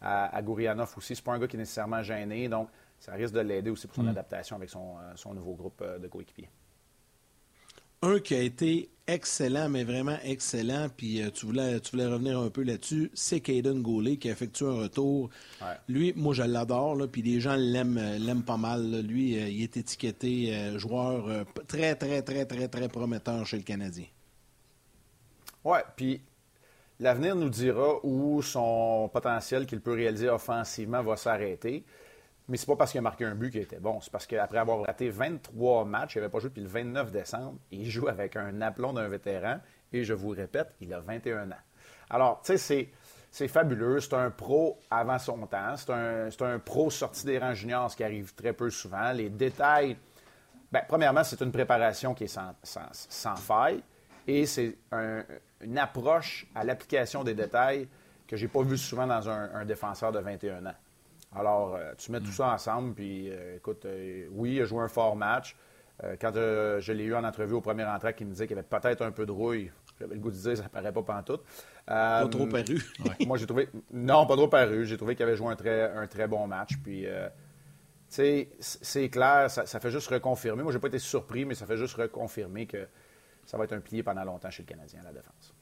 à, 0.00 0.36
à 0.36 0.42
Gourianov 0.42 0.92
aussi. 0.96 1.14
C'est 1.14 1.24
pas 1.24 1.32
un 1.32 1.38
gars 1.38 1.46
qui 1.46 1.54
est 1.54 1.60
nécessairement 1.60 2.02
gêné, 2.02 2.48
donc 2.48 2.68
ça 2.98 3.12
risque 3.12 3.34
de 3.34 3.40
l'aider 3.40 3.70
aussi 3.70 3.86
pour 3.86 3.94
son 3.94 4.02
mm. 4.02 4.08
adaptation 4.08 4.56
avec 4.56 4.70
son, 4.70 4.96
son 5.14 5.34
nouveau 5.34 5.54
groupe 5.54 5.84
de 5.84 6.08
coéquipiers. 6.08 6.50
Un 8.02 8.18
qui 8.18 8.34
a 8.34 8.40
été 8.40 8.90
excellent, 9.06 9.68
mais 9.68 9.84
vraiment 9.84 10.16
excellent, 10.24 10.88
puis 10.94 11.22
euh, 11.22 11.30
tu, 11.30 11.46
voulais, 11.46 11.80
tu 11.80 11.92
voulais 11.92 12.06
revenir 12.06 12.38
un 12.38 12.50
peu 12.50 12.62
là-dessus, 12.62 13.10
c'est 13.14 13.40
Caden 13.40 13.82
Goulet 13.82 14.16
qui 14.16 14.28
a 14.28 14.32
effectué 14.32 14.66
un 14.66 14.74
retour. 14.74 15.30
Lui, 15.88 16.12
moi, 16.16 16.34
je 16.34 16.42
l'adore, 16.42 16.98
puis 17.10 17.22
les 17.22 17.40
gens 17.40 17.56
l'aiment, 17.56 17.98
euh, 17.98 18.18
l'aiment 18.18 18.42
pas 18.42 18.56
mal. 18.56 19.00
Lui, 19.02 19.38
euh, 19.38 19.48
il 19.48 19.62
est 19.62 19.76
étiqueté 19.76 20.76
joueur 20.78 21.46
très, 21.66 21.94
très, 21.94 22.22
très, 22.22 22.44
très, 22.44 22.68
très 22.68 22.88
prometteur 22.88 23.46
chez 23.46 23.56
le 23.56 23.62
Canadien. 23.62 24.06
Oui, 25.64 25.78
puis 25.96 26.20
l'avenir 27.00 27.36
nous 27.36 27.50
dira 27.50 28.04
où 28.04 28.42
son 28.42 29.08
potentiel 29.12 29.66
qu'il 29.66 29.80
peut 29.80 29.94
réaliser 29.94 30.28
offensivement 30.28 31.02
va 31.02 31.16
s'arrêter. 31.16 31.84
Mais 32.48 32.56
c'est 32.56 32.66
pas 32.66 32.76
parce 32.76 32.92
qu'il 32.92 32.98
a 32.98 33.02
marqué 33.02 33.24
un 33.24 33.34
but 33.34 33.50
qu'il 33.50 33.62
était 33.62 33.80
bon. 33.80 34.00
C'est 34.00 34.10
parce 34.10 34.26
qu'après 34.26 34.58
avoir 34.58 34.84
raté 34.84 35.10
23 35.10 35.84
matchs, 35.84 36.14
il 36.14 36.18
n'avait 36.18 36.30
pas 36.30 36.38
joué 36.38 36.50
depuis 36.50 36.62
le 36.62 36.68
29 36.68 37.10
décembre. 37.10 37.58
Il 37.72 37.90
joue 37.90 38.06
avec 38.08 38.36
un 38.36 38.60
aplomb 38.60 38.92
d'un 38.92 39.08
vétéran. 39.08 39.58
Et 39.92 40.04
je 40.04 40.14
vous 40.14 40.30
répète, 40.30 40.74
il 40.80 40.92
a 40.94 41.00
21 41.00 41.50
ans. 41.50 41.54
Alors, 42.10 42.40
tu 42.44 42.56
sais, 42.56 42.90
c'est, 43.30 43.48
fabuleux. 43.48 44.00
C'est 44.00 44.14
un 44.14 44.30
pro 44.30 44.78
avant 44.90 45.18
son 45.18 45.46
temps. 45.46 45.76
C'est 45.76 46.42
un, 46.42 46.58
pro 46.60 46.90
sorti 46.90 47.26
des 47.26 47.38
rangs 47.38 47.54
juniors, 47.54 47.90
ce 47.90 47.96
qui 47.96 48.04
arrive 48.04 48.32
très 48.34 48.52
peu 48.52 48.70
souvent. 48.70 49.10
Les 49.12 49.28
détails. 49.28 49.96
Bien, 50.70 50.82
premièrement, 50.86 51.24
c'est 51.24 51.40
une 51.40 51.52
préparation 51.52 52.14
qui 52.14 52.24
est 52.24 52.38
sans, 52.62 53.36
faille. 53.36 53.82
Et 54.28 54.46
c'est 54.46 54.76
une 55.62 55.78
approche 55.78 56.46
à 56.54 56.62
l'application 56.62 57.24
des 57.24 57.34
détails 57.34 57.88
que 58.28 58.36
j'ai 58.36 58.48
pas 58.48 58.62
vu 58.62 58.76
souvent 58.76 59.06
dans 59.06 59.28
un 59.28 59.64
défenseur 59.64 60.12
de 60.12 60.20
21 60.20 60.66
ans. 60.66 60.74
Alors, 61.38 61.74
euh, 61.74 61.92
tu 61.98 62.10
mets 62.12 62.20
tout 62.20 62.32
ça 62.32 62.52
ensemble, 62.52 62.94
puis 62.94 63.28
euh, 63.30 63.56
écoute, 63.56 63.84
euh, 63.84 64.26
oui, 64.30 64.54
il 64.54 64.62
a 64.62 64.64
joué 64.64 64.82
un 64.82 64.88
fort 64.88 65.16
match. 65.16 65.54
quand 66.20 66.32
je 66.34 66.92
l'ai 66.92 67.04
eu 67.04 67.14
en 67.14 67.24
entrevue 67.24 67.54
au 67.54 67.60
premier 67.60 67.84
entrée, 67.84 68.14
qui 68.14 68.24
me 68.24 68.30
disait 68.30 68.46
qu'il 68.46 68.56
y 68.56 68.58
avait 68.58 68.68
peut-être 68.68 69.02
un 69.02 69.10
peu 69.10 69.26
de 69.26 69.32
rouille, 69.32 69.70
j'avais 69.98 70.14
le 70.14 70.20
goût 70.20 70.30
de 70.30 70.36
dire 70.36 70.56
ça 70.56 70.68
paraît 70.68 70.92
pas 70.92 71.02
pantoute. 71.02 71.42
pas 71.86 72.26
trop 72.28 72.46
paru. 72.46 72.82
moi, 73.26 73.36
j'ai 73.36 73.46
trouvé. 73.46 73.68
Non, 73.92 74.26
pas 74.26 74.36
trop 74.36 74.48
paru. 74.48 74.86
J'ai 74.86 74.96
trouvé 74.96 75.14
qu'il 75.14 75.24
avait 75.24 75.36
joué 75.36 75.48
un 75.48 75.56
très, 75.56 75.90
un 75.92 76.06
très 76.06 76.26
bon 76.26 76.46
match. 76.46 76.76
Puis, 76.82 77.02
tu 77.02 77.08
sais, 78.08 78.50
c'est 78.60 79.08
clair, 79.08 79.50
ça, 79.50 79.80
fait 79.80 79.90
juste 79.90 80.08
reconfirmer. 80.08 80.62
Moi, 80.62 80.72
j'ai 80.72 80.78
pas 80.78 80.88
été 80.88 80.98
surpris, 80.98 81.44
mais 81.44 81.54
ça 81.54 81.66
fait 81.66 81.78
juste 81.78 81.94
reconfirmer 81.94 82.66
que 82.66 82.86
ça 83.44 83.56
va 83.58 83.64
être 83.64 83.72
un 83.72 83.80
pilier 83.80 84.02
pendant 84.02 84.24
longtemps 84.24 84.50
chez 84.50 84.62
le 84.62 84.68
Canadien 84.68 85.00
à 85.00 85.04
la 85.04 85.12
défense. 85.12 85.54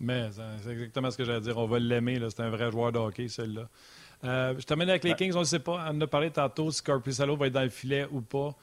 Mais 0.00 0.30
c'est 0.62 0.70
exactement 0.70 1.10
ce 1.10 1.18
que 1.18 1.24
j'allais 1.24 1.40
dire. 1.40 1.58
On 1.58 1.66
va 1.66 1.78
l'aimer. 1.78 2.18
C'est 2.30 2.40
un 2.40 2.50
vrai 2.50 2.70
joueur 2.70 2.92
de 2.92 2.98
hockey, 2.98 3.28
celui-là. 3.28 3.68
Euh, 4.24 4.54
je 4.58 4.64
termine 4.64 4.88
avec 4.88 5.04
les 5.04 5.14
Kings. 5.14 5.34
On 5.34 5.40
ne 5.40 5.44
sait 5.44 5.58
pas. 5.58 5.86
On 5.88 5.96
en 5.96 6.00
a 6.00 6.06
parlé 6.06 6.30
tantôt 6.30 6.70
si 6.70 6.82
Corpusalo 6.82 7.36
va 7.36 7.46
être 7.46 7.52
dans 7.52 7.62
le 7.62 7.68
filet 7.68 8.06
ou 8.10 8.20
pas. 8.20 8.56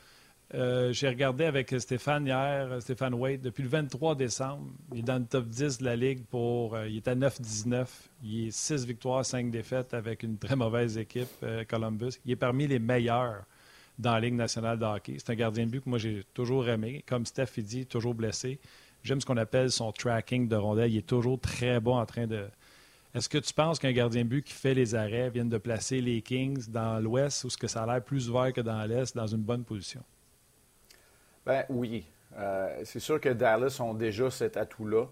Euh, 0.53 0.93
j'ai 0.93 1.09
regardé 1.09 1.43
avec 1.45 1.73
Stéphane 1.79 2.27
hier, 2.27 2.79
Stéphane 2.79 3.15
Wade, 3.15 3.41
depuis 3.41 3.63
le 3.63 3.69
23 3.69 4.15
décembre. 4.15 4.67
Il 4.93 4.99
est 4.99 5.01
dans 5.01 5.17
le 5.17 5.25
top 5.25 5.47
10 5.47 5.79
de 5.79 5.85
la 5.85 5.95
Ligue 5.95 6.23
pour. 6.25 6.75
Euh, 6.75 6.87
il 6.87 6.97
est 6.97 7.07
à 7.07 7.15
9-19. 7.15 7.87
Il 8.23 8.47
est 8.47 8.51
6 8.51 8.85
victoires, 8.85 9.25
5 9.25 9.49
défaites 9.49 9.93
avec 9.93 10.23
une 10.23 10.37
très 10.37 10.55
mauvaise 10.55 10.97
équipe, 10.97 11.45
Columbus. 11.67 12.19
Il 12.25 12.31
est 12.31 12.35
parmi 12.35 12.67
les 12.67 12.79
meilleurs 12.79 13.45
dans 13.97 14.13
la 14.13 14.19
Ligue 14.19 14.35
nationale 14.35 14.77
de 14.77 14.85
hockey. 14.85 15.15
C'est 15.17 15.31
un 15.31 15.35
gardien 15.35 15.65
de 15.65 15.71
but 15.71 15.81
que 15.81 15.89
moi 15.89 15.97
j'ai 15.97 16.23
toujours 16.33 16.67
aimé. 16.67 17.03
Comme 17.07 17.25
Steph 17.25 17.57
dit, 17.57 17.85
toujours 17.85 18.13
blessé. 18.13 18.59
J'aime 19.03 19.21
ce 19.21 19.25
qu'on 19.25 19.37
appelle 19.37 19.71
son 19.71 19.91
tracking 19.91 20.47
de 20.47 20.55
rondelle. 20.55 20.91
Il 20.91 20.97
est 20.97 21.07
toujours 21.07 21.39
très 21.39 21.79
bon 21.79 21.97
en 21.97 22.05
train 22.05 22.27
de, 22.27 22.47
est-ce 23.15 23.29
que 23.29 23.37
tu 23.37 23.53
penses 23.53 23.79
qu'un 23.79 23.93
gardien 23.93 24.25
but 24.25 24.43
qui 24.43 24.51
fait 24.51 24.73
les 24.73 24.93
arrêts 24.93 25.29
vient 25.29 25.45
de 25.45 25.57
placer 25.57 26.01
les 26.01 26.21
Kings 26.21 26.69
dans 26.69 27.01
l'Ouest 27.01 27.45
ou 27.45 27.47
est-ce 27.47 27.57
que 27.57 27.67
ça 27.67 27.83
a 27.83 27.85
l'air 27.85 28.03
plus 28.03 28.29
ouvert 28.29 28.51
que 28.51 28.59
dans 28.59 28.83
l'Est 28.83 29.15
dans 29.15 29.25
une 29.25 29.41
bonne 29.41 29.63
position? 29.63 30.03
Ben 31.45 31.63
oui. 31.69 32.05
Euh, 32.37 32.81
c'est 32.83 32.99
sûr 32.99 33.21
que 33.21 33.29
Dallas 33.29 33.77
ont 33.79 33.93
déjà 33.93 34.29
cet 34.29 34.57
atout-là, 34.57 35.05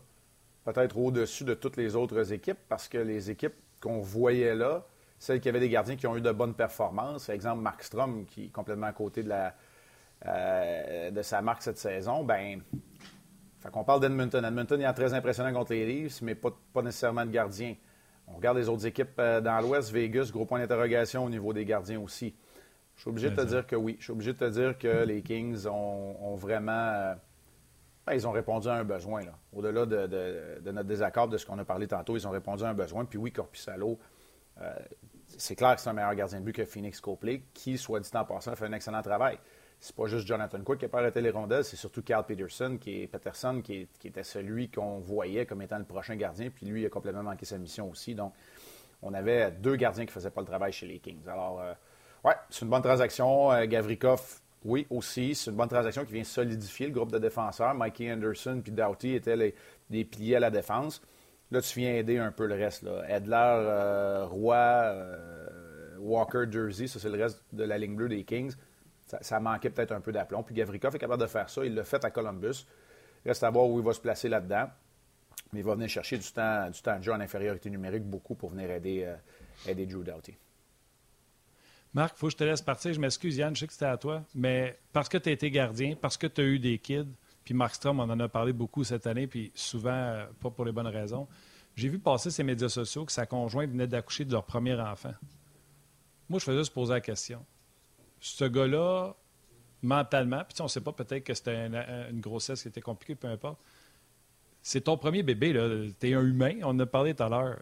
peut-être 0.66 0.98
au-dessus 0.98 1.46
de 1.46 1.54
toutes 1.54 1.78
les 1.78 1.96
autres 1.96 2.34
équipes, 2.34 2.58
parce 2.68 2.90
que 2.90 2.98
les 2.98 3.32
équipes 3.32 3.56
qu'on 3.80 4.00
voyait 4.00 4.54
là, 4.54 4.86
celles 5.18 5.40
qui 5.40 5.48
avaient 5.48 5.62
des 5.62 5.70
gardiens 5.70 5.96
qui 5.96 6.06
ont 6.06 6.18
eu 6.18 6.22
de 6.22 6.32
bonnes 6.34 6.56
performances, 6.56 7.28
par 7.28 7.36
exemple 7.36 7.62
Markstrom, 7.62 8.26
qui 8.26 8.46
est 8.46 8.50
complètement 8.50 8.88
à 8.88 8.92
côté 8.92 9.24
euh, 10.26 11.12
de 11.12 11.22
sa 11.22 11.42
marque 11.42 11.62
cette 11.62 11.78
saison, 11.78 12.26
ben 12.26 12.62
fait 13.62 13.72
qu'on 13.72 13.86
parle 13.86 14.02
d'Edmonton. 14.02 14.44
Edmonton 14.44 14.82
est 14.82 14.94
très 14.94 15.14
impressionnant 15.14 15.54
contre 15.54 15.72
les 15.72 15.86
Leafs, 15.86 16.22
mais 16.22 16.36
pas, 16.36 16.50
pas 16.74 16.82
nécessairement 16.82 17.26
de 17.26 17.32
gardien. 17.32 17.76
On 18.28 18.36
regarde 18.36 18.58
les 18.58 18.70
autres 18.70 18.86
équipes 18.86 19.20
euh, 19.20 19.42
dans 19.42 19.60
l'Ouest, 19.62 19.92
Vegas, 19.92 20.30
gros 20.32 20.46
point 20.46 20.60
d'interrogation 20.60 21.26
au 21.26 21.30
niveau 21.30 21.54
des 21.54 21.66
gardiens 21.66 22.00
aussi. 22.00 22.36
Je 22.96 23.02
suis 23.02 23.10
obligé 23.10 23.30
de 23.30 23.36
te 23.36 23.42
dire 23.42 23.66
que 23.66 23.76
oui. 23.76 23.96
Je 24.00 24.04
suis 24.04 24.12
obligé 24.12 24.34
de 24.34 24.38
te 24.38 24.50
dire 24.50 24.78
que 24.78 25.04
les 25.04 25.22
Kings 25.22 25.66
ont, 25.68 26.36
vraiment. 26.36 26.72
Euh, 26.72 27.16
ben, 28.06 28.14
ils 28.14 28.28
ont 28.28 28.32
répondu 28.32 28.68
à 28.68 28.74
un 28.74 28.84
besoin. 28.84 29.22
Au-delà 29.52 29.86
de, 29.86 30.72
notre 30.72 30.88
désaccord 30.88 31.28
de 31.28 31.38
ce 31.38 31.46
qu'on 31.46 31.58
a 31.58 31.66
parlé 31.66 31.88
tantôt, 31.88 32.16
ils 32.16 32.28
ont 32.28 32.32
répondu 32.32 32.64
à 32.64 32.70
un 32.70 32.74
besoin. 32.74 33.06
Puis 33.06 33.18
oui, 33.18 33.32
Corpusalo, 33.32 33.98
euh, 34.62 34.74
c'est 35.28 35.56
clair 35.56 35.76
que 35.76 35.82
c'est 35.82 35.90
un 35.90 35.94
meilleur 35.94 36.14
gardien 36.14 36.40
de 36.40 36.46
but 36.46 36.54
que 36.54 36.66
Phoenix 36.66 37.00
Copley, 37.02 37.44
qui, 37.54 37.78
soit 37.78 38.00
dit 38.00 38.10
en 38.14 38.26
passant, 38.26 38.56
fait 38.56 38.66
un 38.66 38.74
excellent 38.74 39.02
travail 39.02 39.40
c'est 39.84 39.98
pas 39.98 40.06
juste 40.06 40.26
Jonathan 40.26 40.62
Quick 40.64 40.80
qui 40.80 40.86
a 40.86 40.88
pas 40.88 41.00
arrêté 41.00 41.20
les 41.20 41.30
rondelles, 41.30 41.66
c'est 41.66 41.76
surtout 41.76 42.02
Carl 42.02 42.26
Peterson, 42.26 42.78
qui, 42.80 43.06
Peterson 43.06 43.62
qui, 43.62 43.86
était 44.06 44.24
celui 44.24 44.70
qu'on 44.70 45.00
voyait 45.00 45.46
comme 45.46 45.62
étant 45.62 45.78
le 45.78 45.84
prochain 45.84 46.16
gardien, 46.16 46.50
puis 46.50 46.66
lui, 46.66 46.86
a 46.86 46.90
complètement 46.90 47.24
manqué 47.24 47.46
sa 47.46 47.58
mission 47.58 47.90
aussi. 47.90 48.16
Donc, 48.16 48.34
on 49.02 49.14
avait 49.14 49.52
deux 49.52 49.76
gardiens 49.76 50.06
qui 50.06 50.14
faisaient 50.14 50.30
pas 50.30 50.40
le 50.40 50.48
travail 50.48 50.72
chez 50.72 50.86
les 50.86 51.00
Kings. 51.00 51.28
Alors, 51.28 51.60
euh, 51.60 51.74
ouais, 52.24 52.34
c'est 52.50 52.62
une 52.64 52.70
bonne 52.70 52.82
transaction. 52.82 53.52
Euh, 53.52 53.66
Gavrikov, 53.66 54.40
oui, 54.64 54.88
aussi. 54.90 55.36
C'est 55.36 55.52
une 55.52 55.58
bonne 55.58 55.68
transaction 55.68 56.06
qui 56.06 56.14
vient 56.14 56.24
solidifier 56.24 56.88
le 56.88 56.94
groupe 56.94 57.12
de 57.12 57.20
défenseurs. 57.20 57.74
Mikey 57.74 58.10
Anderson 58.10 58.62
puis 58.64 58.72
Doughty 58.72 59.16
étaient 59.16 59.36
les, 59.36 60.06
piliers 60.06 60.38
à 60.38 60.40
la 60.40 60.50
défense. 60.50 61.02
Là, 61.52 61.62
tu 61.62 61.80
viens 61.80 61.94
aider 61.94 62.20
un 62.20 62.32
peu 62.32 62.46
le 62.46 62.56
reste. 62.56 62.84
Là. 62.84 63.04
Edler, 63.10 63.36
euh, 63.36 64.28
Roy, 64.28 64.96
Walker, 66.00 66.46
Jersey, 66.50 66.88
ça, 66.88 67.00
c'est 67.00 67.10
le 67.10 67.22
reste 67.22 67.44
de 67.52 67.66
la 67.66 67.78
ligne 67.78 67.98
bleue 67.98 68.08
des 68.08 68.24
Kings 68.24 68.56
ça, 69.22 69.40
manquait 69.40 69.70
peut-être 69.70 69.92
un 69.92 70.02
peu 70.02 70.12
d'aplomb. 70.12 70.44
Puis 70.44 70.56
Gavrikov 70.56 70.96
est 70.96 71.00
capable 71.00 71.22
de 71.22 71.28
faire 71.28 71.50
ça. 71.50 71.66
Il 71.66 71.76
l'a 71.76 71.84
fait 71.84 72.04
à 72.04 72.12
Columbus. 72.12 72.66
Il 73.26 73.30
reste 73.30 73.44
à 73.44 73.50
voir 73.50 73.68
où 73.68 73.80
il 73.80 73.86
va 73.86 73.94
se 73.94 74.00
placer 74.00 74.30
là-dedans. 74.30 74.70
Mais 75.52 75.60
il 75.60 75.66
va 75.66 75.76
venir 75.76 75.90
chercher 75.90 76.18
du 76.18 76.32
temps, 76.32 76.70
du 76.70 76.82
temps 76.82 76.98
de 76.98 77.04
jeu 77.04 77.12
en 77.12 77.20
infériorité 77.20 77.70
numérique 77.70 78.04
beaucoup 78.04 78.36
pour 78.36 78.50
venir 78.50 78.72
aider, 78.72 79.04
euh, 79.04 79.16
aider 79.70 79.86
Drew 79.86 80.04
Doughty. 80.04 80.36
Marc, 81.94 82.16
il 82.16 82.20
faut 82.20 82.28
que 82.28 82.32
je 82.32 82.38
te 82.38 82.44
laisse 82.44 82.62
partir. 82.62 82.94
Je 82.94 83.00
m'excuse, 83.00 83.38
Yann, 83.38 83.56
je 83.56 83.62
sais 83.62 83.68
que 83.68 83.74
c'était 83.74 83.86
à 83.86 83.98
toi. 83.98 84.24
Mais 84.34 84.80
parce 84.92 85.10
que 85.10 85.18
tu 85.18 85.30
as 85.30 85.32
été 85.32 85.52
gardien, 85.52 85.96
parce 85.96 86.18
que 86.18 86.28
tu 86.28 86.42
as 86.42 86.46
eu 86.46 86.60
des 86.60 86.80
kids, 86.80 87.08
puis 87.44 87.54
Mark 87.54 87.76
Strom, 87.76 88.00
on 88.00 88.04
en 88.04 88.20
a 88.20 88.30
parlé 88.30 88.54
beaucoup 88.54 88.84
cette 88.84 89.06
année, 89.06 89.28
puis 89.28 89.52
souvent, 89.54 89.92
euh, 89.92 90.26
pas 90.42 90.50
pour 90.50 90.66
les 90.66 90.72
bonnes 90.72 90.88
raisons. 90.88 91.28
J'ai 91.76 91.90
vu 91.90 92.00
passer 92.00 92.32
ces 92.32 92.44
médias 92.44 92.70
sociaux 92.70 93.06
que 93.06 93.12
sa 93.12 93.26
conjointe 93.26 93.70
venait 93.70 93.88
d'accoucher 93.88 94.26
de 94.26 94.32
leur 94.32 94.44
premier 94.44 94.74
enfant. 94.76 95.14
Moi, 96.30 96.40
je 96.40 96.46
faisais 96.46 96.64
se 96.64 96.72
poser 96.72 96.94
la 96.94 97.02
question 97.02 97.46
ce 98.24 98.46
gars-là, 98.46 99.14
mentalement, 99.82 100.44
puis 100.48 100.62
on 100.62 100.64
ne 100.64 100.70
sait 100.70 100.82
pas, 100.82 100.94
peut-être 100.94 101.26
que 101.26 101.34
c'était 101.34 101.68
une, 101.68 102.22
grossesse 102.22 102.62
qui 102.62 102.70
était 102.70 102.82
compliquée, 102.82 103.16
peu 103.16 103.28
importe. 103.28 103.60
C'est 104.62 104.82
ton 104.82 104.98
premier 104.98 105.24
bébé, 105.24 105.52
là. 105.52 105.68
Tu 106.00 106.10
es 106.10 106.14
un 106.14 106.26
humain, 106.26 106.54
on 106.62 106.70
en 106.70 106.80
a 106.80 106.86
parlé 106.86 107.14
tout 107.14 107.24
à 107.24 107.30
l'heure. 107.30 107.60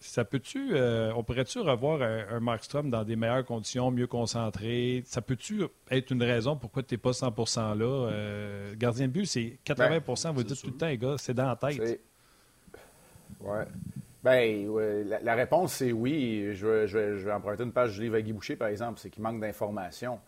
Ça 0.00 0.26
peut-tu, 0.26 0.76
euh, 0.76 1.10
on 1.16 1.24
pourrait-tu 1.24 1.60
revoir 1.60 2.02
un, 2.02 2.38
Markstrom 2.38 2.90
dans 2.90 3.02
des 3.02 3.16
meilleures 3.16 3.46
conditions, 3.46 3.90
mieux 3.90 4.06
concentré? 4.06 5.02
Ça 5.06 5.22
peut-tu 5.22 5.62
être 5.90 6.10
une 6.10 6.22
raison 6.22 6.54
pourquoi 6.56 6.82
tu 6.82 6.92
n'es 6.92 6.98
pas 6.98 7.12
100% 7.12 7.78
là? 7.78 7.84
Euh, 7.86 8.74
gardien 8.76 9.06
de 9.06 9.12
but, 9.12 9.24
c'est 9.24 9.58
80% 9.64 10.24
ben, 10.24 10.32
vous 10.32 10.42
dites 10.42 10.60
tout 10.60 10.66
le 10.66 10.76
temps, 10.76 10.88
les 10.88 10.98
gars, 10.98 11.14
c'est 11.16 11.32
dans 11.32 11.46
la 11.46 11.56
tête. 11.56 12.02
Ouais. 13.40 13.64
Bien, 14.24 14.66
la, 15.20 15.34
réponse, 15.34 15.74
c'est 15.74 15.92
oui. 15.92 16.54
Je 16.54 16.66
vais, 16.66 17.32
emprunter 17.32 17.62
une 17.62 17.72
page 17.72 17.92
du 17.92 18.00
livre 18.00 18.16
à 18.16 18.22
Guy 18.22 18.32
Boucher, 18.32 18.56
par 18.56 18.68
exemple. 18.68 18.98
C'est 18.98 19.10
qu'il 19.10 19.22
manque 19.22 19.38
d'informations. 19.38 20.18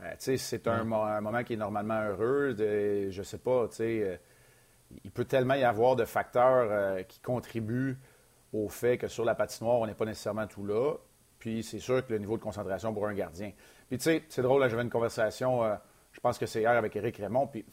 Euh, 0.00 0.12
c'est 0.18 0.66
un, 0.66 0.82
moment 0.82 1.44
qui 1.44 1.52
est 1.52 1.56
normalement 1.56 2.00
heureux. 2.00 2.56
Je 2.58 3.08
je 3.10 3.22
sais 3.22 3.38
pas, 3.38 3.68
euh, 3.80 4.16
il 5.04 5.10
peut 5.12 5.24
tellement 5.24 5.54
y 5.54 5.62
avoir 5.62 5.94
de 5.94 6.04
facteurs 6.04 6.68
euh, 6.70 7.02
qui 7.04 7.20
contribuent 7.20 7.96
au 8.52 8.68
fait 8.68 8.98
que 8.98 9.06
sur 9.06 9.24
la 9.24 9.36
patinoire, 9.36 9.78
on 9.78 9.86
n'est 9.86 9.94
pas 9.94 10.06
nécessairement 10.06 10.48
tout 10.48 10.66
là. 10.66 10.94
Puis 11.38 11.62
c'est 11.62 11.78
sûr 11.78 12.04
que 12.04 12.12
le 12.12 12.18
niveau 12.18 12.36
de 12.36 12.42
concentration 12.42 12.92
pour 12.92 13.06
un 13.06 13.14
gardien. 13.14 13.52
Puis 13.88 13.98
tu 13.98 14.04
sais, 14.04 14.24
c'est 14.28 14.42
drôle, 14.42 14.68
j'avais 14.68 14.82
une 14.82 14.90
conversation, 14.90 15.62
je 16.12 16.20
pense 16.20 16.38
que 16.38 16.46
c'est 16.46 16.60
hier 16.62 16.72
avec 16.72 16.96
Éric 16.96 17.18
Raymond, 17.18 17.46
puis 17.46 17.64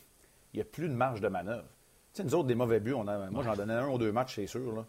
il 0.53 0.57
n'y 0.57 0.61
a 0.61 0.65
plus 0.65 0.89
de 0.89 0.93
marge 0.93 1.21
de 1.21 1.29
manœuvre. 1.29 1.69
Tu 2.13 2.17
sais, 2.17 2.23
nous 2.23 2.35
autres, 2.35 2.47
des 2.47 2.55
mauvais 2.55 2.79
buts, 2.79 2.93
on 2.93 3.07
a, 3.07 3.29
moi 3.29 3.41
j'en 3.43 3.55
donnais 3.55 3.73
un 3.73 3.87
ou 3.87 3.97
deux 3.97 4.11
matchs, 4.11 4.35
c'est 4.35 4.47
sûr. 4.47 4.75
Là. 4.75 4.85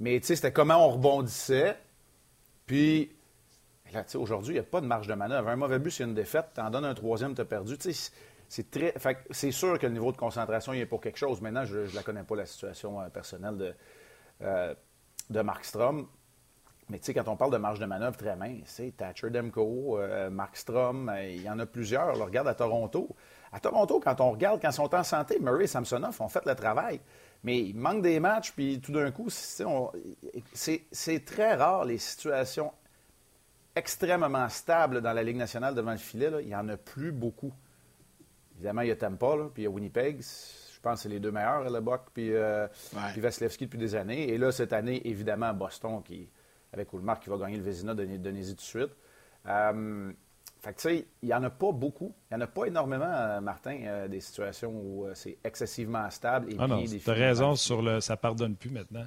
Mais 0.00 0.20
c'était 0.22 0.52
comment 0.52 0.86
on 0.86 0.90
rebondissait. 0.90 1.76
Puis, 2.66 3.10
là, 3.92 4.04
aujourd'hui, 4.14 4.54
il 4.54 4.58
n'y 4.58 4.60
a 4.60 4.68
pas 4.68 4.80
de 4.80 4.86
marge 4.86 5.06
de 5.06 5.14
manœuvre. 5.14 5.48
Un 5.48 5.56
mauvais 5.56 5.78
but, 5.78 5.90
c'est 5.90 6.04
une 6.04 6.14
défaite. 6.14 6.50
Tu 6.54 6.60
en 6.60 6.70
donnes 6.70 6.84
un 6.84 6.94
troisième, 6.94 7.34
tu 7.34 7.40
as 7.40 7.44
perdu. 7.44 7.76
C'est 8.48 8.70
très. 8.70 8.94
c'est 9.30 9.50
sûr 9.50 9.78
que 9.78 9.86
le 9.86 9.92
niveau 9.92 10.12
de 10.12 10.16
concentration 10.16 10.72
il 10.72 10.80
est 10.80 10.86
pour 10.86 11.00
quelque 11.00 11.18
chose. 11.18 11.40
Maintenant, 11.40 11.64
je 11.64 11.78
ne 11.78 11.94
la 11.94 12.02
connais 12.02 12.22
pas, 12.22 12.36
la 12.36 12.46
situation 12.46 13.00
euh, 13.00 13.08
personnelle 13.08 13.56
de, 13.56 13.74
euh, 14.42 14.74
de 15.30 15.40
Mark 15.40 15.64
Strom. 15.64 16.06
Mais 16.90 16.98
tu 16.98 17.06
sais, 17.06 17.14
quand 17.14 17.28
on 17.28 17.36
parle 17.36 17.52
de 17.52 17.58
marge 17.58 17.78
de 17.78 17.84
manœuvre 17.84 18.16
très 18.16 18.34
mince, 18.34 18.80
Thatcher 18.96 19.28
Demko, 19.28 19.98
euh, 19.98 20.30
Mark 20.30 20.56
Strom, 20.56 21.12
il 21.22 21.42
y 21.42 21.50
en 21.50 21.58
a 21.58 21.66
plusieurs. 21.66 22.16
regarde 22.16 22.48
à 22.48 22.54
Toronto. 22.54 23.14
À 23.52 23.60
Toronto, 23.60 24.00
quand 24.02 24.20
on 24.22 24.30
regarde, 24.30 24.60
quand 24.62 24.70
ils 24.70 24.74
sont 24.74 24.94
en 24.94 25.04
santé, 25.04 25.38
Murray 25.38 25.64
et 25.64 25.66
Samsonov 25.66 26.18
ont 26.20 26.28
fait 26.28 26.44
le 26.46 26.54
travail. 26.54 27.00
Mais 27.44 27.60
il 27.60 27.76
manque 27.76 28.02
des 28.02 28.18
matchs, 28.20 28.52
puis 28.52 28.80
tout 28.80 28.92
d'un 28.92 29.10
coup, 29.10 29.28
c'est 29.30 31.24
très 31.24 31.54
rare 31.54 31.84
les 31.84 31.98
situations 31.98 32.72
extrêmement 33.76 34.48
stables 34.48 35.00
dans 35.00 35.12
la 35.12 35.22
Ligue 35.22 35.36
nationale 35.36 35.74
devant 35.74 35.92
le 35.92 35.98
filet. 35.98 36.30
Il 36.40 36.48
n'y 36.48 36.54
en 36.54 36.68
a 36.68 36.76
plus 36.76 37.12
beaucoup. 37.12 37.52
Évidemment, 38.56 38.82
il 38.82 38.88
y 38.88 38.90
a 38.90 38.96
Tampa, 38.96 39.36
puis 39.54 39.62
il 39.62 39.64
y 39.64 39.66
a 39.66 39.70
Winnipeg. 39.70 40.20
Je 40.20 40.80
pense 40.80 40.94
que 40.94 41.02
c'est 41.02 41.08
les 41.08 41.20
deux 41.20 41.30
meilleurs, 41.30 41.70
le 41.70 41.80
Buck, 41.80 42.02
puis, 42.12 42.32
euh, 42.32 42.66
puis 43.12 43.20
Vasilevski 43.20 43.66
depuis 43.66 43.78
des 43.78 43.94
années. 43.94 44.28
Et 44.30 44.38
là, 44.38 44.50
cette 44.50 44.72
année, 44.72 45.06
évidemment, 45.08 45.52
Boston, 45.54 46.02
qui, 46.04 46.28
avec 46.72 46.92
Oulmar, 46.92 47.20
qui 47.20 47.30
va 47.30 47.36
gagner 47.36 47.56
le 47.56 47.62
Vézina 47.62 47.94
de 47.94 48.04
Donnézy 48.04 48.54
tout 48.54 48.56
de 48.56 48.60
suite. 48.62 48.96
Euh, 49.46 50.12
fait 50.60 50.72
que, 50.72 50.80
tu 50.80 50.88
sais, 50.88 51.06
il 51.22 51.28
n'y 51.28 51.34
en 51.34 51.42
a 51.44 51.50
pas 51.50 51.70
beaucoup. 51.70 52.12
Il 52.30 52.36
n'y 52.36 52.42
en 52.42 52.44
a 52.44 52.48
pas 52.48 52.64
énormément, 52.66 53.10
euh, 53.10 53.40
Martin, 53.40 53.78
euh, 53.84 54.08
des 54.08 54.20
situations 54.20 54.72
où 54.72 55.06
euh, 55.06 55.12
c'est 55.14 55.38
excessivement 55.44 56.10
stable 56.10 56.52
et 56.52 56.56
ah 56.58 56.66
non, 56.66 56.84
Tu 56.84 57.00
as 57.08 57.12
raison 57.12 57.54
sur 57.54 57.80
le 57.80 58.00
ça 58.00 58.16
pardonne 58.16 58.56
plus 58.56 58.70
maintenant. 58.70 59.06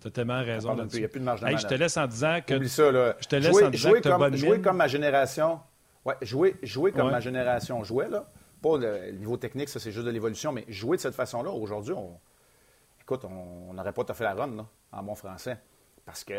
Tu 0.00 0.08
as 0.08 0.10
tellement 0.10 0.42
raison 0.42 0.76
Il 0.92 0.98
n'y 1.00 1.04
a 1.04 1.08
plus 1.08 1.20
de 1.20 1.24
marge 1.24 1.40
de 1.40 1.48
hey, 1.48 1.58
Je 1.58 1.66
te 1.66 1.74
laisse 1.74 1.96
en 1.96 2.06
disant 2.06 2.38
que. 2.46 2.54
Oublie 2.54 2.68
ça, 2.68 2.90
là. 2.92 3.16
Je 3.20 3.26
te 3.26 3.36
laisse 3.36 3.50
jouer, 3.50 3.64
en 3.64 3.70
disant 3.70 3.88
jouer 3.90 4.00
que 4.00 4.08
comme, 4.08 4.36
jouer 4.36 4.60
comme 4.60 4.76
ma 4.76 4.88
génération. 4.88 5.60
Ouais, 6.04 6.14
jouer, 6.22 6.56
jouer 6.62 6.92
comme 6.92 7.10
ma 7.10 7.20
génération 7.20 7.82
jouait, 7.82 8.08
là. 8.08 8.26
Pas 8.62 8.78
le, 8.78 9.10
niveau 9.12 9.36
technique, 9.36 9.70
ça, 9.70 9.80
c'est 9.80 9.90
juste 9.90 10.06
de 10.06 10.10
l'évolution, 10.10 10.52
mais 10.52 10.64
jouer 10.68 10.98
de 10.98 11.02
cette 11.02 11.14
façon-là, 11.14 11.50
aujourd'hui, 11.50 11.94
on... 11.94 12.18
écoute, 13.00 13.24
on 13.24 13.72
n'aurait 13.72 13.92
pas 13.92 14.04
fait 14.12 14.24
la 14.24 14.34
run, 14.34 14.54
là, 14.54 14.66
en 14.92 15.02
bon 15.02 15.14
français. 15.14 15.58
Parce 16.04 16.24
que 16.24 16.34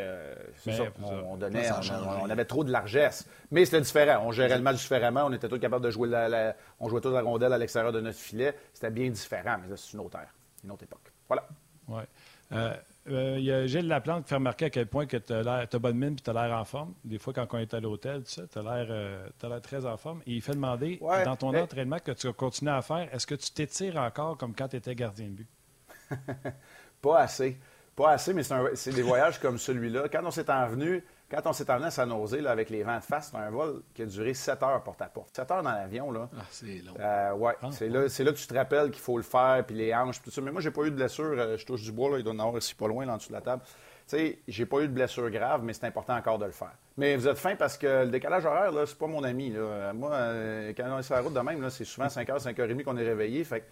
c'est 0.58 0.74
ça, 0.74 0.84
on, 1.02 1.38
donnait, 1.38 1.70
on, 2.22 2.30
avait 2.30 2.46
trop 2.46 2.64
de 2.64 2.72
largesse. 2.72 3.28
Mais 3.52 3.64
c'était 3.64 3.82
différent. 3.82 4.24
On 4.26 4.32
gérait 4.32 4.58
le 4.58 4.64
match 4.64 4.78
différemment. 4.78 5.26
On 5.26 5.34
était 5.34 5.48
tous 5.48 5.60
capables 5.60 5.86
de 5.86 5.92
jouer 5.92 6.10
la, 6.10 6.56
on 6.80 6.90
jouait 6.90 7.00
tous 7.00 7.12
la 7.12 7.22
rondelle 7.22 7.54
à 7.54 7.58
l'extérieur 7.58 7.92
de 7.92 8.02
notre 8.02 8.18
filet. 8.18 8.54
C'était 8.74 8.92
bien 8.92 9.10
différent, 9.10 9.58
mais 9.62 9.76
c'est 9.78 9.94
une 9.94 10.00
autre 10.02 10.18
ère, 10.18 10.34
une 10.64 10.72
autre 10.72 10.84
époque. 10.84 11.12
Voilà. 11.28 11.48
Oui. 11.88 12.02
Euh, 12.54 12.74
euh, 13.10 13.36
il 13.40 13.46
y 13.46 13.52
a 13.52 13.66
Gilles 13.66 13.88
Laplante 13.88 14.24
qui 14.24 14.30
fait 14.30 14.36
remarquer 14.36 14.66
à 14.66 14.70
quel 14.70 14.88
point 14.88 15.06
que 15.06 15.18
tu 15.18 15.34
as, 15.34 15.80
bonne 15.80 15.98
mine 15.98 16.14
et 16.14 16.22
tu 16.22 16.30
as 16.30 16.34
l'air 16.34 16.56
en 16.56 16.66
forme. 16.66 16.94
Des 17.04 17.18
fois, 17.18 17.34
quand 17.34 17.48
on 17.52 17.58
est 17.58 17.74
à 17.74 17.80
l'hôtel, 17.80 18.24
tu 18.24 18.40
as 18.40 18.62
l'air 18.62 18.88
euh, 18.90 19.60
très 19.62 19.86
en 19.86 19.98
forme. 19.98 20.22
Et 20.28 20.34
il 20.34 20.42
fait 20.42 20.54
demander, 20.54 21.00
dans 21.26 21.36
ton 21.36 21.56
entraînement 21.56 22.00
que 22.00 22.12
tu 22.12 22.28
as 22.28 22.34
continué 22.34 22.72
à 22.72 22.82
faire, 22.82 23.08
est-ce 23.14 23.26
que 23.26 23.36
tu 23.36 23.52
t'étires 23.52 23.98
encore 23.98 24.38
comme 24.38 24.54
quand 24.54 24.68
tu 24.68 24.76
étais 24.76 24.96
gardien 24.96 25.28
de 25.28 25.32
but? 25.32 25.48
Pas 27.02 27.22
assez. 27.22 27.58
Pas 28.02 28.14
assez, 28.14 28.34
mais 28.34 28.42
c'est 28.74 28.94
des 28.94 29.04
voyages 29.04 29.40
comme 29.40 29.60
celui-là. 29.60 30.10
Quand 30.12 30.22
on 30.24 30.32
s'est 30.32 30.50
envenu, 30.50 31.04
quand 31.30 31.42
on 31.46 31.54
s'est 31.54 31.70
envenu 31.70 31.86
à 31.86 31.92
San 31.92 32.10
Jose 32.10 32.48
avec 32.48 32.72
les 32.72 32.82
vents 32.82 32.98
de 32.98 33.04
face, 33.04 33.30
c'est 33.32 33.38
un 33.38 33.52
vol 33.52 33.84
qui 33.94 34.02
a 34.02 34.06
duré 34.08 34.34
7 34.34 34.64
heures 34.64 34.82
porte 34.82 35.04
à 35.04 35.06
porte. 35.06 35.36
7 35.36 35.52
heures 35.52 35.62
dans 35.62 35.72
l'avion, 35.72 36.12
là. 36.12 36.28
Ah, 36.36 36.42
c'est 36.50 36.82
long. 36.84 36.94
Euh, 37.00 37.34
ouais, 37.34 37.54
ah, 37.62 37.70
c'est 37.72 37.90
là, 37.90 38.02
là, 38.02 38.08
que 38.08 38.38
tu 38.38 38.48
te 38.48 38.54
rappelles 38.56 38.90
qu'il 38.90 39.04
faut 39.04 39.18
le 39.18 39.24
faire, 39.24 39.64
puis 39.68 39.76
les 39.76 39.94
hanches, 39.94 40.20
tout 40.20 40.32
ça. 40.32 40.42
Mais 40.42 40.52
moi, 40.52 40.62
j'ai 40.62 40.72
pas 40.72 40.82
eu 40.82 40.90
de 40.90 40.96
blessure. 40.96 41.36
Euh, 41.38 41.58
je 41.58 41.64
touche 41.64 41.84
du 41.84 41.92
bois, 41.92 42.10
là, 42.10 42.18
il 42.18 42.24
doit 42.24 42.34
en 42.34 42.40
avoir 42.40 42.58
ici 42.58 42.74
pas 42.74 42.88
loin, 42.88 43.06
là, 43.06 43.14
en 43.14 43.18
dessous 43.18 43.30
de 43.30 43.34
la 43.34 43.42
table. 43.42 43.62
Tu 44.08 44.18
sais, 44.18 44.40
j'ai 44.48 44.66
pas 44.66 44.80
eu 44.80 44.88
de 44.88 44.94
blessure 44.94 45.30
grave, 45.30 45.62
mais 45.64 45.74
c'est 45.74 45.86
important 45.86 46.16
encore 46.16 46.40
de 46.40 46.46
le 46.46 46.52
faire. 46.52 46.74
Mais 46.98 47.16
vous 47.16 47.28
êtes 47.28 47.38
fin 47.38 47.56
parce 47.56 47.78
que 47.78 48.06
le 48.06 48.10
décalage 48.10 48.46
horaire, 48.46 48.72
là, 48.72 48.88
c'est 48.88 48.98
pas 48.98 49.06
mon 49.06 49.24
ami. 49.24 49.52
Là. 49.52 49.94
Moi, 49.94 50.12
euh, 50.12 50.74
quand 50.76 50.86
on 50.90 50.98
est 50.98 51.04
sur 51.04 51.14
la 51.14 51.22
route 51.22 51.36
de 51.36 51.40
même, 51.40 51.70
c'est 51.70 51.86
souvent 51.86 52.08
5h, 52.08 52.40
5h30 52.40 52.84
qu'on 52.84 52.98
est 52.98 53.08
réveillé. 53.08 53.44
Fait 53.44 53.64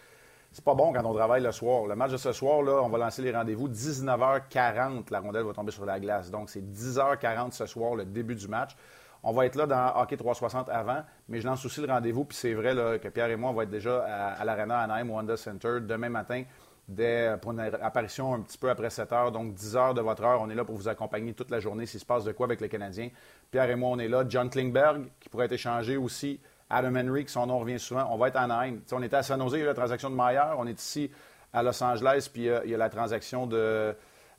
c'est 0.52 0.64
pas 0.64 0.74
bon 0.74 0.92
quand 0.92 1.06
on 1.06 1.14
travaille 1.14 1.44
le 1.44 1.52
soir. 1.52 1.86
Le 1.86 1.96
match 1.96 2.12
de 2.12 2.18
ce 2.18 2.32
soir, 2.32 2.64
là, 2.64 2.82
on 2.84 2.90
va 2.90 2.98
lancer 2.98 3.22
les 3.22 3.32
rendez-vous. 3.32 3.70
19h40, 3.70 5.12
la 5.12 5.20
rondelle 5.20 5.44
va 5.44 5.54
tomber 5.54 5.72
sur 5.72 5.86
la 5.86 6.00
glace. 6.00 6.32
Donc, 6.32 6.50
c'est 6.50 6.62
10h40 6.62 7.52
ce 7.52 7.68
soir, 7.68 7.96
le 7.96 8.06
début 8.06 8.36
du 8.36 8.48
match. 8.48 8.76
On 9.22 9.32
va 9.32 9.46
être 9.46 9.56
là 9.56 9.68
dans 9.68 10.02
Hockey 10.02 10.18
360 10.18 10.70
avant, 10.70 11.04
mais 11.28 11.42
je 11.42 11.48
lance 11.48 11.64
aussi 11.66 11.82
le 11.82 11.88
rendez-vous. 11.88 12.26
Puis 12.26 12.38
c'est 12.38 12.54
vrai 12.54 12.74
que 13.00 13.10
Pierre 13.10 13.30
et 13.30 13.36
moi, 13.36 13.52
on 13.52 13.54
va 13.54 13.64
être 13.64 13.70
déjà 13.70 14.04
à, 14.04 14.44
l'Arena 14.46 14.80
Anaheim 14.80 15.10
Wanda 15.10 15.38
Center 15.38 15.80
demain 15.82 16.10
matin 16.10 16.44
dès, 16.88 17.36
pour 17.42 17.52
une 17.52 17.60
apparition 17.60 18.34
un 18.34 18.42
petit 18.42 18.58
peu 18.58 18.70
après 18.70 18.90
7 18.90 19.12
h. 19.12 19.32
Donc, 19.32 19.54
10 19.54 19.76
h 19.76 19.94
de 19.94 20.02
votre 20.02 20.24
heure. 20.24 20.42
On 20.42 20.50
est 20.50 20.56
là 20.56 20.66
pour 20.66 20.76
vous 20.76 20.88
accompagner 20.88 21.34
toute 21.34 21.52
la 21.52 21.60
journée 21.60 21.86
s'il 21.86 22.00
se 22.00 22.06
passe 22.06 22.24
de 22.24 22.32
quoi 22.32 22.48
avec 22.48 22.60
les 22.60 22.70
Canadiens. 22.70 23.10
Pierre 23.52 23.70
et 23.70 23.76
moi, 23.76 23.90
on 23.92 24.00
est 24.00 24.08
là. 24.08 24.24
John 24.28 24.50
Klingberg, 24.50 25.10
qui 25.20 25.30
pourrait 25.30 25.46
être 25.46 25.52
échangé 25.52 25.98
aussi 25.98 26.40
Adam 26.70 26.96
Henry, 26.96 27.26
son 27.28 27.48
nom 27.48 27.60
revient 27.60 27.80
souvent. 27.80 28.08
On 28.12 28.18
va 28.18 28.28
être 28.28 28.38
en 28.38 28.50
Inde. 28.50 28.82
on 28.92 29.02
était 29.02 29.16
à 29.16 29.24
San 29.24 29.42
Jose, 29.42 29.54
il 29.54 29.60
y 29.60 29.64
a 29.64 29.68
la 29.68 29.74
transaction 29.74 30.10
de 30.10 30.16
Maillard. 30.16 30.60
On 30.60 30.68
est 30.68 30.80
ici 30.80 31.10
à 31.52 31.64
Los 31.64 31.84
Angeles, 31.84 32.30
puis 32.32 32.48
euh, 32.48 32.62
il 32.64 32.72
y 32.72 32.76
a 32.76 32.78
la 32.78 32.90
transaction 32.90 33.48
de, 33.48 33.96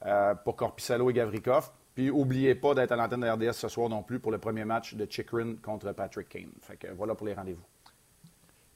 euh, 0.06 0.34
pour 0.36 0.56
Corpissalo 0.56 1.10
et 1.10 1.12
Gavrikov. 1.12 1.70
Puis 1.94 2.06
n'oubliez 2.06 2.54
pas 2.54 2.74
d'être 2.74 2.92
à 2.92 2.96
l'antenne 2.96 3.20
de 3.20 3.28
RDS 3.28 3.54
ce 3.54 3.68
soir 3.68 3.88
non 3.88 4.02
plus 4.02 4.20
pour 4.20 4.30
le 4.30 4.38
premier 4.38 4.64
match 4.64 4.94
de 4.94 5.06
Chikrin 5.10 5.56
contre 5.60 5.90
Patrick 5.92 6.28
Kane. 6.28 6.52
Fait 6.60 6.76
que 6.76 6.86
voilà 6.92 7.16
pour 7.16 7.26
les 7.26 7.34
rendez-vous. 7.34 7.64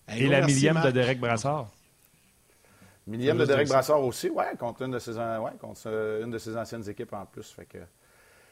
Et 0.09 0.27
la 0.27 0.45
millième 0.45 0.83
de 0.83 0.91
Derek 0.91 1.21
Brassard. 1.21 1.69
Millième 3.07 3.39
de 3.39 3.45
Derek 3.45 3.69
Brassard 3.69 4.03
aussi, 4.03 4.31
ouais, 4.31 4.57
contre 4.59 4.83
une 4.83 4.93
de 4.93 4.99
ses, 4.99 5.13
ouais, 5.17 5.53
contre 5.61 6.21
une 6.23 6.31
de 6.31 6.39
ses 6.39 6.57
anciennes 6.57 6.89
équipes 6.89 7.13
en 7.13 7.25
plus. 7.27 7.51
Fait 7.53 7.67
que, 7.67 7.79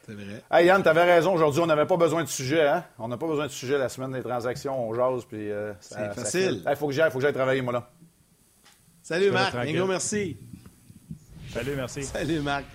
c'est 0.05 0.13
vrai. 0.13 0.43
Hey 0.51 0.67
Yann, 0.67 0.83
tu 0.83 0.89
avais 0.89 1.03
raison. 1.03 1.33
Aujourd'hui, 1.33 1.61
on 1.61 1.65
n'avait 1.65 1.85
pas 1.85 1.97
besoin 1.97 2.23
de 2.23 2.29
sujet. 2.29 2.67
Hein? 2.67 2.83
On 2.99 3.07
n'a 3.07 3.17
pas 3.17 3.27
besoin 3.27 3.47
de 3.47 3.51
sujet 3.51 3.77
la 3.77 3.89
semaine 3.89 4.11
des 4.11 4.21
transactions. 4.21 4.89
On 4.89 4.93
jase. 4.93 5.25
Puis, 5.25 5.51
euh, 5.51 5.73
c'est 5.79 6.13
facile. 6.13 6.63
Il 6.69 6.75
faut 6.75 6.87
que 6.87 6.93
j'aille, 6.93 7.11
faut 7.11 7.19
que 7.19 7.23
j'aille 7.23 7.33
travailler, 7.33 7.61
moi, 7.61 7.73
là. 7.73 7.89
Salut, 9.01 9.31
Marc. 9.31 9.55
Bingo, 9.55 9.85
merci. 9.85 10.37
Salut, 11.51 11.75
merci. 11.75 12.03
Salut, 12.03 12.39
Marc. 12.39 12.65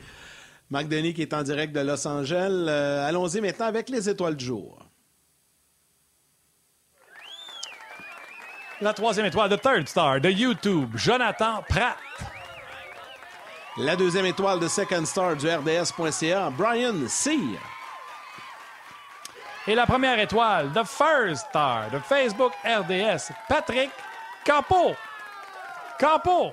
Marc 0.70 0.88
Denis 0.88 1.14
qui 1.14 1.22
est 1.22 1.32
en 1.32 1.42
direct 1.42 1.74
de 1.74 1.80
Los 1.80 2.06
Angeles. 2.06 2.66
Euh, 2.68 3.08
allons-y 3.08 3.40
maintenant 3.40 3.66
avec 3.66 3.88
les 3.88 4.08
étoiles 4.08 4.36
du 4.36 4.44
jour. 4.44 4.78
La 8.80 8.92
troisième 8.92 9.26
étoile 9.26 9.50
de 9.50 9.56
Third 9.56 9.88
Star 9.88 10.20
de 10.20 10.30
YouTube, 10.30 10.90
Jonathan 10.94 11.62
Pratt. 11.68 11.96
La 13.80 13.94
deuxième 13.94 14.26
étoile 14.26 14.58
de 14.58 14.66
Second 14.66 15.04
Star 15.04 15.36
du 15.36 15.48
RDS.ca, 15.48 16.50
Brian 16.50 17.06
Sear. 17.06 17.60
Et 19.68 19.76
la 19.76 19.86
première 19.86 20.18
étoile 20.18 20.72
de 20.72 20.82
First 20.82 21.46
Star 21.48 21.88
de 21.92 22.00
Facebook 22.00 22.50
RDS, 22.64 23.32
Patrick 23.48 23.90
Campo. 24.44 24.96
Campo. 26.00 26.52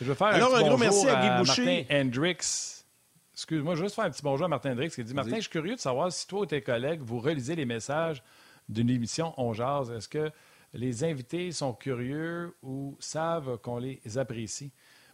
Je 0.00 0.06
veux 0.06 0.14
faire 0.14 0.28
un, 0.28 0.40
petit 0.40 0.64
gros 0.64 0.78
merci 0.78 1.08
à, 1.08 1.20
Guy 1.20 1.38
Boucher. 1.38 1.64
Martin 1.64 2.00
Hendricks. 2.00 2.84
Excuse-moi, 3.32 3.76
je 3.76 3.80
veux 3.80 3.86
juste 3.86 3.94
faire 3.94 4.06
un 4.06 4.10
petit 4.10 4.22
bonjour 4.22 4.46
à 4.46 4.48
Martin 4.48 4.72
Hendricks 4.72 4.96
qui 4.96 5.04
dit 5.04 5.14
Martin, 5.14 5.36
je 5.36 5.42
suis 5.42 5.50
curieux 5.50 5.76
de 5.76 5.80
savoir 5.80 6.10
si 6.10 6.26
toi 6.26 6.40
ou 6.40 6.46
tes 6.46 6.62
collègues, 6.62 7.02
vous 7.02 7.20
relisez 7.20 7.54
les 7.54 7.66
messages 7.66 8.20
d'une 8.68 8.90
émission 8.90 9.32
On 9.36 9.52
Jazz. 9.52 9.92
Est-ce 9.92 10.08
que 10.08 10.32
les 10.72 11.04
invités 11.04 11.52
sont 11.52 11.72
curieux 11.72 12.56
ou 12.64 12.96
savent 12.98 13.58
qu'on 13.58 13.78
les 13.78 14.00
apprécie? 14.16 14.72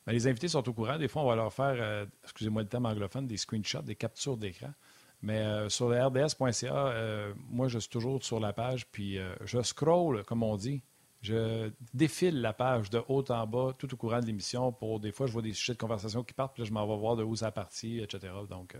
Ben, 0.08 0.14
les 0.14 0.26
invités 0.26 0.48
sont 0.48 0.66
au 0.66 0.72
courant. 0.72 0.96
Des 0.96 1.06
fois, 1.06 1.20
on 1.20 1.28
va 1.28 1.36
leur 1.36 1.52
faire, 1.52 1.76
euh, 1.78 2.06
excusez-moi 2.24 2.62
le 2.62 2.68
terme 2.68 2.86
anglophone, 2.86 3.26
des 3.26 3.36
screenshots, 3.36 3.82
des 3.82 3.94
captures 3.94 4.38
d'écran. 4.38 4.72
Mais 5.20 5.40
euh, 5.40 5.68
sur 5.68 5.90
le 5.90 6.02
rds.ca, 6.02 6.74
euh, 6.74 7.34
moi, 7.50 7.68
je 7.68 7.78
suis 7.78 7.90
toujours 7.90 8.24
sur 8.24 8.40
la 8.40 8.54
page, 8.54 8.86
puis 8.86 9.18
je 9.44 9.60
scroll, 9.60 10.24
comme 10.24 10.42
on 10.42 10.56
dit. 10.56 10.82
Je 11.20 11.70
défile 11.92 12.40
la 12.40 12.54
page 12.54 12.88
de 12.88 13.02
haut 13.08 13.24
en 13.30 13.46
bas, 13.46 13.74
tout 13.76 13.92
au 13.92 13.98
courant 13.98 14.20
de 14.20 14.24
l'émission. 14.24 14.72
Pour 14.72 14.98
des 14.98 15.12
fois, 15.12 15.26
je 15.26 15.32
vois 15.32 15.42
des 15.42 15.52
sujets 15.52 15.74
de 15.74 15.78
conversation 15.78 16.24
qui 16.24 16.32
partent, 16.32 16.54
puis 16.54 16.62
là, 16.62 16.68
je 16.68 16.72
m'en 16.72 16.86
vais 16.86 16.96
voir 16.96 17.16
de 17.16 17.22
où 17.22 17.36
ça 17.36 17.52
parti, 17.52 17.98
etc. 18.00 18.32
Donc, 18.48 18.76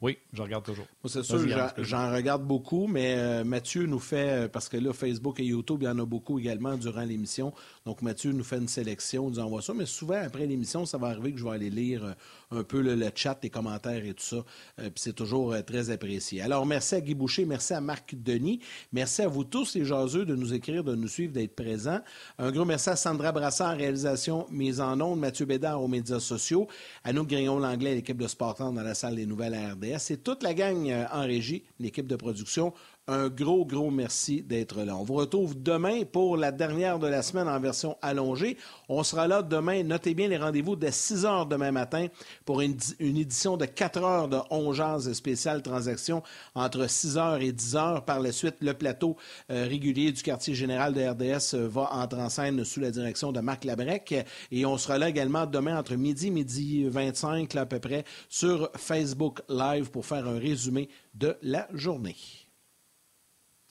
oui, 0.00 0.16
je 0.32 0.42
regarde 0.42 0.64
toujours. 0.64 0.86
c'est 1.06 1.24
sûr, 1.24 1.40
j'en 1.78 2.12
regarde 2.12 2.44
beaucoup, 2.44 2.86
mais 2.86 3.16
euh, 3.16 3.42
Mathieu 3.42 3.84
nous 3.84 3.98
fait, 3.98 4.44
euh, 4.44 4.48
parce 4.48 4.68
que 4.68 4.76
là, 4.76 4.92
Facebook 4.92 5.40
et 5.40 5.44
YouTube, 5.44 5.78
il 5.82 5.86
y 5.86 5.88
en 5.88 5.98
a 5.98 6.06
beaucoup 6.06 6.38
également 6.38 6.76
durant 6.76 7.02
l'émission. 7.02 7.52
Donc, 7.84 8.00
Mathieu 8.02 8.30
nous 8.30 8.44
fait 8.44 8.58
une 8.58 8.68
sélection, 8.68 9.28
nous 9.28 9.40
envoie 9.40 9.60
ça. 9.60 9.74
Mais 9.74 9.86
souvent, 9.86 10.22
après 10.22 10.46
l'émission, 10.46 10.86
ça 10.86 10.98
va 10.98 11.08
arriver 11.08 11.32
que 11.32 11.38
je 11.40 11.44
vais 11.44 11.50
aller 11.50 11.70
lire 11.70 12.04
euh, 12.04 12.60
un 12.60 12.62
peu 12.62 12.80
le, 12.80 13.10
chat, 13.12 13.40
les 13.42 13.50
commentaires 13.50 14.04
et 14.04 14.14
tout 14.14 14.22
ça. 14.22 14.44
puis 14.76 14.92
c'est 14.94 15.14
toujours 15.14 15.54
très 15.66 15.90
apprécié. 15.90 16.42
Alors, 16.42 16.64
merci 16.64 16.94
à 16.94 17.00
Guy 17.00 17.14
Boucher, 17.14 17.44
merci 17.44 17.74
à 17.74 17.80
Marc 17.80 18.14
Denis, 18.14 18.60
merci 18.92 19.22
à 19.22 19.28
vous 19.28 19.42
tous, 19.42 19.74
les 19.74 19.84
jaseux, 19.84 20.24
de 20.24 20.36
nous 20.36 20.54
écrire, 20.54 20.84
de 20.84 20.94
nous 20.94 21.08
suivre, 21.08 21.32
d'être 21.32 21.56
présents. 21.56 22.00
Un 22.38 22.52
gros 22.52 22.64
merci 22.64 22.88
à 22.90 22.96
Sandra 22.96 23.32
Brassard, 23.32 23.76
réalisation 23.76 24.46
mise 24.50 24.80
en 24.80 25.00
ondes, 25.00 25.18
Mathieu 25.18 25.44
Bédard 25.44 25.82
aux 25.82 25.88
médias 25.88 26.20
sociaux, 26.20 26.68
à 27.02 27.12
nous, 27.12 27.26
Grignon-Langlais, 27.26 27.96
l'équipe 27.96 28.16
de 28.16 28.28
Sportant 28.28 28.72
dans 28.72 28.82
la 28.82 28.94
salle 28.94 29.16
des 29.16 29.26
nouvelles 29.26 29.54
RD. 29.54 29.87
C'est 29.98 30.22
toute 30.22 30.42
la 30.42 30.54
gang 30.54 30.88
euh, 30.88 31.06
en 31.12 31.22
régie, 31.22 31.64
l'équipe 31.78 32.06
de 32.06 32.16
production. 32.16 32.74
Un 33.08 33.28
gros, 33.28 33.64
gros 33.64 33.90
merci 33.90 34.42
d'être 34.42 34.82
là. 34.82 34.94
On 34.94 35.02
vous 35.02 35.14
retrouve 35.14 35.60
demain 35.60 36.02
pour 36.04 36.36
la 36.36 36.52
dernière 36.52 36.98
de 36.98 37.06
la 37.06 37.22
semaine 37.22 37.48
en 37.48 37.58
version 37.58 37.96
allongée. 38.02 38.58
On 38.88 39.02
sera 39.02 39.26
là 39.26 39.42
demain. 39.42 39.82
Notez 39.82 40.12
bien 40.12 40.28
les 40.28 40.36
rendez-vous 40.36 40.76
dès 40.76 40.92
6 40.92 41.24
heures 41.24 41.46
demain 41.46 41.72
matin 41.72 42.08
pour 42.44 42.60
une, 42.60 42.76
édition 43.00 43.56
de 43.56 43.64
4 43.64 44.02
heures 44.02 44.28
de 44.28 44.36
11 44.50 45.12
spéciale 45.14 45.62
transaction 45.62 46.22
entre 46.54 46.86
6 46.86 47.16
heures 47.16 47.40
et 47.40 47.50
10 47.50 47.76
heures. 47.76 48.04
Par 48.04 48.20
la 48.20 48.30
suite, 48.30 48.56
le 48.60 48.74
plateau 48.74 49.16
euh, 49.50 49.66
régulier 49.66 50.12
du 50.12 50.22
quartier 50.22 50.54
général 50.54 50.92
de 50.92 51.02
RDS 51.02 51.56
va 51.66 51.94
entrer 51.94 52.20
en 52.20 52.28
scène 52.28 52.62
sous 52.62 52.80
la 52.80 52.90
direction 52.90 53.32
de 53.32 53.40
Marc 53.40 53.64
Labrec. 53.64 54.14
Et 54.52 54.66
on 54.66 54.76
sera 54.76 54.98
là 54.98 55.08
également 55.08 55.46
demain 55.46 55.78
entre 55.78 55.94
midi, 55.94 56.30
midi 56.30 56.84
25 56.84 57.56
à 57.56 57.64
peu 57.64 57.80
près 57.80 58.04
sur 58.28 58.70
Facebook 58.76 59.40
Live 59.48 59.90
pour 59.90 60.04
faire 60.04 60.28
un 60.28 60.38
résumé 60.38 60.90
de 61.14 61.36
la 61.40 61.68
journée. 61.72 62.47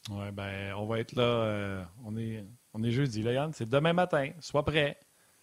Oui, 0.09 0.31
ben, 0.31 0.73
on 0.75 0.85
va 0.85 0.99
être 0.99 1.13
là. 1.15 1.23
Euh, 1.23 1.83
on, 2.05 2.15
est, 2.17 2.45
on 2.73 2.83
est 2.83 2.91
jeudi, 2.91 3.21
là, 3.21 3.33
Yann. 3.33 3.53
C'est 3.53 3.67
demain 3.67 3.93
matin. 3.93 4.31
Sois 4.39 4.63
prêt. 4.63 4.97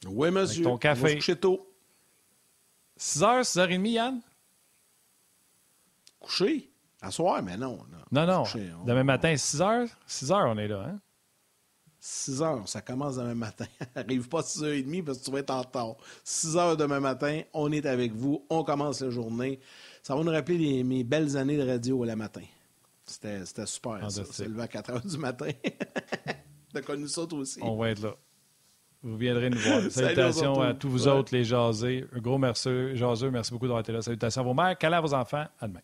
Oui, 0.06 0.30
monsieur. 0.30 0.64
ton 0.64 0.78
café. 0.78 1.00
On 1.00 1.04
va 1.04 1.10
se 1.10 1.14
coucher 1.16 1.36
tôt. 1.36 1.70
6h, 2.98 3.42
6h30, 3.42 3.86
Yann? 3.88 4.20
Coucher? 6.20 6.70
À 7.00 7.10
soir, 7.10 7.42
mais 7.42 7.56
non. 7.56 7.78
Non, 8.10 8.26
non. 8.26 8.44
Demain 8.86 9.04
matin, 9.04 9.34
6h? 9.34 9.90
6h, 10.08 10.44
on 10.46 10.56
est 10.58 10.68
là, 10.68 10.86
hein? 10.88 11.00
6 12.06 12.42
heures, 12.42 12.68
ça 12.68 12.82
commence 12.82 13.16
demain 13.16 13.34
matin. 13.34 13.64
Arrive 13.94 14.28
pas 14.28 14.40
à 14.40 14.42
6 14.42 14.62
h 14.62 14.82
30 14.84 15.04
parce 15.06 15.18
que 15.18 15.24
tu 15.24 15.30
vas 15.30 15.38
être 15.38 15.50
en 15.50 15.62
retard. 15.62 15.96
6 16.22 16.56
heures 16.58 16.76
demain 16.76 17.00
matin, 17.00 17.40
on 17.54 17.72
est 17.72 17.86
avec 17.86 18.12
vous, 18.12 18.44
on 18.50 18.62
commence 18.62 19.00
la 19.00 19.08
journée. 19.08 19.58
Ça 20.02 20.14
va 20.14 20.22
nous 20.22 20.30
rappeler 20.30 20.84
mes 20.84 21.02
belles 21.02 21.34
années 21.38 21.56
de 21.56 21.66
radio 21.66 22.04
le 22.04 22.14
matin. 22.14 22.42
C'était 23.06 23.66
super, 23.66 24.10
ça. 24.10 24.22
C'est 24.30 24.48
levé 24.48 24.62
à 24.62 24.68
4 24.68 24.90
heures 24.90 25.04
du 25.04 25.18
matin. 25.18 25.50
T'as 26.72 26.82
connu 26.82 27.06
ça, 27.06 27.26
toi 27.26 27.40
aussi. 27.40 27.60
On 27.62 27.76
va 27.76 27.90
être 27.90 28.02
là. 28.02 28.14
Vous 29.02 29.16
viendrez 29.16 29.50
nous 29.50 29.58
voir. 29.58 29.82
Salutations 29.90 30.60
à 30.60 30.72
tous 30.74 30.88
vous 30.88 31.08
autres, 31.08 31.34
les 31.34 31.44
jasés. 31.44 32.06
Un 32.14 32.20
gros 32.20 32.38
merci, 32.38 32.96
jaseux. 32.96 33.30
Merci 33.30 33.52
beaucoup 33.52 33.66
d'avoir 33.66 33.80
été 33.80 33.92
là. 33.92 34.00
Salutations 34.00 34.40
à 34.40 34.44
vos 34.44 34.54
mères, 34.54 34.76
câlins 34.78 34.98
à 34.98 35.00
vos 35.02 35.14
enfants. 35.14 35.44
À 35.60 35.68
demain. 35.68 35.80